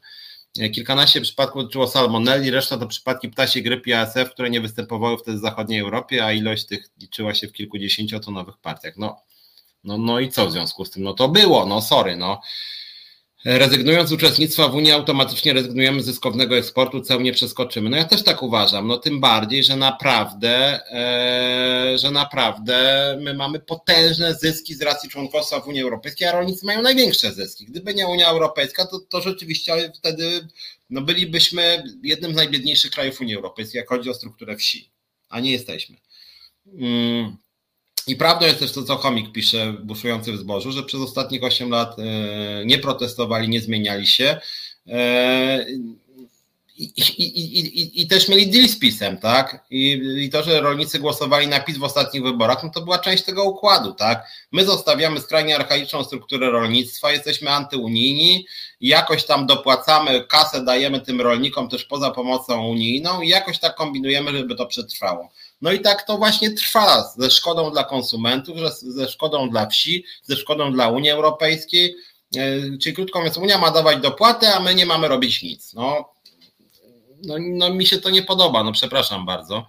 Kilkanaście 0.74 1.22
przypadków 1.22 1.62
dotyczyło 1.62 1.88
salmonelli, 1.88 2.52
reszta 2.52 2.78
to 2.78 2.88
przypadki 2.88 3.30
ptasiej 3.30 3.64
grypy 3.64 3.98
ASF, 3.98 4.30
które 4.32 4.49
nie 4.49 4.62
występowały 4.62 5.18
wtedy 5.18 5.38
w 5.38 5.41
zachodniej 5.41 5.80
Europie, 5.80 6.26
a 6.26 6.32
ilość 6.32 6.66
tych 6.66 6.90
liczyła 7.02 7.34
się 7.34 7.48
w 7.48 7.53
kilkudziesięciotonowych 7.53 8.58
partiach. 8.58 8.98
No, 8.98 9.22
no, 9.84 9.98
no 9.98 10.20
i 10.20 10.30
co 10.30 10.48
w 10.48 10.52
związku 10.52 10.86
z 10.86 10.91
tym? 10.91 11.03
No 11.03 11.14
to 11.14 11.28
było, 11.28 11.66
no 11.66 11.82
sorry, 11.82 12.16
no. 12.18 12.41
Rezygnując 13.46 14.10
z 14.10 14.14
uczestnictwa 14.14 14.68
w 14.68 14.76
Unii, 14.76 14.92
automatycznie 14.92 15.54
rezygnujemy 15.54 16.02
z 16.02 16.06
zyskownego 16.06 16.58
eksportu, 16.58 17.02
cel 17.02 17.24
nie 17.24 17.34
przeskoczymy. 17.34 17.90
No 17.90 17.98
ja 17.98 18.06
też 18.06 18.24
tak 18.24 18.44
uważam, 18.44 18.88
no 18.88 18.98
tym 18.98 19.20
bardziej, 19.20 19.64
że 19.64 19.76
naprawdę, 19.76 20.80
e, 20.92 21.98
że 21.98 22.12
naprawdę 22.12 23.18
my 23.22 23.34
mamy 23.34 23.60
potężne 23.60 24.36
zyski 24.36 24.76
z 24.76 24.82
racji 24.82 25.10
członkostwa 25.10 25.60
w 25.60 25.68
Unii 25.68 25.82
Europejskiej, 25.82 26.28
a 26.28 26.32
rolnicy 26.32 26.66
mają 26.66 26.82
największe 26.82 27.32
zyski. 27.32 27.66
Gdyby 27.66 27.94
nie 27.94 28.08
Unia 28.08 28.28
Europejska, 28.28 28.86
to, 28.86 29.00
to 29.00 29.22
rzeczywiście 29.22 29.92
wtedy 29.96 30.48
no 30.90 31.02
bylibyśmy 31.02 31.84
jednym 32.04 32.34
z 32.34 32.36
najbiedniejszych 32.36 32.92
krajów 32.92 33.22
Unii 33.22 33.36
Europejskiej, 33.36 33.80
jak 33.80 33.90
chodzi 33.90 34.10
o 34.10 34.14
strukturę 34.14 34.58
wsi, 34.58 34.90
a 35.30 35.40
nie 35.40 35.52
jesteśmy. 35.52 35.98
Mm. 36.68 37.38
I 38.07 38.15
prawdą 38.15 38.45
jest 38.45 38.60
też 38.60 38.72
to, 38.72 38.84
co 38.84 38.98
Chomik 38.98 39.32
pisze, 39.32 39.73
buszujący 39.73 40.32
w 40.32 40.38
zbożu, 40.38 40.72
że 40.72 40.84
przez 40.84 41.02
ostatnich 41.02 41.44
8 41.44 41.69
lat 41.69 41.99
e, 41.99 42.03
nie 42.65 42.78
protestowali, 42.78 43.49
nie 43.49 43.61
zmieniali 43.61 44.07
się. 44.07 44.40
E, 44.88 45.65
I, 46.78 46.84
i, 46.84 47.60
i, 47.60 48.02
I, 48.02 48.07
też 48.07 48.28
mieli 48.28 48.52
deal 48.52 48.68
z 48.68 48.80
PiSem, 48.80 49.18
tak? 49.18 49.65
I, 49.69 50.30
to, 50.32 50.44
że 50.44 50.61
rolnicy 50.61 50.99
głosowali 50.99 51.48
na 51.48 51.60
PiS 51.60 51.78
w 51.78 51.84
ostatnich 51.84 52.23
wyborach, 52.23 52.64
no 52.64 52.69
to 52.69 52.82
była 52.82 52.99
część 52.99 53.23
tego 53.23 53.44
układu, 53.44 53.94
tak? 53.94 54.28
My 54.52 54.65
zostawiamy 54.65 55.19
skrajnie 55.19 55.56
archaiczną 55.56 56.03
strukturę 56.03 56.49
rolnictwa, 56.49 57.11
jesteśmy 57.11 57.49
antyunijni 57.49 58.45
jakoś 58.82 59.26
tam 59.26 59.45
dopłacamy, 59.45 60.26
kasę 60.28 60.64
dajemy 60.64 61.02
tym 61.02 61.22
rolnikom 61.22 61.69
też 61.69 61.86
poza 61.86 62.11
pomocą 62.11 62.68
unijną 62.68 63.22
i 63.22 63.28
jakoś 63.28 63.60
tak 63.60 63.76
kombinujemy, 63.76 64.38
żeby 64.38 64.56
to 64.56 64.65
przetrwało. 64.65 65.30
No 65.62 65.72
i 65.72 65.80
tak 65.80 66.04
to 66.04 66.18
właśnie 66.18 66.52
trwa 66.52 67.14
ze 67.18 67.32
szkodą 67.32 67.72
dla 67.72 67.84
konsumentów, 67.84 68.58
ze 68.82 69.10
szkodą 69.10 69.50
dla 69.50 69.66
wsi, 69.66 70.06
ze 70.24 70.36
szkodą 70.36 70.74
dla 70.74 70.88
Unii 70.88 71.10
Europejskiej. 71.10 71.96
E, 72.38 72.78
czyli 72.78 72.96
krótko 72.96 73.20
mówiąc, 73.20 73.38
Unia 73.38 73.58
ma 73.58 73.72
dawać 73.72 74.02
dopłaty, 74.02 74.48
a 74.48 74.60
my 74.60 74.76
nie 74.76 74.86
mamy 74.86 75.08
robić 75.08 75.44
nic. 75.44 75.74
No, 75.74 76.14
no, 77.24 77.36
no 77.40 77.74
mi 77.74 77.86
się 77.86 77.98
to 77.98 78.10
nie 78.10 78.24
podoba, 78.24 78.64
no 78.64 78.72
przepraszam 78.72 79.26
bardzo. 79.26 79.68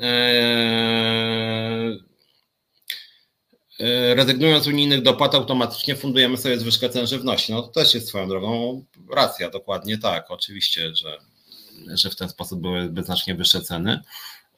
Eee, 0.00 1.34
rezygnując 4.14 4.64
z 4.64 4.68
unijnych 4.68 5.02
dopłat, 5.02 5.34
automatycznie 5.34 5.96
fundujemy 5.96 6.36
sobie 6.36 6.58
zwyżkę 6.58 6.88
cen 6.88 7.06
żywności. 7.06 7.52
No 7.52 7.62
to 7.62 7.68
też 7.68 7.94
jest 7.94 8.08
swoją 8.08 8.28
drogą 8.28 8.84
racja, 9.12 9.50
dokładnie 9.50 9.98
tak. 9.98 10.30
Oczywiście, 10.30 10.94
że, 10.94 11.18
że 11.94 12.10
w 12.10 12.16
ten 12.16 12.28
sposób 12.28 12.60
byłyby 12.60 13.02
znacznie 13.02 13.34
wyższe 13.34 13.60
ceny. 13.60 14.00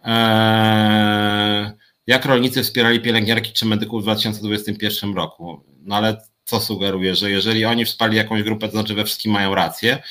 Eee, 0.04 1.70
jak 2.06 2.24
rolnicy 2.24 2.62
wspierali 2.62 3.00
pielęgniarki 3.00 3.52
czy 3.52 3.66
medyków 3.66 4.00
w 4.00 4.04
2021 4.04 5.14
roku. 5.14 5.64
No 5.82 5.96
ale 5.96 6.20
co 6.44 6.60
sugeruje, 6.60 7.14
że 7.14 7.30
jeżeli 7.30 7.64
oni 7.64 7.84
wsparli 7.84 8.16
jakąś 8.16 8.42
grupę, 8.42 8.66
to 8.66 8.72
znaczy 8.72 8.94
we 8.94 9.04
wszystkim 9.04 9.32
mają 9.32 9.54
rację. 9.54 10.02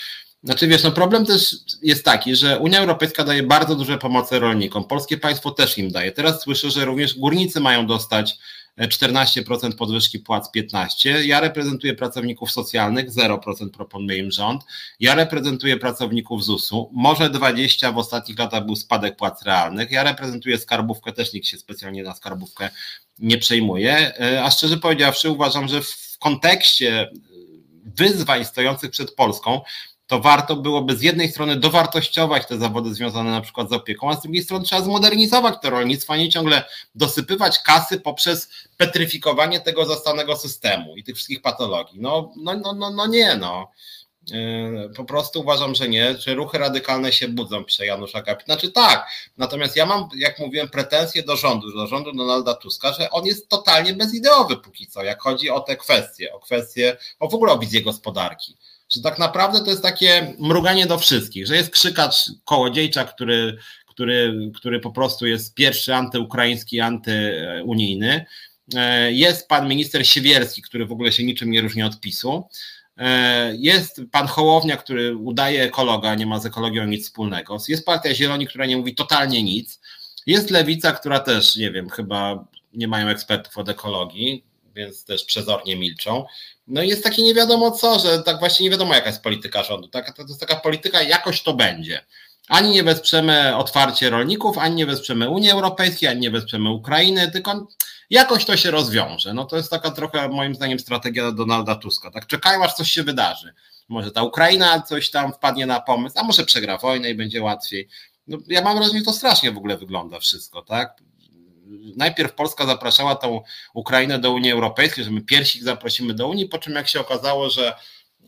Znaczy 0.44 0.68
wiesz, 0.68 0.84
no 0.84 0.92
problem 0.92 1.26
też 1.26 1.56
jest 1.82 2.06
taki, 2.06 2.36
że 2.36 2.60
Unia 2.60 2.80
Europejska 2.80 3.24
daje 3.24 3.44
bardzo 3.44 3.76
duże 3.76 3.98
pomocy 3.98 4.40
rolnikom. 4.40 4.84
Polskie 4.84 5.18
państwo 5.18 5.52
też 5.52 5.78
im 5.78 5.92
daje. 5.92 6.12
Teraz 6.12 6.42
słyszę, 6.42 6.72
że 6.72 6.86
również 6.86 7.20
górnicy 7.20 7.60
mają 7.60 7.88
dostać 7.88 8.38
14% 8.80 9.76
podwyżki 9.76 10.20
płac 10.20 10.50
15%. 10.56 11.22
Ja 11.26 11.40
reprezentuję 11.40 11.94
pracowników 11.94 12.52
socjalnych, 12.52 13.12
0% 13.12 13.70
proponuje 13.70 14.18
im 14.18 14.32
rząd. 14.32 14.64
Ja 15.00 15.16
reprezentuję 15.16 15.78
pracowników 15.78 16.44
ZUS-u, 16.44 16.90
może 16.94 17.30
20% 17.30 17.94
w 17.94 17.98
ostatnich 17.98 18.40
latach 18.40 18.66
był 18.66 18.76
spadek 18.76 19.16
płac 19.16 19.44
realnych. 19.44 19.92
Ja 19.92 20.04
reprezentuję 20.04 20.58
skarbówkę, 20.58 21.12
też 21.14 21.34
nikt 21.34 21.48
się 21.48 21.58
specjalnie 21.58 22.04
na 22.04 22.16
skarbówkę 22.16 22.70
nie 23.20 23.38
przejmuje. 23.38 24.20
E, 24.20 24.44
a 24.44 24.52
szczerze 24.52 24.78
powiedziawszy, 24.78 25.30
uważam, 25.30 25.68
że 25.68 25.82
w 25.82 26.18
kontekście 26.20 27.12
wyzwań 27.86 28.46
stojących 28.46 28.92
przed 28.92 29.16
Polską, 29.16 29.62
to 30.08 30.20
warto 30.20 30.56
byłoby 30.56 30.98
z 30.98 31.02
jednej 31.02 31.30
strony 31.30 31.56
dowartościować 31.56 32.48
te 32.48 32.58
zawody 32.58 32.94
związane 32.94 33.32
na 33.32 33.42
przykład 33.42 33.70
z 33.70 33.74
opieką, 33.74 34.10
a 34.10 34.16
z 34.16 34.22
drugiej 34.22 34.44
strony 34.44 34.66
trzeba 34.66 34.82
zmodernizować 34.82 35.56
to 35.62 35.70
rolnictwo, 35.70 36.14
a 36.14 36.18
nie 36.18 36.30
ciągle 36.30 36.64
dosypywać 36.96 37.60
kasy 37.60 38.00
poprzez 38.00 38.50
petryfikowanie 38.78 39.60
tego 39.60 39.86
zastanego 39.86 40.36
systemu 40.36 40.98
i 40.98 41.04
tych 41.04 41.16
wszystkich 41.16 41.42
patologii. 41.42 42.00
No, 42.02 42.32
no, 42.38 42.54
no, 42.54 42.74
no, 42.74 42.92
no 42.92 43.08
nie, 43.08 43.36
no. 43.36 43.72
Yy, 44.32 44.90
po 44.96 45.06
prostu 45.06 45.40
uważam, 45.42 45.76
że 45.76 45.90
nie, 45.90 46.18
że 46.18 46.34
ruchy 46.34 46.58
radykalne 46.58 47.14
się 47.14 47.28
budzą, 47.28 47.64
pisze 47.64 47.86
Janusza 47.86 48.22
Kapit. 48.22 48.46
Znaczy 48.46 48.72
tak, 48.72 49.08
natomiast 49.38 49.76
ja 49.76 49.86
mam, 49.86 50.10
jak 50.16 50.40
mówiłem, 50.40 50.70
pretensje 50.70 51.24
do 51.24 51.36
rządu, 51.36 51.72
do 51.72 51.88
rządu 51.88 52.12
Donalda 52.12 52.54
Tuska, 52.54 52.94
że 52.94 53.10
on 53.12 53.26
jest 53.26 53.50
totalnie 53.50 53.94
bezideowy 53.94 54.58
póki 54.58 54.88
co, 54.88 55.04
jak 55.04 55.22
chodzi 55.22 55.50
o 55.50 55.60
te 55.60 55.78
kwestie, 55.78 56.34
o 56.34 56.40
kwestie, 56.40 56.98
o 57.20 57.30
w 57.30 57.34
ogóle 57.34 57.54
o 57.54 57.60
wizję 57.60 57.82
gospodarki 57.82 58.56
że 58.90 59.02
tak 59.02 59.20
naprawdę 59.20 59.60
to 59.60 59.70
jest 59.70 59.82
takie 59.82 60.34
mruganie 60.40 60.86
do 60.86 60.98
wszystkich, 60.98 61.48
że 61.48 61.56
jest 61.56 61.70
krzykacz 61.70 62.16
kołodziejcza, 62.46 63.06
który, 63.06 63.58
który, 63.88 64.52
który 64.56 64.80
po 64.80 64.92
prostu 64.92 65.28
jest 65.28 65.54
pierwszy 65.54 65.96
antyukraiński, 65.96 66.80
antyunijny. 66.80 68.26
E, 68.76 69.12
jest 69.12 69.48
pan 69.48 69.68
minister 69.68 70.08
Siewierski, 70.08 70.62
który 70.62 70.86
w 70.86 70.92
ogóle 70.92 71.12
się 71.12 71.24
niczym 71.24 71.52
nie 71.52 71.62
różni 71.62 71.84
od 71.84 72.00
PiSu. 72.00 72.48
E, 72.98 73.56
jest 73.56 74.02
pan 74.12 74.28
Hołownia, 74.28 74.78
który 74.78 75.16
udaje 75.16 75.64
ekologa, 75.64 76.16
nie 76.16 76.26
ma 76.26 76.40
z 76.40 76.46
ekologią 76.46 76.86
nic 76.86 77.06
wspólnego. 77.06 77.58
Jest 77.68 77.86
partia 77.86 78.16
Zieloni, 78.16 78.48
która 78.48 78.66
nie 78.66 78.78
mówi 78.78 78.96
totalnie 78.96 79.44
nic. 79.44 79.80
Jest 80.26 80.50
lewica, 80.50 80.92
która 80.92 81.20
też, 81.20 81.56
nie 81.56 81.72
wiem, 81.72 81.90
chyba 81.90 82.46
nie 82.74 82.88
mają 82.88 83.08
ekspertów 83.08 83.58
od 83.58 83.70
ekologii, 83.70 84.44
więc 84.76 85.06
też 85.06 85.24
przezornie 85.24 85.76
milczą. 85.76 86.26
No 86.68 86.84
i 86.84 86.88
jest 86.88 87.04
takie 87.04 87.24
nie 87.24 87.34
wiadomo 87.34 87.72
co, 87.72 88.00
że 88.00 88.24
tak 88.24 88.40
właśnie 88.40 88.64
nie 88.64 88.70
wiadomo 88.70 88.94
jaka 88.94 89.08
jest 89.08 89.24
polityka 89.24 89.64
rządu. 89.64 89.88
Tak, 89.88 90.16
to 90.16 90.22
jest 90.22 90.40
taka 90.40 90.56
polityka, 90.56 91.02
jakoś 91.02 91.44
to 91.44 91.54
będzie. 91.54 92.06
Ani 92.48 92.70
nie 92.70 92.84
wesprzemy 92.84 93.56
otwarcie 93.56 94.10
rolników, 94.10 94.58
ani 94.58 94.76
nie 94.76 94.86
wesprzemy 94.86 95.30
Unii 95.30 95.52
Europejskiej, 95.52 96.10
ani 96.10 96.20
nie 96.20 96.32
wesprzemy 96.32 96.70
Ukrainy, 96.70 97.32
tylko 97.32 97.68
jakoś 98.10 98.46
to 98.46 98.58
się 98.58 98.72
rozwiąże. 98.72 99.34
No 99.34 99.46
to 99.46 99.58
jest 99.58 99.70
taka 99.70 99.92
trochę 99.92 100.30
moim 100.30 100.56
zdaniem 100.56 100.80
strategia 100.80 101.32
Donalda 101.32 101.76
Tuska. 101.76 102.12
Tak 102.12 102.28
czekają 102.28 102.64
aż 102.64 102.74
coś 102.74 102.92
się 102.92 103.04
wydarzy. 103.04 103.54
Może 103.90 104.12
ta 104.12 104.24
Ukraina 104.24 104.82
coś 104.82 105.12
tam 105.12 105.34
wpadnie 105.34 105.66
na 105.66 105.80
pomysł, 105.80 106.16
a 106.20 106.24
może 106.24 106.46
przegra 106.46 106.78
wojnę 106.78 107.10
i 107.10 107.16
będzie 107.16 107.42
łatwiej. 107.42 107.88
No, 108.28 108.38
ja 108.48 108.62
mam 108.62 108.78
wrażenie, 108.78 109.00
że 109.00 109.06
to 109.06 109.14
strasznie 109.14 109.52
w 109.52 109.58
ogóle 109.58 109.78
wygląda 109.78 110.20
wszystko, 110.20 110.62
tak? 110.62 110.98
Najpierw 111.98 112.34
Polska 112.34 112.66
zapraszała 112.66 113.16
tą 113.16 113.42
Ukrainę 113.74 114.20
do 114.20 114.32
Unii 114.32 114.52
Europejskiej, 114.52 115.04
że 115.04 115.12
my 115.12 115.22
pierwsi 115.22 115.64
zaprosimy 115.64 116.14
do 116.14 116.28
Unii, 116.28 116.50
po 116.50 116.58
czym 116.58 116.74
jak 116.74 116.88
się 116.88 117.00
okazało, 117.00 117.50
że, 117.50 117.76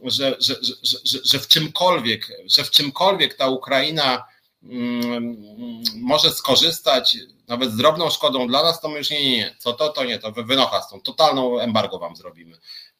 że, 0.04 0.36
że, 0.40 0.56
że, 0.62 0.98
że, 1.06 1.20
że 1.26 1.40
w 1.40 1.48
czymkolwiek, 1.48 2.28
że 2.46 2.64
w 2.64 2.72
czymkolwiek 2.72 3.34
ta 3.34 3.50
Ukraina 3.50 4.26
mm, 4.64 5.38
może 5.96 6.32
skorzystać 6.32 7.18
nawet 7.48 7.72
z 7.72 7.78
drobną 7.78 8.10
szkodą 8.10 8.48
dla 8.48 8.64
nas, 8.64 8.82
to 8.82 8.90
my 8.90 8.98
już 8.98 9.10
nie, 9.10 9.22
nie, 9.22 9.38
nie, 9.38 9.56
co 9.58 9.74
to, 9.74 9.90
to 9.90 10.06
nie, 10.06 10.20
to 10.20 10.32
wynocha 10.32 10.82
z 10.82 10.90
tą 10.90 11.02
totalną 11.02 11.60
embargo 11.60 12.00
wam 12.00 12.16
zrobimy. 12.16 12.58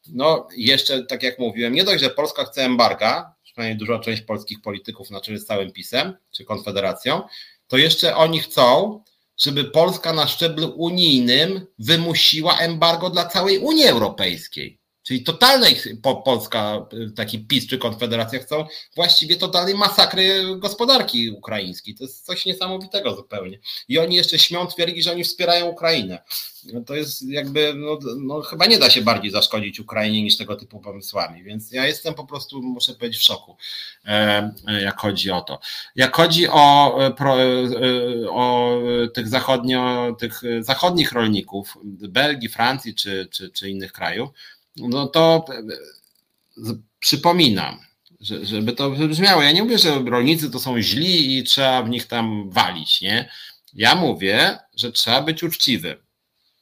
No 0.08 0.48
jeszcze, 0.58 1.04
tak 1.04 1.24
jak 1.24 1.40
mówiłem, 1.40 1.74
nie 1.74 1.84
dość, 1.84 2.04
że 2.04 2.10
Polska 2.10 2.46
chce 2.46 2.66
embarga, 2.66 3.36
przynajmniej 3.44 3.78
duża 3.78 4.00
część 4.00 4.22
polskich 4.22 4.62
polityków 4.62 5.10
na 5.10 5.22
czele 5.22 5.38
z 5.38 5.46
całym 5.46 5.72
PiSem, 5.72 6.18
czy 6.32 6.46
Konfederacją, 6.46 7.22
to 7.68 7.78
jeszcze 7.78 8.16
oni 8.16 8.40
chcą, 8.40 9.04
żeby 9.38 9.64
Polska 9.64 10.14
na 10.14 10.28
szczeblu 10.28 10.74
unijnym 10.78 11.68
wymusiła 11.80 12.58
embargo 12.58 13.10
dla 13.10 13.26
całej 13.26 13.58
Unii 13.60 13.86
Europejskiej. 13.86 14.80
Czyli 15.08 15.24
totalnej 15.24 15.76
Polska, 16.26 16.88
taki 17.16 17.40
PiS 17.40 17.68
czy 17.68 17.78
Konfederacja 17.78 18.40
chcą 18.40 18.66
właściwie 18.96 19.36
totalnej 19.36 19.76
masakry 19.76 20.44
gospodarki 20.58 21.30
ukraińskiej. 21.30 21.96
To 21.96 22.04
jest 22.04 22.26
coś 22.26 22.46
niesamowitego 22.46 23.16
zupełnie. 23.16 23.60
I 23.88 24.00
oni 24.00 24.16
jeszcze 24.16 24.40
śmią 24.40 24.68
twierdzić, 24.68 25.04
że 25.04 25.12
oni 25.12 25.24
wspierają 25.24 25.66
Ukrainę. 25.66 26.24
No 26.74 26.82
to 26.82 26.96
jest 26.96 27.30
jakby, 27.30 27.74
no, 27.76 28.00
no, 28.18 28.42
chyba 28.42 28.66
nie 28.66 28.80
da 28.80 28.90
się 28.90 29.02
bardziej 29.02 29.32
zaszkodzić 29.32 29.80
Ukrainie 29.80 30.24
niż 30.24 30.38
tego 30.38 30.56
typu 30.56 30.80
pomysłami, 30.80 31.44
więc 31.44 31.72
ja 31.72 31.88
jestem 31.88 32.14
po 32.14 32.26
prostu, 32.26 32.62
muszę 32.62 32.94
powiedzieć, 32.94 33.22
w 33.22 33.24
szoku, 33.24 33.58
e, 34.06 34.52
jak 34.82 35.00
chodzi 35.00 35.32
o 35.32 35.42
to. 35.42 35.60
Jak 35.96 36.16
chodzi 36.16 36.48
o, 36.48 36.98
e, 37.02 37.06
e, 37.06 38.30
o 38.30 38.80
tych, 39.14 39.28
zachodnio, 39.28 40.16
tych 40.20 40.42
zachodnich 40.60 41.12
rolników, 41.12 41.78
Belgii, 42.10 42.50
Francji 42.50 42.96
czy, 42.96 43.28
czy, 43.32 43.50
czy 43.50 43.70
innych 43.70 43.92
krajów, 43.92 44.30
no 44.80 45.08
to 45.08 45.46
przypominam, 47.00 47.80
że, 48.20 48.46
żeby 48.46 48.74
to 48.74 48.92
wybrzmiało. 48.92 49.42
Ja 49.42 49.52
nie 49.52 49.64
mówię, 49.64 49.78
że 49.78 50.00
rolnicy 50.00 50.52
to 50.52 50.60
są 50.60 50.82
źli 50.82 51.38
i 51.38 51.44
trzeba 51.44 51.84
w 51.84 51.90
nich 51.90 52.08
tam 52.08 52.50
walić, 52.50 53.02
nie? 53.02 53.30
Ja 53.74 53.96
mówię, 53.96 54.58
że 54.76 54.92
trzeba 54.92 55.22
być 55.22 55.44
uczciwym 55.44 56.08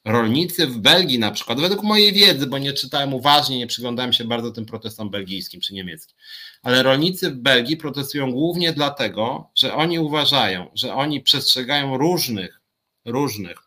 rolnicy 0.06 0.66
w 0.66 0.78
Belgii 0.78 1.18
na 1.18 1.30
przykład, 1.30 1.60
według 1.60 1.82
mojej 1.82 2.12
wiedzy, 2.12 2.46
bo 2.46 2.58
nie 2.58 2.72
czytałem 2.72 3.14
uważnie, 3.14 3.58
nie 3.58 3.66
przyglądałem 3.66 4.12
się 4.12 4.24
bardzo 4.24 4.50
tym 4.50 4.66
protestom 4.66 5.10
belgijskim 5.10 5.60
czy 5.60 5.74
niemieckim, 5.74 6.16
ale 6.62 6.82
rolnicy 6.82 7.30
w 7.30 7.36
Belgii 7.36 7.76
protestują 7.76 8.32
głównie 8.32 8.72
dlatego, 8.72 9.50
że 9.54 9.74
oni 9.74 9.98
uważają, 9.98 10.70
że 10.74 10.94
oni 10.94 11.20
przestrzegają 11.20 11.98
różnych, 11.98 12.60
różnych 13.04 13.58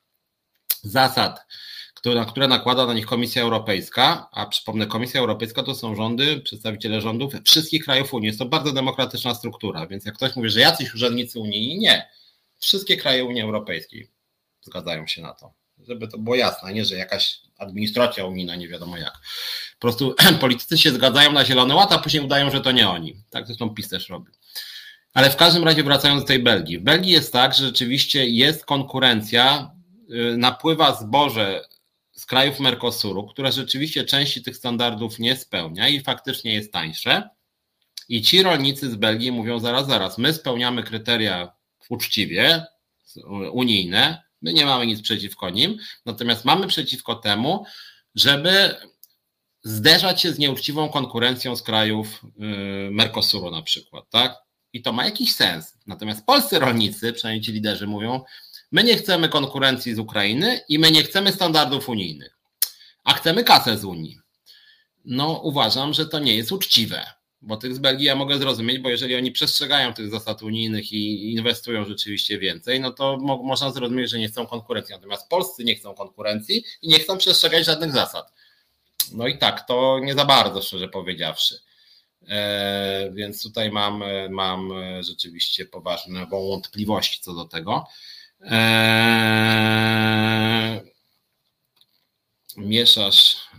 zasad, 0.84 1.46
które, 2.00 2.26
które 2.26 2.48
nakłada 2.48 2.86
na 2.86 2.94
nich 2.94 3.06
Komisja 3.06 3.42
Europejska, 3.42 4.30
a 4.32 4.46
przypomnę, 4.46 4.88
Komisja 4.88 5.20
Europejska 5.20 5.64
to 5.64 5.76
są 5.76 5.96
rządy, 5.96 6.42
przedstawiciele 6.42 7.02
rządów 7.02 7.34
wszystkich 7.44 7.84
krajów 7.84 8.14
Unii. 8.14 8.28
Jest 8.28 8.40
to 8.40 8.46
bardzo 8.46 8.72
demokratyczna 8.72 9.36
struktura, 9.36 9.88
więc 9.88 10.06
jak 10.06 10.16
ktoś 10.16 10.36
mówi, 10.36 10.50
że 10.50 10.60
jacyś 10.60 10.94
urzędnicy 10.94 11.40
unijni, 11.40 11.80
nie. 11.80 12.10
Wszystkie 12.60 12.98
kraje 12.98 13.26
Unii 13.26 13.42
Europejskiej 13.42 14.12
zgadzają 14.62 15.08
się 15.08 15.22
na 15.22 15.34
to 15.34 15.54
żeby 15.88 16.08
to 16.08 16.18
było 16.18 16.36
jasne, 16.36 16.74
nie, 16.74 16.86
że 16.86 16.96
jakaś 16.96 17.40
administracja 17.58 18.26
unijna, 18.26 18.56
nie 18.56 18.68
wiadomo 18.68 18.98
jak. 18.98 19.14
Po 19.74 19.80
prostu 19.80 20.16
politycy 20.42 20.78
się 20.78 20.92
zgadzają 20.92 21.32
na 21.32 21.46
zielony 21.46 21.76
ład, 21.76 21.92
a 21.92 22.00
później 22.00 22.24
udają, 22.24 22.52
że 22.52 22.62
to 22.62 22.72
nie 22.72 22.90
oni. 22.90 23.16
Tak 23.30 23.48
zresztą 23.48 23.70
PiS 23.70 23.90
też 23.90 24.10
robi. 24.10 24.32
Ale 25.14 25.30
w 25.30 25.36
każdym 25.36 25.64
razie 25.64 25.84
wracając 25.84 26.22
do 26.22 26.28
tej 26.28 26.40
Belgii. 26.40 26.80
W 26.80 26.84
Belgii 26.84 27.12
jest 27.12 27.34
tak, 27.34 27.54
że 27.54 27.66
rzeczywiście 27.66 28.26
jest 28.26 28.66
konkurencja, 28.66 29.72
y, 30.34 30.38
napływa 30.38 30.96
zboże 30.96 31.62
z 32.20 32.26
krajów 32.26 32.60
Mercosuru, 32.60 33.28
które 33.28 33.52
rzeczywiście 33.52 34.04
części 34.04 34.44
tych 34.44 34.58
standardów 34.58 35.20
nie 35.20 35.36
spełnia 35.36 35.88
i 35.88 36.02
faktycznie 36.02 36.54
jest 36.54 36.74
tańsze. 36.74 37.30
I 38.10 38.22
ci 38.22 38.44
rolnicy 38.44 38.92
z 38.92 38.96
Belgii 38.96 39.32
mówią 39.32 39.60
zaraz, 39.60 39.88
zaraz, 39.88 40.18
my 40.18 40.34
spełniamy 40.34 40.84
kryteria 40.84 41.52
uczciwie, 41.90 42.66
unijne, 43.52 44.30
My 44.42 44.54
nie 44.54 44.66
mamy 44.66 44.88
nic 44.88 45.02
przeciwko 45.02 45.50
nim, 45.50 45.78
natomiast 46.06 46.46
mamy 46.46 46.68
przeciwko 46.68 47.16
temu, 47.16 47.66
żeby 48.16 48.76
zderzać 49.64 50.22
się 50.22 50.32
z 50.32 50.40
nieuczciwą 50.40 50.90
konkurencją 50.90 51.56
z 51.56 51.64
krajów 51.64 52.24
y, 52.24 52.92
Mercosuru 52.92 53.52
na 53.52 53.62
przykład, 53.62 54.10
tak? 54.10 54.38
I 54.74 54.82
to 54.82 54.94
ma 54.94 55.06
jakiś 55.06 55.36
sens. 55.36 55.78
Natomiast 55.88 56.26
polscy 56.26 56.60
rolnicy, 56.60 57.14
przynajmniej 57.14 57.46
ci 57.46 57.52
liderzy 57.52 57.88
mówią, 57.88 58.24
my 58.72 58.84
nie 58.84 58.98
chcemy 58.98 59.30
konkurencji 59.30 59.96
z 59.96 60.00
Ukrainy 60.00 60.62
i 60.70 60.80
my 60.80 60.92
nie 60.92 61.04
chcemy 61.04 61.32
standardów 61.32 61.90
unijnych, 61.90 62.38
a 63.04 63.14
chcemy 63.14 63.44
kasę 63.44 63.78
z 63.78 63.86
Unii. 63.86 64.20
No 65.06 65.42
uważam, 65.44 65.94
że 65.94 66.06
to 66.06 66.20
nie 66.20 66.36
jest 66.36 66.52
uczciwe. 66.52 67.06
Bo 67.42 67.58
tych 67.58 67.76
z 67.76 67.80
Belgii 67.80 68.06
ja 68.06 68.16
mogę 68.16 68.38
zrozumieć, 68.38 68.80
bo 68.80 68.90
jeżeli 68.90 69.16
oni 69.16 69.32
przestrzegają 69.32 69.94
tych 69.94 70.10
zasad 70.10 70.44
unijnych 70.44 70.92
i 70.92 71.34
inwestują 71.34 71.86
rzeczywiście 71.86 72.40
więcej, 72.40 72.80
no 72.80 72.92
to 72.92 73.18
mo 73.18 73.44
można 73.44 73.72
zrozumieć, 73.72 74.10
że 74.10 74.20
nie 74.20 74.28
chcą 74.28 74.48
konkurencji. 74.48 74.96
Natomiast 74.96 75.30
Polscy 75.30 75.64
nie 75.64 75.76
chcą 75.76 75.94
konkurencji 75.96 76.64
i 76.82 76.88
nie 76.88 77.00
chcą 77.00 77.18
przestrzegać 77.18 77.66
żadnych 77.66 77.92
zasad. 77.92 78.34
No 79.12 79.28
i 79.28 79.38
tak, 79.38 79.68
to 79.68 80.00
nie 80.04 80.14
za 80.14 80.26
bardzo, 80.26 80.62
szczerze 80.62 80.88
powiedziawszy. 80.88 81.60
E, 82.28 83.12
więc 83.14 83.44
tutaj 83.44 83.72
mam, 83.72 84.04
mam 84.30 84.72
rzeczywiście 85.00 85.66
poważne 85.66 86.26
wątpliwości 86.26 87.22
co 87.22 87.34
do 87.34 87.46
tego. 87.46 87.88
E, 88.42 88.60
mieszasz 92.58 93.50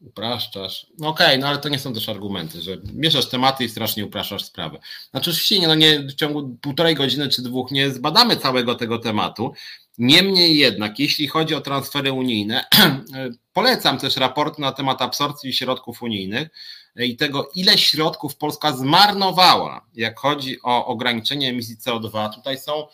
upraszczasz. 0.00 0.86
No 0.98 1.08
okej, 1.08 1.26
okay, 1.26 1.38
no 1.38 1.48
ale 1.48 1.58
to 1.58 1.68
nie 1.68 1.78
są 1.78 1.94
też 1.94 2.08
argumenty, 2.08 2.62
że 2.62 2.76
mieszasz 2.94 3.28
tematy 3.28 3.64
i 3.64 3.68
strasznie 3.68 4.06
upraszczasz 4.06 4.44
sprawę. 4.44 4.78
Znaczy 5.10 5.30
oczywiście 5.30 5.68
no 5.68 5.74
nie, 5.74 6.00
w 6.00 6.14
ciągu 6.14 6.56
półtorej 6.62 6.94
godziny 6.94 7.28
czy 7.28 7.42
dwóch 7.42 7.70
nie 7.70 7.90
zbadamy 7.90 8.36
całego 8.36 8.74
tego 8.74 8.98
tematu. 8.98 9.52
Niemniej 9.98 10.58
jednak, 10.58 10.98
jeśli 10.98 11.28
chodzi 11.28 11.54
o 11.54 11.60
transfery 11.60 12.12
unijne, 12.12 12.64
polecam 13.52 13.98
też 13.98 14.16
raport 14.16 14.58
na 14.58 14.72
temat 14.72 15.02
absorpcji 15.02 15.52
środków 15.52 16.02
unijnych 16.02 16.48
i 16.96 17.16
tego, 17.16 17.50
ile 17.54 17.78
środków 17.78 18.36
Polska 18.36 18.72
zmarnowała, 18.72 19.86
jak 19.94 20.18
chodzi 20.18 20.62
o 20.62 20.86
ograniczenie 20.86 21.48
emisji 21.48 21.76
CO2. 21.76 22.34
Tutaj 22.34 22.58
są 22.58 22.86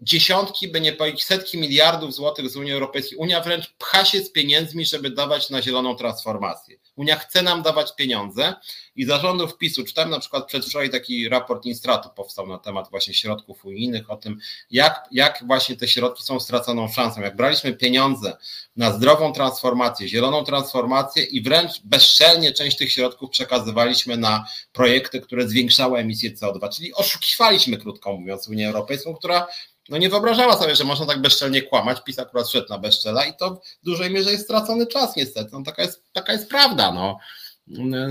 dziesiątki, 0.00 0.68
by 0.68 0.80
nie 0.80 0.92
powiedzieć 0.92 1.24
setki 1.24 1.58
miliardów 1.58 2.14
złotych 2.14 2.50
z 2.50 2.56
Unii 2.56 2.72
Europejskiej. 2.72 3.18
Unia 3.18 3.40
wręcz 3.40 3.74
pcha 3.78 4.04
się 4.04 4.20
z 4.20 4.30
pieniędzmi, 4.30 4.84
żeby 4.84 5.10
dawać 5.10 5.50
na 5.50 5.62
zieloną 5.62 5.96
transformację. 5.96 6.76
Unia 6.96 7.16
chce 7.16 7.42
nam 7.42 7.62
dawać 7.62 7.94
pieniądze 7.96 8.54
i 8.96 9.04
zarządów 9.04 9.58
PiSu, 9.58 9.84
czytałem 9.84 10.10
na 10.10 10.20
przykład 10.20 10.46
przedwczoraj 10.46 10.90
taki 10.90 11.28
raport 11.28 11.66
Instratu 11.66 12.08
powstał 12.16 12.46
na 12.46 12.58
temat 12.58 12.90
właśnie 12.90 13.14
środków 13.14 13.64
unijnych, 13.64 14.10
o 14.10 14.16
tym 14.16 14.38
jak, 14.70 15.08
jak 15.10 15.44
właśnie 15.46 15.76
te 15.76 15.88
środki 15.88 16.22
są 16.22 16.40
straconą 16.40 16.88
szansą. 16.88 17.20
Jak 17.20 17.36
braliśmy 17.36 17.72
pieniądze 17.72 18.36
na 18.76 18.92
zdrową 18.92 19.32
transformację, 19.32 20.08
zieloną 20.08 20.44
transformację 20.44 21.24
i 21.24 21.42
wręcz 21.42 21.70
bezczelnie 21.84 22.52
część 22.52 22.76
tych 22.76 22.92
środków 22.92 23.30
przekazywaliśmy 23.30 24.16
na 24.16 24.46
projekty, 24.72 25.20
które 25.20 25.48
zwiększały 25.48 25.98
emisję 25.98 26.30
CO2, 26.30 26.68
czyli 26.74 26.94
oszukiwaliśmy, 26.94 27.76
krótko 27.76 28.12
mówiąc, 28.12 28.48
Unię 28.48 28.68
Europejską, 28.68 29.14
która 29.14 29.46
no 29.88 29.98
nie 29.98 30.08
wyobrażała 30.08 30.56
sobie, 30.56 30.76
że 30.76 30.84
można 30.84 31.06
tak 31.06 31.20
bezczelnie 31.20 31.62
kłamać. 31.62 31.98
PiS 32.04 32.18
akurat 32.18 32.50
szedł 32.50 32.66
na 32.70 32.78
bezczela 32.78 33.24
i 33.24 33.36
to 33.36 33.60
w 33.82 33.84
dużej 33.84 34.10
mierze 34.10 34.30
jest 34.30 34.44
stracony 34.44 34.86
czas 34.86 35.16
niestety. 35.16 35.50
No, 35.52 35.62
taka, 35.62 35.82
jest, 35.82 36.02
taka 36.12 36.32
jest 36.32 36.48
prawda. 36.48 36.92
No. 36.92 37.18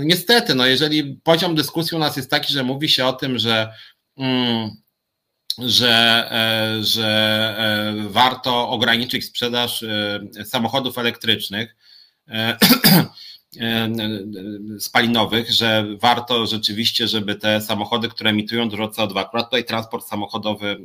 Niestety, 0.04 0.54
no, 0.54 0.66
jeżeli 0.66 1.20
poziom 1.24 1.54
dyskusji 1.54 1.96
u 1.96 2.00
nas 2.00 2.16
jest 2.16 2.30
taki, 2.30 2.52
że 2.52 2.62
mówi 2.62 2.88
się 2.88 3.06
o 3.06 3.12
tym, 3.12 3.38
że 3.38 3.72
mm, 4.18 4.70
że, 5.58 6.28
e, 6.30 6.84
że 6.84 7.06
e, 7.58 8.08
warto 8.08 8.68
ograniczyć 8.68 9.24
sprzedaż 9.24 9.82
e, 9.82 10.20
samochodów 10.44 10.98
elektrycznych, 10.98 11.76
spalinowych, 14.78 15.50
że 15.50 15.86
warto 16.00 16.46
rzeczywiście, 16.46 17.08
żeby 17.08 17.34
te 17.34 17.60
samochody, 17.60 18.08
które 18.08 18.30
emitują 18.30 18.68
dużo 18.68 18.88
CO2, 18.88 19.18
akurat 19.18 19.46
tutaj 19.46 19.64
transport 19.64 20.06
samochodowy 20.06 20.78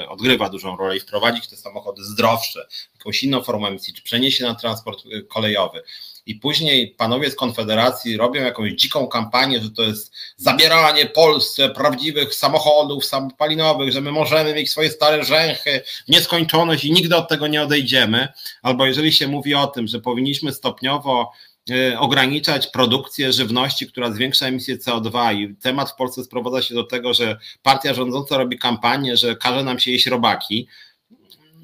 e, 0.00 0.08
odgrywa 0.08 0.48
dużą 0.48 0.76
rolę 0.76 0.96
i 0.96 1.00
wprowadzić 1.00 1.48
te 1.48 1.56
samochody 1.56 2.04
zdrowsze, 2.04 2.66
jakąś 2.98 3.24
inną 3.24 3.42
formę 3.42 3.68
emisji, 3.68 3.94
czy 3.94 4.02
przenieść 4.02 4.38
się 4.38 4.44
na 4.44 4.54
transport 4.54 5.04
e, 5.12 5.22
kolejowy 5.22 5.82
i 6.26 6.34
później 6.34 6.88
panowie 6.88 7.30
z 7.30 7.36
Konfederacji 7.36 8.16
robią 8.16 8.42
jakąś 8.42 8.72
dziką 8.72 9.06
kampanię, 9.06 9.60
że 9.60 9.70
to 9.70 9.82
jest 9.82 10.12
zabieranie 10.36 11.06
Polsce 11.06 11.68
prawdziwych 11.68 12.34
samochodów 12.34 13.04
samopalinowych, 13.04 13.92
że 13.92 14.00
my 14.00 14.12
możemy 14.12 14.54
mieć 14.54 14.70
swoje 14.70 14.90
stare 14.90 15.24
rzęchy 15.24 15.82
nieskończoność 16.08 16.84
i 16.84 16.92
nigdy 16.92 17.16
od 17.16 17.28
tego 17.28 17.46
nie 17.46 17.62
odejdziemy. 17.62 18.28
Albo 18.62 18.86
jeżeli 18.86 19.12
się 19.12 19.28
mówi 19.28 19.54
o 19.54 19.66
tym, 19.66 19.88
że 19.88 20.00
powinniśmy 20.00 20.52
stopniowo 20.52 21.32
e, 21.70 21.98
ograniczać 21.98 22.66
produkcję 22.66 23.32
żywności, 23.32 23.86
która 23.86 24.12
zwiększa 24.12 24.46
emisję 24.46 24.78
CO2 24.78 25.34
i 25.34 25.56
temat 25.56 25.90
w 25.90 25.94
Polsce 25.94 26.24
sprowadza 26.24 26.62
się 26.62 26.74
do 26.74 26.84
tego, 26.84 27.14
że 27.14 27.38
partia 27.62 27.94
rządząca 27.94 28.38
robi 28.38 28.58
kampanię, 28.58 29.16
że 29.16 29.36
każe 29.36 29.64
nam 29.64 29.78
się 29.78 29.90
jeść 29.90 30.06
robaki, 30.06 30.68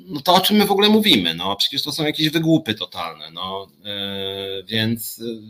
no 0.07 0.21
to 0.21 0.35
o 0.35 0.41
czym 0.41 0.57
my 0.57 0.67
w 0.67 0.71
ogóle 0.71 0.89
mówimy? 0.89 1.35
No 1.35 1.57
przecież 1.57 1.83
to 1.83 1.93
są 1.93 2.05
jakieś 2.05 2.31
wygłupy 2.31 2.75
totalne, 2.75 3.31
no 3.31 3.67
yy, 3.85 4.65
więc, 4.65 5.19
yy, 5.19 5.41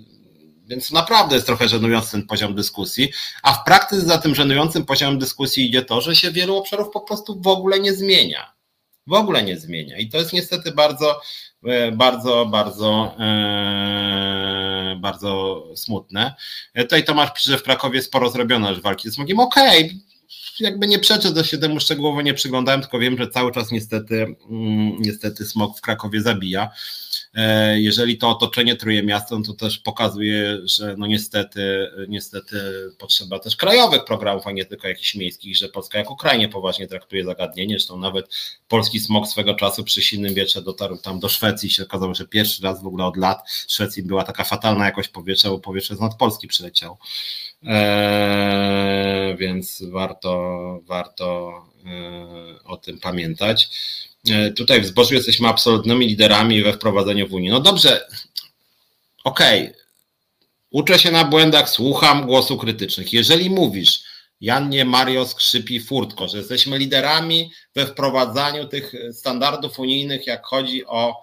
więc 0.67 0.93
naprawdę 0.93 1.35
jest 1.35 1.47
trochę 1.47 1.69
żenujący 1.69 2.11
ten 2.13 2.27
poziom 2.27 2.55
dyskusji, 2.55 3.13
a 3.43 3.53
w 3.53 3.65
praktyce 3.65 4.01
za 4.01 4.19
tym 4.19 4.35
żenującym 4.35 4.85
poziomem 4.85 5.19
dyskusji 5.19 5.67
idzie 5.67 5.83
to, 5.83 6.01
że 6.01 6.17
się 6.17 6.31
wielu 6.31 6.57
obszarów 6.57 6.91
po 6.93 7.01
prostu 7.01 7.41
w 7.41 7.47
ogóle 7.47 7.81
nie 7.81 7.93
zmienia. 7.93 8.57
W 9.07 9.13
ogóle 9.13 9.43
nie 9.43 9.59
zmienia 9.59 9.99
i 9.99 10.09
to 10.09 10.19
jest 10.19 10.33
niestety 10.33 10.73
bardzo, 10.73 11.21
bardzo, 11.93 12.47
bardzo, 12.47 13.15
yy, 13.19 14.97
bardzo 15.01 15.63
smutne. 15.77 16.35
Tutaj 16.79 17.05
Tomasz 17.05 17.33
pisze, 17.33 17.51
że 17.51 17.59
w 17.59 17.63
Krakowie 17.63 18.03
sporo 18.03 18.31
zrobiono 18.31 18.71
już 18.71 18.81
walki 18.81 19.11
z 19.11 19.15
smogiem. 19.15 19.41
Okej, 19.41 19.85
okay 19.85 20.16
jakby 20.61 20.87
nie 20.87 20.99
przeczę, 20.99 21.33
się 21.45 21.59
temu 21.59 21.81
szczegółowo 21.81 22.23
nie 22.23 22.35
przyglądałem, 22.35 22.81
tylko 22.81 22.99
wiem, 22.99 23.19
że 23.19 23.29
cały 23.29 23.53
czas 23.53 23.71
niestety, 23.71 24.23
mm, 24.51 24.97
niestety 24.99 25.45
smog 25.45 25.79
w 25.79 25.81
Krakowie 25.81 26.21
zabija. 26.21 26.71
E, 27.37 27.81
jeżeli 27.81 28.19
to 28.19 28.29
otoczenie 28.29 28.77
truje 28.77 29.03
miastem, 29.03 29.43
to 29.43 29.53
też 29.53 29.79
pokazuje, 29.79 30.59
że 30.65 30.95
no 30.99 31.07
niestety, 31.07 31.91
niestety 32.09 32.57
potrzeba 32.99 33.39
też 33.39 33.57
krajowych 33.57 34.05
programów, 34.05 34.47
a 34.47 34.53
nie 34.53 34.65
tylko 34.65 34.89
jakichś 34.89 35.15
miejskich, 35.15 35.57
że 35.57 35.69
Polska 35.69 35.99
jako 35.99 36.17
kraj 36.17 36.39
nie 36.39 36.49
poważnie 36.49 36.87
traktuje 36.87 37.25
zagadnienie. 37.25 37.75
Zresztą 37.75 37.99
nawet 37.99 38.27
polski 38.69 39.01
smog 39.01 39.29
swego 39.29 39.55
czasu 39.55 39.85
przy 39.85 40.03
silnym 40.03 40.35
wietrze 40.35 40.63
dotarł 40.63 40.97
tam 40.97 41.21
do 41.21 41.29
Szwecji 41.29 41.69
i 41.69 41.73
się 41.73 41.83
okazało, 41.83 42.15
że 42.15 42.27
pierwszy 42.27 42.63
raz 42.63 42.83
w 42.83 42.87
ogóle 42.87 43.05
od 43.05 43.17
lat 43.17 43.51
w 43.51 43.73
Szwecji 43.73 44.03
była 44.03 44.25
taka 44.25 44.45
fatalna 44.45 44.85
jakość 44.85 45.09
powietrza, 45.09 45.51
bo 45.51 45.59
powietrze 45.59 45.97
z 45.97 46.01
nad 46.01 46.17
Polski 46.17 46.49
przyleciało. 46.49 46.99
Eee, 47.63 49.37
więc 49.37 49.83
warto, 49.91 50.81
warto 50.85 51.53
eee, 51.87 52.59
o 52.65 52.77
tym 52.77 52.99
pamiętać. 53.01 53.69
Eee, 54.31 54.55
tutaj 54.55 54.81
w 54.81 54.87
zbożu 54.87 55.15
jesteśmy 55.15 55.49
absolutnymi 55.49 56.07
liderami 56.07 56.63
we 56.63 56.73
wprowadzeniu 56.73 57.29
w 57.29 57.33
Unii. 57.33 57.51
No 57.51 57.61
dobrze, 57.61 58.09
okej, 59.25 59.63
okay. 59.63 59.75
uczę 60.71 60.99
się 60.99 61.11
na 61.11 61.25
błędach, 61.25 61.71
słucham 61.71 62.27
głosu 62.27 62.57
krytycznych. 62.57 63.13
Jeżeli 63.13 63.51
mówisz, 63.51 64.03
Jannie 64.41 64.85
Mario 64.85 65.27
skrzypi 65.27 65.81
furtko, 65.81 66.29
że 66.29 66.39
jesteśmy 66.39 66.79
liderami 66.79 67.51
we 67.75 67.87
wprowadzaniu 67.87 68.69
tych 68.69 68.93
standardów 69.13 69.79
unijnych, 69.79 70.27
jak 70.27 70.47
chodzi 70.47 70.87
o 70.87 71.15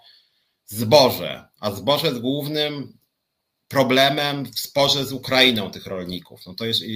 zboże, 0.65 1.45
a 1.59 1.71
zboże 1.71 2.07
jest 2.07 2.19
głównym 2.19 2.97
problemem 3.73 4.45
w 4.45 4.59
sporze 4.59 5.05
z 5.05 5.13
Ukrainą 5.13 5.71
tych 5.71 5.85
rolników. 5.85 6.45
No 6.45 6.53
to 6.53 6.65
jest, 6.65 6.81
i, 6.81 6.93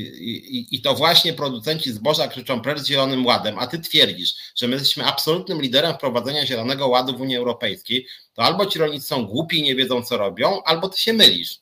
i, 0.57 0.75
I 0.75 0.81
to 0.81 0.93
właśnie 0.93 1.33
producenci 1.33 1.91
zboża 1.91 2.27
krzyczą 2.27 2.61
precz 2.61 2.79
z 2.79 2.85
Zielonym 2.85 3.25
Ładem, 3.25 3.59
a 3.59 3.67
ty 3.67 3.79
twierdzisz, 3.79 4.33
że 4.55 4.67
my 4.67 4.73
jesteśmy 4.73 5.05
absolutnym 5.05 5.61
liderem 5.61 5.93
wprowadzenia 5.93 6.45
Zielonego 6.45 6.87
Ładu 6.87 7.17
w 7.17 7.21
Unii 7.21 7.37
Europejskiej, 7.37 8.07
to 8.33 8.43
albo 8.43 8.65
ci 8.65 8.79
rolnicy 8.79 9.07
są 9.07 9.25
głupi 9.25 9.59
i 9.59 9.63
nie 9.63 9.75
wiedzą, 9.75 10.03
co 10.03 10.17
robią, 10.17 10.63
albo 10.63 10.89
ty 10.89 10.99
się 10.99 11.13
mylisz. 11.13 11.59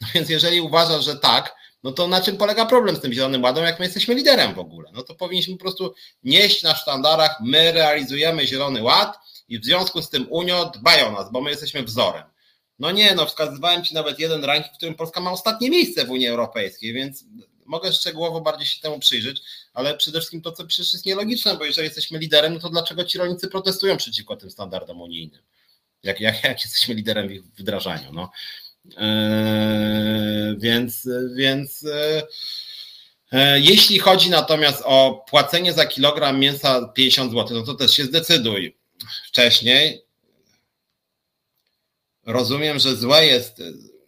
No 0.00 0.08
więc 0.14 0.28
jeżeli 0.28 0.60
uważasz, 0.60 1.04
że 1.04 1.16
tak, 1.16 1.56
no 1.82 1.92
to 1.92 2.08
na 2.08 2.20
czym 2.20 2.36
polega 2.36 2.66
problem 2.66 2.96
z 2.96 3.00
tym 3.00 3.12
Zielonym 3.12 3.42
Ładem, 3.42 3.64
jak 3.64 3.78
my 3.78 3.84
jesteśmy 3.84 4.14
liderem 4.14 4.54
w 4.54 4.58
ogóle? 4.58 4.90
No 4.94 5.02
to 5.02 5.14
powinniśmy 5.14 5.54
po 5.54 5.60
prostu 5.60 5.94
nieść 6.22 6.62
na 6.62 6.74
sztandarach, 6.74 7.38
my 7.40 7.72
realizujemy 7.72 8.46
Zielony 8.46 8.82
Ład 8.82 9.18
i 9.48 9.58
w 9.58 9.64
związku 9.64 10.02
z 10.02 10.10
tym 10.10 10.26
Unio 10.30 10.70
dbają 10.74 11.08
o 11.08 11.12
nas, 11.12 11.32
bo 11.32 11.40
my 11.40 11.50
jesteśmy 11.50 11.82
wzorem. 11.82 12.24
No 12.78 12.90
nie, 12.90 13.14
no 13.14 13.26
wskazywałem 13.26 13.84
Ci 13.84 13.94
nawet 13.94 14.18
jeden 14.18 14.44
ranking, 14.44 14.74
w 14.74 14.76
którym 14.76 14.94
Polska 14.94 15.20
ma 15.20 15.32
ostatnie 15.32 15.70
miejsce 15.70 16.04
w 16.04 16.10
Unii 16.10 16.28
Europejskiej, 16.28 16.92
więc 16.92 17.24
mogę 17.66 17.92
szczegółowo 17.92 18.40
bardziej 18.40 18.66
się 18.66 18.80
temu 18.80 18.98
przyjrzeć, 18.98 19.40
ale 19.74 19.96
przede 19.96 20.18
wszystkim 20.18 20.42
to, 20.42 20.52
co 20.52 20.66
przecież 20.66 20.92
jest 20.92 21.06
nielogiczne, 21.06 21.56
bo 21.56 21.64
jeżeli 21.64 21.86
jesteśmy 21.86 22.18
liderem, 22.18 22.54
no 22.54 22.60
to 22.60 22.68
dlaczego 22.68 23.04
ci 23.04 23.18
rolnicy 23.18 23.48
protestują 23.48 23.96
przeciwko 23.96 24.36
tym 24.36 24.50
standardom 24.50 25.00
unijnym? 25.00 25.40
Jak, 26.02 26.20
jak, 26.20 26.44
jak 26.44 26.62
jesteśmy 26.64 26.94
liderem 26.94 27.28
w 27.28 27.32
ich 27.32 27.44
wdrażaniu? 27.44 28.12
No. 28.12 28.30
Eee, 28.96 30.56
więc 30.58 31.08
więc 31.36 31.84
eee, 33.32 33.64
jeśli 33.64 33.98
chodzi 33.98 34.30
natomiast 34.30 34.82
o 34.84 35.24
płacenie 35.30 35.72
za 35.72 35.86
kilogram 35.86 36.40
mięsa 36.40 36.88
50 36.88 37.32
zł, 37.32 37.58
no 37.58 37.64
to 37.66 37.74
też 37.74 37.96
się 37.96 38.04
zdecyduj 38.04 38.76
wcześniej, 39.26 40.07
rozumiem, 42.28 42.78
że 42.78 42.96
złe 42.96 43.26
jest, 43.26 43.62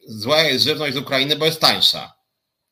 zła 0.07 0.43
jest 0.43 0.65
żywność 0.65 0.95
z 0.95 0.99
Ukrainy, 0.99 1.37
bo 1.37 1.47
jest 1.47 1.61
tańsza. 1.61 2.13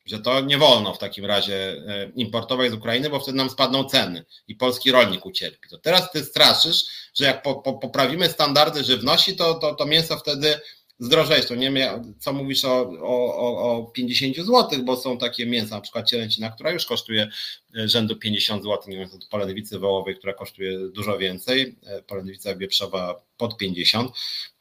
Że 0.07 0.19
to 0.19 0.41
nie 0.41 0.59
wolno 0.59 0.95
w 0.95 0.99
takim 0.99 1.25
razie 1.25 1.55
e, 1.55 2.11
importować 2.15 2.71
z 2.71 2.75
Ukrainy, 2.75 3.11
bo 3.11 3.21
wtedy 3.21 3.37
nam 3.39 3.51
spadną 3.51 3.85
ceny 3.85 4.25
i 4.49 4.55
polski 4.55 4.93
rolnik 4.93 5.27
ucierpi. 5.27 5.69
To 5.69 5.79
teraz 5.79 6.11
ty 6.11 6.25
straszysz, 6.25 6.85
że 7.15 7.25
jak 7.25 7.43
po, 7.43 7.55
po, 7.55 7.73
poprawimy 7.73 8.29
standardy 8.29 8.85
żywności, 8.85 9.37
to, 9.37 9.55
to, 9.55 9.75
to 9.75 9.87
mięso 9.87 10.19
wtedy 10.19 10.61
zdrożeje. 10.99 11.43
To 11.43 11.55
nie 11.55 11.73
wiem, 11.73 12.15
co 12.19 12.33
mówisz 12.33 12.65
o, 12.65 12.91
o, 13.03 13.77
o 13.77 13.85
50 13.85 14.37
zł, 14.37 14.85
bo 14.85 14.97
są 14.97 15.19
takie 15.19 15.47
mięsa, 15.47 15.75
na 15.75 15.81
przykład 15.81 16.09
cielęcina, 16.09 16.51
która 16.51 16.71
już 16.71 16.87
kosztuje 16.87 17.29
e, 17.77 17.89
rzędu 17.89 18.17
50 18.17 18.63
zł, 18.63 18.79
nie 18.87 18.97
mówiąc 18.97 19.15
o 19.15 19.29
polędwicy 19.31 19.79
wołowej, 19.79 20.17
która 20.17 20.35
kosztuje 20.35 20.79
dużo 20.79 21.19
więcej, 21.19 21.77
e, 21.87 22.03
polędwica 22.03 22.57
wieprzowa 22.57 23.23
pod 23.37 23.57
50, 23.57 24.11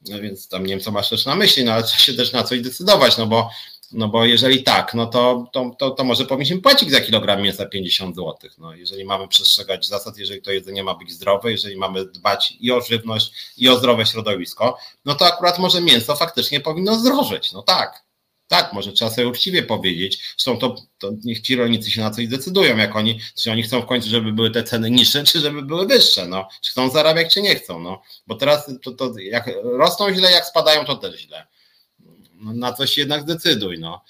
no 0.10 0.20
więc 0.20 0.48
tam 0.48 0.64
nie 0.64 0.70
wiem, 0.70 0.80
co 0.80 0.92
masz 0.92 1.10
też 1.10 1.26
na 1.26 1.36
myśli, 1.36 1.64
no 1.64 1.74
ale 1.74 1.84
trzeba 1.84 2.00
się 2.00 2.14
też 2.14 2.32
na 2.32 2.44
coś 2.44 2.62
decydować, 2.62 3.18
no 3.18 3.28
bo 3.28 3.50
no 3.92 4.08
bo 4.08 4.26
jeżeli 4.26 4.64
tak, 4.64 4.94
no 4.94 5.06
to, 5.06 5.50
to, 5.54 5.72
to, 5.80 5.92
to 5.92 6.04
może 6.04 6.26
powinniśmy 6.26 6.62
płacić 6.62 6.92
za 6.92 7.02
kilogram 7.02 7.42
mięsa 7.42 7.66
50 7.66 8.16
zł. 8.16 8.36
No, 8.58 8.76
jeżeli 8.76 9.06
mamy 9.06 9.28
przestrzegać 9.28 9.88
zasad, 9.88 10.18
jeżeli 10.18 10.42
to 10.42 10.52
jedzenie 10.52 10.84
ma 10.84 10.96
być 10.96 11.12
zdrowe, 11.12 11.52
jeżeli 11.52 11.78
mamy 11.78 12.06
dbać 12.06 12.54
i 12.60 12.72
o 12.72 12.82
żywność, 12.82 13.34
i 13.58 13.70
o 13.70 13.78
zdrowe 13.78 14.06
środowisko, 14.06 14.78
no 15.06 15.16
to 15.16 15.26
akurat 15.26 15.60
może 15.60 15.82
mięso 15.82 16.16
faktycznie 16.16 16.60
powinno 16.60 16.96
zdrożyć. 16.96 17.52
No 17.52 17.62
tak, 17.62 18.04
tak, 18.48 18.74
może 18.74 18.92
trzeba 18.92 19.12
sobie 19.12 19.28
uczciwie 19.28 19.64
powiedzieć. 19.64 20.20
Zresztą 20.38 20.58
to, 20.58 20.76
to 20.98 21.12
niech 21.24 21.42
ci 21.42 21.56
rolnicy 21.56 21.92
się 21.92 22.02
na 22.02 22.12
coś 22.12 22.28
decydują, 22.28 22.78
jak 22.78 22.96
oni, 22.96 23.20
czy 23.36 23.52
oni 23.52 23.64
chcą 23.64 23.82
w 23.82 23.86
końcu, 23.86 24.10
żeby 24.10 24.34
były 24.34 24.52
te 24.52 24.64
ceny 24.64 24.92
niższe, 24.92 25.24
czy 25.24 25.40
żeby 25.40 25.62
były 25.62 25.88
wyższe. 25.88 26.28
No, 26.28 26.48
czy 26.62 26.72
chcą 26.72 26.90
zarabiać, 26.90 27.34
czy 27.34 27.42
nie 27.42 27.56
chcą. 27.56 27.80
No, 27.80 28.02
bo 28.28 28.36
teraz 28.36 28.72
to, 28.84 28.92
to 28.92 29.14
jak 29.20 29.50
rosną 29.64 30.14
źle, 30.14 30.32
jak 30.32 30.46
spadają, 30.46 30.86
to 30.86 30.96
też 30.96 31.20
źle 31.20 31.48
na 32.38 32.74
coś 32.74 32.98
jednak 32.98 33.22
zdecyduj. 33.22 33.80
No. 33.80 34.02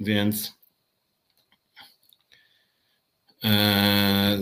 Więc 0.00 0.52
yy, 3.42 3.50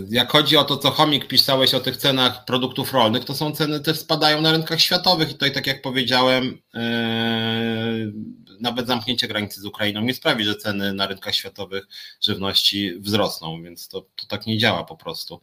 jak 0.09 0.31
chodzi 0.31 0.57
o 0.57 0.63
to, 0.63 0.77
co 0.77 0.91
Chomik 0.91 1.27
pisałeś 1.27 1.73
o 1.73 1.79
tych 1.79 1.97
cenach 1.97 2.45
produktów 2.45 2.93
rolnych, 2.93 3.25
to 3.25 3.35
są 3.35 3.51
ceny 3.51 3.79
też 3.79 3.99
spadają 3.99 4.41
na 4.41 4.51
rynkach 4.51 4.81
światowych 4.81 5.29
i 5.29 5.33
tutaj, 5.33 5.51
tak 5.51 5.67
jak 5.67 5.81
powiedziałem, 5.81 6.61
yy, 6.73 8.13
nawet 8.59 8.87
zamknięcie 8.87 9.27
granicy 9.27 9.61
z 9.61 9.65
Ukrainą 9.65 10.01
nie 10.01 10.13
sprawi, 10.13 10.43
że 10.43 10.55
ceny 10.55 10.93
na 10.93 11.07
rynkach 11.07 11.35
światowych 11.35 11.87
żywności 12.21 12.99
wzrosną, 12.99 13.63
więc 13.63 13.87
to, 13.87 14.01
to 14.01 14.27
tak 14.27 14.47
nie 14.47 14.57
działa 14.57 14.83
po 14.83 14.97
prostu. 14.97 15.41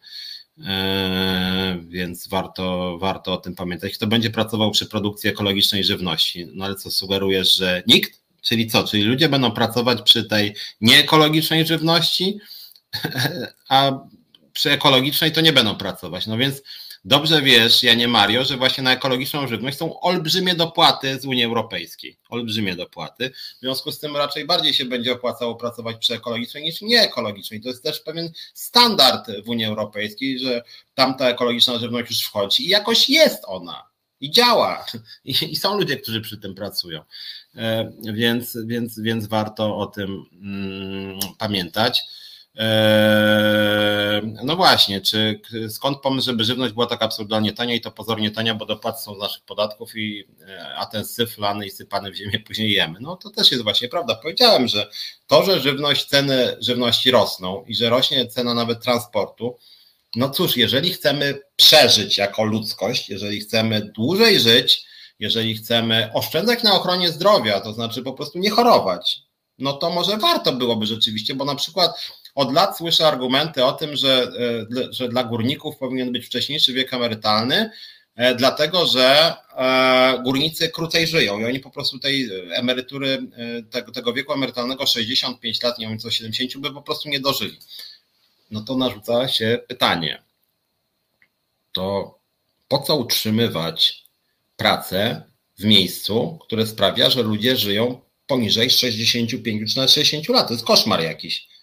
Eee, 0.67 1.81
więc 1.89 2.29
warto, 2.29 2.99
warto 2.99 3.33
o 3.33 3.37
tym 3.37 3.55
pamiętać. 3.55 3.93
Kto 3.93 4.07
będzie 4.07 4.31
pracował 4.31 4.71
przy 4.71 4.87
produkcji 4.87 5.31
ekologicznej 5.31 5.85
żywności? 5.85 6.47
No 6.55 6.65
ale 6.65 6.75
co 6.75 6.91
sugerujesz, 6.91 7.55
że 7.55 7.83
nikt? 7.87 8.21
Czyli 8.43 8.67
co? 8.67 8.85
Czyli 8.85 9.03
ludzie 9.03 9.29
będą 9.29 9.51
pracować 9.51 10.03
przy 10.03 10.25
tej 10.25 10.55
nieekologicznej 10.81 11.67
żywności, 11.67 12.39
a 13.69 13.99
przy 14.53 14.71
ekologicznej 14.71 15.33
to 15.33 15.41
nie 15.41 15.53
będą 15.53 15.75
pracować. 15.75 16.27
No 16.27 16.39
więc 16.39 16.63
Dobrze 17.05 17.43
wiesz, 17.43 17.83
Janie 17.83 18.09
Mario, 18.09 18.45
że 18.45 18.57
właśnie 18.57 18.85
na 18.85 18.93
ekologiczną 18.93 19.49
żywność 19.49 19.79
są 19.79 20.01
olbrzymie 20.01 20.55
dopłaty 20.55 21.21
z 21.21 21.25
Unii 21.25 21.45
Europejskiej. 21.45 22.19
Olbrzymie 22.29 22.77
dopłaty. 22.77 23.31
W 23.31 23.61
związku 23.61 23.93
z 23.93 23.99
tym 23.99 24.17
raczej 24.17 24.47
bardziej 24.47 24.75
się 24.75 24.85
będzie 24.85 25.13
opłacało 25.13 25.55
pracować 25.55 25.97
przy 25.97 26.15
ekologicznej 26.15 26.63
niż 26.63 26.81
nieekologicznej. 26.81 27.61
To 27.61 27.69
jest 27.69 27.83
też 27.83 28.01
pewien 28.01 28.33
standard 28.55 29.31
w 29.45 29.49
Unii 29.49 29.65
Europejskiej, 29.65 30.39
że 30.39 30.63
tamta 30.95 31.29
ekologiczna 31.29 31.79
żywność 31.79 32.11
już 32.11 32.23
wchodzi 32.23 32.67
i 32.67 32.69
jakoś 32.69 33.11
jest 33.11 33.43
ona 33.47 33.89
i 34.21 34.31
działa. 34.31 34.87
I, 35.25 35.53
I, 35.53 35.57
są 35.57 35.79
ludzie, 35.79 35.97
którzy 35.97 36.21
przy 36.21 36.39
tym 36.39 36.55
pracują. 36.55 37.03
E, 37.57 37.93
więc, 38.03 38.59
więc, 38.67 39.01
więc 39.01 39.27
warto 39.27 39.77
o 39.77 39.87
tym 39.87 40.25
mm, 40.33 41.19
pamiętać. 41.39 42.03
Eee, 42.59 44.23
no 44.45 44.57
właśnie, 44.57 45.01
czy 45.01 45.41
skąd 45.69 46.01
pomysł, 46.01 46.27
żeby 46.27 46.45
żywność 46.45 46.75
była 46.75 46.87
tak 46.87 47.03
absurdalnie 47.03 47.53
tania 47.53 47.75
i 47.75 47.81
to 47.81 47.91
pozornie 47.91 48.31
tania, 48.31 48.55
bo 48.55 48.67
dopłaty 48.67 49.03
są 49.03 49.15
z 49.15 49.19
naszych 49.19 49.45
podatków, 49.45 49.97
i, 49.97 50.25
e, 50.49 50.75
a 50.77 50.87
ten 50.87 51.05
syf 51.05 51.39
lany 51.39 51.67
i 51.67 51.71
sypany 51.71 52.11
w 52.11 52.15
ziemię 52.15 52.41
później 52.47 52.73
jemy. 52.73 52.99
No 53.01 53.17
to 53.17 53.31
też 53.31 53.51
jest 53.51 53.63
właśnie 53.63 53.89
prawda. 53.89 54.15
Powiedziałem, 54.15 54.69
że 54.69 54.91
to, 55.27 55.45
że 55.45 55.61
żywność, 55.61 56.05
ceny 56.05 56.57
żywności 56.61 57.11
rosną 57.11 57.65
i 57.67 57.75
że 57.75 57.89
rośnie 57.91 58.27
cena 58.27 58.55
nawet 58.55 58.83
transportu, 58.83 59.57
no 60.17 60.31
cóż, 60.31 60.57
jeżeli 60.57 60.91
chcemy 60.91 61.41
przeżyć 61.57 62.19
jako 62.19 62.45
ludzkość, 62.45 63.09
jeżeli 63.11 63.41
chcemy 63.41 63.93
dłużej 63.95 64.41
żyć, 64.41 64.85
jeżeli 65.19 65.57
chcemy 65.57 66.11
oszczędzać 66.15 66.63
na 66.63 66.75
ochronie 66.75 67.13
zdrowia, 67.13 67.61
to 67.61 67.73
znaczy 67.73 68.03
po 68.03 68.13
prostu 68.13 68.39
nie 68.39 68.51
chorować, 68.51 69.29
no 69.59 69.73
to 69.73 69.91
może 69.91 70.17
warto 70.17 70.53
byłoby 70.53 70.87
rzeczywiście, 70.87 71.35
bo 71.35 71.45
na 71.45 71.55
przykład 71.55 71.91
od 72.39 72.53
lat 72.53 72.79
słyszę 72.79 73.07
argumenty 73.07 73.65
o 73.65 73.73
tym, 73.73 73.97
że, 73.97 74.33
e, 74.81 74.93
że 74.93 75.09
dla 75.09 75.25
górników 75.25 75.77
powinien 75.77 76.13
być 76.13 76.27
wcześniejszy 76.27 76.73
wiek 76.73 76.95
emerytalny, 76.95 77.71
e, 78.17 78.35
dlatego 78.35 78.87
że 78.87 79.35
e, 79.57 80.23
górnicy 80.25 80.69
krócej 80.69 81.07
żyją 81.07 81.39
i 81.39 81.45
oni 81.45 81.61
po 81.61 81.71
prostu 81.71 81.99
tej 81.99 82.31
emerytury, 82.53 83.19
tego, 83.71 83.93
tego 83.93 84.13
wieku 84.13 84.33
emerytalnego 84.33 84.87
65 84.87 85.63
lat, 85.63 85.79
nie 85.79 85.89
wiem 85.89 85.99
co 85.99 86.11
70, 86.11 86.57
by 86.57 86.75
po 86.75 86.83
prostu 86.83 87.09
nie 87.09 87.21
dożyli. 87.21 87.59
No 88.51 88.61
to 88.61 88.77
narzuca 88.77 89.29
się 89.29 89.59
pytanie, 89.69 90.23
to 91.73 92.19
po 92.69 92.79
co 92.79 92.97
utrzymywać 92.97 94.05
pracę 94.57 95.23
w 95.59 95.65
miejscu, 95.65 96.39
które 96.43 96.67
sprawia, 96.67 97.11
że 97.11 97.23
ludzie 97.23 97.57
żyją 97.57 98.01
poniżej 98.27 98.71
65 98.71 99.73
czy 99.73 99.77
nawet 99.77 99.93
60 99.93 100.29
lat? 100.29 100.49
To 100.49 100.55
jest 100.55 100.67
koszmar 100.67 101.03
jakiś 101.03 101.58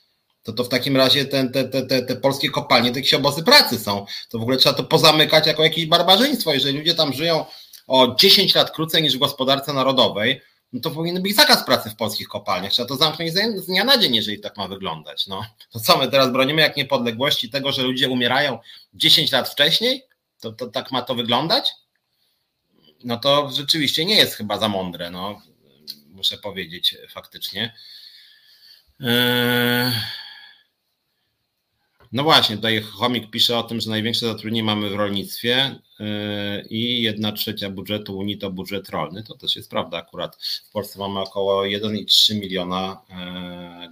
to 0.45 0.53
to 0.53 0.63
w 0.63 0.69
takim 0.69 0.97
razie 0.97 1.25
te, 1.25 1.49
te, 1.49 1.63
te, 1.63 2.01
te 2.01 2.15
polskie 2.15 2.49
kopalnie, 2.49 2.91
te 2.91 2.99
jakieś 2.99 3.13
obozy 3.13 3.43
pracy 3.43 3.79
są. 3.79 4.05
To 4.29 4.39
w 4.39 4.41
ogóle 4.41 4.57
trzeba 4.57 4.75
to 4.75 4.83
pozamykać 4.83 5.47
jako 5.47 5.63
jakieś 5.63 5.85
barbarzyństwo. 5.85 6.53
Jeżeli 6.53 6.77
ludzie 6.77 6.95
tam 6.95 7.13
żyją 7.13 7.45
o 7.87 8.15
10 8.19 8.55
lat 8.55 8.71
krócej 8.71 9.03
niż 9.03 9.15
w 9.15 9.19
gospodarce 9.19 9.73
narodowej, 9.73 10.41
no 10.73 10.79
to 10.81 10.91
powinien 10.91 11.23
być 11.23 11.35
zakaz 11.35 11.65
pracy 11.65 11.89
w 11.89 11.95
polskich 11.95 12.27
kopalniach. 12.27 12.71
Trzeba 12.71 12.87
to 12.87 12.95
zamknąć 12.95 13.33
z 13.33 13.65
dnia 13.65 13.83
na 13.83 13.97
dzień, 13.97 14.15
jeżeli 14.15 14.39
tak 14.39 14.57
ma 14.57 14.67
wyglądać. 14.67 15.27
No. 15.27 15.45
To 15.71 15.79
co 15.79 15.97
my 15.97 16.07
teraz 16.07 16.31
bronimy 16.31 16.61
jak 16.61 16.77
niepodległości 16.77 17.49
tego, 17.49 17.71
że 17.71 17.83
ludzie 17.83 18.09
umierają 18.09 18.59
10 18.93 19.31
lat 19.31 19.49
wcześniej? 19.49 20.03
To, 20.41 20.51
to 20.51 20.67
tak 20.67 20.91
ma 20.91 21.01
to 21.01 21.15
wyglądać? 21.15 21.71
No 23.03 23.17
to 23.17 23.49
rzeczywiście 23.53 24.05
nie 24.05 24.15
jest 24.15 24.35
chyba 24.35 24.57
za 24.57 24.69
mądre, 24.69 25.11
no, 25.11 25.41
muszę 26.09 26.37
powiedzieć 26.37 26.97
faktycznie. 27.09 27.75
Eee... 28.99 29.91
No 32.11 32.23
właśnie, 32.23 32.55
tutaj 32.55 32.81
Chomik 32.81 33.29
pisze 33.29 33.57
o 33.57 33.63
tym, 33.63 33.81
że 33.81 33.89
największe 33.89 34.25
zatrudnienie 34.25 34.63
mamy 34.63 34.89
w 34.89 34.95
rolnictwie 34.95 35.75
yy, 35.99 36.05
i 36.69 37.01
jedna 37.01 37.31
trzecia 37.31 37.69
budżetu 37.69 38.17
Unii 38.17 38.37
to 38.37 38.51
budżet 38.51 38.89
rolny. 38.89 39.23
To 39.23 39.35
też 39.35 39.55
jest 39.55 39.69
prawda 39.69 39.97
akurat. 39.97 40.37
W 40.69 40.71
Polsce 40.71 40.99
mamy 40.99 41.19
około 41.19 41.63
1,3 41.63 42.39
miliona 42.39 43.01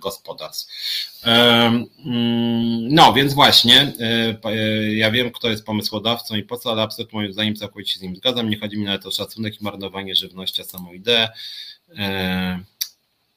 gospodarstw. 0.02 0.74
Mm, 1.24 1.86
no, 2.90 3.14
więc 3.14 3.34
właśnie, 3.34 3.94
ja 4.96 5.12
wiem, 5.12 5.32
kto 5.32 5.50
jest 5.50 5.66
pomysłodawcą 5.66 6.36
i 6.36 6.44
po 6.44 6.58
co, 6.58 6.72
ale 6.72 6.82
absolutnie 6.82 7.20
moim 7.20 7.34
zdaniem 7.34 7.56
całkowicie 7.56 8.00
z 8.00 8.02
nim 8.02 8.16
zgadzam. 8.16 8.50
Nie 8.50 8.60
chodzi 8.60 8.78
mi 8.78 8.86
nawet 8.86 9.06
o 9.06 9.12
szacunek 9.12 9.62
i 9.62 9.64
marnowanie 9.64 10.16
żywności, 10.16 10.62
a 10.62 10.66
samą 10.66 10.94
ideę. 10.94 11.30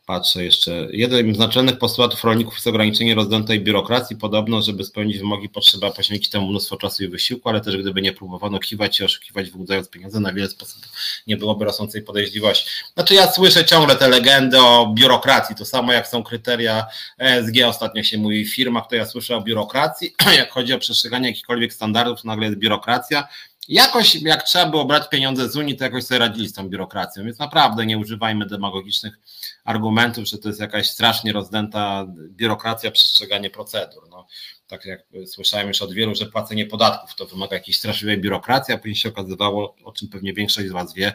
Patrzę 0.06 0.44
jeszcze. 0.44 0.88
Jeden 0.90 1.34
z 1.34 1.38
naczelnych 1.38 1.78
postulatów 1.78 2.24
rolników 2.24 2.54
jest 2.54 2.66
ograniczenie 2.66 3.14
rozdętej 3.14 3.60
biurokracji. 3.60 4.16
Podobno, 4.16 4.62
żeby 4.62 4.84
spełnić 4.84 5.18
wymogi, 5.18 5.48
potrzeba 5.48 5.90
poświęcić 5.90 6.30
temu 6.30 6.46
mnóstwo 6.46 6.76
czasu 6.76 7.04
i 7.04 7.08
wysiłku, 7.08 7.48
ale 7.48 7.60
też 7.60 7.76
gdyby 7.76 8.02
nie 8.02 8.12
próbowano 8.12 8.58
kiwać 8.58 9.00
i 9.00 9.04
oszukiwać, 9.04 9.50
wyłudzając 9.50 9.88
pieniądze, 9.88 10.20
na 10.20 10.32
wiele 10.32 10.48
sposobów 10.48 10.88
nie 11.26 11.36
byłoby 11.36 11.64
rosnącej 11.64 12.02
podejrzliwości. 12.02 12.66
Znaczy, 12.94 13.14
ja 13.14 13.32
słyszę 13.32 13.64
ciągle 13.64 13.96
te 13.96 14.08
legendy 14.08 14.60
o 14.60 14.92
biurokracji. 14.94 15.56
To 15.56 15.64
samo 15.64 15.92
jak 15.92 16.08
są 16.08 16.22
kryteria 16.22 16.86
ESG, 17.18 17.56
ostatnio 17.66 18.02
się 18.02 18.18
mówi 18.18 18.44
w 18.44 18.54
firmach, 18.54 18.84
to 18.88 18.96
ja 18.96 19.06
słyszę 19.06 19.36
o 19.36 19.40
biurokracji. 19.40 20.14
Jak 20.38 20.50
chodzi 20.50 20.72
o 20.72 20.78
przestrzeganie 20.78 21.28
jakichkolwiek 21.28 21.72
standardów, 21.72 22.22
to 22.22 22.28
nagle 22.28 22.46
jest 22.46 22.58
biurokracja. 22.58 23.28
Jakoś, 23.68 24.14
jak 24.14 24.43
trzeba 24.43 24.66
było 24.66 24.84
brać 24.84 25.09
pieniądze 25.09 25.51
z 25.51 25.56
Unii, 25.56 25.76
to 25.76 25.84
jakoś 25.84 26.05
sobie 26.05 26.18
radzili 26.18 26.48
z 26.48 26.52
tą 26.52 26.68
biurokracją, 26.68 27.24
więc 27.24 27.38
naprawdę 27.38 27.86
nie 27.86 27.98
używajmy 27.98 28.47
demagogicznych 28.47 29.18
argumentów, 29.64 30.24
że 30.24 30.38
to 30.38 30.48
jest 30.48 30.60
jakaś 30.60 30.90
strasznie 30.90 31.32
rozdęta 31.32 32.06
biurokracja, 32.28 32.90
przestrzeganie 32.90 33.51
procedur. 33.51 34.09
No, 34.10 34.26
tak 34.68 34.84
jak 34.84 35.01
słyszałem 35.26 35.68
już 35.68 35.82
od 35.82 35.93
wielu, 35.93 36.14
że 36.14 36.26
płacenie 36.26 36.66
podatków 36.66 37.14
to 37.14 37.26
wymaga 37.26 37.56
jakiejś 37.56 37.78
straszliwej 37.78 38.20
biurokracji, 38.20 38.74
a 38.74 38.78
później 38.78 38.97
się 38.97 39.09
okazywało, 39.09 39.76
o 39.84 39.93
czym 39.93 40.09
pewnie 40.09 40.32
większość 40.32 40.68
z 40.68 40.72
Was 40.72 40.94
wie, 40.94 41.12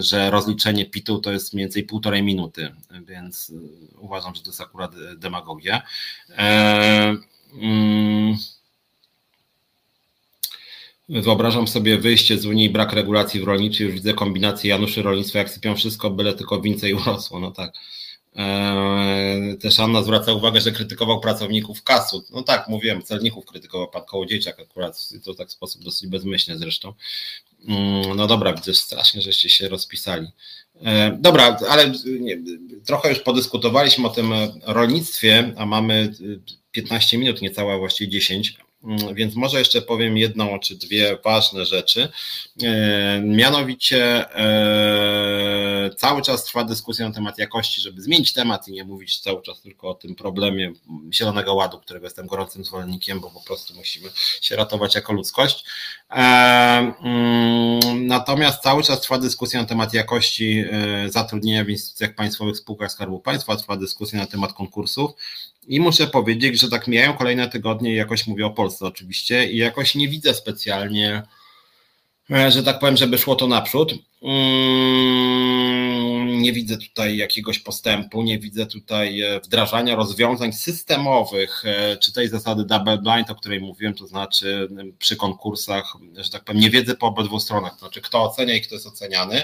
że 0.00 0.30
rozliczenie 0.30 0.86
PIT-u 0.86 1.18
to 1.18 1.32
jest 1.32 1.54
mniej 1.54 1.64
więcej 1.64 1.84
półtorej 1.84 2.22
minuty, 2.22 2.74
więc 3.06 3.50
y, 3.50 3.54
uważam, 3.98 4.34
że 4.34 4.42
to 4.42 4.48
jest 4.48 4.60
akurat 4.60 4.92
demagogia. 5.16 5.82
Eee, 6.36 7.16
mm, 7.62 8.36
Wyobrażam 11.08 11.68
sobie 11.68 11.98
wyjście 11.98 12.38
z 12.38 12.46
Unii, 12.46 12.70
brak 12.70 12.92
regulacji 12.92 13.40
w 13.40 13.44
rolnictwie, 13.44 13.84
już 13.84 13.94
widzę 13.94 14.14
kombinację 14.14 14.70
Januszy 14.70 15.02
rolnictwa, 15.02 15.38
jak 15.38 15.50
sypią 15.50 15.76
wszystko, 15.76 16.10
byle 16.10 16.34
tylko 16.34 16.60
więcej 16.60 16.94
urosło, 16.94 17.40
no 17.40 17.50
tak. 17.50 17.72
Eee, 18.36 19.58
też 19.58 19.80
Anna 19.80 20.02
zwraca 20.02 20.32
uwagę, 20.32 20.60
że 20.60 20.72
krytykował 20.72 21.20
pracowników 21.20 21.82
kasu. 21.82 22.24
No 22.30 22.42
tak, 22.42 22.68
mówiłem, 22.68 23.02
celników 23.02 23.46
krytykował 23.46 23.88
pan 23.88 24.04
Kołodziejczak 24.04 24.60
akurat, 24.60 25.08
to 25.24 25.34
tak 25.34 25.48
w 25.48 25.52
sposób 25.52 25.84
dosyć 25.84 26.10
bezmyślny 26.10 26.58
zresztą. 26.58 26.92
Mm, 27.68 28.16
no 28.16 28.26
dobra, 28.26 28.52
widzę 28.52 28.74
strasznie, 28.74 29.22
żeście 29.22 29.48
się 29.48 29.68
rozpisali. 29.68 30.26
Eee, 30.84 31.12
dobra, 31.18 31.58
ale 31.68 31.92
nie, 32.20 32.38
trochę 32.86 33.08
już 33.08 33.18
podyskutowaliśmy 33.18 34.06
o 34.06 34.10
tym 34.10 34.32
rolnictwie, 34.62 35.52
a 35.56 35.66
mamy 35.66 36.12
15 36.70 37.18
minut, 37.18 37.42
niecałe 37.42 37.78
właściwie 37.78 38.10
10. 38.10 38.65
Mm, 38.86 39.14
więc 39.14 39.34
może 39.34 39.58
jeszcze 39.58 39.82
powiem 39.82 40.16
jedną 40.16 40.58
czy 40.58 40.76
dwie 40.76 41.18
ważne 41.24 41.66
rzeczy. 41.66 42.08
E, 42.62 43.20
mianowicie 43.20 44.30
e, 44.36 45.90
cały 45.96 46.22
czas 46.22 46.44
trwa 46.44 46.64
dyskusja 46.64 47.08
na 47.08 47.14
temat 47.14 47.38
jakości, 47.38 47.80
żeby 47.80 48.02
zmienić 48.02 48.32
temat 48.32 48.68
i 48.68 48.72
nie 48.72 48.84
mówić 48.84 49.18
cały 49.18 49.42
czas 49.42 49.60
tylko 49.60 49.88
o 49.88 49.94
tym 49.94 50.14
problemie 50.14 50.72
Zielonego 51.12 51.54
Ładu, 51.54 51.78
którego 51.78 52.06
jestem 52.06 52.26
gorącym 52.26 52.64
zwolennikiem, 52.64 53.20
bo 53.20 53.30
po 53.30 53.40
prostu 53.40 53.74
musimy 53.74 54.08
się 54.40 54.56
ratować 54.56 54.94
jako 54.94 55.12
ludzkość. 55.12 55.64
E, 56.10 56.14
mm, 56.14 58.06
natomiast 58.06 58.62
cały 58.62 58.82
czas 58.82 59.00
trwa 59.00 59.18
dyskusja 59.18 59.60
na 59.60 59.66
temat 59.66 59.94
jakości 59.94 60.64
zatrudnienia 61.06 61.64
w 61.64 61.68
instytucjach 61.68 62.14
państwowych, 62.14 62.56
spółkach 62.56 62.92
Skarbu 62.92 63.20
Państwa, 63.20 63.56
trwa 63.56 63.76
dyskusja 63.76 64.18
na 64.18 64.26
temat 64.26 64.52
konkursów 64.52 65.10
i 65.66 65.80
muszę 65.80 66.06
powiedzieć, 66.06 66.60
że 66.60 66.68
tak 66.68 66.86
mijają 66.86 67.12
kolejne 67.12 67.48
tygodnie, 67.48 67.92
i 67.92 67.96
jakoś 67.96 68.26
mówię 68.26 68.46
o 68.46 68.50
Polsce 68.50 68.75
oczywiście, 68.82 69.50
i 69.50 69.56
jakoś 69.56 69.94
nie 69.94 70.08
widzę 70.08 70.34
specjalnie, 70.34 71.22
e, 72.30 72.50
że 72.50 72.62
tak 72.62 72.78
powiem, 72.78 72.96
żeby 72.96 73.18
szło 73.18 73.36
to 73.36 73.46
naprzód. 73.46 73.94
Mm, 74.22 75.66
nie 76.42 76.52
widzę 76.52 76.76
tutaj 76.76 77.16
jakiegoś 77.16 77.58
postępu, 77.58 78.22
nie 78.22 78.38
widzę 78.38 78.66
tutaj 78.66 79.20
e, 79.20 79.40
wdrażania 79.40 79.96
rozwiązań 79.96 80.52
systemowych, 80.52 81.62
e, 81.64 81.96
czy 81.96 82.12
tej 82.12 82.28
zasady 82.28 82.64
double 82.64 82.98
blind, 82.98 83.30
o 83.30 83.34
której 83.34 83.60
mówiłem, 83.60 83.94
to 83.94 84.06
znaczy 84.06 84.68
przy 84.98 85.16
konkursach, 85.16 85.92
że 86.16 86.30
tak 86.30 86.44
powiem, 86.44 86.62
nie 86.62 86.70
wiedzę 86.70 86.94
po 86.94 87.06
obydwu 87.06 87.40
stronach, 87.40 87.72
to 87.72 87.78
znaczy 87.78 88.00
kto 88.00 88.22
ocenia 88.22 88.54
i 88.54 88.60
kto 88.60 88.74
jest 88.74 88.86
oceniany. 88.86 89.42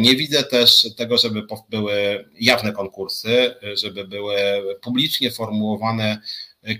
Nie 0.00 0.16
widzę 0.16 0.42
też 0.42 0.86
tego, 0.96 1.18
żeby 1.18 1.46
były 1.68 2.28
jawne 2.40 2.72
konkursy, 2.72 3.54
żeby 3.74 4.04
były 4.04 4.36
publicznie 4.82 5.30
formułowane 5.30 6.20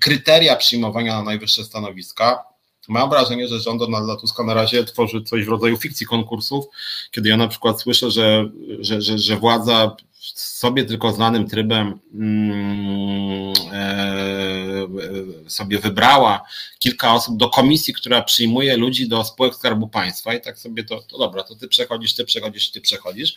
kryteria 0.01 0.56
przyjmowania 0.56 1.16
na 1.16 1.23
najwyższe 1.23 1.65
stanowiska. 1.65 2.44
Mam 2.89 3.11
wrażenie, 3.11 3.48
że 3.48 3.61
rząd 3.61 3.81
Donalda 3.81 4.16
Tuska 4.16 4.44
na 4.44 4.55
razie 4.55 4.85
tworzy 4.85 5.23
coś 5.23 5.44
w 5.44 5.48
rodzaju 5.48 5.77
fikcji 5.77 6.06
konkursów, 6.06 6.65
kiedy 7.11 7.28
ja 7.28 7.36
na 7.36 7.48
przykład 7.48 7.81
słyszę, 7.81 8.11
że, 8.11 8.48
że, 8.81 9.02
że, 9.02 9.19
że 9.19 9.36
władza 9.36 9.97
sobie 10.35 10.85
tylko 10.85 11.12
znanym 11.12 11.48
trybem 11.48 11.98
mm, 12.15 13.52
e, 13.73 15.51
sobie 15.51 15.78
wybrała 15.78 16.43
kilka 16.78 17.15
osób 17.15 17.36
do 17.36 17.48
komisji, 17.48 17.94
która 17.94 18.23
przyjmuje 18.23 18.77
ludzi 18.77 19.09
do 19.09 19.24
spółek 19.24 19.55
Skarbu 19.55 19.89
Państwa 19.89 20.35
i 20.35 20.40
tak 20.40 20.59
sobie 20.59 20.85
to, 20.85 21.02
to 21.02 21.19
dobra, 21.19 21.43
to 21.43 21.55
ty 21.55 21.69
przechodzisz, 21.69 22.15
ty 22.15 22.24
przechodzisz, 22.24 22.70
ty 22.70 22.81
przechodzisz 22.81 23.35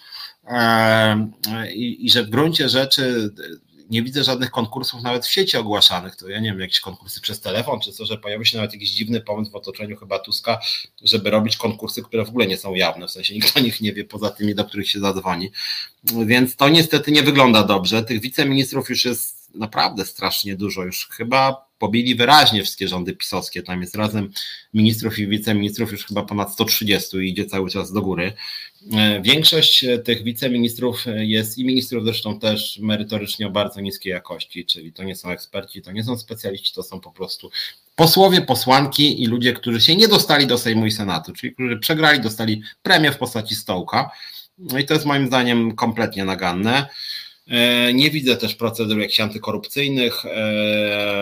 e, 0.48 1.28
i, 1.74 2.06
i 2.06 2.10
że 2.10 2.24
w 2.24 2.30
gruncie 2.30 2.70
rzeczy 2.70 3.34
nie 3.90 4.04
widzę 4.04 4.24
żadnych 4.24 4.52
konkursów 4.52 5.02
nawet 5.02 5.26
w 5.26 5.32
sieci 5.32 5.58
ogłaszanych. 5.58 6.16
To 6.16 6.30
ja 6.30 6.40
nie 6.40 6.50
wiem, 6.50 6.60
jakieś 6.60 6.80
konkursy 6.80 7.22
przez 7.22 7.42
telefon, 7.42 7.80
czy 7.80 7.92
co, 7.92 8.06
że 8.06 8.18
pojawi 8.18 8.46
się 8.46 8.58
nawet 8.58 8.74
jakiś 8.74 8.90
dziwny 8.90 9.22
pomysł 9.22 9.52
w 9.52 9.56
otoczeniu 9.56 9.98
chyba 9.98 10.20
Tuska, 10.20 10.60
żeby 11.04 11.30
robić 11.30 11.58
konkursy, 11.58 12.04
które 12.04 12.26
w 12.26 12.30
ogóle 12.30 12.48
nie 12.48 12.58
są 12.58 12.76
jawne, 12.76 13.08
w 13.08 13.12
sensie 13.12 13.34
nikt 13.34 13.58
o 13.58 13.60
nich 13.60 13.82
nie 13.82 13.94
wie 13.94 14.06
poza 14.06 14.30
tymi, 14.30 14.56
do 14.56 14.66
których 14.66 14.90
się 14.90 15.00
zadzwoni. 15.00 15.52
Więc 16.04 16.56
to 16.56 16.70
niestety 16.70 17.12
nie 17.12 17.24
wygląda 17.24 17.64
dobrze. 17.64 18.04
Tych 18.04 18.22
wiceministrów 18.22 18.90
już 18.90 19.06
jest 19.06 19.56
naprawdę 19.56 20.06
strasznie 20.06 20.56
dużo. 20.56 20.84
Już 20.84 21.08
chyba 21.08 21.67
pobili 21.80 22.16
wyraźnie 22.16 22.64
wszystkie 22.64 22.88
rządy 22.88 23.14
pisowskie. 23.14 23.64
Tam 23.64 23.82
jest 23.82 23.96
razem 23.96 24.32
ministrów 24.74 25.20
i 25.20 25.28
wiceministrów 25.28 25.92
już 25.92 26.06
chyba 26.06 26.24
ponad 26.24 26.54
130 26.54 27.18
i 27.18 27.30
idzie 27.30 27.46
cały 27.46 27.70
czas 27.70 27.92
do 27.92 28.02
góry. 28.02 28.34
E, 28.94 29.22
większość 29.22 29.86
tych 30.06 30.24
wiceministrów 30.24 31.06
jest 31.16 31.58
i 31.58 31.66
ministrów 31.66 32.04
zresztą 32.04 32.40
też 32.40 32.80
merytorycznie 32.80 33.48
o 33.48 33.50
bardzo 33.50 33.82
niskiej 33.82 34.12
jakości, 34.12 34.66
czyli 34.66 34.94
to 34.94 35.04
nie 35.04 35.16
są 35.16 35.30
eksperci, 35.30 35.82
to 35.82 35.92
nie 35.92 36.04
są 36.04 36.18
specjaliści, 36.18 36.74
to 36.74 36.84
są 36.84 37.00
po 37.00 37.12
prostu 37.12 37.52
posłowie, 37.96 38.42
posłanki 38.42 39.24
i 39.24 39.26
ludzie, 39.26 39.54
którzy 39.54 39.82
się 39.82 39.96
nie 39.96 40.08
dostali 40.08 40.48
do 40.48 40.58
Sejmu 40.58 40.86
i 40.86 40.92
Senatu, 40.92 41.34
czyli 41.34 41.54
którzy 41.54 41.78
przegrali, 41.78 42.20
dostali 42.20 42.62
premię 42.84 43.12
w 43.12 43.18
postaci 43.18 43.56
stołka. 43.56 44.12
No 44.58 44.80
i 44.80 44.86
to 44.86 44.94
jest 44.94 45.06
moim 45.06 45.28
zdaniem 45.28 45.76
kompletnie 45.76 46.26
naganne. 46.26 46.88
E, 47.50 47.94
nie 47.94 48.12
widzę 48.12 48.38
też 48.38 48.56
procedur 48.56 49.00
jakichś 49.00 49.20
antykorupcyjnych 49.20 50.26
e, 50.26 50.30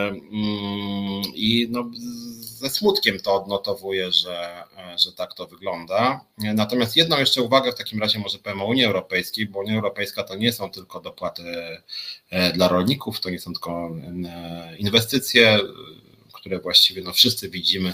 mm, 0.07 1.21
i 1.35 1.67
no, 1.71 1.91
ze 2.39 2.69
smutkiem 2.69 3.19
to 3.19 3.35
odnotowuję, 3.35 4.11
że, 4.11 4.63
że 5.05 5.11
tak 5.11 5.33
to 5.33 5.47
wygląda. 5.47 6.25
Natomiast 6.37 6.97
jedną 6.97 7.19
jeszcze 7.19 7.41
uwagę 7.41 7.71
w 7.71 7.75
takim 7.75 7.99
razie 7.99 8.19
może 8.19 8.37
powiem 8.39 8.61
o 8.61 8.65
Unii 8.65 8.83
Europejskiej, 8.83 9.45
bo 9.45 9.59
Unia 9.59 9.75
Europejska 9.75 10.23
to 10.23 10.35
nie 10.35 10.53
są 10.53 10.71
tylko 10.71 11.01
dopłaty 11.01 11.43
e, 12.29 12.53
dla 12.53 12.67
rolników, 12.67 13.19
to 13.19 13.29
nie 13.29 13.39
są 13.39 13.53
tylko 13.53 13.95
inwestycje 14.77 15.59
które 16.45 16.59
właściwie 16.59 17.01
no 17.01 17.13
wszyscy 17.13 17.49
widzimy, 17.49 17.93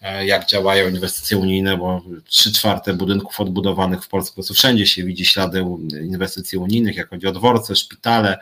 e, 0.00 0.26
jak 0.26 0.46
działają 0.46 0.88
inwestycje 0.88 1.38
unijne, 1.38 1.76
bo 1.76 2.02
trzy 2.24 2.52
czwarte 2.52 2.94
budynków 2.94 3.40
odbudowanych 3.40 4.04
w 4.04 4.08
Polsce, 4.08 4.30
po 4.30 4.34
prostu 4.34 4.54
wszędzie 4.54 4.86
się 4.86 5.04
widzi 5.04 5.26
ślady 5.26 5.64
inwestycji 6.02 6.58
unijnych, 6.58 6.96
jak 6.96 7.08
chodzi 7.08 7.26
o 7.26 7.32
dworce, 7.32 7.76
szpitale, 7.76 8.38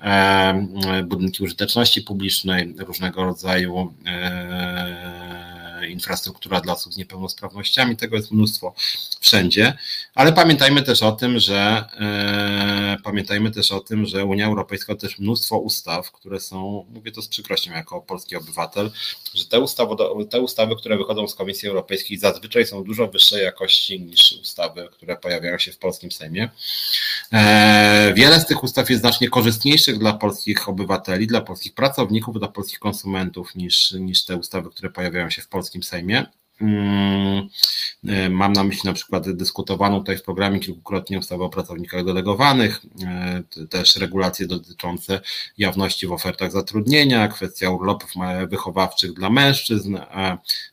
e, 0.00 1.02
budynki 1.04 1.42
użyteczności 1.42 2.02
publicznej, 2.02 2.74
różnego 2.78 3.24
rodzaju 3.24 3.94
e, 4.06 5.19
infrastruktura 5.88 6.60
dla 6.60 6.72
osób 6.72 6.94
z 6.94 6.96
niepełnosprawnościami, 6.96 7.96
tego 7.96 8.16
jest 8.16 8.30
mnóstwo 8.30 8.74
wszędzie, 9.20 9.78
ale 10.14 10.32
pamiętajmy 10.32 10.82
też 10.82 11.02
o 11.02 11.12
tym, 11.12 11.38
że 11.38 11.84
e, 12.00 12.96
pamiętajmy 13.04 13.50
też 13.50 13.72
o 13.72 13.80
tym, 13.80 14.06
że 14.06 14.24
Unia 14.24 14.46
Europejska 14.46 14.94
też 14.94 15.18
mnóstwo 15.18 15.58
ustaw, 15.58 16.12
które 16.12 16.40
są, 16.40 16.86
mówię 16.90 17.12
to 17.12 17.22
z 17.22 17.28
przykrością 17.28 17.72
jako 17.72 18.00
polski 18.00 18.36
obywatel, 18.36 18.90
że 19.34 19.44
te 19.44 19.60
ustawy, 19.60 19.94
te 20.30 20.40
ustawy, 20.40 20.76
które 20.76 20.96
wychodzą 20.96 21.28
z 21.28 21.34
Komisji 21.34 21.68
Europejskiej 21.68 22.18
zazwyczaj 22.18 22.66
są 22.66 22.84
dużo 22.84 23.06
wyższej 23.06 23.44
jakości 23.44 24.00
niż 24.00 24.32
ustawy, 24.32 24.88
które 24.92 25.16
pojawiają 25.16 25.58
się 25.58 25.72
w 25.72 25.78
polskim 25.78 26.12
Sejmie. 26.12 26.50
E, 27.32 28.12
wiele 28.14 28.40
z 28.40 28.46
tych 28.46 28.64
ustaw 28.64 28.90
jest 28.90 29.02
znacznie 29.02 29.28
korzystniejszych 29.28 29.98
dla 29.98 30.12
polskich 30.12 30.68
obywateli, 30.68 31.26
dla 31.26 31.40
polskich 31.40 31.74
pracowników, 31.74 32.38
dla 32.38 32.48
polskich 32.48 32.78
konsumentów 32.78 33.54
niż, 33.54 33.92
niż 33.92 34.24
te 34.24 34.36
ustawy, 34.36 34.70
które 34.70 34.90
pojawiają 34.90 35.30
się 35.30 35.42
w 35.42 35.48
polskim 35.48 35.82
Sejmie. 35.82 36.26
Mm, 36.60 37.48
e, 38.08 38.28
mam 38.30 38.52
na 38.52 38.64
myśli 38.64 38.82
na 38.84 38.92
przykład 38.92 39.30
dyskutowaną 39.30 39.98
tutaj 39.98 40.16
w 40.16 40.22
programie 40.22 40.60
kilkukrotnie 40.60 41.18
ustawę 41.18 41.44
o 41.44 41.48
pracownikach 41.48 42.04
delegowanych, 42.04 42.80
e, 43.04 43.66
też 43.66 43.96
regulacje 43.96 44.46
dotyczące 44.46 45.20
jawności 45.58 46.06
w 46.06 46.12
ofertach 46.12 46.52
zatrudnienia, 46.52 47.28
kwestia 47.28 47.70
urlopów 47.70 48.10
wychowawczych 48.48 49.12
dla 49.12 49.30
mężczyzn, 49.30 49.98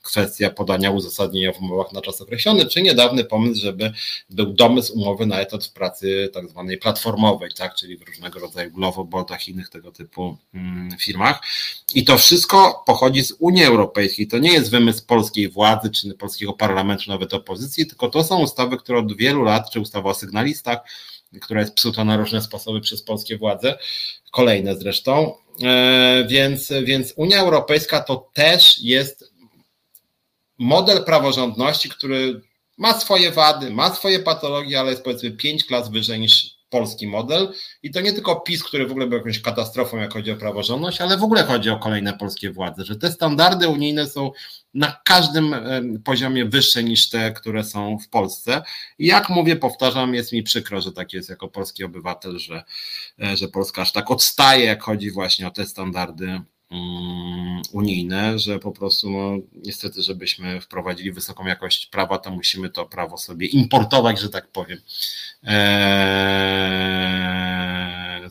kwestia 0.01 0.49
podania 0.49 0.91
uzasadnienia 0.91 1.53
w 1.53 1.61
umowach 1.61 1.93
na 1.93 2.01
czas 2.01 2.21
określony, 2.21 2.65
czy 2.65 2.81
niedawny 2.81 3.23
pomysł, 3.23 3.61
żeby 3.61 3.93
był 4.29 4.53
domysł 4.53 4.93
umowy 4.93 5.25
na 5.25 5.39
etat 5.39 5.65
w 5.65 5.73
pracy 5.73 6.29
tak 6.33 6.49
zwanej 6.49 6.77
platformowej, 6.77 7.51
tak, 7.57 7.75
czyli 7.75 7.97
w 7.97 8.01
różnego 8.01 8.39
rodzaju 8.39 8.71
Glovo, 8.71 9.05
Boltach 9.05 9.47
i 9.47 9.51
innych 9.51 9.69
tego 9.69 9.91
typu 9.91 10.37
mm, 10.53 10.97
firmach. 10.99 11.41
I 11.93 12.03
to 12.03 12.17
wszystko 12.17 12.83
pochodzi 12.85 13.23
z 13.23 13.33
Unii 13.39 13.63
Europejskiej. 13.63 14.27
To 14.27 14.37
nie 14.37 14.53
jest 14.53 14.71
wymysł 14.71 15.05
polskiej 15.05 15.49
władzy, 15.49 15.76
czy 15.91 16.13
polskiego 16.13 16.53
parlamentu, 16.53 17.03
nawet 17.07 17.33
opozycji, 17.33 17.87
tylko 17.87 18.07
to 18.07 18.23
są 18.23 18.39
ustawy, 18.39 18.77
które 18.77 18.99
od 18.99 19.17
wielu 19.17 19.43
lat, 19.43 19.69
czy 19.71 19.79
ustawa 19.79 20.09
o 20.09 20.13
sygnalistach, 20.13 20.79
która 21.41 21.59
jest 21.59 21.73
psuta 21.73 22.03
na 22.03 22.17
różne 22.17 22.41
sposoby 22.41 22.81
przez 22.81 23.03
polskie 23.03 23.37
władze, 23.37 23.77
kolejne 24.31 24.75
zresztą. 24.75 25.33
E, 25.63 26.25
więc, 26.29 26.73
więc 26.83 27.13
Unia 27.15 27.39
Europejska 27.39 27.99
to 27.99 28.29
też 28.33 28.79
jest 28.81 29.33
model 30.57 31.03
praworządności, 31.03 31.89
który 31.89 32.41
ma 32.77 32.99
swoje 32.99 33.31
wady, 33.31 33.71
ma 33.71 33.95
swoje 33.95 34.19
patologie, 34.19 34.79
ale 34.79 34.91
jest 34.91 35.03
powiedzmy 35.03 35.31
pięć 35.31 35.65
klas 35.65 35.89
wyżej 35.89 36.19
niż 36.19 36.56
polski 36.69 37.07
model. 37.07 37.53
I 37.83 37.91
to 37.91 38.01
nie 38.01 38.13
tylko 38.13 38.41
PiS, 38.41 38.63
który 38.63 38.87
w 38.87 38.91
ogóle 38.91 39.07
był 39.07 39.17
jakąś 39.17 39.41
katastrofą, 39.41 39.97
jak 39.97 40.13
chodzi 40.13 40.31
o 40.31 40.35
praworządność, 40.35 41.01
ale 41.01 41.17
w 41.17 41.23
ogóle 41.23 41.43
chodzi 41.43 41.69
o 41.69 41.79
kolejne 41.79 42.13
polskie 42.13 42.51
władze, 42.51 42.85
że 42.85 42.95
te 42.95 43.11
standardy 43.11 43.67
unijne 43.67 44.07
są 44.07 44.31
na 44.73 45.01
każdym 45.05 45.55
poziomie 46.03 46.45
wyższe 46.45 46.83
niż 46.83 47.09
te, 47.09 47.31
które 47.31 47.63
są 47.63 47.97
w 47.99 48.09
Polsce. 48.09 48.61
I 48.99 49.07
jak 49.07 49.29
mówię, 49.29 49.55
powtarzam, 49.55 50.13
jest 50.13 50.33
mi 50.33 50.43
przykro, 50.43 50.81
że 50.81 50.91
tak 50.91 51.13
jest 51.13 51.29
jako 51.29 51.47
polski 51.47 51.83
obywatel, 51.83 52.39
że, 52.39 52.63
e, 53.23 53.37
że 53.37 53.47
Polska 53.47 53.81
aż 53.81 53.91
tak 53.91 54.11
odstaje, 54.11 54.65
jak 54.65 54.83
chodzi 54.83 55.11
właśnie 55.11 55.47
o 55.47 55.51
te 55.51 55.65
standardy 55.65 56.41
unijne, 57.71 58.39
że 58.39 58.59
po 58.59 58.71
prostu 58.71 59.09
no, 59.09 59.37
niestety, 59.53 60.01
żebyśmy 60.01 60.61
wprowadzili 60.61 61.11
wysoką 61.11 61.45
jakość 61.45 61.85
prawa, 61.85 62.17
to 62.17 62.31
musimy 62.31 62.69
to 62.69 62.85
prawo 62.85 63.17
sobie 63.17 63.47
importować, 63.47 64.19
że 64.19 64.29
tak 64.29 64.47
powiem, 64.47 64.79
eee, 65.43 66.47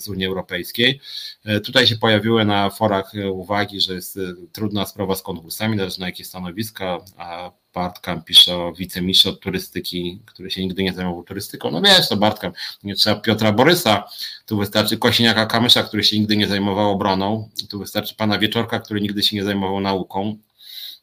z 0.01 0.09
Unii 0.09 0.27
Europejskiej. 0.27 1.01
E, 1.45 1.61
tutaj 1.61 1.87
się 1.87 1.97
pojawiły 1.97 2.45
na 2.45 2.71
forach 2.71 3.13
uwagi, 3.33 3.81
że 3.81 3.95
jest 3.95 4.17
e, 4.17 4.21
trudna 4.53 4.87
sprawa 4.87 5.15
z 5.15 5.23
konkursami, 5.23 5.77
należy 5.77 6.01
na 6.01 6.07
jakie 6.07 6.25
stanowiska, 6.25 6.99
a 7.17 7.51
Bartka 7.77 8.17
pisze 8.17 8.57
o 8.57 8.73
wicemistrzu 8.73 9.29
od 9.29 9.41
turystyki, 9.41 10.21
który 10.27 10.51
się 10.51 10.63
nigdy 10.63 10.83
nie 10.83 10.93
zajmował 10.93 11.23
turystyką. 11.23 11.71
No 11.71 11.83
wiesz, 11.83 12.09
to 12.09 12.17
Bartka, 12.17 12.53
nie 12.85 12.95
trzeba 12.95 13.21
Piotra 13.21 13.53
Borysa, 13.53 14.05
tu 14.47 14.59
wystarczy 14.59 14.99
Kosiniaka 14.99 15.47
Kamysza, 15.47 15.83
który 15.83 16.05
się 16.05 16.19
nigdy 16.19 16.37
nie 16.37 16.49
zajmował 16.49 16.91
obroną, 16.91 17.49
tu 17.71 17.79
wystarczy 17.79 18.15
pana 18.15 18.39
Wieczorka, 18.39 18.81
który 18.81 19.01
nigdy 19.01 19.23
się 19.23 19.37
nie 19.37 19.45
zajmował 19.45 19.81
nauką, 19.81 20.37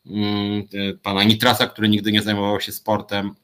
mm, 0.05 0.67
pana 1.03 1.23
Nitrasa, 1.23 1.67
który 1.67 1.89
nigdy 1.89 2.11
nie 2.11 2.21
zajmował 2.21 2.61
się 2.61 2.71
sportem, 2.71 3.35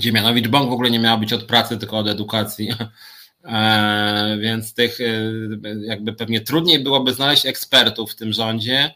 Ziemianowicz 0.00 0.48
Bąk 0.48 0.70
w 0.70 0.72
ogóle 0.72 0.90
nie 0.90 0.98
miała 0.98 1.16
być 1.16 1.32
od 1.32 1.44
pracy, 1.44 1.78
tylko 1.78 1.98
od 1.98 2.08
edukacji. 2.08 2.68
E, 3.44 4.38
więc 4.40 4.74
tych 4.74 5.00
e, 5.00 5.04
jakby 5.86 6.12
pewnie 6.12 6.40
trudniej 6.40 6.82
byłoby 6.82 7.14
znaleźć 7.14 7.46
ekspertów 7.46 8.12
w 8.12 8.14
tym 8.14 8.32
rządzie, 8.32 8.94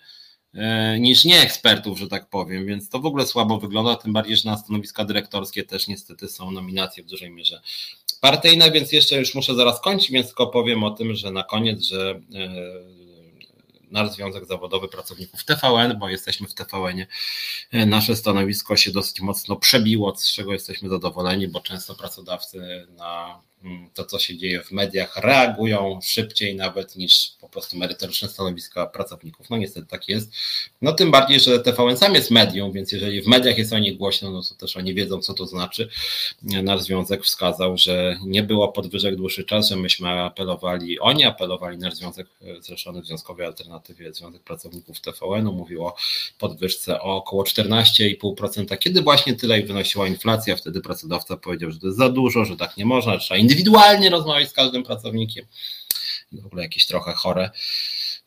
niż 0.99 1.25
nie 1.25 1.41
ekspertów, 1.41 1.99
że 1.99 2.09
tak 2.09 2.29
powiem, 2.29 2.67
więc 2.67 2.89
to 2.89 2.99
w 3.01 3.07
ogóle 3.07 3.27
słabo 3.27 3.59
wygląda, 3.59 3.97
tym 3.97 4.13
bardziej, 4.13 4.37
że 4.37 4.51
na 4.51 4.57
stanowiska 4.57 5.05
dyrektorskie 5.05 5.65
też 5.65 5.89
niestety 5.89 6.29
są 6.29 6.51
nominacje 6.51 7.03
w 7.03 7.07
dużej 7.07 7.31
mierze 7.31 7.61
partyjne, 8.21 8.71
więc 8.71 8.93
jeszcze 8.93 9.19
już 9.19 9.35
muszę 9.35 9.55
zaraz 9.55 9.81
kończyć, 9.81 10.11
więc 10.11 10.27
tylko 10.27 10.47
powiem 10.47 10.85
o 10.85 10.91
tym, 10.91 11.15
że 11.15 11.31
na 11.31 11.43
koniec, 11.43 11.83
że 11.83 12.21
e, 12.35 12.51
nasz 13.91 14.11
Związek 14.11 14.47
Zawodowy 14.47 14.89
Pracowników 14.89 15.45
TVN, 15.45 15.99
bo 15.99 16.09
jesteśmy 16.09 16.49
w 16.49 16.55
TVN, 16.55 17.07
e, 17.73 17.87
nasze 17.87 18.17
stanowisko 18.17 18.77
się 18.77 18.93
dosyć 18.93 19.21
mocno 19.21 19.57
przebiło, 19.57 20.17
z 20.17 20.33
czego 20.33 20.53
jesteśmy 20.53 20.89
zadowoleni, 20.89 21.49
bo 21.49 21.61
często 21.61 21.95
pracodawcy 21.95 22.87
na 22.97 23.41
to, 23.95 24.05
co 24.05 24.19
się 24.19 24.37
dzieje 24.37 24.63
w 24.63 24.73
mediach, 24.73 25.17
reagują 25.17 25.99
szybciej 26.03 26.57
nawet 26.57 26.97
niż 26.97 27.33
po 27.41 27.49
prostu 27.49 27.79
merytoryczne 27.79 28.29
stanowiska 28.29 28.87
pracowników. 28.87 29.51
No 29.51 29.57
niestety 29.57 29.87
tak 29.87 30.09
jest. 30.09 30.33
No 30.83 30.93
tym 30.93 31.11
bardziej, 31.11 31.41
że 31.41 31.61
TVN 31.61 31.97
sam 31.97 32.15
jest 32.15 32.31
medium, 32.31 32.73
więc 32.73 32.93
jeżeli 32.93 33.23
w 33.23 33.27
mediach 33.27 33.59
jest 33.59 33.73
o 33.73 33.77
głośno, 33.97 34.31
no 34.31 34.43
to 34.43 34.55
też 34.55 34.77
oni 34.77 34.95
wiedzą, 34.95 35.21
co 35.21 35.35
to 35.35 35.47
znaczy. 35.47 35.89
Nasz 36.43 36.83
związek 36.83 37.25
wskazał, 37.25 37.77
że 37.77 38.19
nie 38.27 38.43
było 38.43 38.69
podwyżek 38.69 39.17
dłuższy 39.17 39.45
czas, 39.45 39.69
że 39.69 39.77
myśmy 39.77 40.09
apelowali, 40.09 41.01
oni 41.01 41.25
apelowali, 41.25 41.79
nasz 41.79 41.95
związek 41.95 42.27
zrzeszony 42.61 43.03
w 43.03 43.07
Związkowej 43.07 43.47
Alternatywie, 43.47 44.15
Związek 44.15 44.43
Pracowników 44.43 45.01
TVN-u 45.01 45.53
mówił 45.53 45.87
o 45.87 45.97
podwyżce 46.39 47.01
o 47.01 47.17
około 47.17 47.43
14,5%, 47.43 48.79
kiedy 48.79 49.03
właśnie 49.03 49.35
tyle 49.35 49.63
wynosiła 49.63 50.09
inflacja, 50.09 50.57
wtedy 50.57 50.81
pracodawca 50.81 51.37
powiedział, 51.37 51.71
że 51.71 51.79
to 51.79 51.87
jest 51.87 51.99
za 51.99 52.09
dużo, 52.09 52.45
że 52.45 52.57
tak 52.57 52.77
nie 52.77 52.87
można, 52.87 53.19
trzeba 53.19 53.39
indywidualnie 53.39 53.56
rozmawiać 54.11 54.49
z 54.49 54.53
każdym 54.53 54.83
pracownikiem 54.83 55.47
w 56.33 56.47
ogóle 56.47 56.63
jakieś 56.63 56.87
trochę 56.87 57.13
chore. 57.13 57.51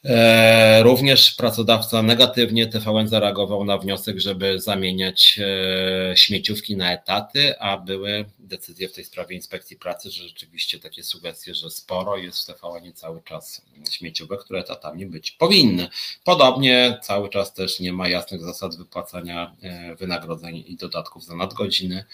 E, 0.06 0.84
również 0.84 1.31
pracodawca 1.31 2.01
negatywnie 2.01 2.68
TVN 2.68 3.07
zareagował 3.07 3.65
na 3.65 3.77
wniosek, 3.77 4.19
żeby 4.19 4.60
zamieniać 4.60 5.39
e, 5.39 6.18
śmieciówki 6.18 6.77
na 6.77 6.93
etaty, 6.93 7.60
a 7.60 7.77
były 7.77 8.26
decyzje 8.39 8.89
w 8.89 8.93
tej 8.93 9.06
sprawie 9.06 9.35
inspekcji 9.35 9.77
pracy, 9.77 10.11
że 10.11 10.23
rzeczywiście 10.23 10.80
takie 10.80 11.03
sugestie, 11.03 11.56
że 11.56 11.69
sporo 11.69 12.18
jest 12.18 12.43
w 12.43 12.45
TVN 12.45 12.93
cały 12.93 13.22
czas 13.23 13.61
śmieciówek, 13.91 14.39
które 14.39 14.60
etatami 14.60 15.06
być 15.06 15.31
powinny. 15.31 15.88
Podobnie 16.23 16.99
cały 17.03 17.30
czas 17.30 17.53
też 17.53 17.80
nie 17.80 17.93
ma 17.93 18.07
jasnych 18.07 18.41
zasad 18.41 18.77
wypłacania 18.77 19.56
e, 19.61 19.95
wynagrodzeń 19.95 20.64
i 20.68 20.76
dodatków 20.76 21.26
za 21.26 21.35
nadgodziny. 21.35 22.06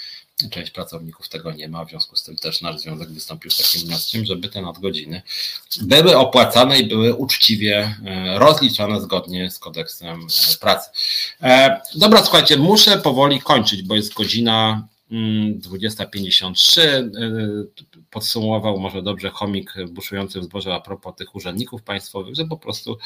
Część 0.51 0.71
pracowników 0.71 1.29
tego 1.29 1.51
nie 1.51 1.67
ma, 1.67 1.85
w 1.85 1.89
związku 1.89 2.15
z 2.15 2.23
tym 2.23 2.35
też 2.35 2.61
nasz 2.61 2.79
związek 2.79 3.09
wystąpił 3.09 3.51
z 3.51 3.57
takim 3.57 3.87
wnioskiem, 3.87 4.25
żeby 4.25 4.49
te 4.49 4.61
nadgodziny 4.61 5.21
były 5.81 6.17
opłacane 6.17 6.79
i 6.79 6.87
były 6.87 7.13
uczciwie 7.13 7.95
e, 8.05 8.39
rozliczane 8.39 9.01
zgodnie 9.01 9.51
z 9.51 9.59
kodeksem 9.59 10.27
e, 10.53 10.57
pracy. 10.57 10.89
E, 11.41 11.81
dobra, 11.95 12.23
słuchajcie, 12.23 12.57
muszę 12.57 12.97
powoli 12.97 13.41
kończyć, 13.41 13.81
bo 13.81 13.95
jest 13.95 14.13
godzina 14.13 14.87
20.53 15.11 16.81
mm, 16.81 17.13
y, 17.13 17.67
podsumował 18.09 18.79
może 18.79 19.01
dobrze 19.01 19.29
chomik 19.29 19.73
buszujący 19.89 20.39
w 20.39 20.43
zboże 20.43 20.73
a 20.73 20.79
propos 20.79 21.15
tych 21.15 21.35
urzędników 21.35 21.83
państwowych, 21.83 22.35
że 22.35 22.45
po 22.45 22.57
prostu 22.57 22.97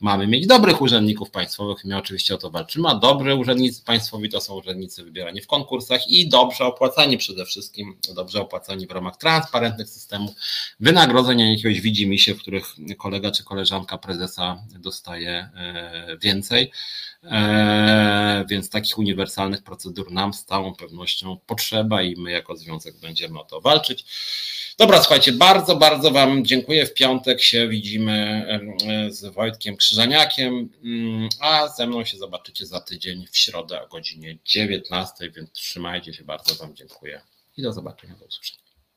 mamy 0.00 0.26
mieć 0.26 0.46
dobrych 0.46 0.82
urzędników 0.82 1.30
państwowych 1.30 1.84
my 1.84 1.96
oczywiście 1.96 2.34
o 2.34 2.38
to 2.38 2.50
walczymy, 2.50 2.88
a 2.88 2.94
dobrzy 2.94 3.34
urzędnicy 3.34 3.84
państwowi 3.84 4.28
to 4.28 4.40
są 4.40 4.54
urzędnicy 4.54 5.04
wybierani 5.04 5.40
w 5.40 5.46
konkursach 5.46 6.10
i 6.10 6.28
dobrze 6.28 6.64
opłacani 6.64 7.18
przede 7.18 7.46
wszystkim, 7.46 7.96
dobrze 8.14 8.40
opłacani 8.40 8.86
w 8.86 8.90
ramach 8.90 9.16
transparentnych 9.16 9.88
systemów 9.88 10.34
wynagrodzenia 10.80 11.50
jakiegoś 11.50 11.80
widzi 11.80 12.06
mi 12.06 12.18
się, 12.18 12.34
w 12.34 12.38
których 12.38 12.74
kolega 12.98 13.30
czy 13.30 13.44
koleżanka 13.44 13.98
prezesa 13.98 14.62
dostaje 14.78 15.30
e, 15.30 16.16
więcej. 16.22 16.72
E, 17.24 18.44
więc 18.48 18.70
takich 18.70 18.98
uniwersalnych 18.98 19.62
procedur 19.62 20.12
nam 20.12 20.34
z 20.34 20.44
całą 20.44 20.74
pewnością 20.74 21.36
potrzeba 21.48 22.02
i 22.02 22.16
my 22.16 22.30
jako 22.30 22.56
związek 22.56 22.96
będziemy 22.96 23.40
o 23.40 23.44
to 23.44 23.60
walczyć. 23.60 24.04
Dobra, 24.78 24.98
słuchajcie, 25.00 25.32
bardzo, 25.32 25.76
bardzo 25.76 26.10
Wam 26.10 26.44
dziękuję. 26.44 26.86
W 26.86 26.94
piątek 26.94 27.42
się 27.42 27.68
widzimy 27.68 28.46
z 29.08 29.24
Wojtkiem 29.34 29.76
Krzyżaniakiem, 29.76 30.68
mm, 30.84 31.28
a 31.40 31.68
ze 31.68 31.86
mną 31.86 32.04
się 32.04 32.18
zobaczycie 32.18 32.66
za 32.66 32.80
tydzień 32.80 33.26
w 33.32 33.38
środę 33.38 33.82
o 33.82 33.88
godzinie 33.88 34.38
19, 34.44 35.30
więc 35.30 35.52
trzymajcie 35.52 36.14
się, 36.14 36.24
bardzo 36.24 36.54
Wam 36.54 36.76
dziękuję 36.76 37.20
i 37.56 37.62
do 37.62 37.72
zobaczenia, 37.72 38.14
do 38.14 38.26
usłyszenia. 38.26 38.67